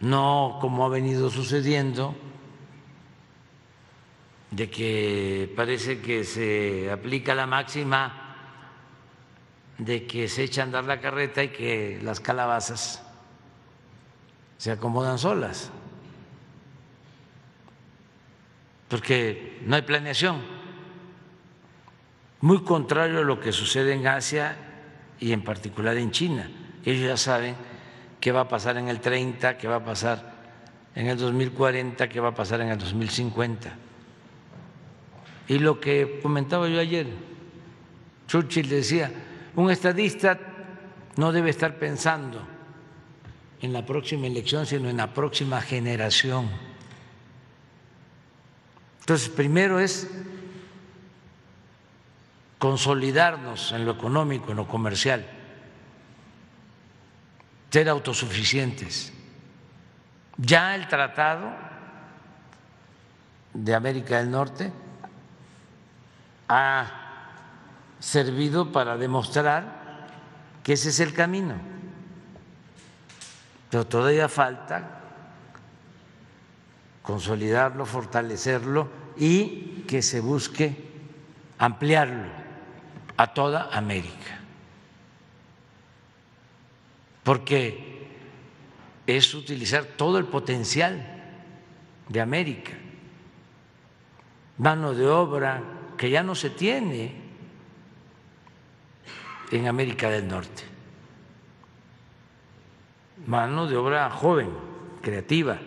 no 0.00 0.58
como 0.60 0.84
ha 0.84 0.90
venido 0.90 1.30
sucediendo, 1.30 2.14
de 4.50 4.68
que 4.68 5.50
parece 5.56 6.02
que 6.02 6.22
se 6.24 6.90
aplica 6.92 7.34
la 7.34 7.46
máxima 7.46 8.36
de 9.78 10.06
que 10.06 10.28
se 10.28 10.42
echa 10.42 10.60
a 10.60 10.64
andar 10.64 10.84
la 10.84 11.00
carreta 11.00 11.42
y 11.42 11.48
que 11.48 11.98
las 12.02 12.20
calabazas 12.20 13.02
se 14.58 14.70
acomodan 14.70 15.18
solas, 15.18 15.70
porque 18.88 19.62
no 19.64 19.76
hay 19.76 19.82
planeación, 19.82 20.42
muy 22.42 22.62
contrario 22.64 23.20
a 23.20 23.24
lo 23.24 23.40
que 23.40 23.50
sucede 23.50 23.94
en 23.94 24.06
Asia 24.06 24.72
y 25.20 25.32
en 25.32 25.42
particular 25.42 25.96
en 25.96 26.10
China. 26.10 26.50
Ellos 26.84 27.08
ya 27.08 27.16
saben 27.16 27.54
qué 28.20 28.32
va 28.32 28.40
a 28.40 28.48
pasar 28.48 28.76
en 28.76 28.88
el 28.88 29.00
30, 29.00 29.58
qué 29.58 29.68
va 29.68 29.76
a 29.76 29.84
pasar 29.84 30.34
en 30.94 31.08
el 31.08 31.18
2040, 31.18 32.08
qué 32.08 32.20
va 32.20 32.28
a 32.28 32.34
pasar 32.34 32.60
en 32.60 32.68
el 32.68 32.78
2050. 32.78 33.76
Y 35.48 35.58
lo 35.58 35.80
que 35.80 36.20
comentaba 36.22 36.68
yo 36.68 36.80
ayer, 36.80 37.06
Churchill 38.26 38.68
decía, 38.68 39.12
un 39.56 39.70
estadista 39.70 40.38
no 41.16 41.32
debe 41.32 41.50
estar 41.50 41.78
pensando 41.78 42.46
en 43.60 43.72
la 43.72 43.84
próxima 43.84 44.26
elección, 44.26 44.66
sino 44.66 44.88
en 44.88 44.96
la 44.96 45.12
próxima 45.12 45.60
generación. 45.60 46.48
Entonces, 49.00 49.28
primero 49.28 49.78
es 49.78 50.10
consolidarnos 52.64 53.72
en 53.72 53.84
lo 53.84 53.92
económico, 53.92 54.50
en 54.50 54.56
lo 54.56 54.66
comercial, 54.66 55.26
ser 57.68 57.90
autosuficientes. 57.90 59.12
Ya 60.38 60.74
el 60.74 60.88
Tratado 60.88 61.52
de 63.52 63.74
América 63.74 64.16
del 64.16 64.30
Norte 64.30 64.72
ha 66.48 66.86
servido 67.98 68.72
para 68.72 68.96
demostrar 68.96 70.08
que 70.62 70.72
ese 70.72 70.88
es 70.88 71.00
el 71.00 71.12
camino. 71.12 71.56
Pero 73.68 73.86
todavía 73.86 74.30
falta 74.30 75.00
consolidarlo, 77.02 77.84
fortalecerlo 77.84 78.88
y 79.18 79.84
que 79.86 80.00
se 80.00 80.20
busque 80.20 80.92
ampliarlo 81.58 82.43
a 83.16 83.26
toda 83.28 83.68
América. 83.72 84.40
Porque 87.22 88.08
es 89.06 89.34
utilizar 89.34 89.84
todo 89.84 90.18
el 90.18 90.26
potencial 90.26 91.06
de 92.08 92.20
América, 92.20 92.72
mano 94.58 94.94
de 94.94 95.06
obra 95.06 95.62
que 95.96 96.10
ya 96.10 96.22
no 96.22 96.34
se 96.34 96.50
tiene 96.50 97.14
en 99.50 99.68
América 99.68 100.10
del 100.10 100.26
Norte, 100.28 100.64
mano 103.26 103.66
de 103.66 103.76
obra 103.76 104.10
joven, 104.10 104.50
creativa, 105.00 105.58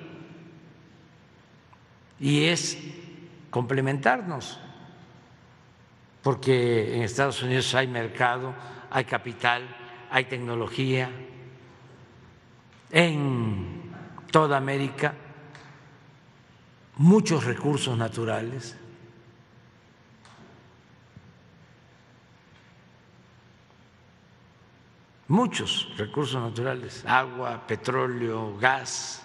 y 2.20 2.46
es 2.46 2.78
complementarnos 3.50 4.60
porque 6.28 6.94
en 6.94 7.04
Estados 7.04 7.42
Unidos 7.42 7.74
hay 7.74 7.88
mercado, 7.88 8.54
hay 8.92 9.06
capital, 9.06 9.64
hay 10.12 10.26
tecnología, 10.26 11.10
en 12.92 13.94
toda 14.30 14.58
América 14.58 15.14
muchos 16.98 17.46
recursos 17.46 17.98
naturales. 17.98 18.76
Muchos 25.30 25.94
recursos 25.96 26.42
naturales, 26.42 27.06
agua, 27.08 27.66
petróleo, 27.66 28.58
gas, 28.58 29.24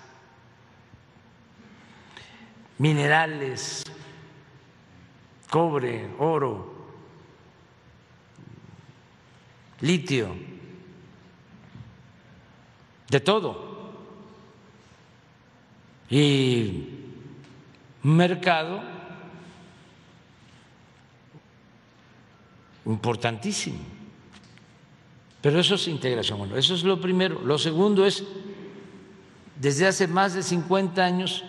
minerales, 2.78 3.82
cobre, 5.50 6.08
oro, 6.20 6.71
litio, 9.82 10.34
de 13.10 13.20
todo. 13.20 13.72
Y 16.08 16.88
un 18.02 18.16
mercado 18.16 18.82
importantísimo. 22.86 23.78
Pero 25.40 25.58
eso 25.58 25.74
es 25.74 25.88
integración. 25.88 26.38
Bueno, 26.38 26.56
eso 26.56 26.74
es 26.74 26.84
lo 26.84 27.00
primero. 27.00 27.40
Lo 27.44 27.58
segundo 27.58 28.06
es, 28.06 28.24
desde 29.56 29.86
hace 29.86 30.06
más 30.06 30.34
de 30.34 30.42
50 30.42 31.04
años 31.04 31.44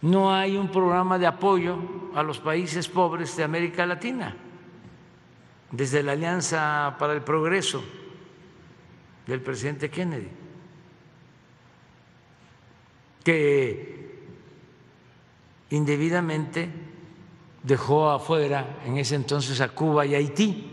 no 0.00 0.34
hay 0.34 0.56
un 0.56 0.68
programa 0.68 1.18
de 1.18 1.26
apoyo 1.26 1.78
a 2.14 2.22
los 2.22 2.38
países 2.38 2.88
pobres 2.88 3.36
de 3.36 3.42
América 3.42 3.86
Latina, 3.86 4.36
desde 5.76 6.02
la 6.02 6.12
Alianza 6.12 6.94
para 6.98 7.14
el 7.14 7.22
Progreso 7.22 7.82
del 9.26 9.40
presidente 9.40 9.90
Kennedy, 9.90 10.28
que 13.24 14.24
indebidamente 15.70 16.70
dejó 17.62 18.10
afuera 18.10 18.78
en 18.84 18.98
ese 18.98 19.16
entonces 19.16 19.60
a 19.60 19.70
Cuba 19.70 20.06
y 20.06 20.14
Haití. 20.14 20.70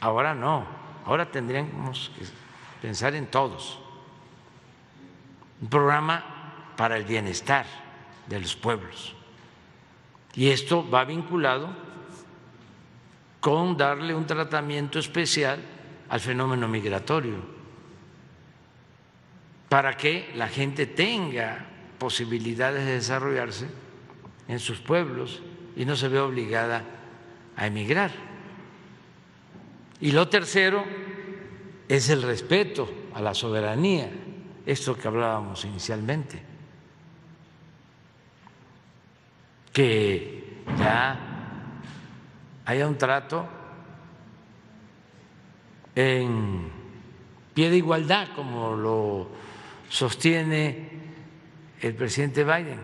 Ahora 0.00 0.34
no, 0.34 0.66
ahora 1.06 1.30
tendríamos 1.30 2.10
que 2.18 2.26
pensar 2.82 3.14
en 3.14 3.26
todos. 3.28 3.78
Un 5.62 5.68
programa 5.68 6.72
para 6.76 6.96
el 6.96 7.04
bienestar 7.04 7.64
de 8.26 8.40
los 8.40 8.54
pueblos. 8.56 9.14
Y 10.34 10.48
esto 10.48 10.88
va 10.88 11.04
vinculado 11.04 11.89
con 13.40 13.76
darle 13.76 14.14
un 14.14 14.26
tratamiento 14.26 14.98
especial 14.98 15.58
al 16.08 16.20
fenómeno 16.20 16.68
migratorio, 16.68 17.36
para 19.68 19.96
que 19.96 20.30
la 20.34 20.48
gente 20.48 20.86
tenga 20.86 21.66
posibilidades 21.98 22.84
de 22.84 22.92
desarrollarse 22.92 23.66
en 24.48 24.58
sus 24.58 24.78
pueblos 24.80 25.40
y 25.76 25.84
no 25.84 25.96
se 25.96 26.08
vea 26.08 26.24
obligada 26.24 26.84
a 27.56 27.66
emigrar. 27.66 28.10
Y 30.00 30.12
lo 30.12 30.28
tercero 30.28 30.84
es 31.88 32.08
el 32.08 32.22
respeto 32.22 32.90
a 33.14 33.20
la 33.20 33.34
soberanía, 33.34 34.10
esto 34.66 34.96
que 34.96 35.08
hablábamos 35.08 35.64
inicialmente, 35.64 36.42
que 39.72 40.62
ya 40.78 41.29
haya 42.70 42.86
un 42.86 42.96
trato 42.96 43.48
en 45.96 46.70
pie 47.52 47.68
de 47.68 47.76
igualdad, 47.76 48.28
como 48.36 48.76
lo 48.76 49.28
sostiene 49.88 50.88
el 51.80 51.94
presidente 51.96 52.44
Biden. 52.44 52.78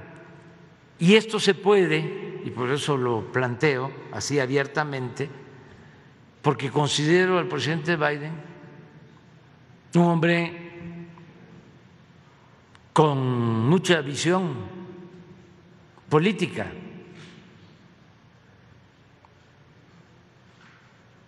Y 0.99 1.15
esto 1.15 1.39
se 1.39 1.55
puede, 1.55 2.41
y 2.45 2.51
por 2.51 2.71
eso 2.71 2.97
lo 2.97 3.31
planteo 3.31 3.93
así 4.11 4.41
abiertamente, 4.41 5.31
porque 6.43 6.69
considero 6.71 7.39
al 7.39 7.47
presidente 7.47 7.97
Biden 7.97 8.33
un 9.95 10.03
hombre 10.03 10.67
con 12.93 13.69
mucha 13.69 14.01
visión 14.01 14.53
política 16.09 16.67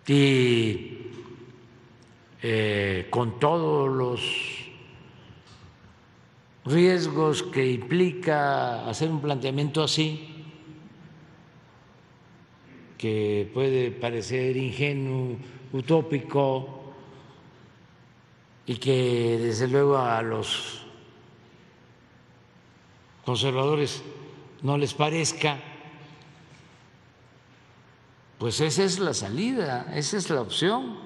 y 0.09 0.97
eh, 2.41 3.07
con 3.11 3.39
todos 3.39 3.87
los 3.95 4.21
riesgos 6.65 7.43
que 7.43 7.71
implica 7.71 8.89
hacer 8.89 9.11
un 9.11 9.21
planteamiento 9.21 9.83
así, 9.83 10.35
que 12.97 13.49
puede 13.53 13.91
parecer 13.91 14.57
ingenuo, 14.57 15.37
utópico, 15.73 16.93
y 18.65 18.75
que 18.77 19.37
desde 19.39 19.67
luego 19.67 19.97
a 19.97 20.21
los 20.21 20.85
conservadores 23.25 24.03
no 24.63 24.77
les 24.77 24.93
parezca, 24.93 25.59
pues 28.39 28.61
esa 28.61 28.85
es 28.85 28.99
la 28.99 29.13
salida, 29.13 29.91
esa 29.93 30.15
es 30.15 30.29
la 30.29 30.39
opción, 30.39 30.97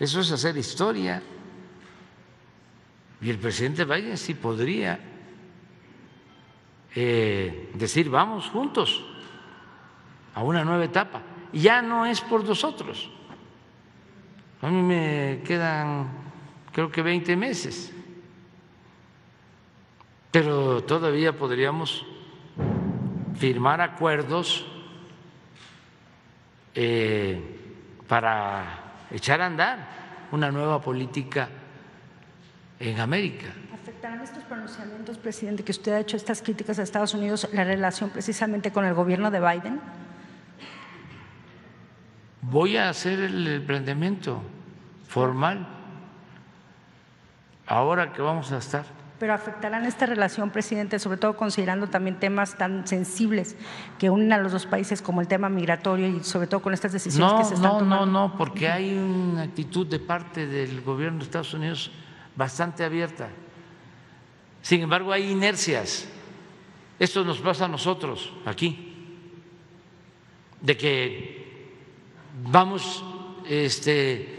eso 0.00 0.20
es 0.20 0.32
hacer 0.32 0.56
historia. 0.56 1.22
Y 3.20 3.30
el 3.30 3.38
presidente 3.38 3.84
Biden 3.84 4.18
sí 4.18 4.34
podría 4.34 4.98
eh, 6.96 7.70
decir, 7.74 8.10
vamos 8.10 8.48
juntos 8.48 9.04
a 10.34 10.42
una 10.42 10.64
nueva 10.64 10.84
etapa. 10.84 11.22
Ya 11.52 11.80
no 11.80 12.06
es 12.06 12.20
por 12.20 12.44
nosotros. 12.44 13.08
A 14.60 14.68
mí 14.68 14.82
me 14.82 15.42
quedan, 15.44 16.08
creo 16.72 16.90
que 16.90 17.02
20 17.02 17.36
meses. 17.36 17.92
Pero 20.32 20.82
todavía 20.82 21.36
podríamos 21.36 22.04
firmar 23.36 23.80
acuerdos 23.80 24.66
eh, 26.74 27.40
para 28.08 29.04
echar 29.10 29.40
a 29.40 29.46
andar 29.46 29.78
una 30.32 30.50
nueva 30.50 30.80
política 30.80 31.48
en 32.80 33.00
América. 33.00 33.46
¿Afectarán 33.72 34.20
estos 34.22 34.42
pronunciamientos, 34.44 35.18
presidente, 35.18 35.62
que 35.62 35.72
usted 35.72 35.92
ha 35.92 36.00
hecho 36.00 36.16
estas 36.16 36.42
críticas 36.42 36.78
a 36.78 36.82
Estados 36.82 37.14
Unidos, 37.14 37.48
la 37.52 37.64
relación 37.64 38.10
precisamente 38.10 38.72
con 38.72 38.84
el 38.84 38.94
gobierno 38.94 39.30
de 39.30 39.40
Biden? 39.40 39.80
Voy 42.42 42.76
a 42.76 42.88
hacer 42.88 43.20
el 43.20 43.62
planteamiento 43.62 44.42
formal 45.06 45.66
ahora 47.66 48.12
que 48.12 48.20
vamos 48.20 48.52
a 48.52 48.58
estar. 48.58 48.84
Pero 49.24 49.32
afectarán 49.32 49.86
esta 49.86 50.04
relación, 50.04 50.50
presidente, 50.50 50.98
sobre 50.98 51.16
todo 51.16 51.34
considerando 51.34 51.86
también 51.86 52.20
temas 52.20 52.58
tan 52.58 52.86
sensibles 52.86 53.56
que 53.98 54.10
unen 54.10 54.34
a 54.34 54.36
los 54.36 54.52
dos 54.52 54.66
países 54.66 55.00
como 55.00 55.22
el 55.22 55.28
tema 55.28 55.48
migratorio 55.48 56.08
y 56.08 56.22
sobre 56.22 56.46
todo 56.46 56.60
con 56.60 56.74
estas 56.74 56.92
decisiones 56.92 57.32
no, 57.32 57.38
que 57.38 57.44
se 57.46 57.54
están 57.54 57.72
no, 57.72 57.78
tomando. 57.78 58.04
No, 58.04 58.28
no, 58.28 58.36
porque 58.36 58.68
hay 58.68 58.98
una 58.98 59.44
actitud 59.44 59.86
de 59.86 59.98
parte 59.98 60.46
del 60.46 60.82
gobierno 60.82 61.20
de 61.20 61.24
Estados 61.24 61.54
Unidos 61.54 61.90
bastante 62.36 62.84
abierta. 62.84 63.30
Sin 64.60 64.82
embargo, 64.82 65.10
hay 65.10 65.30
inercias. 65.30 66.06
Esto 66.98 67.24
nos 67.24 67.38
pasa 67.38 67.64
a 67.64 67.68
nosotros 67.68 68.30
aquí, 68.44 69.16
de 70.60 70.76
que 70.76 71.72
vamos 72.42 73.02
este, 73.48 74.38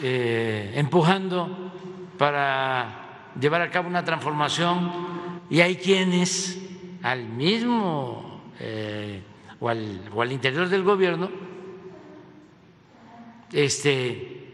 eh, 0.00 0.74
empujando 0.76 1.72
para 2.16 2.99
llevar 3.38 3.62
a 3.62 3.70
cabo 3.70 3.88
una 3.88 4.04
transformación 4.04 5.40
y 5.50 5.60
hay 5.60 5.76
quienes 5.76 6.58
al 7.02 7.24
mismo 7.24 8.42
eh, 8.58 9.22
o, 9.58 9.68
al, 9.68 10.08
o 10.12 10.22
al 10.22 10.32
interior 10.32 10.68
del 10.68 10.82
gobierno 10.82 11.30
este, 13.52 14.52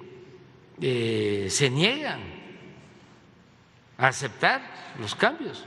eh, 0.81 1.47
se 1.51 1.71
niegan 1.71 2.21
a 3.99 4.09
aceptar 4.09 4.63
los 4.99 5.15
cambios. 5.15 5.65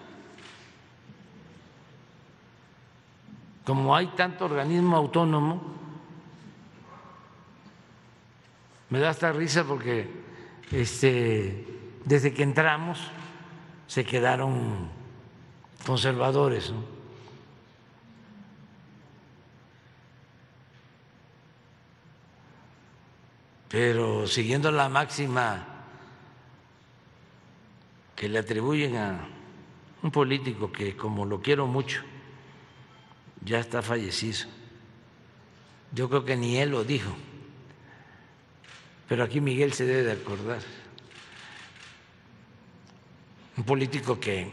Como 3.65 3.95
hay 3.95 4.07
tanto 4.07 4.45
organismo 4.45 4.97
autónomo, 4.97 5.61
me 8.89 8.99
da 8.99 9.09
hasta 9.09 9.31
risa 9.31 9.63
porque 9.63 10.09
este, 10.71 11.67
desde 12.09 12.33
que 12.33 12.41
entramos 12.41 12.99
se 13.85 14.03
quedaron 14.03 14.89
conservadores. 15.85 16.71
¿no? 16.71 16.83
Pero 23.69 24.25
siguiendo 24.25 24.71
la 24.71 24.89
máxima 24.89 25.67
que 28.15 28.27
le 28.27 28.39
atribuyen 28.39 28.97
a 28.97 29.27
un 30.01 30.09
político 30.09 30.71
que, 30.71 30.97
como 30.97 31.27
lo 31.27 31.43
quiero 31.43 31.67
mucho, 31.67 32.01
ya 33.45 33.59
está 33.59 33.83
fallecido. 33.83 34.49
Yo 35.91 36.09
creo 36.09 36.25
que 36.25 36.35
ni 36.35 36.57
él 36.57 36.71
lo 36.71 36.83
dijo, 36.83 37.15
pero 39.07 39.23
aquí 39.23 39.39
Miguel 39.41 39.73
se 39.73 39.85
debe 39.85 40.01
de 40.01 40.13
acordar. 40.13 40.63
Un 43.59 43.65
político 43.65 44.17
que 44.17 44.49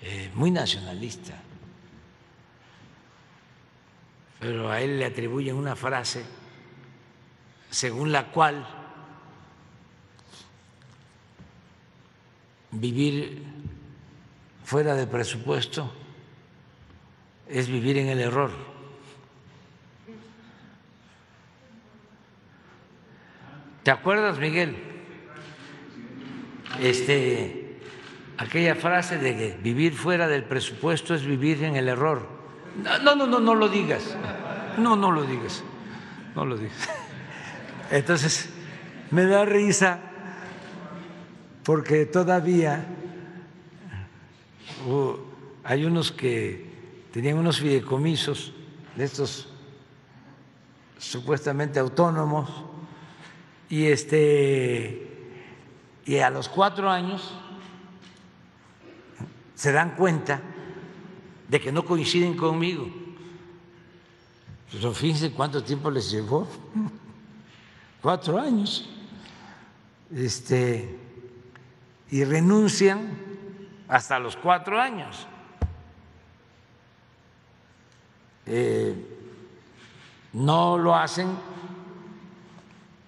eh, 0.00 0.30
muy 0.34 0.50
nacionalista, 0.50 1.40
pero 4.40 4.68
a 4.68 4.80
él 4.80 4.98
le 4.98 5.04
atribuyen 5.04 5.54
una 5.54 5.76
frase 5.76 6.24
según 7.70 8.10
la 8.10 8.32
cual 8.32 8.66
vivir 12.72 13.44
fuera 14.64 14.96
de 14.96 15.06
presupuesto 15.06 15.92
es 17.46 17.68
vivir 17.68 17.98
en 17.98 18.08
el 18.08 18.18
error. 18.18 18.50
¿Te 23.84 23.92
acuerdas, 23.92 24.40
Miguel? 24.40 24.91
Este 26.80 27.62
aquella 28.38 28.74
frase 28.74 29.18
de 29.18 29.36
que 29.36 29.58
vivir 29.62 29.94
fuera 29.94 30.26
del 30.26 30.44
presupuesto 30.44 31.14
es 31.14 31.24
vivir 31.24 31.62
en 31.64 31.76
el 31.76 31.88
error. 31.88 32.26
No, 33.02 33.14
no, 33.14 33.26
no, 33.26 33.38
no 33.38 33.54
lo 33.54 33.68
digas. 33.68 34.16
No, 34.78 34.96
no 34.96 35.12
lo 35.12 35.24
digas. 35.24 35.62
No 36.34 36.44
lo 36.44 36.56
digas. 36.56 36.88
Entonces, 37.90 38.48
me 39.10 39.26
da 39.26 39.44
risa 39.44 40.00
porque 41.62 42.06
todavía 42.06 42.84
uh, 44.86 45.16
hay 45.62 45.84
unos 45.84 46.10
que 46.10 46.66
tenían 47.12 47.36
unos 47.36 47.60
fideicomisos 47.60 48.52
de 48.96 49.04
estos 49.04 49.48
supuestamente 50.98 51.78
autónomos 51.78 52.48
y 53.68 53.86
este 53.86 55.11
y 56.04 56.18
a 56.18 56.30
los 56.30 56.48
cuatro 56.48 56.90
años 56.90 57.32
se 59.54 59.72
dan 59.72 59.94
cuenta 59.94 60.40
de 61.48 61.60
que 61.60 61.70
no 61.70 61.84
coinciden 61.84 62.36
conmigo. 62.36 62.88
Pero 64.72 64.92
fíjense 64.92 65.32
cuánto 65.32 65.62
tiempo 65.62 65.90
les 65.90 66.10
llevó. 66.10 66.48
Cuatro 68.00 68.40
años. 68.40 68.88
Este, 70.12 70.98
y 72.10 72.24
renuncian 72.24 73.16
hasta 73.86 74.18
los 74.18 74.36
cuatro 74.36 74.80
años. 74.80 75.26
Eh, 78.46 78.94
no 80.32 80.76
lo 80.78 80.96
hacen 80.96 81.28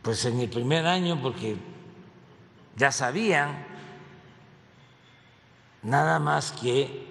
pues 0.00 0.24
en 0.26 0.38
el 0.38 0.48
primer 0.48 0.86
año 0.86 1.20
porque 1.20 1.56
ya 2.76 2.90
sabían 2.92 3.64
nada 5.82 6.18
más 6.18 6.52
que 6.52 7.06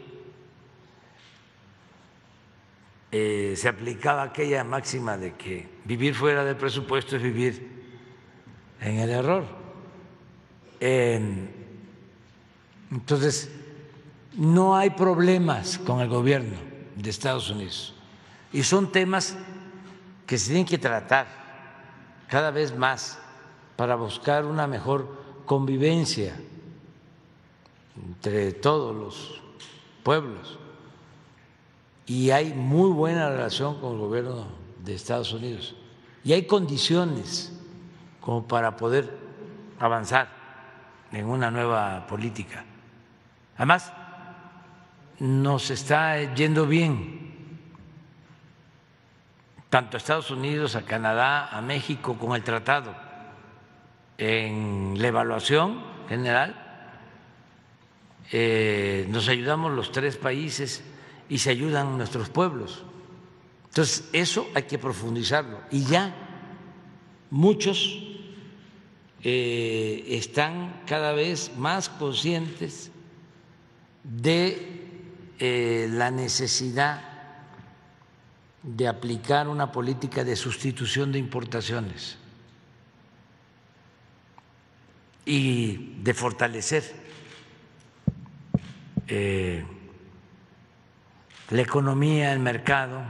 eh, 3.12 3.54
se 3.56 3.70
aplicaba 3.70 4.24
aquella 4.24 4.64
máxima 4.64 5.18
de 5.18 5.34
que 5.34 5.70
vivir 5.86 6.16
fuera 6.16 6.44
del 6.44 6.56
presupuesto 6.56 7.16
es 7.16 7.22
vivir 7.22 7.72
en 8.82 9.00
el 9.00 9.10
error. 9.10 9.46
entonces, 12.90 13.50
no 14.36 14.76
hay 14.76 14.90
problemas 14.90 15.78
con 15.78 16.02
el 16.02 16.10
gobierno 16.10 16.58
de 16.96 17.10
Estados 17.10 17.50
Unidos 17.50 17.94
y 18.52 18.64
son 18.64 18.92
temas 18.92 19.38
que 20.26 20.38
se 20.38 20.48
tienen 20.48 20.66
que 20.66 20.78
tratar 20.78 21.28
cada 22.28 22.52
vez 22.52 22.76
más 22.76 23.20
para 23.76 23.96
buscar 23.96 24.44
una 24.46 24.66
mejor 24.68 25.23
convivencia 25.46 26.36
entre 27.96 28.54
todos 28.54 28.96
los 28.96 29.42
pueblos. 30.04 30.58
Y 32.06 32.32
hay 32.32 32.54
muy 32.54 32.92
buena 32.92 33.30
relación 33.30 33.80
con 33.80 33.94
el 33.94 34.00
gobierno 34.00 34.48
de 34.84 34.96
Estados 34.96 35.32
Unidos. 35.34 35.76
Y 36.24 36.34
hay 36.34 36.46
condiciones 36.46 37.52
como 38.20 38.48
para 38.48 38.76
poder 38.76 39.18
avanzar 39.80 40.30
en 41.12 41.26
una 41.26 41.52
nueva 41.52 42.08
política. 42.08 42.66
Además, 43.58 43.92
nos 45.20 45.70
está 45.70 46.34
yendo 46.34 46.66
bien, 46.66 47.34
tanto 49.70 49.98
a 49.98 50.00
Estados 50.00 50.32
Unidos, 50.32 50.76
a 50.76 50.84
Canadá, 50.84 51.50
a 51.50 51.62
México, 51.62 52.18
con 52.18 52.36
el 52.36 52.44
tratado, 52.44 52.96
en 54.18 54.96
la 54.98 55.08
evaluación 55.08 55.82
general 56.08 56.64
eh, 58.32 59.06
nos 59.10 59.28
ayudamos 59.28 59.72
los 59.74 59.92
tres 59.92 60.18
países 60.18 60.84
y 61.30 61.38
se 61.38 61.52
ayudan 61.52 61.98
nuestros 61.98 62.30
pueblos. 62.30 62.84
Entonces, 63.66 64.10
eso 64.14 64.48
hay 64.56 64.64
que 64.64 64.80
profundizarlo. 64.80 65.60
Y 65.72 65.84
ya 65.86 66.16
muchos 67.30 68.04
eh, 69.24 70.04
están 70.10 70.82
cada 70.88 71.14
vez 71.14 71.52
más 71.58 71.90
conscientes 71.90 72.92
de 74.04 74.82
eh, 75.40 75.88
la 75.92 76.12
necesidad 76.12 77.02
de 78.64 78.88
aplicar 78.88 79.48
una 79.48 79.72
política 79.72 80.24
de 80.24 80.36
sustitución 80.36 81.12
de 81.12 81.20
importaciones 81.20 82.18
y 85.26 85.96
de 86.02 86.14
fortalecer 86.14 86.84
eh, 89.08 89.64
la 91.50 91.62
economía, 91.62 92.34
el 92.34 92.40
mercado 92.40 93.02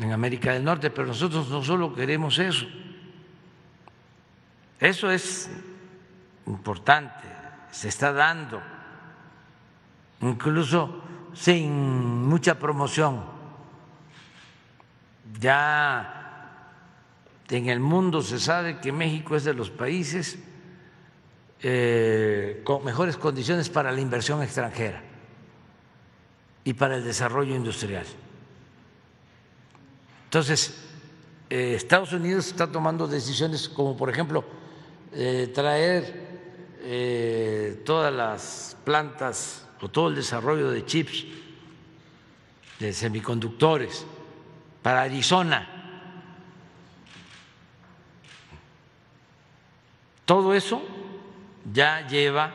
en 0.00 0.12
América 0.12 0.52
del 0.52 0.64
Norte, 0.64 0.90
pero 0.90 1.08
nosotros 1.08 1.48
no 1.48 1.62
solo 1.62 1.94
queremos 1.94 2.38
eso. 2.38 2.66
Eso 4.78 5.10
es 5.10 5.50
importante, 6.46 7.26
se 7.70 7.88
está 7.88 8.12
dando, 8.12 8.62
incluso 10.22 11.02
sin 11.34 12.26
mucha 12.26 12.58
promoción. 12.58 13.22
Ya 15.38 16.20
en 17.48 17.68
el 17.68 17.80
mundo 17.80 18.22
se 18.22 18.38
sabe 18.38 18.78
que 18.78 18.92
México 18.92 19.36
es 19.36 19.44
de 19.44 19.54
los 19.54 19.70
países 19.70 20.38
eh, 21.62 22.62
con 22.64 22.82
mejores 22.84 23.18
condiciones 23.18 23.68
para 23.68 23.92
la 23.92 24.00
inversión 24.00 24.42
extranjera 24.42 25.02
y 26.64 26.72
para 26.72 26.96
el 26.96 27.04
desarrollo 27.04 27.54
industrial. 27.54 28.06
Entonces, 30.24 30.74
eh, 31.50 31.74
Estados 31.74 32.14
Unidos 32.14 32.46
está 32.46 32.70
tomando 32.70 33.06
decisiones 33.06 33.68
como, 33.68 33.94
por 33.94 34.08
ejemplo, 34.08 34.42
eh, 35.12 35.50
traer 35.54 36.30
todas 37.84 38.12
las 38.12 38.76
plantas 38.84 39.66
o 39.82 39.88
todo 39.90 40.08
el 40.08 40.14
desarrollo 40.14 40.70
de 40.70 40.86
chips, 40.86 41.26
de 42.78 42.92
semiconductores, 42.94 44.06
para 44.82 45.02
Arizona. 45.02 45.68
Todo 50.24 50.54
eso 50.54 50.82
ya 51.72 52.06
lleva 52.06 52.52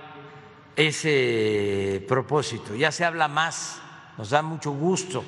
ese 0.75 2.03
propósito, 2.08 2.75
ya 2.75 2.92
se 2.92 3.06
habla 3.06 3.27
más 3.27 3.82
nos 4.17 4.30
da 4.30 4.42
mucho 4.42 4.72
gusto, 4.72 5.24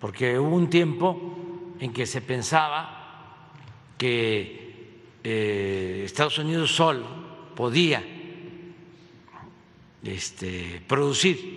porque 0.00 0.38
hubo 0.38 0.54
un 0.54 0.68
tiempo 0.68 1.74
en 1.80 1.92
que 1.92 2.06
se 2.06 2.20
pensaba 2.20 3.42
que 3.96 5.00
eh, 5.24 6.02
Estados 6.04 6.38
Unidos 6.38 6.74
solo 6.74 7.06
podía 7.54 8.04
este, 10.04 10.82
producir 10.86 11.56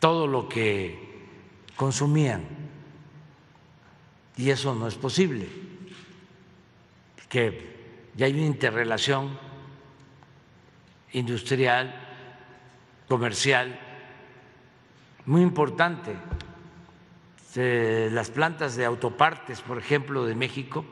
todo 0.00 0.26
lo 0.26 0.48
que 0.48 1.26
consumían, 1.76 2.44
y 4.36 4.50
eso 4.50 4.74
no 4.74 4.88
es 4.88 4.94
posible, 4.96 5.48
que 7.28 7.77
ya 8.18 8.26
hay 8.26 8.34
una 8.34 8.46
interrelación 8.46 9.38
industrial, 11.12 11.94
comercial, 13.06 13.78
muy 15.24 15.40
importante. 15.40 16.16
Las 17.54 18.30
plantas 18.30 18.74
de 18.74 18.84
autopartes, 18.84 19.60
por 19.60 19.78
ejemplo, 19.78 20.26
de 20.26 20.34
México, 20.34 20.84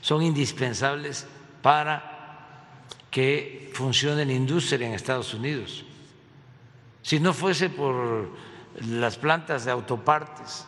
son 0.00 0.24
indispensables 0.24 1.28
para 1.62 2.82
que 3.12 3.70
funcione 3.72 4.24
la 4.24 4.32
industria 4.32 4.88
en 4.88 4.94
Estados 4.94 5.34
Unidos. 5.34 5.84
Si 7.00 7.20
no 7.20 7.32
fuese 7.32 7.70
por 7.70 8.28
las 8.88 9.16
plantas 9.18 9.66
de 9.66 9.70
autopartes 9.70 10.66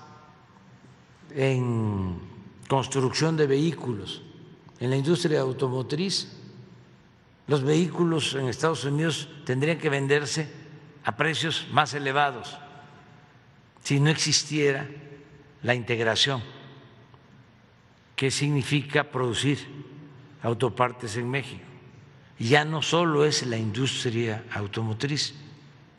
en 1.35 2.21
construcción 2.69 3.37
de 3.37 3.49
vehículos, 3.49 4.23
en 4.81 4.91
la 4.91 4.97
industria 4.97 5.41
automotriz, 5.41 6.29
los 7.47 7.63
vehículos 7.63 8.35
en 8.35 8.49
Estados 8.49 8.85
Unidos 8.85 9.29
tendrían 9.45 9.79
que 9.79 9.89
venderse 9.89 10.49
a 11.05 11.17
precios 11.17 11.67
más 11.73 11.95
elevados 11.95 12.59
si 13.83 14.01
no 14.01 14.11
existiera 14.11 14.87
la 15.63 15.75
integración, 15.75 16.43
que 18.15 18.31
significa 18.31 19.05
producir 19.05 19.67
autopartes 20.43 21.17
en 21.17 21.31
México. 21.31 21.65
Ya 22.39 22.65
no 22.67 22.83
solo 22.83 23.25
es 23.25 23.47
la 23.47 23.57
industria 23.57 24.45
automotriz, 24.53 25.35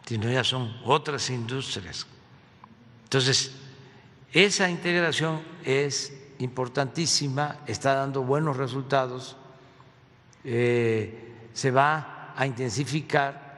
sino 0.05 0.29
ya 0.29 0.43
son 0.43 0.77
otras 0.85 1.29
industrias. 1.31 2.05
Entonces, 3.05 3.55
esa 4.31 4.69
integración 4.69 5.41
es 5.65 6.13
importantísima, 6.39 7.57
está 7.67 7.93
dando 7.93 8.23
buenos 8.23 8.57
resultados, 8.57 9.37
eh, 10.43 11.49
se 11.53 11.71
va 11.71 12.33
a 12.35 12.45
intensificar 12.45 13.49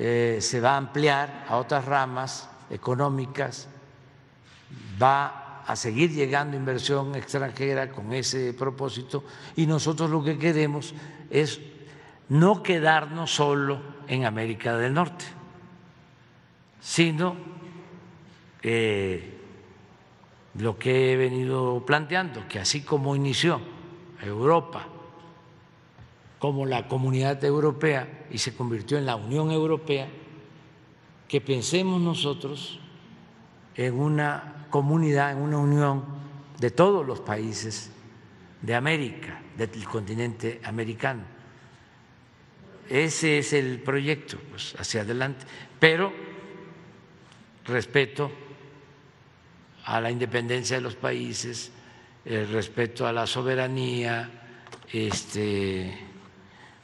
eh, 0.00 0.38
se 0.40 0.60
va 0.60 0.74
a 0.74 0.76
ampliar 0.76 1.44
a 1.48 1.56
otras 1.56 1.84
ramas 1.84 2.48
económicas, 2.70 3.66
va 5.02 5.64
a 5.66 5.74
seguir 5.74 6.12
llegando 6.12 6.56
inversión 6.56 7.16
extranjera 7.16 7.90
con 7.90 8.12
ese 8.12 8.54
propósito 8.54 9.24
y 9.56 9.66
nosotros 9.66 10.08
lo 10.08 10.22
que 10.22 10.38
queremos 10.38 10.94
es 11.30 11.60
no 12.28 12.62
quedarnos 12.62 13.34
solo 13.34 13.80
en 14.06 14.24
América 14.24 14.76
del 14.76 14.94
Norte, 14.94 15.24
sino 16.80 17.36
eh, 18.62 19.37
lo 20.58 20.78
que 20.78 21.12
he 21.12 21.16
venido 21.16 21.84
planteando, 21.86 22.46
que 22.48 22.58
así 22.58 22.82
como 22.82 23.14
inició 23.14 23.60
Europa 24.22 24.86
como 26.38 26.66
la 26.66 26.86
comunidad 26.86 27.42
europea 27.44 28.26
y 28.30 28.38
se 28.38 28.54
convirtió 28.54 28.98
en 28.98 29.06
la 29.06 29.16
Unión 29.16 29.50
Europea, 29.50 30.08
que 31.26 31.40
pensemos 31.40 32.00
nosotros 32.00 32.78
en 33.74 33.94
una 33.98 34.66
comunidad, 34.70 35.32
en 35.32 35.38
una 35.38 35.58
unión 35.58 36.04
de 36.58 36.70
todos 36.70 37.06
los 37.06 37.20
países 37.20 37.90
de 38.62 38.74
América, 38.74 39.40
del 39.56 39.84
continente 39.84 40.60
americano. 40.64 41.22
Ese 42.88 43.38
es 43.38 43.52
el 43.52 43.80
proyecto, 43.80 44.38
pues, 44.50 44.74
hacia 44.78 45.02
adelante, 45.02 45.44
pero 45.78 46.12
respeto 47.64 48.30
a 49.88 50.02
la 50.02 50.10
independencia 50.10 50.76
de 50.76 50.82
los 50.82 50.96
países, 50.96 51.72
el 52.22 52.46
respeto 52.50 53.06
a 53.06 53.12
la 53.12 53.26
soberanía, 53.26 54.28
este, 54.92 55.98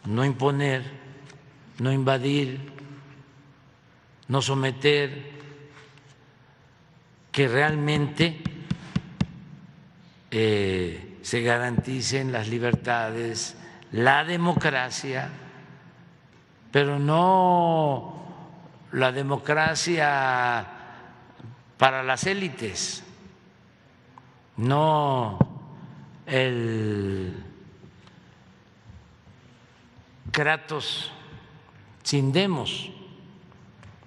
no 0.07 0.25
imponer, 0.25 0.83
no 1.81 1.93
invadir, 1.93 2.73
no 4.29 4.41
someter, 4.41 5.35
que 7.31 7.47
realmente 7.47 8.39
eh, 10.31 11.19
se 11.21 11.43
garanticen 11.43 12.33
las 12.33 12.49
libertades, 12.49 13.55
la 13.93 14.25
democracia, 14.25 15.29
pero 16.73 16.99
no 16.99 18.25
la 18.93 19.13
democracia 19.13 20.74
para 21.79 22.03
las 22.03 22.27
élites, 22.27 23.03
no 24.57 25.39
el 26.27 27.35
Kratos 30.31 31.13
sin 32.03 32.33
demos, 32.33 32.91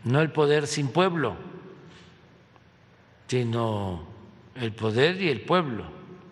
no 0.04 0.22
el 0.22 0.32
poder 0.32 0.68
sin 0.68 0.90
pueblo, 0.90 1.36
sino 3.28 4.06
el 4.56 4.74
poder 4.74 5.22
y 5.22 5.30
el 5.30 5.42
pueblo, 5.42 5.86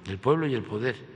el 0.08 0.18
pueblo 0.18 0.48
y 0.48 0.54
el 0.54 0.64
poder 0.64 1.15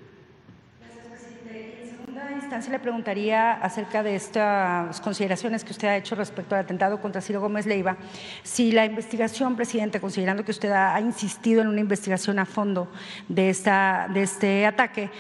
instancia 2.50 2.72
le 2.72 2.80
preguntaría 2.80 3.52
acerca 3.52 4.02
de 4.02 4.16
estas 4.16 5.00
consideraciones 5.02 5.64
que 5.64 5.72
usted 5.72 5.88
ha 5.88 5.98
hecho 5.98 6.16
respecto 6.16 6.56
al 6.56 6.62
atentado 6.62 7.00
contra 7.00 7.22
Ciro 7.22 7.42
Gómez 7.42 7.68
Leiva, 7.68 7.96
si 8.42 8.72
la 8.72 8.86
investigación, 8.86 9.56
presidente, 9.56 10.02
considerando 10.02 10.44
que 10.44 10.50
usted 10.50 10.72
ha, 10.72 11.00
insistido 11.00 11.62
en 11.62 11.68
una 11.68 11.80
investigación 11.80 12.40
a 12.40 12.46
fondo 12.46 12.88
de, 13.28 13.52
esta, 13.52 14.08
de 14.12 14.24
este 14.24 14.66
ataque, 14.66 15.12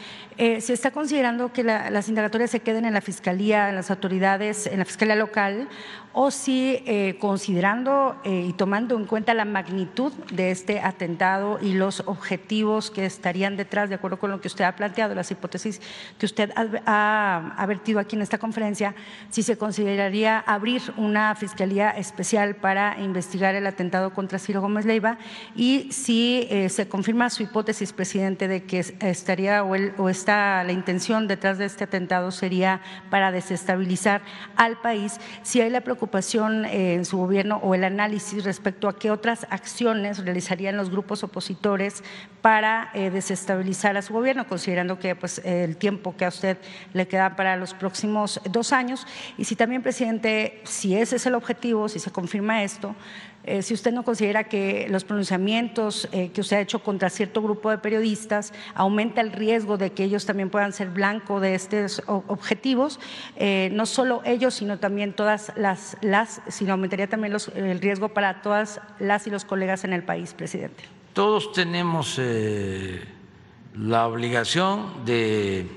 eh, 0.41 0.61
se 0.61 0.71
está 0.71 0.91
considerando 0.91 1.51
que 1.51 1.65
las 1.65 2.07
indagatorias 2.07 2.49
se 2.49 2.61
queden 2.61 2.85
en 2.85 2.93
la 2.93 3.01
Fiscalía, 3.01 3.67
en 3.67 3.75
las 3.75 3.91
autoridades, 3.91 4.67
en 4.67 4.79
la 4.79 4.85
Fiscalía 4.85 5.17
local, 5.17 5.67
o 6.13 6.31
si 6.31 6.81
eh, 6.85 7.17
considerando 7.19 8.15
eh, 8.23 8.45
y 8.47 8.53
tomando 8.53 8.95
en 8.95 9.05
cuenta 9.05 9.33
la 9.33 9.43
magnitud 9.43 10.13
de 10.31 10.51
este 10.51 10.79
atentado 10.79 11.59
y 11.61 11.73
los 11.73 12.03
objetivos 12.05 12.89
que 12.89 13.05
estarían 13.05 13.57
detrás, 13.57 13.89
de 13.89 13.95
acuerdo 13.95 14.17
con 14.17 14.31
lo 14.31 14.39
que 14.39 14.47
usted 14.47 14.63
ha 14.63 14.77
planteado, 14.77 15.13
las 15.13 15.29
hipótesis 15.29 15.81
que 16.17 16.25
usted 16.25 16.51
ha, 16.55 17.53
ha 17.57 17.65
vertido 17.65 17.99
aquí 17.99 18.15
en 18.15 18.21
esta 18.21 18.37
conferencia, 18.37 18.95
si 19.29 19.43
se 19.43 19.57
consideraría 19.57 20.39
abrir 20.39 20.81
una 20.95 21.35
Fiscalía 21.35 21.89
especial 21.91 22.55
para 22.55 22.97
investigar 23.01 23.55
el 23.55 23.67
atentado 23.67 24.13
contra 24.13 24.39
Ciro 24.39 24.61
Gómez 24.61 24.85
Leiva 24.85 25.17
y 25.53 25.91
si 25.91 26.47
se 26.69 26.87
confirma 26.87 27.29
su 27.29 27.43
hipótesis, 27.43 27.91
presidente, 27.91 28.47
de 28.47 28.63
que 28.63 28.79
estaría 29.01 29.63
o, 29.63 29.75
él, 29.75 29.93
o 29.97 30.09
está 30.09 30.28
la 30.29 30.71
intención 30.71 31.27
detrás 31.27 31.57
de 31.57 31.65
este 31.65 31.85
atentado 31.85 32.31
sería 32.31 32.81
para 33.09 33.31
desestabilizar 33.31 34.21
al 34.55 34.79
país, 34.79 35.19
si 35.41 35.61
hay 35.61 35.69
la 35.69 35.81
preocupación 35.81 36.65
eh, 36.65 36.93
en 36.93 37.05
su 37.05 37.17
gobierno 37.17 37.59
o 37.63 37.73
el 37.73 37.83
análisis 37.83 38.43
respecto 38.43 38.87
a 38.87 38.97
qué 38.97 39.11
otras 39.11 39.47
acciones 39.49 40.23
realizarían 40.23 40.77
los 40.77 40.89
grupos 40.89 41.23
opositores 41.23 42.03
para 42.41 42.91
eh, 42.93 43.09
desestabilizar 43.09 43.97
a 43.97 44.01
su 44.01 44.13
gobierno, 44.13 44.47
considerando 44.47 44.99
que 44.99 45.15
pues, 45.15 45.39
el 45.43 45.77
tiempo 45.77 46.15
que 46.15 46.25
a 46.25 46.29
usted 46.29 46.57
le 46.93 47.07
queda 47.07 47.35
para 47.35 47.55
los 47.57 47.73
próximos 47.73 48.39
dos 48.49 48.71
años. 48.71 49.07
Y 49.37 49.45
si 49.45 49.55
también, 49.55 49.81
presidente, 49.81 50.61
si 50.63 50.95
ese 50.95 51.15
es 51.15 51.25
el 51.25 51.35
objetivo, 51.35 51.89
si 51.89 51.99
se 51.99 52.11
confirma 52.11 52.63
esto, 52.63 52.95
eh, 53.49 53.63
si 53.63 53.73
usted 53.73 53.91
no 53.91 54.03
considera 54.03 54.43
que 54.43 54.85
los 54.91 55.03
pronunciamientos 55.03 56.07
eh, 56.11 56.29
que 56.31 56.41
usted 56.41 56.57
ha 56.57 56.61
hecho 56.61 56.83
contra 56.83 57.09
cierto 57.09 57.41
grupo 57.41 57.71
de 57.71 57.79
periodistas 57.79 58.53
aumenta 58.75 59.21
el 59.21 59.31
riesgo 59.31 59.75
de 59.75 59.91
que 59.91 60.03
ellos 60.03 60.27
también 60.27 60.51
puedan 60.51 60.71
ser 60.71 60.89
blanco 60.89 61.39
de 61.39 61.55
estos 61.55 62.03
objetivos, 62.05 62.99
eh, 63.37 63.69
no 63.73 63.87
solo 63.87 64.21
ellos, 64.23 64.53
sino 64.53 64.77
también 64.77 65.13
todas 65.13 65.51
las, 65.55 65.97
las 66.01 66.43
sino 66.47 66.73
aumentaría 66.73 67.07
también 67.07 67.35
el 67.55 67.81
riesgo 67.81 68.09
para 68.09 68.43
todas 68.43 68.81
las 68.99 69.25
y 69.25 69.31
los 69.31 69.45
colegas 69.45 69.83
en 69.83 69.93
el 69.93 70.03
país, 70.03 70.35
presidente. 70.35 70.83
Todos 71.13 71.51
tenemos 71.51 72.21
la 73.73 74.07
obligación 74.07 75.05
de 75.05 75.67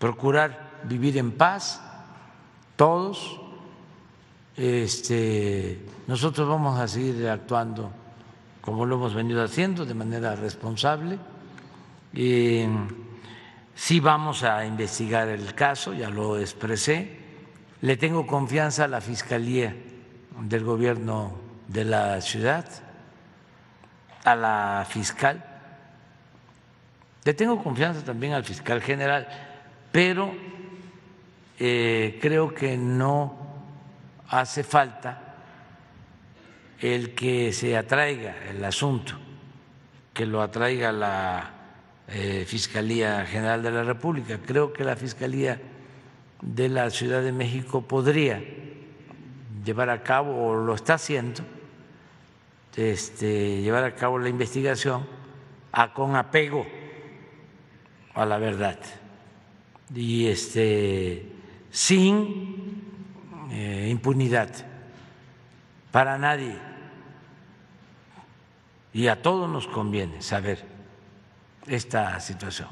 procurar 0.00 0.82
vivir 0.82 1.16
en 1.16 1.30
paz, 1.30 1.80
todos 2.74 3.40
este, 4.56 5.78
nosotros 6.06 6.48
vamos 6.48 6.78
a 6.78 6.86
seguir 6.86 7.28
actuando 7.28 7.90
como 8.64 8.86
lo 8.86 8.96
hemos 8.96 9.14
venido 9.14 9.42
haciendo, 9.42 9.84
de 9.84 9.92
manera 9.92 10.34
responsable. 10.36 11.18
Y 12.14 12.64
sí 13.74 14.00
vamos 14.00 14.42
a 14.42 14.64
investigar 14.64 15.28
el 15.28 15.54
caso, 15.54 15.92
ya 15.92 16.08
lo 16.08 16.38
expresé. 16.38 17.20
Le 17.82 17.98
tengo 17.98 18.26
confianza 18.26 18.84
a 18.84 18.88
la 18.88 19.02
Fiscalía 19.02 19.76
del 20.40 20.64
Gobierno 20.64 21.36
de 21.68 21.84
la 21.84 22.20
ciudad, 22.22 22.64
a 24.24 24.34
la 24.34 24.86
fiscal. 24.88 25.44
Le 27.24 27.34
tengo 27.34 27.62
confianza 27.62 28.02
también 28.02 28.32
al 28.32 28.44
fiscal 28.44 28.80
general, 28.80 29.28
pero 29.92 30.34
eh, 31.58 32.18
creo 32.20 32.54
que 32.54 32.78
no 32.78 33.36
hace 34.28 34.64
falta 34.64 35.23
el 36.80 37.14
que 37.14 37.52
se 37.52 37.76
atraiga 37.76 38.36
el 38.50 38.64
asunto, 38.64 39.14
que 40.12 40.26
lo 40.26 40.42
atraiga 40.42 40.92
la 40.92 41.50
eh, 42.08 42.44
Fiscalía 42.46 43.24
General 43.26 43.62
de 43.62 43.70
la 43.70 43.82
República. 43.82 44.38
Creo 44.44 44.72
que 44.72 44.84
la 44.84 44.96
Fiscalía 44.96 45.60
de 46.42 46.68
la 46.68 46.90
Ciudad 46.90 47.22
de 47.22 47.32
México 47.32 47.82
podría 47.82 48.42
llevar 49.64 49.90
a 49.90 50.02
cabo, 50.02 50.46
o 50.46 50.56
lo 50.56 50.74
está 50.74 50.94
haciendo, 50.94 51.42
este, 52.76 53.62
llevar 53.62 53.84
a 53.84 53.94
cabo 53.94 54.18
la 54.18 54.28
investigación 54.28 55.06
a, 55.72 55.92
con 55.92 56.16
apego 56.16 56.66
a 58.14 58.26
la 58.26 58.38
verdad 58.38 58.78
y 59.94 60.26
este, 60.26 61.26
sin 61.70 62.82
eh, 63.50 63.88
impunidad 63.90 64.50
para 65.94 66.18
nadie. 66.18 66.56
Y 68.92 69.06
a 69.06 69.22
todos 69.22 69.48
nos 69.48 69.68
conviene 69.68 70.22
saber 70.22 70.64
esta 71.68 72.18
situación. 72.18 72.68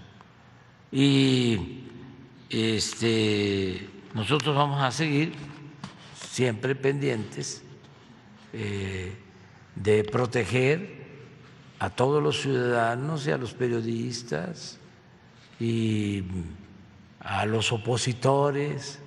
Y 0.90 1.84
este, 2.50 3.88
nosotros 4.12 4.56
vamos 4.56 4.82
a 4.82 4.90
seguir 4.90 5.34
siempre 6.16 6.74
pendientes 6.74 7.62
eh, 8.52 9.16
de 9.76 10.02
proteger 10.02 11.06
a 11.78 11.90
todos 11.90 12.20
los 12.20 12.40
ciudadanos 12.40 13.24
y 13.28 13.30
a 13.30 13.38
los 13.38 13.54
periodistas 13.54 14.80
y 15.60 16.24
a 17.20 17.46
los 17.46 17.70
opositores 17.70 18.98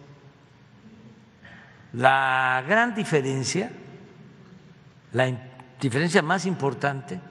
la 1.92 2.64
gran 2.66 2.96
diferencia, 2.96 3.72
la 5.16 5.32
diferencia 5.80 6.22
más 6.22 6.46
importante, 6.46 7.22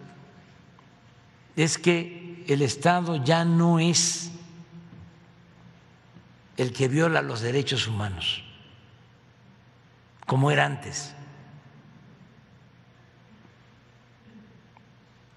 es 1.54 1.76
que 1.76 2.42
el 2.48 2.62
Estado 2.62 3.22
ya 3.22 3.44
no 3.44 3.78
es 3.78 4.30
el 6.56 6.72
que 6.72 6.88
viola 6.88 7.20
los 7.20 7.42
derechos 7.42 7.86
humanos. 7.86 8.42
como 10.26 10.50
era 10.50 10.64
antes. 10.64 11.14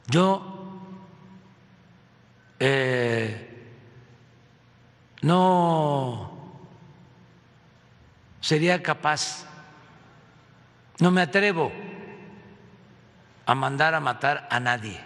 Yo 0.08 0.80
eh, 2.58 3.68
no 5.22 6.32
sería 8.40 8.82
capaz, 8.82 9.46
no 11.00 11.12
me 11.12 11.22
atrevo 11.22 11.87
a 13.48 13.56
mandar 13.56 13.96
a 13.96 14.02
matar 14.02 14.46
a 14.52 14.60
nadie. 14.60 15.00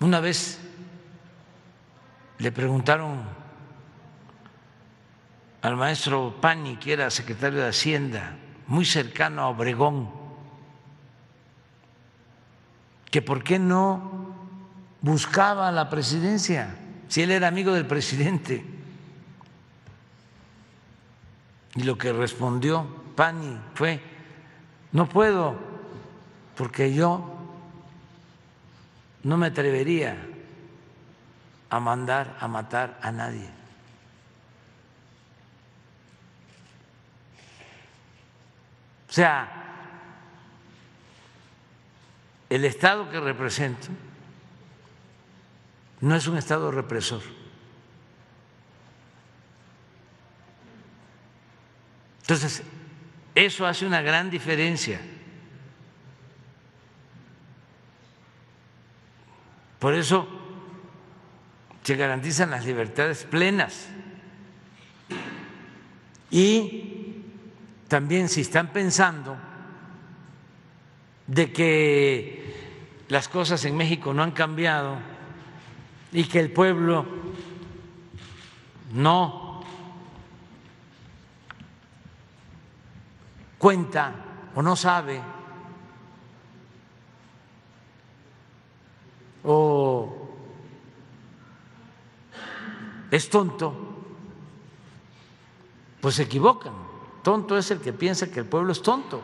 Una 0.00 0.18
vez 0.18 0.58
le 2.38 2.50
preguntaron 2.50 3.22
al 5.60 5.76
maestro 5.76 6.40
Pani, 6.40 6.76
que 6.76 6.94
era 6.94 7.10
secretario 7.10 7.60
de 7.60 7.68
Hacienda, 7.68 8.36
muy 8.66 8.86
cercano 8.86 9.42
a 9.42 9.48
Obregón, 9.48 10.10
que 13.10 13.20
por 13.20 13.44
qué 13.44 13.58
no 13.58 14.34
buscaba 15.02 15.70
la 15.70 15.90
presidencia, 15.90 16.76
si 17.08 17.22
él 17.22 17.30
era 17.30 17.48
amigo 17.48 17.74
del 17.74 17.86
presidente. 17.86 18.64
Y 21.74 21.82
lo 21.82 21.98
que 21.98 22.12
respondió 22.12 23.04
Pani 23.14 23.58
fue, 23.74 24.13
no 24.94 25.08
puedo, 25.08 25.56
porque 26.56 26.94
yo 26.94 27.34
no 29.24 29.36
me 29.36 29.46
atrevería 29.46 30.16
a 31.68 31.80
mandar 31.80 32.36
a 32.38 32.46
matar 32.46 32.96
a 33.02 33.10
nadie. 33.10 33.48
O 39.10 39.12
sea, 39.12 39.48
el 42.48 42.64
Estado 42.64 43.10
que 43.10 43.18
represento 43.18 43.88
no 46.02 46.14
es 46.14 46.28
un 46.28 46.36
Estado 46.36 46.70
represor. 46.70 47.22
Entonces, 52.20 52.62
eso 53.34 53.66
hace 53.66 53.86
una 53.86 54.00
gran 54.00 54.30
diferencia. 54.30 55.00
Por 59.78 59.94
eso 59.94 60.26
se 61.82 61.96
garantizan 61.96 62.50
las 62.50 62.64
libertades 62.64 63.24
plenas. 63.24 63.88
Y 66.30 67.22
también 67.88 68.28
si 68.28 68.40
están 68.40 68.72
pensando 68.72 69.36
de 71.26 71.52
que 71.52 73.04
las 73.08 73.28
cosas 73.28 73.64
en 73.64 73.76
México 73.76 74.14
no 74.14 74.22
han 74.22 74.32
cambiado 74.32 74.96
y 76.12 76.24
que 76.24 76.40
el 76.40 76.50
pueblo 76.50 77.04
no 78.92 79.43
cuenta 83.64 84.12
o 84.54 84.60
no 84.60 84.76
sabe 84.76 85.22
o 89.42 90.28
es 93.10 93.30
tonto, 93.30 93.74
pues 95.98 96.16
se 96.16 96.24
equivocan. 96.24 96.74
Tonto 97.22 97.56
es 97.56 97.70
el 97.70 97.80
que 97.80 97.94
piensa 97.94 98.30
que 98.30 98.40
el 98.40 98.44
pueblo 98.44 98.70
es 98.70 98.82
tonto. 98.82 99.22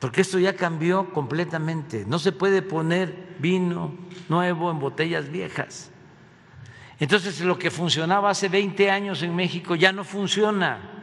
Porque 0.00 0.20
esto 0.20 0.38
ya 0.38 0.54
cambió 0.54 1.14
completamente. 1.14 2.04
No 2.06 2.18
se 2.18 2.32
puede 2.32 2.60
poner 2.60 3.36
vino 3.38 3.94
nuevo 4.28 4.70
en 4.70 4.80
botellas 4.80 5.30
viejas. 5.30 5.90
Entonces 7.00 7.40
lo 7.40 7.58
que 7.58 7.70
funcionaba 7.70 8.28
hace 8.28 8.50
20 8.50 8.90
años 8.90 9.22
en 9.22 9.34
México 9.34 9.74
ya 9.76 9.92
no 9.92 10.04
funciona. 10.04 10.93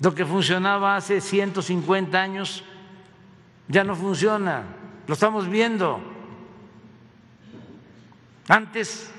Lo 0.00 0.14
que 0.14 0.24
funcionaba 0.24 0.96
hace 0.96 1.20
150 1.20 2.20
años 2.20 2.64
ya 3.66 3.84
no 3.84 3.96
funciona, 3.96 4.64
lo 5.06 5.14
estamos 5.14 5.48
viendo. 5.48 6.00
Antes 8.48 9.12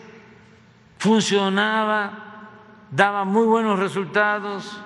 funcionaba, 0.97 2.49
daba 2.91 3.25
muy 3.25 3.45
buenos 3.45 3.77
resultados, 3.77 4.81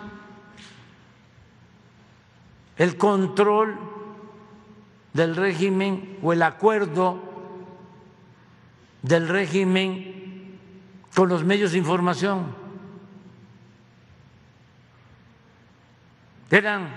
el 2.77 2.97
control 2.97 3.77
del 5.13 5.35
régimen 5.35 6.17
o 6.23 6.33
el 6.33 6.41
acuerdo 6.41 7.19
del 9.03 9.27
régimen 9.27 10.57
con 11.15 11.29
los 11.29 11.43
medios 11.43 11.73
de 11.73 11.77
información. 11.77 12.62
Eran 16.53 16.87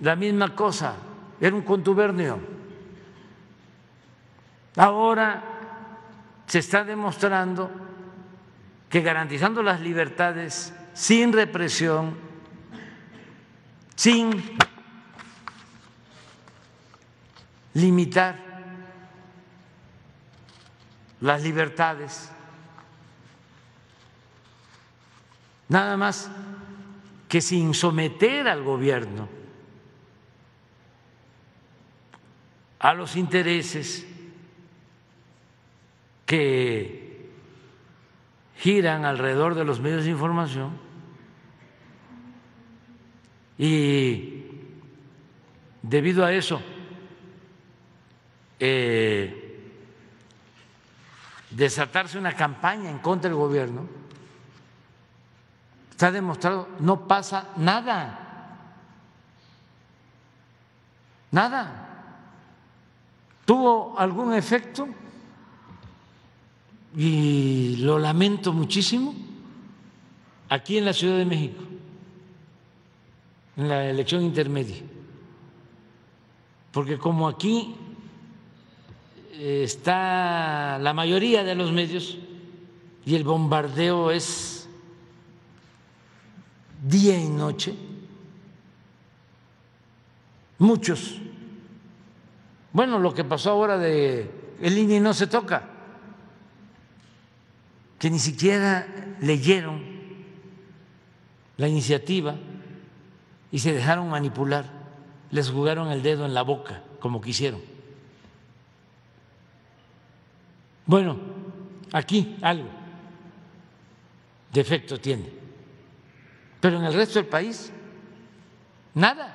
la 0.00 0.16
misma 0.16 0.54
cosa, 0.54 0.94
era 1.38 1.54
un 1.54 1.60
contubernio. 1.60 2.40
Ahora 4.76 5.42
se 6.46 6.60
está 6.60 6.84
demostrando 6.84 7.70
que 8.88 9.02
garantizando 9.02 9.62
las 9.62 9.82
libertades 9.82 10.72
sin 10.94 11.34
represión, 11.34 12.16
sin 13.94 14.56
limitar 17.74 18.36
las 21.20 21.42
libertades, 21.42 22.30
nada 25.68 25.98
más 25.98 26.30
que 27.28 27.40
sin 27.40 27.74
someter 27.74 28.48
al 28.48 28.62
gobierno 28.62 29.28
a 32.78 32.94
los 32.94 33.16
intereses 33.16 34.06
que 36.24 37.30
giran 38.56 39.04
alrededor 39.04 39.54
de 39.54 39.64
los 39.64 39.80
medios 39.80 40.04
de 40.04 40.10
información 40.10 40.78
y 43.58 44.44
debido 45.82 46.24
a 46.24 46.32
eso 46.32 46.60
eh, 48.58 49.46
desatarse 51.50 52.18
una 52.18 52.34
campaña 52.34 52.90
en 52.90 52.98
contra 52.98 53.30
del 53.30 53.38
gobierno, 53.38 53.86
está 55.96 56.12
demostrado, 56.12 56.68
no 56.80 57.08
pasa 57.08 57.54
nada, 57.56 58.18
nada. 61.30 61.84
¿Tuvo 63.46 63.98
algún 63.98 64.34
efecto? 64.34 64.86
Y 66.94 67.76
lo 67.76 67.98
lamento 67.98 68.52
muchísimo 68.52 69.14
aquí 70.50 70.76
en 70.76 70.84
la 70.84 70.92
Ciudad 70.92 71.16
de 71.16 71.24
México, 71.24 71.64
en 73.56 73.66
la 73.66 73.88
elección 73.88 74.22
intermedia, 74.22 74.82
porque 76.72 76.98
como 76.98 77.26
aquí 77.26 77.74
está 79.32 80.78
la 80.78 80.92
mayoría 80.92 81.42
de 81.42 81.54
los 81.54 81.72
medios 81.72 82.18
y 83.06 83.14
el 83.14 83.24
bombardeo 83.24 84.10
es 84.10 84.55
día 86.88 87.18
y 87.18 87.28
noche, 87.28 87.74
muchos. 90.58 91.20
Bueno, 92.72 92.98
lo 92.98 93.12
que 93.14 93.24
pasó 93.24 93.50
ahora 93.50 93.78
de 93.78 94.30
el 94.60 94.78
INE 94.78 95.00
no 95.00 95.12
se 95.12 95.26
toca, 95.26 95.64
que 97.98 98.10
ni 98.10 98.18
siquiera 98.18 98.86
leyeron 99.20 99.82
la 101.56 101.68
iniciativa 101.68 102.36
y 103.50 103.58
se 103.58 103.72
dejaron 103.72 104.10
manipular, 104.10 104.66
les 105.30 105.50
jugaron 105.50 105.90
el 105.90 106.02
dedo 106.02 106.24
en 106.26 106.34
la 106.34 106.42
boca 106.42 106.82
como 107.00 107.20
quisieron. 107.20 107.60
Bueno, 110.84 111.18
aquí 111.92 112.36
algo 112.42 112.68
de 114.52 114.60
efecto 114.60 114.98
tiene, 114.98 115.45
pero 116.66 116.78
en 116.78 116.84
el 116.84 116.94
resto 116.94 117.20
del 117.20 117.28
país 117.28 117.70
nada, 118.92 119.32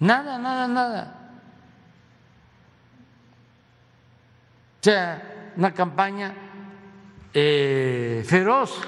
nada, 0.00 0.36
nada, 0.38 0.66
nada. 0.66 1.30
O 4.80 4.82
sea, 4.82 5.52
una 5.54 5.72
campaña 5.72 6.34
eh, 7.32 8.24
feroz, 8.26 8.80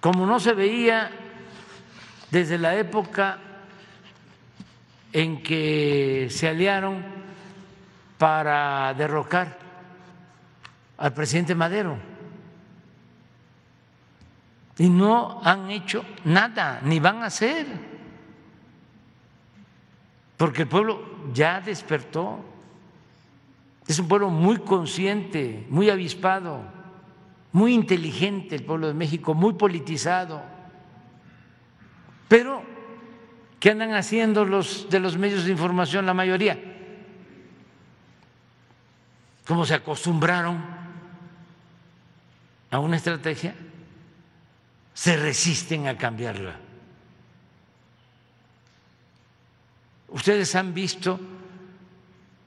como 0.00 0.24
no 0.24 0.38
se 0.38 0.52
veía 0.52 1.10
desde 2.30 2.58
la 2.58 2.76
época 2.76 3.40
en 5.12 5.42
que 5.42 6.28
se 6.30 6.46
aliaron 6.46 7.04
para 8.16 8.94
derrocar 8.94 9.58
al 10.96 11.12
presidente 11.12 11.56
Madero. 11.56 12.17
Y 14.78 14.88
no 14.88 15.40
han 15.42 15.70
hecho 15.70 16.04
nada, 16.24 16.80
ni 16.84 17.00
van 17.00 17.22
a 17.22 17.26
hacer, 17.26 17.66
porque 20.36 20.62
el 20.62 20.68
pueblo 20.68 21.02
ya 21.34 21.60
despertó. 21.60 22.44
Es 23.88 23.98
un 23.98 24.06
pueblo 24.06 24.30
muy 24.30 24.58
consciente, 24.58 25.66
muy 25.68 25.90
avispado, 25.90 26.60
muy 27.52 27.74
inteligente 27.74 28.54
el 28.54 28.62
pueblo 28.62 28.86
de 28.86 28.94
México, 28.94 29.34
muy 29.34 29.54
politizado. 29.54 30.42
Pero, 32.28 32.62
¿qué 33.58 33.70
andan 33.70 33.94
haciendo 33.94 34.44
los 34.44 34.88
de 34.88 35.00
los 35.00 35.18
medios 35.18 35.44
de 35.44 35.50
información, 35.50 36.06
la 36.06 36.14
mayoría? 36.14 36.56
Como 39.44 39.64
se 39.66 39.74
acostumbraron 39.74 40.62
a 42.70 42.78
una 42.78 42.96
estrategia, 42.96 43.56
se 44.98 45.16
resisten 45.16 45.86
a 45.86 45.96
cambiarla. 45.96 46.56
Ustedes 50.08 50.52
han 50.56 50.74
visto 50.74 51.20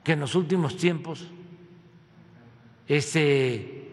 que 0.03 0.11
en 0.11 0.19
los 0.19 0.35
últimos 0.35 0.75
tiempos 0.75 1.23
este, 2.89 3.89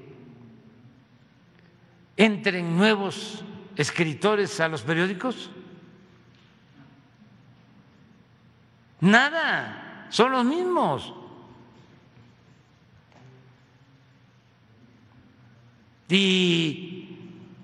entren 2.17 2.77
nuevos 2.77 3.45
escritores 3.77 4.59
a 4.59 4.67
los 4.67 4.83
periódicos? 4.83 5.51
Nada, 9.03 10.09
son 10.11 10.33
los 10.33 10.45
mismos. 10.45 11.15
Y 16.09 16.98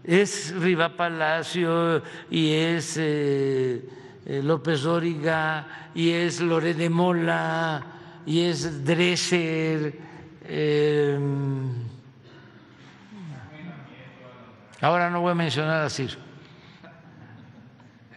es 0.05 0.55
Riva 0.55 0.91
Palacio 0.91 2.03
y 2.31 2.53
es 2.53 2.97
eh, 2.99 3.83
eh, 4.27 4.43
López 4.43 4.83
Dóriga 4.83 5.91
y 5.95 6.11
es 6.11 6.41
Loré 6.41 6.75
de 6.75 6.91
Mola 6.91 7.83
y 8.27 8.43
es 8.43 8.85
Dresser. 8.85 9.99
Em, 10.47 11.73
ahora 14.83 15.09
no 15.09 15.23
voy 15.23 15.33
a 15.33 15.35
mencionar 15.35 15.83
a 15.83 15.89
Ciro. 15.89 16.17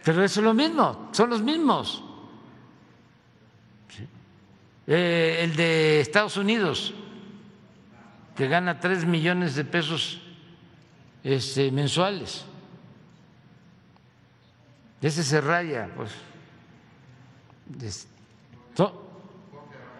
Pero 0.04 0.22
es 0.22 0.36
lo 0.36 0.52
mismo, 0.52 1.08
son 1.12 1.30
los 1.30 1.42
mismos. 1.42 2.04
Eh, 4.86 5.40
el 5.42 5.56
de 5.56 6.00
Estados 6.00 6.36
Unidos, 6.36 6.94
que 8.36 8.48
gana 8.48 8.80
tres 8.80 9.04
millones 9.04 9.54
de 9.54 9.64
pesos 9.64 10.22
este, 11.28 11.70
mensuales. 11.70 12.46
Ese 15.02 15.22
se 15.22 15.40
raya, 15.42 15.90
pues. 15.94 16.10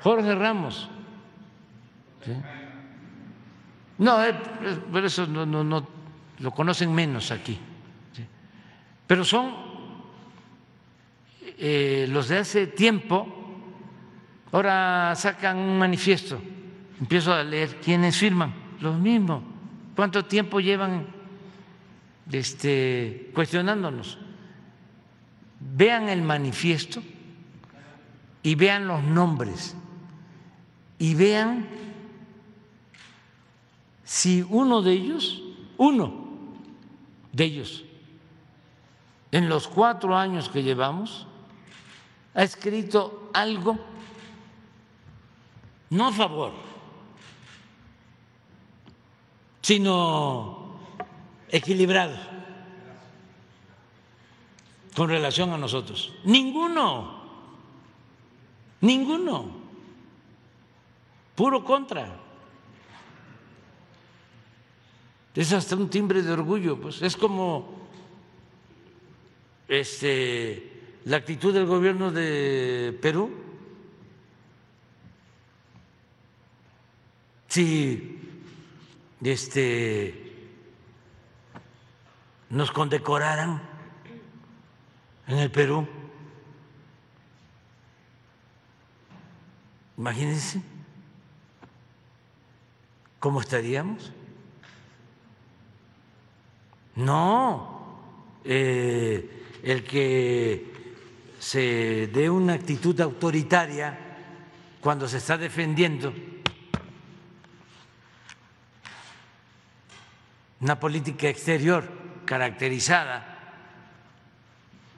Jorge 0.02 0.34
Ramos. 0.34 0.88
No, 3.98 4.24
eh, 4.24 4.34
pero 4.90 5.06
eso 5.06 5.26
no, 5.26 5.44
no, 5.44 5.62
no, 5.62 5.86
lo 6.38 6.50
conocen 6.52 6.94
menos 6.94 7.30
aquí. 7.30 7.58
Pero 9.06 9.24
son 9.24 9.54
eh, 11.58 12.06
los 12.08 12.28
de 12.28 12.38
hace 12.38 12.68
tiempo. 12.68 13.28
Ahora 14.50 15.14
sacan 15.14 15.58
un 15.58 15.78
manifiesto. 15.78 16.40
Empiezo 16.98 17.34
a 17.34 17.44
leer 17.44 17.80
quiénes 17.80 18.16
firman. 18.16 18.54
Los 18.80 18.98
mismos. 18.98 19.42
¿Cuánto 19.94 20.24
tiempo 20.24 20.60
llevan 20.60 21.17
este, 22.32 23.30
cuestionándonos? 23.34 24.18
Vean 25.60 26.08
el 26.08 26.22
manifiesto 26.22 27.02
y 28.42 28.54
vean 28.54 28.86
los 28.86 29.02
nombres 29.02 29.74
y 30.98 31.14
vean 31.14 31.68
si 34.04 34.44
uno 34.48 34.82
de 34.82 34.92
ellos, 34.92 35.42
uno 35.76 36.28
de 37.32 37.44
ellos, 37.44 37.84
en 39.30 39.48
los 39.48 39.68
cuatro 39.68 40.16
años 40.16 40.48
que 40.48 40.62
llevamos, 40.62 41.26
ha 42.34 42.42
escrito 42.42 43.30
algo 43.34 43.78
no 45.90 46.08
a 46.08 46.12
favor, 46.12 46.52
sino 49.62 50.57
equilibrado 51.50 52.16
con 54.94 55.08
relación 55.08 55.50
a 55.52 55.58
nosotros. 55.58 56.12
Ninguno, 56.24 57.22
ninguno 58.80 59.68
puro 61.34 61.64
contra. 61.64 62.18
Es 65.36 65.52
hasta 65.52 65.76
un 65.76 65.88
timbre 65.88 66.20
de 66.20 66.32
orgullo, 66.32 66.80
pues 66.80 67.00
es 67.00 67.16
como 67.16 67.88
este, 69.68 70.98
la 71.04 71.18
actitud 71.18 71.54
del 71.54 71.66
gobierno 71.66 72.10
de 72.10 72.98
Perú. 73.00 73.30
Si 77.46 78.18
este, 79.22 80.27
nos 82.50 82.70
condecoraran 82.70 83.60
en 85.26 85.38
el 85.38 85.50
Perú, 85.50 85.86
imagínense. 89.96 90.62
¿cómo 93.18 93.40
estaríamos? 93.40 94.12
No, 96.96 98.00
eh, 98.44 99.44
el 99.62 99.84
que 99.84 100.72
se 101.38 102.08
dé 102.08 102.28
una 102.28 102.54
actitud 102.54 103.00
autoritaria 103.00 103.98
cuando 104.80 105.06
se 105.06 105.18
está 105.18 105.38
defendiendo 105.38 106.12
una 110.60 110.80
política 110.80 111.28
exterior 111.28 111.88
caracterizada 112.28 113.24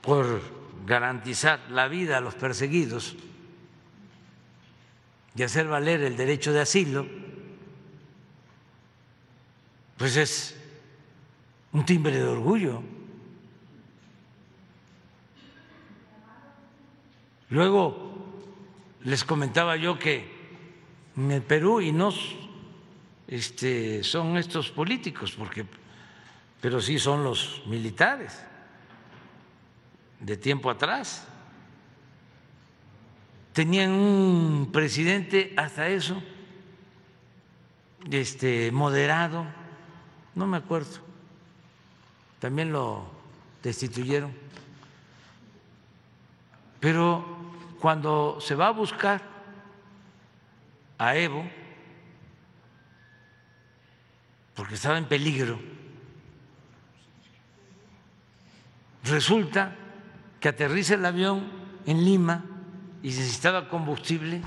por 0.01 0.41
garantizar 0.85 1.61
la 1.69 1.87
vida 1.87 2.17
a 2.17 2.21
los 2.21 2.35
perseguidos 2.35 3.15
y 5.33 5.43
hacer 5.43 5.69
valer 5.69 6.01
el 6.01 6.17
derecho 6.17 6.51
de 6.51 6.59
asilo, 6.59 7.07
pues 9.95 10.17
es 10.17 10.59
un 11.71 11.85
timbre 11.85 12.17
de 12.17 12.23
orgullo. 12.23 12.83
Luego 17.49 18.25
les 19.05 19.23
comentaba 19.23 19.77
yo 19.77 19.97
que 19.97 20.29
en 21.15 21.31
el 21.31 21.43
Perú 21.43 21.79
y 21.79 21.93
no 21.93 22.11
este, 23.25 24.03
son 24.03 24.35
estos 24.35 24.69
políticos, 24.71 25.33
porque, 25.37 25.65
pero 26.61 26.79
sí 26.79 26.99
son 26.99 27.23
los 27.23 27.63
militares 27.65 28.39
de 30.19 30.37
tiempo 30.37 30.69
atrás. 30.69 31.27
Tenían 33.53 33.91
un 33.91 34.69
presidente 34.71 35.53
hasta 35.57 35.89
eso, 35.89 36.21
este, 38.09 38.71
moderado 38.71 39.45
no 40.35 40.47
me 40.47 40.57
acuerdo, 40.57 40.99
también 42.39 42.71
lo 42.71 43.05
destituyeron. 43.61 44.33
Pero 46.79 47.25
cuando 47.79 48.37
se 48.39 48.55
va 48.55 48.67
a 48.67 48.71
buscar 48.71 49.21
a 50.97 51.15
Evo, 51.15 51.43
porque 54.55 54.75
estaba 54.75 54.97
en 54.97 55.05
peligro, 55.05 55.59
resulta 59.03 59.75
que 60.39 60.49
aterriza 60.49 60.95
el 60.95 61.05
avión 61.05 61.49
en 61.85 62.03
Lima 62.03 62.43
y 63.03 63.07
necesitaba 63.07 63.69
combustible 63.69 64.41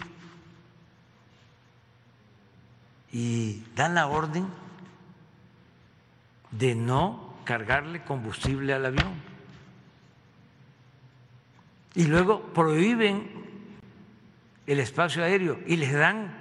y 3.13 3.63
dan 3.77 3.95
la 3.95 4.09
orden 4.09 4.47
de 6.51 6.75
no 6.75 7.35
cargarle 7.45 8.03
combustible 8.03 8.73
al 8.73 8.87
avión. 8.87 9.13
Y 11.95 12.07
luego 12.07 12.43
prohíben 12.53 13.31
el 14.67 14.81
espacio 14.81 15.23
aéreo 15.23 15.61
y 15.67 15.77
les 15.77 15.93
dan, 15.93 16.35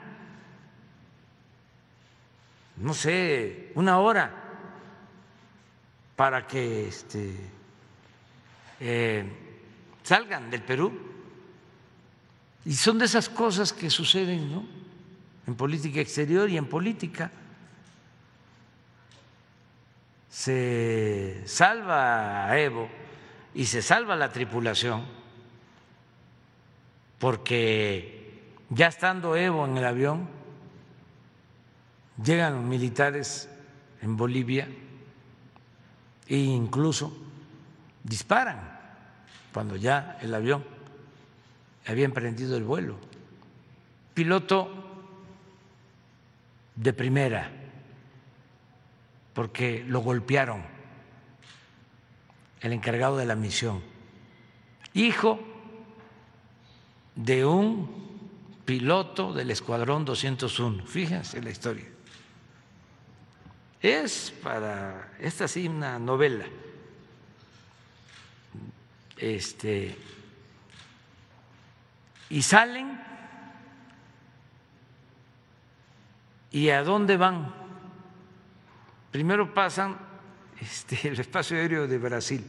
no 2.78 2.94
sé, 2.94 3.72
una 3.76 4.00
hora 4.00 4.34
para 6.16 6.48
que 6.48 6.88
este, 6.88 7.36
eh, 8.86 9.24
salgan 10.04 10.52
del 10.52 10.62
Perú. 10.62 10.92
Y 12.66 12.74
son 12.74 13.00
de 13.00 13.06
esas 13.06 13.30
cosas 13.30 13.72
que 13.72 13.90
suceden 13.90 14.52
¿no? 14.52 14.66
en 15.48 15.56
política 15.56 16.02
exterior 16.02 16.50
y 16.50 16.58
en 16.58 16.66
política. 16.66 17.32
Se 20.30 21.44
salva 21.46 22.50
a 22.50 22.60
Evo 22.60 22.90
y 23.54 23.66
se 23.66 23.82
salva 23.82 24.16
la 24.16 24.32
tripulación 24.32 25.06
porque 27.20 28.52
ya 28.70 28.88
estando 28.88 29.38
Evo 29.38 29.66
en 29.66 29.78
el 29.78 29.86
avión, 29.86 30.28
llegan 32.22 32.56
los 32.56 32.64
militares 32.64 33.48
en 34.02 34.18
Bolivia 34.18 34.68
e 36.28 36.38
incluso 36.38 37.16
disparan 38.04 38.73
cuando 39.54 39.76
ya 39.76 40.18
el 40.22 40.34
avión 40.34 40.64
había 41.86 42.06
emprendido 42.06 42.58
el 42.58 42.64
vuelo. 42.64 42.98
Piloto 44.14 44.70
de 46.76 46.94
primera, 46.94 47.52
porque 49.34 49.84
lo 49.88 50.00
golpearon, 50.00 50.64
el 52.62 52.74
encargado 52.74 53.18
de 53.18 53.26
la 53.26 53.36
misión, 53.36 53.82
hijo 54.94 55.40
de 57.16 57.46
un 57.46 58.04
piloto 58.66 59.34
del 59.34 59.52
Escuadrón 59.52 60.06
201. 60.06 60.86
Fíjense 60.86 61.42
la 61.42 61.50
historia. 61.50 61.86
Es 63.82 64.34
para, 64.42 65.12
esta 65.20 65.48
sí, 65.48 65.68
una 65.68 66.00
novela. 66.00 66.46
Este, 69.18 69.96
y 72.30 72.42
salen 72.42 73.00
y 76.52 76.70
a 76.70 76.84
dónde 76.84 77.18
van. 77.18 77.54
Primero 79.12 79.54
pasan 79.54 79.98
este, 80.60 81.10
el 81.10 81.20
espacio 81.20 81.58
aéreo 81.58 81.88
de 81.88 81.98
Brasil, 81.98 82.44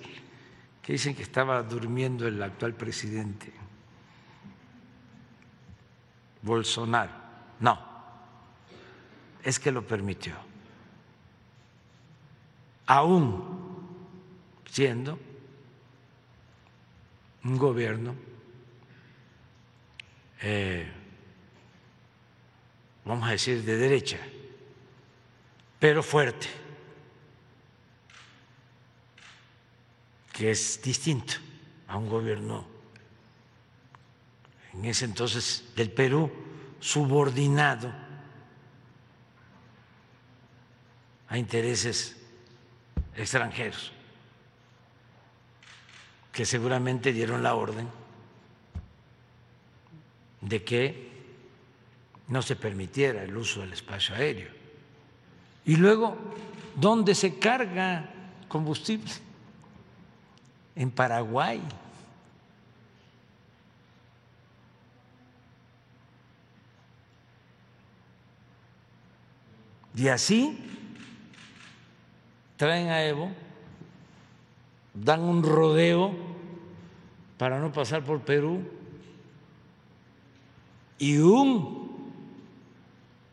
que 0.80 0.92
dicen 0.92 1.14
que 1.14 1.22
estaba 1.22 1.62
durmiendo 1.62 2.26
el 2.26 2.42
actual 2.42 2.74
presidente 2.74 3.52
Bolsonaro. 6.42 7.12
No, 7.60 7.78
es 9.42 9.58
que 9.58 9.72
lo 9.72 9.86
permitió. 9.86 10.34
Aún 12.86 13.88
siendo 14.70 15.18
un 17.44 17.58
gobierno, 17.58 18.14
eh, 20.40 20.90
vamos 23.04 23.28
a 23.28 23.32
decir, 23.32 23.62
de 23.62 23.76
derecha, 23.76 24.18
pero 25.78 26.02
fuerte, 26.02 26.46
que 30.32 30.50
es 30.50 30.80
distinto 30.82 31.34
a 31.86 31.96
un 31.96 32.08
gobierno 32.08 32.66
en 34.72 34.86
ese 34.86 35.04
entonces 35.04 35.72
del 35.76 35.90
Perú 35.90 36.32
subordinado 36.80 37.92
a 41.28 41.38
intereses 41.38 42.16
extranjeros 43.14 43.92
que 46.34 46.44
seguramente 46.44 47.12
dieron 47.12 47.44
la 47.44 47.54
orden 47.54 47.88
de 50.40 50.64
que 50.64 51.12
no 52.26 52.42
se 52.42 52.56
permitiera 52.56 53.22
el 53.22 53.36
uso 53.36 53.60
del 53.60 53.72
espacio 53.72 54.16
aéreo. 54.16 54.50
Y 55.64 55.76
luego, 55.76 56.16
¿dónde 56.74 57.14
se 57.14 57.38
carga 57.38 58.10
combustible? 58.48 59.12
En 60.74 60.90
Paraguay. 60.90 61.62
Y 69.96 70.08
así 70.08 70.58
traen 72.56 72.88
a 72.88 73.04
Evo, 73.04 73.30
dan 74.94 75.20
un 75.20 75.42
rodeo 75.42 76.14
para 77.36 77.58
no 77.58 77.72
pasar 77.72 78.04
por 78.04 78.20
Perú 78.22 78.62
y 80.98 81.18
un 81.18 82.12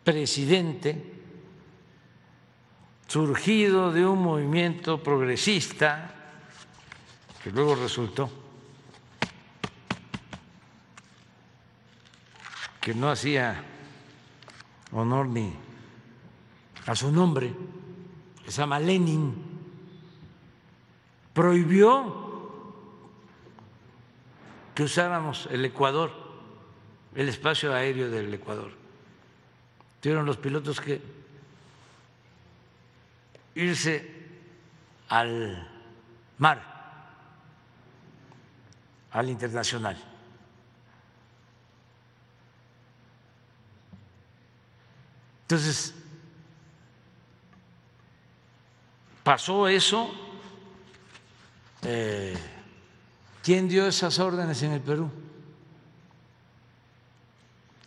presidente 0.04 1.14
surgido 3.08 3.92
de 3.92 4.06
un 4.06 4.22
movimiento 4.22 5.02
progresista 5.02 6.16
que 7.44 7.52
luego 7.52 7.76
resultó 7.76 8.30
que 12.82 12.96
no 12.96 13.12
hacía 13.12 13.64
honor 14.92 15.28
ni 15.28 15.54
a 16.88 16.96
su 16.96 17.12
nombre, 17.12 17.54
que 18.44 18.52
se 18.52 18.58
llama 18.58 18.80
Lenin, 18.80 19.51
prohibió 21.34 22.30
que 24.76 24.84
usáramos 24.84 25.48
el 25.52 25.66
Ecuador, 25.66 26.12
el 27.16 27.30
espacio 27.30 27.74
aéreo 27.74 28.10
del 28.10 28.34
Ecuador. 28.34 28.72
Tuvieron 30.00 30.26
los 30.26 30.38
pilotos 30.38 30.82
que 30.82 31.02
irse 33.56 34.22
al 35.10 35.68
mar, 36.38 36.62
al 39.12 39.30
internacional. 39.30 40.02
Entonces, 45.44 45.94
pasó 49.22 49.68
eso. 49.68 50.31
Eh, 51.84 52.36
¿Quién 53.44 53.68
dio 53.68 53.88
esas 53.88 54.20
órdenes 54.20 54.62
en 54.62 54.72
el 54.72 54.82
Perú? 54.82 55.10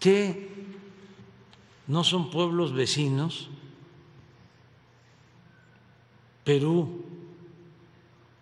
¿Qué 0.00 0.50
no 1.86 2.02
son 2.02 2.30
pueblos 2.30 2.72
vecinos? 2.72 3.48
Perú 6.42 7.04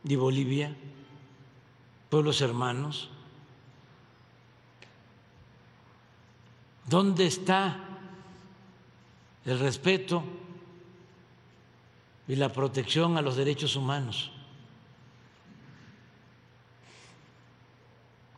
y 0.05 0.17
Bolivia, 0.17 0.75
pueblos 2.09 2.41
hermanos. 2.41 3.11
¿Dónde 6.87 7.27
está 7.27 7.77
el 9.45 9.59
respeto 9.59 10.25
y 12.27 12.37
la 12.37 12.53
protección 12.53 13.17
a 13.19 13.23
los 13.23 13.37
derechos 13.37 13.77
humanos? 13.77 14.33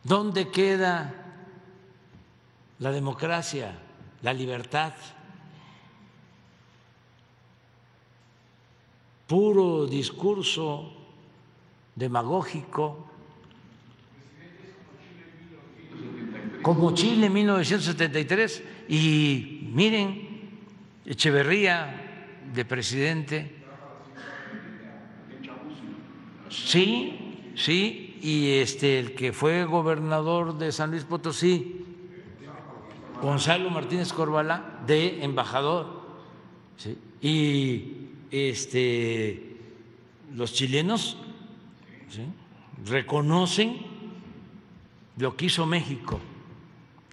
¿Dónde 0.05 0.51
queda 0.51 1.13
la 2.77 2.91
democracia, 2.91 3.73
la 4.21 4.31
libertad? 4.33 4.93
Puro 9.25 9.87
discurso 9.87 10.93
demagógico, 11.95 13.09
como 16.61 16.93
Chile 16.93 17.25
en 17.25 17.33
1973, 17.33 18.63
y 18.87 19.69
miren, 19.73 20.35
Echeverría 21.05 22.41
de 22.51 22.65
presidente. 22.65 23.51
Sí, 26.49 27.53
sí, 27.55 28.04
y 28.21 28.53
este, 28.59 28.99
el 28.99 29.15
que 29.15 29.33
fue 29.33 29.65
gobernador 29.65 30.57
de 30.57 30.71
San 30.71 30.91
Luis 30.91 31.03
Potosí, 31.03 31.85
Gonzalo 33.21 33.69
Martínez 33.69 34.13
Corbalá, 34.13 34.81
de 34.85 35.23
embajador. 35.23 36.05
Y 37.21 38.09
este, 38.31 39.57
los 40.33 40.53
chilenos 40.53 41.17
reconocen 42.85 43.77
lo 45.17 45.35
que 45.35 45.45
hizo 45.45 45.65
México 45.65 46.19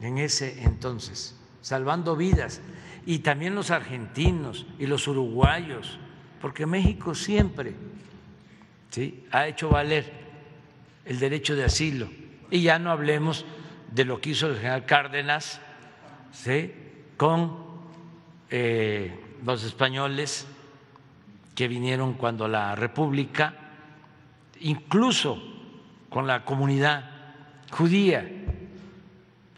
en 0.00 0.18
ese 0.18 0.62
entonces, 0.64 1.36
salvando 1.60 2.16
vidas, 2.16 2.60
y 3.06 3.20
también 3.20 3.54
los 3.54 3.70
argentinos 3.70 4.66
y 4.78 4.86
los 4.86 5.06
uruguayos, 5.08 5.98
porque 6.40 6.66
México 6.66 7.14
siempre 7.14 7.74
¿sí? 8.90 9.24
ha 9.30 9.46
hecho 9.46 9.68
valer 9.68 10.21
el 11.04 11.18
derecho 11.18 11.54
de 11.54 11.64
asilo. 11.64 12.08
Y 12.50 12.62
ya 12.62 12.78
no 12.78 12.90
hablemos 12.90 13.44
de 13.90 14.04
lo 14.04 14.20
que 14.20 14.30
hizo 14.30 14.48
el 14.48 14.56
general 14.56 14.86
Cárdenas 14.86 15.60
con 17.16 17.56
eh, 18.50 19.18
los 19.44 19.64
españoles 19.64 20.46
que 21.54 21.68
vinieron 21.68 22.14
cuando 22.14 22.48
la 22.48 22.74
República, 22.74 23.54
incluso 24.60 25.42
con 26.08 26.26
la 26.26 26.44
comunidad 26.44 27.10
judía. 27.70 28.28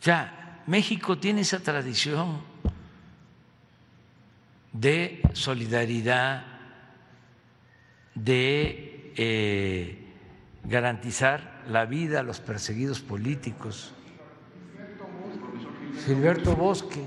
Ya, 0.03 0.63
México 0.67 1.19
tiene 1.19 1.43
esa 1.43 1.61
tradición 1.61 2.41
de 4.73 5.23
solidaridad, 5.33 6.45
de 8.15 9.13
eh, 9.17 10.04
garantizar 10.65 11.63
la 11.69 11.85
vida 11.85 12.21
a 12.21 12.23
los 12.23 12.41
perseguidos 12.41 13.01
políticos. 13.01 13.93
Gilberto 16.05 16.57
Bosque, 16.57 17.03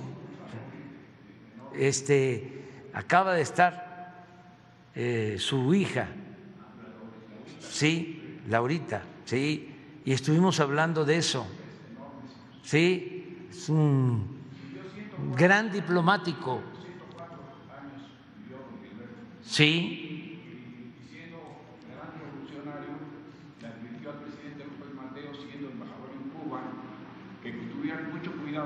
este, 1.76 2.90
acaba 2.94 3.34
de 3.34 3.42
estar 3.42 4.26
eh, 4.96 5.36
su 5.40 5.74
hija, 5.74 6.08
sí, 7.60 8.40
Laurita, 8.48 9.04
sí, 9.26 9.76
y 10.06 10.14
estuvimos 10.14 10.60
hablando 10.60 11.06
de 11.06 11.18
eso, 11.18 11.46
sí, 12.64 13.48
es 13.52 13.70
un 13.70 14.38
gran 15.36 15.72
diplomático, 15.72 16.62
sí, 19.44 20.08
que 27.44 27.52
tuvieran 27.52 28.12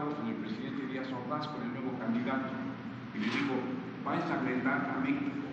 cuidado 0.02 0.18
con 0.18 0.28
el 0.28 0.36
presidente 0.36 0.88
Díaz 0.88 1.08
Ordaz, 1.14 1.48
con 1.48 1.62
el 1.62 1.74
nuevo 1.74 1.98
candidato, 2.00 2.50
y 3.14 3.20
le 3.20 3.26
dijo, 3.26 3.54
va 4.06 4.14
a 4.14 4.16
ensangrentar 4.16 4.98
a 4.98 5.00
México. 5.00 5.46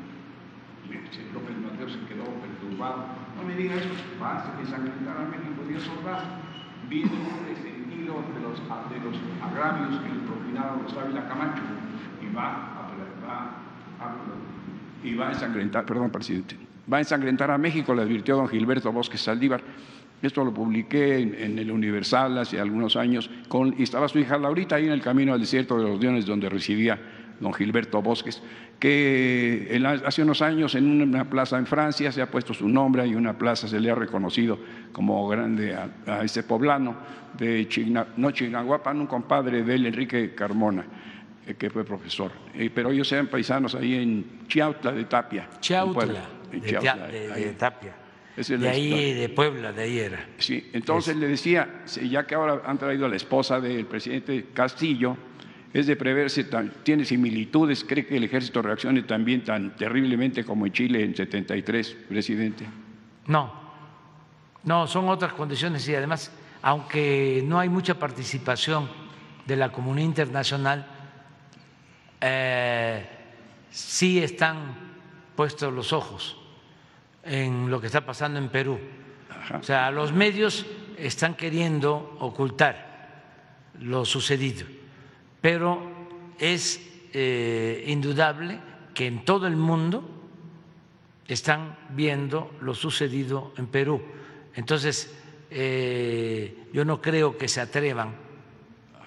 Y 0.88 1.34
López 1.34 1.56
Mateo 1.58 1.88
se 1.88 2.00
quedó 2.08 2.24
perturbado. 2.40 3.04
No 3.36 3.42
me 3.44 3.54
diga 3.54 3.76
eso, 3.76 3.90
va 4.22 4.40
a 4.40 4.60
ensangrentar 4.60 5.16
a 5.18 5.28
México 5.28 5.60
Díaz 5.68 5.84
Ordaz. 5.88 6.24
Viene 6.88 7.12
resentido 7.46 8.24
de 8.32 8.40
los, 8.40 8.56
de 8.88 9.00
los 9.04 9.16
agravios 9.44 10.00
que 10.00 10.08
le 10.08 10.20
propinaron 10.20 10.82
los 10.82 10.96
Ávila 10.96 11.28
Camacho 11.28 11.62
y 12.22 12.34
va 12.34 12.48
a, 12.48 12.88
va 13.28 13.50
a, 14.00 15.06
y 15.06 15.14
va 15.14 15.28
a 15.28 15.32
ensangrentar, 15.32 15.84
perdón, 15.84 16.10
presidente, 16.10 16.56
va 16.90 16.96
a 16.96 17.00
ensangrentar 17.00 17.50
a 17.50 17.58
México, 17.58 17.94
le 17.94 18.02
advirtió 18.02 18.36
don 18.36 18.48
Gilberto 18.48 18.90
Bosque 18.90 19.18
Saldívar. 19.18 19.60
Esto 20.20 20.44
lo 20.44 20.52
publiqué 20.52 21.18
en, 21.18 21.58
el 21.58 21.70
Universal 21.70 22.38
hace 22.38 22.58
algunos 22.58 22.96
años, 22.96 23.30
con, 23.46 23.74
y 23.78 23.84
estaba 23.84 24.08
su 24.08 24.18
hija 24.18 24.36
Laurita 24.36 24.76
ahí 24.76 24.86
en 24.86 24.92
el 24.92 25.00
camino 25.00 25.32
al 25.32 25.40
desierto 25.40 25.78
de 25.78 25.84
los 25.84 26.00
Leones, 26.00 26.26
donde 26.26 26.48
residía 26.48 26.98
don 27.38 27.54
Gilberto 27.54 28.02
Bosques, 28.02 28.42
que 28.80 29.80
hace 30.04 30.22
unos 30.22 30.42
años 30.42 30.74
en 30.74 31.02
una 31.02 31.30
plaza 31.30 31.56
en 31.56 31.66
Francia 31.66 32.10
se 32.10 32.20
ha 32.20 32.28
puesto 32.28 32.52
su 32.52 32.68
nombre 32.68 33.06
y 33.06 33.14
una 33.14 33.38
plaza 33.38 33.68
se 33.68 33.78
le 33.78 33.92
ha 33.92 33.94
reconocido 33.94 34.58
como 34.90 35.28
grande 35.28 35.72
a, 35.74 36.24
ese 36.24 36.42
poblano 36.42 36.96
de 37.36 37.68
Chigna, 37.68 38.08
no 38.16 38.32
Chignahuapan, 38.32 39.00
un 39.00 39.06
compadre 39.06 39.62
de 39.62 39.74
él, 39.76 39.86
Enrique 39.86 40.34
Carmona 40.34 40.84
eh, 41.46 41.54
que 41.54 41.70
fue 41.70 41.84
profesor. 41.84 42.32
Eh, 42.54 42.70
pero 42.74 42.90
ellos 42.90 43.10
eran 43.12 43.28
paisanos 43.28 43.76
ahí 43.76 43.94
en 43.94 44.40
Chiautla 44.48 44.90
de 44.90 45.04
Tapia. 45.04 45.48
Chiautla, 45.60 46.22
de 46.50 47.54
Tapia 47.56 48.07
de 48.46 48.68
ahí, 48.68 49.14
de 49.14 49.28
Puebla, 49.28 49.72
de 49.72 49.82
ahí 49.82 49.98
era. 49.98 50.24
Sí, 50.38 50.70
entonces 50.72 51.16
le 51.16 51.26
decía, 51.26 51.82
ya 52.08 52.26
que 52.26 52.34
ahora 52.36 52.62
han 52.64 52.78
traído 52.78 53.06
a 53.06 53.08
la 53.08 53.16
esposa 53.16 53.60
del 53.60 53.86
presidente 53.86 54.46
Castillo, 54.54 55.16
es 55.72 55.86
de 55.86 55.96
preverse, 55.96 56.46
tiene 56.82 57.04
similitudes, 57.04 57.84
cree 57.84 58.06
que 58.06 58.16
el 58.16 58.24
ejército 58.24 58.62
reaccione 58.62 59.02
también 59.02 59.44
tan 59.44 59.76
terriblemente 59.76 60.44
como 60.44 60.66
en 60.66 60.72
Chile 60.72 61.04
en 61.04 61.14
73, 61.14 61.96
presidente. 62.08 62.64
No, 63.26 63.52
no, 64.64 64.86
son 64.86 65.08
otras 65.08 65.32
condiciones 65.32 65.86
y 65.88 65.94
además, 65.94 66.32
aunque 66.62 67.42
no 67.44 67.58
hay 67.58 67.68
mucha 67.68 67.98
participación 67.98 68.88
de 69.46 69.56
la 69.56 69.72
comunidad 69.72 70.06
internacional, 70.06 70.86
eh, 72.20 73.06
sí 73.70 74.20
están 74.20 74.74
puestos 75.34 75.72
los 75.72 75.92
ojos 75.92 76.37
en 77.28 77.70
lo 77.70 77.80
que 77.80 77.86
está 77.86 78.04
pasando 78.04 78.38
en 78.38 78.48
Perú. 78.48 78.78
O 79.58 79.62
sea, 79.62 79.90
los 79.90 80.12
medios 80.12 80.66
están 80.96 81.34
queriendo 81.34 82.16
ocultar 82.20 82.88
lo 83.80 84.04
sucedido, 84.04 84.66
pero 85.40 85.80
es 86.38 86.80
eh, 87.12 87.84
indudable 87.86 88.58
que 88.94 89.06
en 89.06 89.24
todo 89.24 89.46
el 89.46 89.56
mundo 89.56 90.02
están 91.26 91.76
viendo 91.90 92.52
lo 92.62 92.74
sucedido 92.74 93.52
en 93.56 93.66
Perú. 93.66 94.02
Entonces, 94.54 95.14
eh, 95.50 96.66
yo 96.72 96.84
no 96.84 97.00
creo 97.00 97.36
que 97.36 97.48
se 97.48 97.60
atrevan 97.60 98.14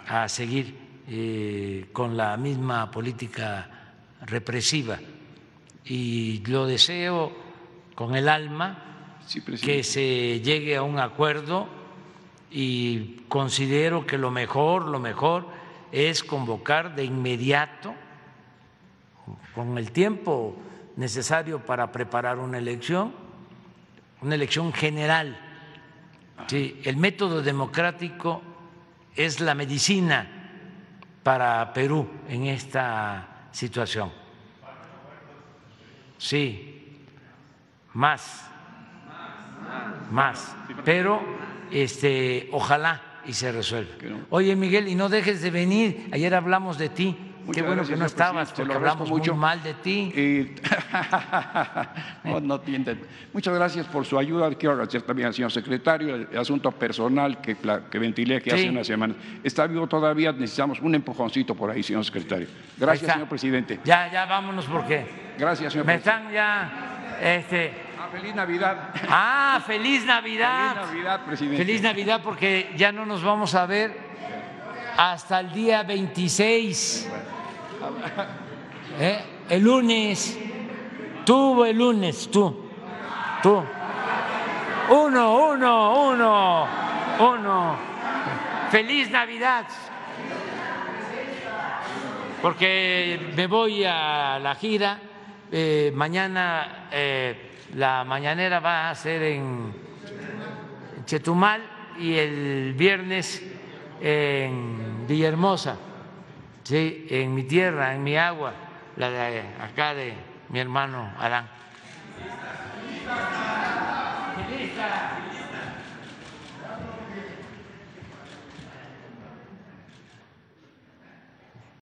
a 0.08 0.30
seguir 0.30 0.76
eh, 1.08 1.88
con 1.92 2.16
la 2.16 2.38
misma 2.38 2.90
política 2.90 3.70
represiva 4.26 5.00
y 5.86 6.44
lo 6.46 6.68
deseo 6.68 7.41
con 8.02 8.16
el 8.16 8.30
alma 8.30 8.80
que 9.64 9.84
se 9.84 10.42
llegue 10.42 10.76
a 10.76 10.82
un 10.82 10.98
acuerdo 10.98 11.68
y 12.50 13.18
considero 13.30 14.08
que 14.08 14.18
lo 14.18 14.32
mejor, 14.32 14.88
lo 14.88 15.00
mejor 15.00 15.46
es 15.92 16.24
convocar 16.24 16.96
de 16.96 17.04
inmediato, 17.04 17.94
con 19.54 19.78
el 19.78 19.92
tiempo 19.92 20.56
necesario 20.96 21.60
para 21.64 21.92
preparar 21.92 22.40
una 22.40 22.58
elección, 22.58 23.14
una 24.22 24.34
elección 24.34 24.74
general. 24.74 25.38
Sí, 26.48 26.82
el 26.84 26.98
método 26.98 27.44
democrático 27.44 28.42
es 29.16 29.40
la 29.42 29.54
medicina 29.54 30.28
para 31.22 31.72
Perú 31.72 32.10
en 32.28 32.48
esta 32.48 33.46
situación. 33.52 34.12
Sí, 36.18 36.71
más, 37.94 38.50
más, 40.12 40.56
pero 40.84 41.22
este, 41.72 42.50
ojalá 42.52 43.02
y 43.26 43.34
se 43.34 43.52
resuelva. 43.52 43.92
Oye, 44.30 44.56
Miguel, 44.56 44.88
y 44.88 44.96
no 44.96 45.10
dejes 45.10 45.42
de 45.42 45.52
venir. 45.52 46.10
Ayer 46.12 46.34
hablamos 46.34 46.78
de 46.78 46.90
ti. 46.90 47.18
Qué 47.52 47.62
bueno 47.64 47.84
que 47.84 47.96
no 47.96 48.06
estabas, 48.06 48.54
porque 48.54 48.74
hablamos 48.74 49.10
mucho. 49.10 49.34
muy 49.34 49.42
mal 49.42 49.64
de 49.64 49.74
ti. 49.74 50.14
no, 52.24 52.40
no 52.40 52.62
Muchas 53.34 53.56
gracias 53.56 53.88
por 53.88 54.06
su 54.06 54.18
ayuda. 54.18 54.50
Quiero 54.56 54.74
agradecer 54.74 55.02
también 55.02 55.28
al 55.28 55.34
señor 55.34 55.52
secretario 55.52 56.16
el 56.16 56.38
asunto 56.38 56.72
personal 56.72 57.42
que, 57.42 57.58
que 57.90 58.00
ventilé 58.00 58.38
aquí 58.38 58.52
hace 58.52 58.70
una 58.70 58.84
semana. 58.84 59.16
Está 59.44 59.68
vivo 59.68 59.88
todavía, 59.88 60.32
necesitamos 60.32 60.80
un 60.82 60.96
empujoncito 60.96 61.56
por 61.56 61.72
ahí, 61.72 61.84
señor 61.84 62.06
secretario. 62.06 62.48
Gracias, 62.78 63.12
señor 63.12 63.28
presidente. 63.28 63.80
Ya, 63.84 64.12
ya 64.12 64.26
vámonos 64.26 64.66
porque. 64.66 65.06
Gracias, 65.38 65.74
señor 65.74 65.88
Me 65.88 65.96
están 65.96 66.32
ya 66.32 66.91
este, 67.20 67.74
ah, 68.00 68.08
feliz 68.12 68.36
Navidad. 68.36 68.90
Ah, 69.10 69.62
feliz 69.66 70.06
Navidad. 70.06 70.76
Feliz 70.76 70.88
Navidad, 70.88 71.26
presidente. 71.26 71.58
Feliz 71.58 71.82
Navidad 71.82 72.22
porque 72.24 72.72
ya 72.76 72.92
no 72.92 73.06
nos 73.06 73.24
vamos 73.24 73.56
a 73.56 73.66
ver 73.66 73.98
hasta 74.98 75.40
el 75.40 75.52
día 75.52 75.84
26. 75.84 77.10
¿Eh? 79.00 79.20
El 79.50 79.64
lunes. 79.64 80.38
Tú 81.26 81.64
el 81.64 81.78
lunes, 81.78 82.30
tú. 82.32 82.70
Tú. 83.42 83.64
Uno, 84.90 85.38
uno, 85.50 86.10
uno, 86.10 86.68
uno. 87.20 87.78
Feliz 88.70 89.10
Navidad. 89.10 89.66
Porque 92.42 93.32
me 93.36 93.48
voy 93.48 93.84
a 93.84 94.40
la 94.40 94.56
gira 94.56 95.00
eh, 95.52 95.92
mañana 95.94 96.88
eh, 96.92 97.52
la 97.76 98.04
mañanera 98.04 98.60
va 98.60 98.90
a 98.90 98.96
ser 98.96 99.22
en 99.24 99.74
Chetumal 101.06 101.62
y 102.00 102.16
el 102.16 102.74
viernes 102.74 103.44
en 104.00 105.06
Villahermosa, 105.08 105.76
¿sí? 106.64 107.06
en 107.10 107.34
mi 107.34 107.44
tierra, 107.44 107.94
en 107.94 108.04
mi 108.04 108.18
agua, 108.18 108.54
la 108.96 109.10
de 109.10 109.42
acá 109.62 109.94
de 109.94 110.14
mi 110.50 110.60
hermano 110.60 111.14
Adán. 111.20 111.48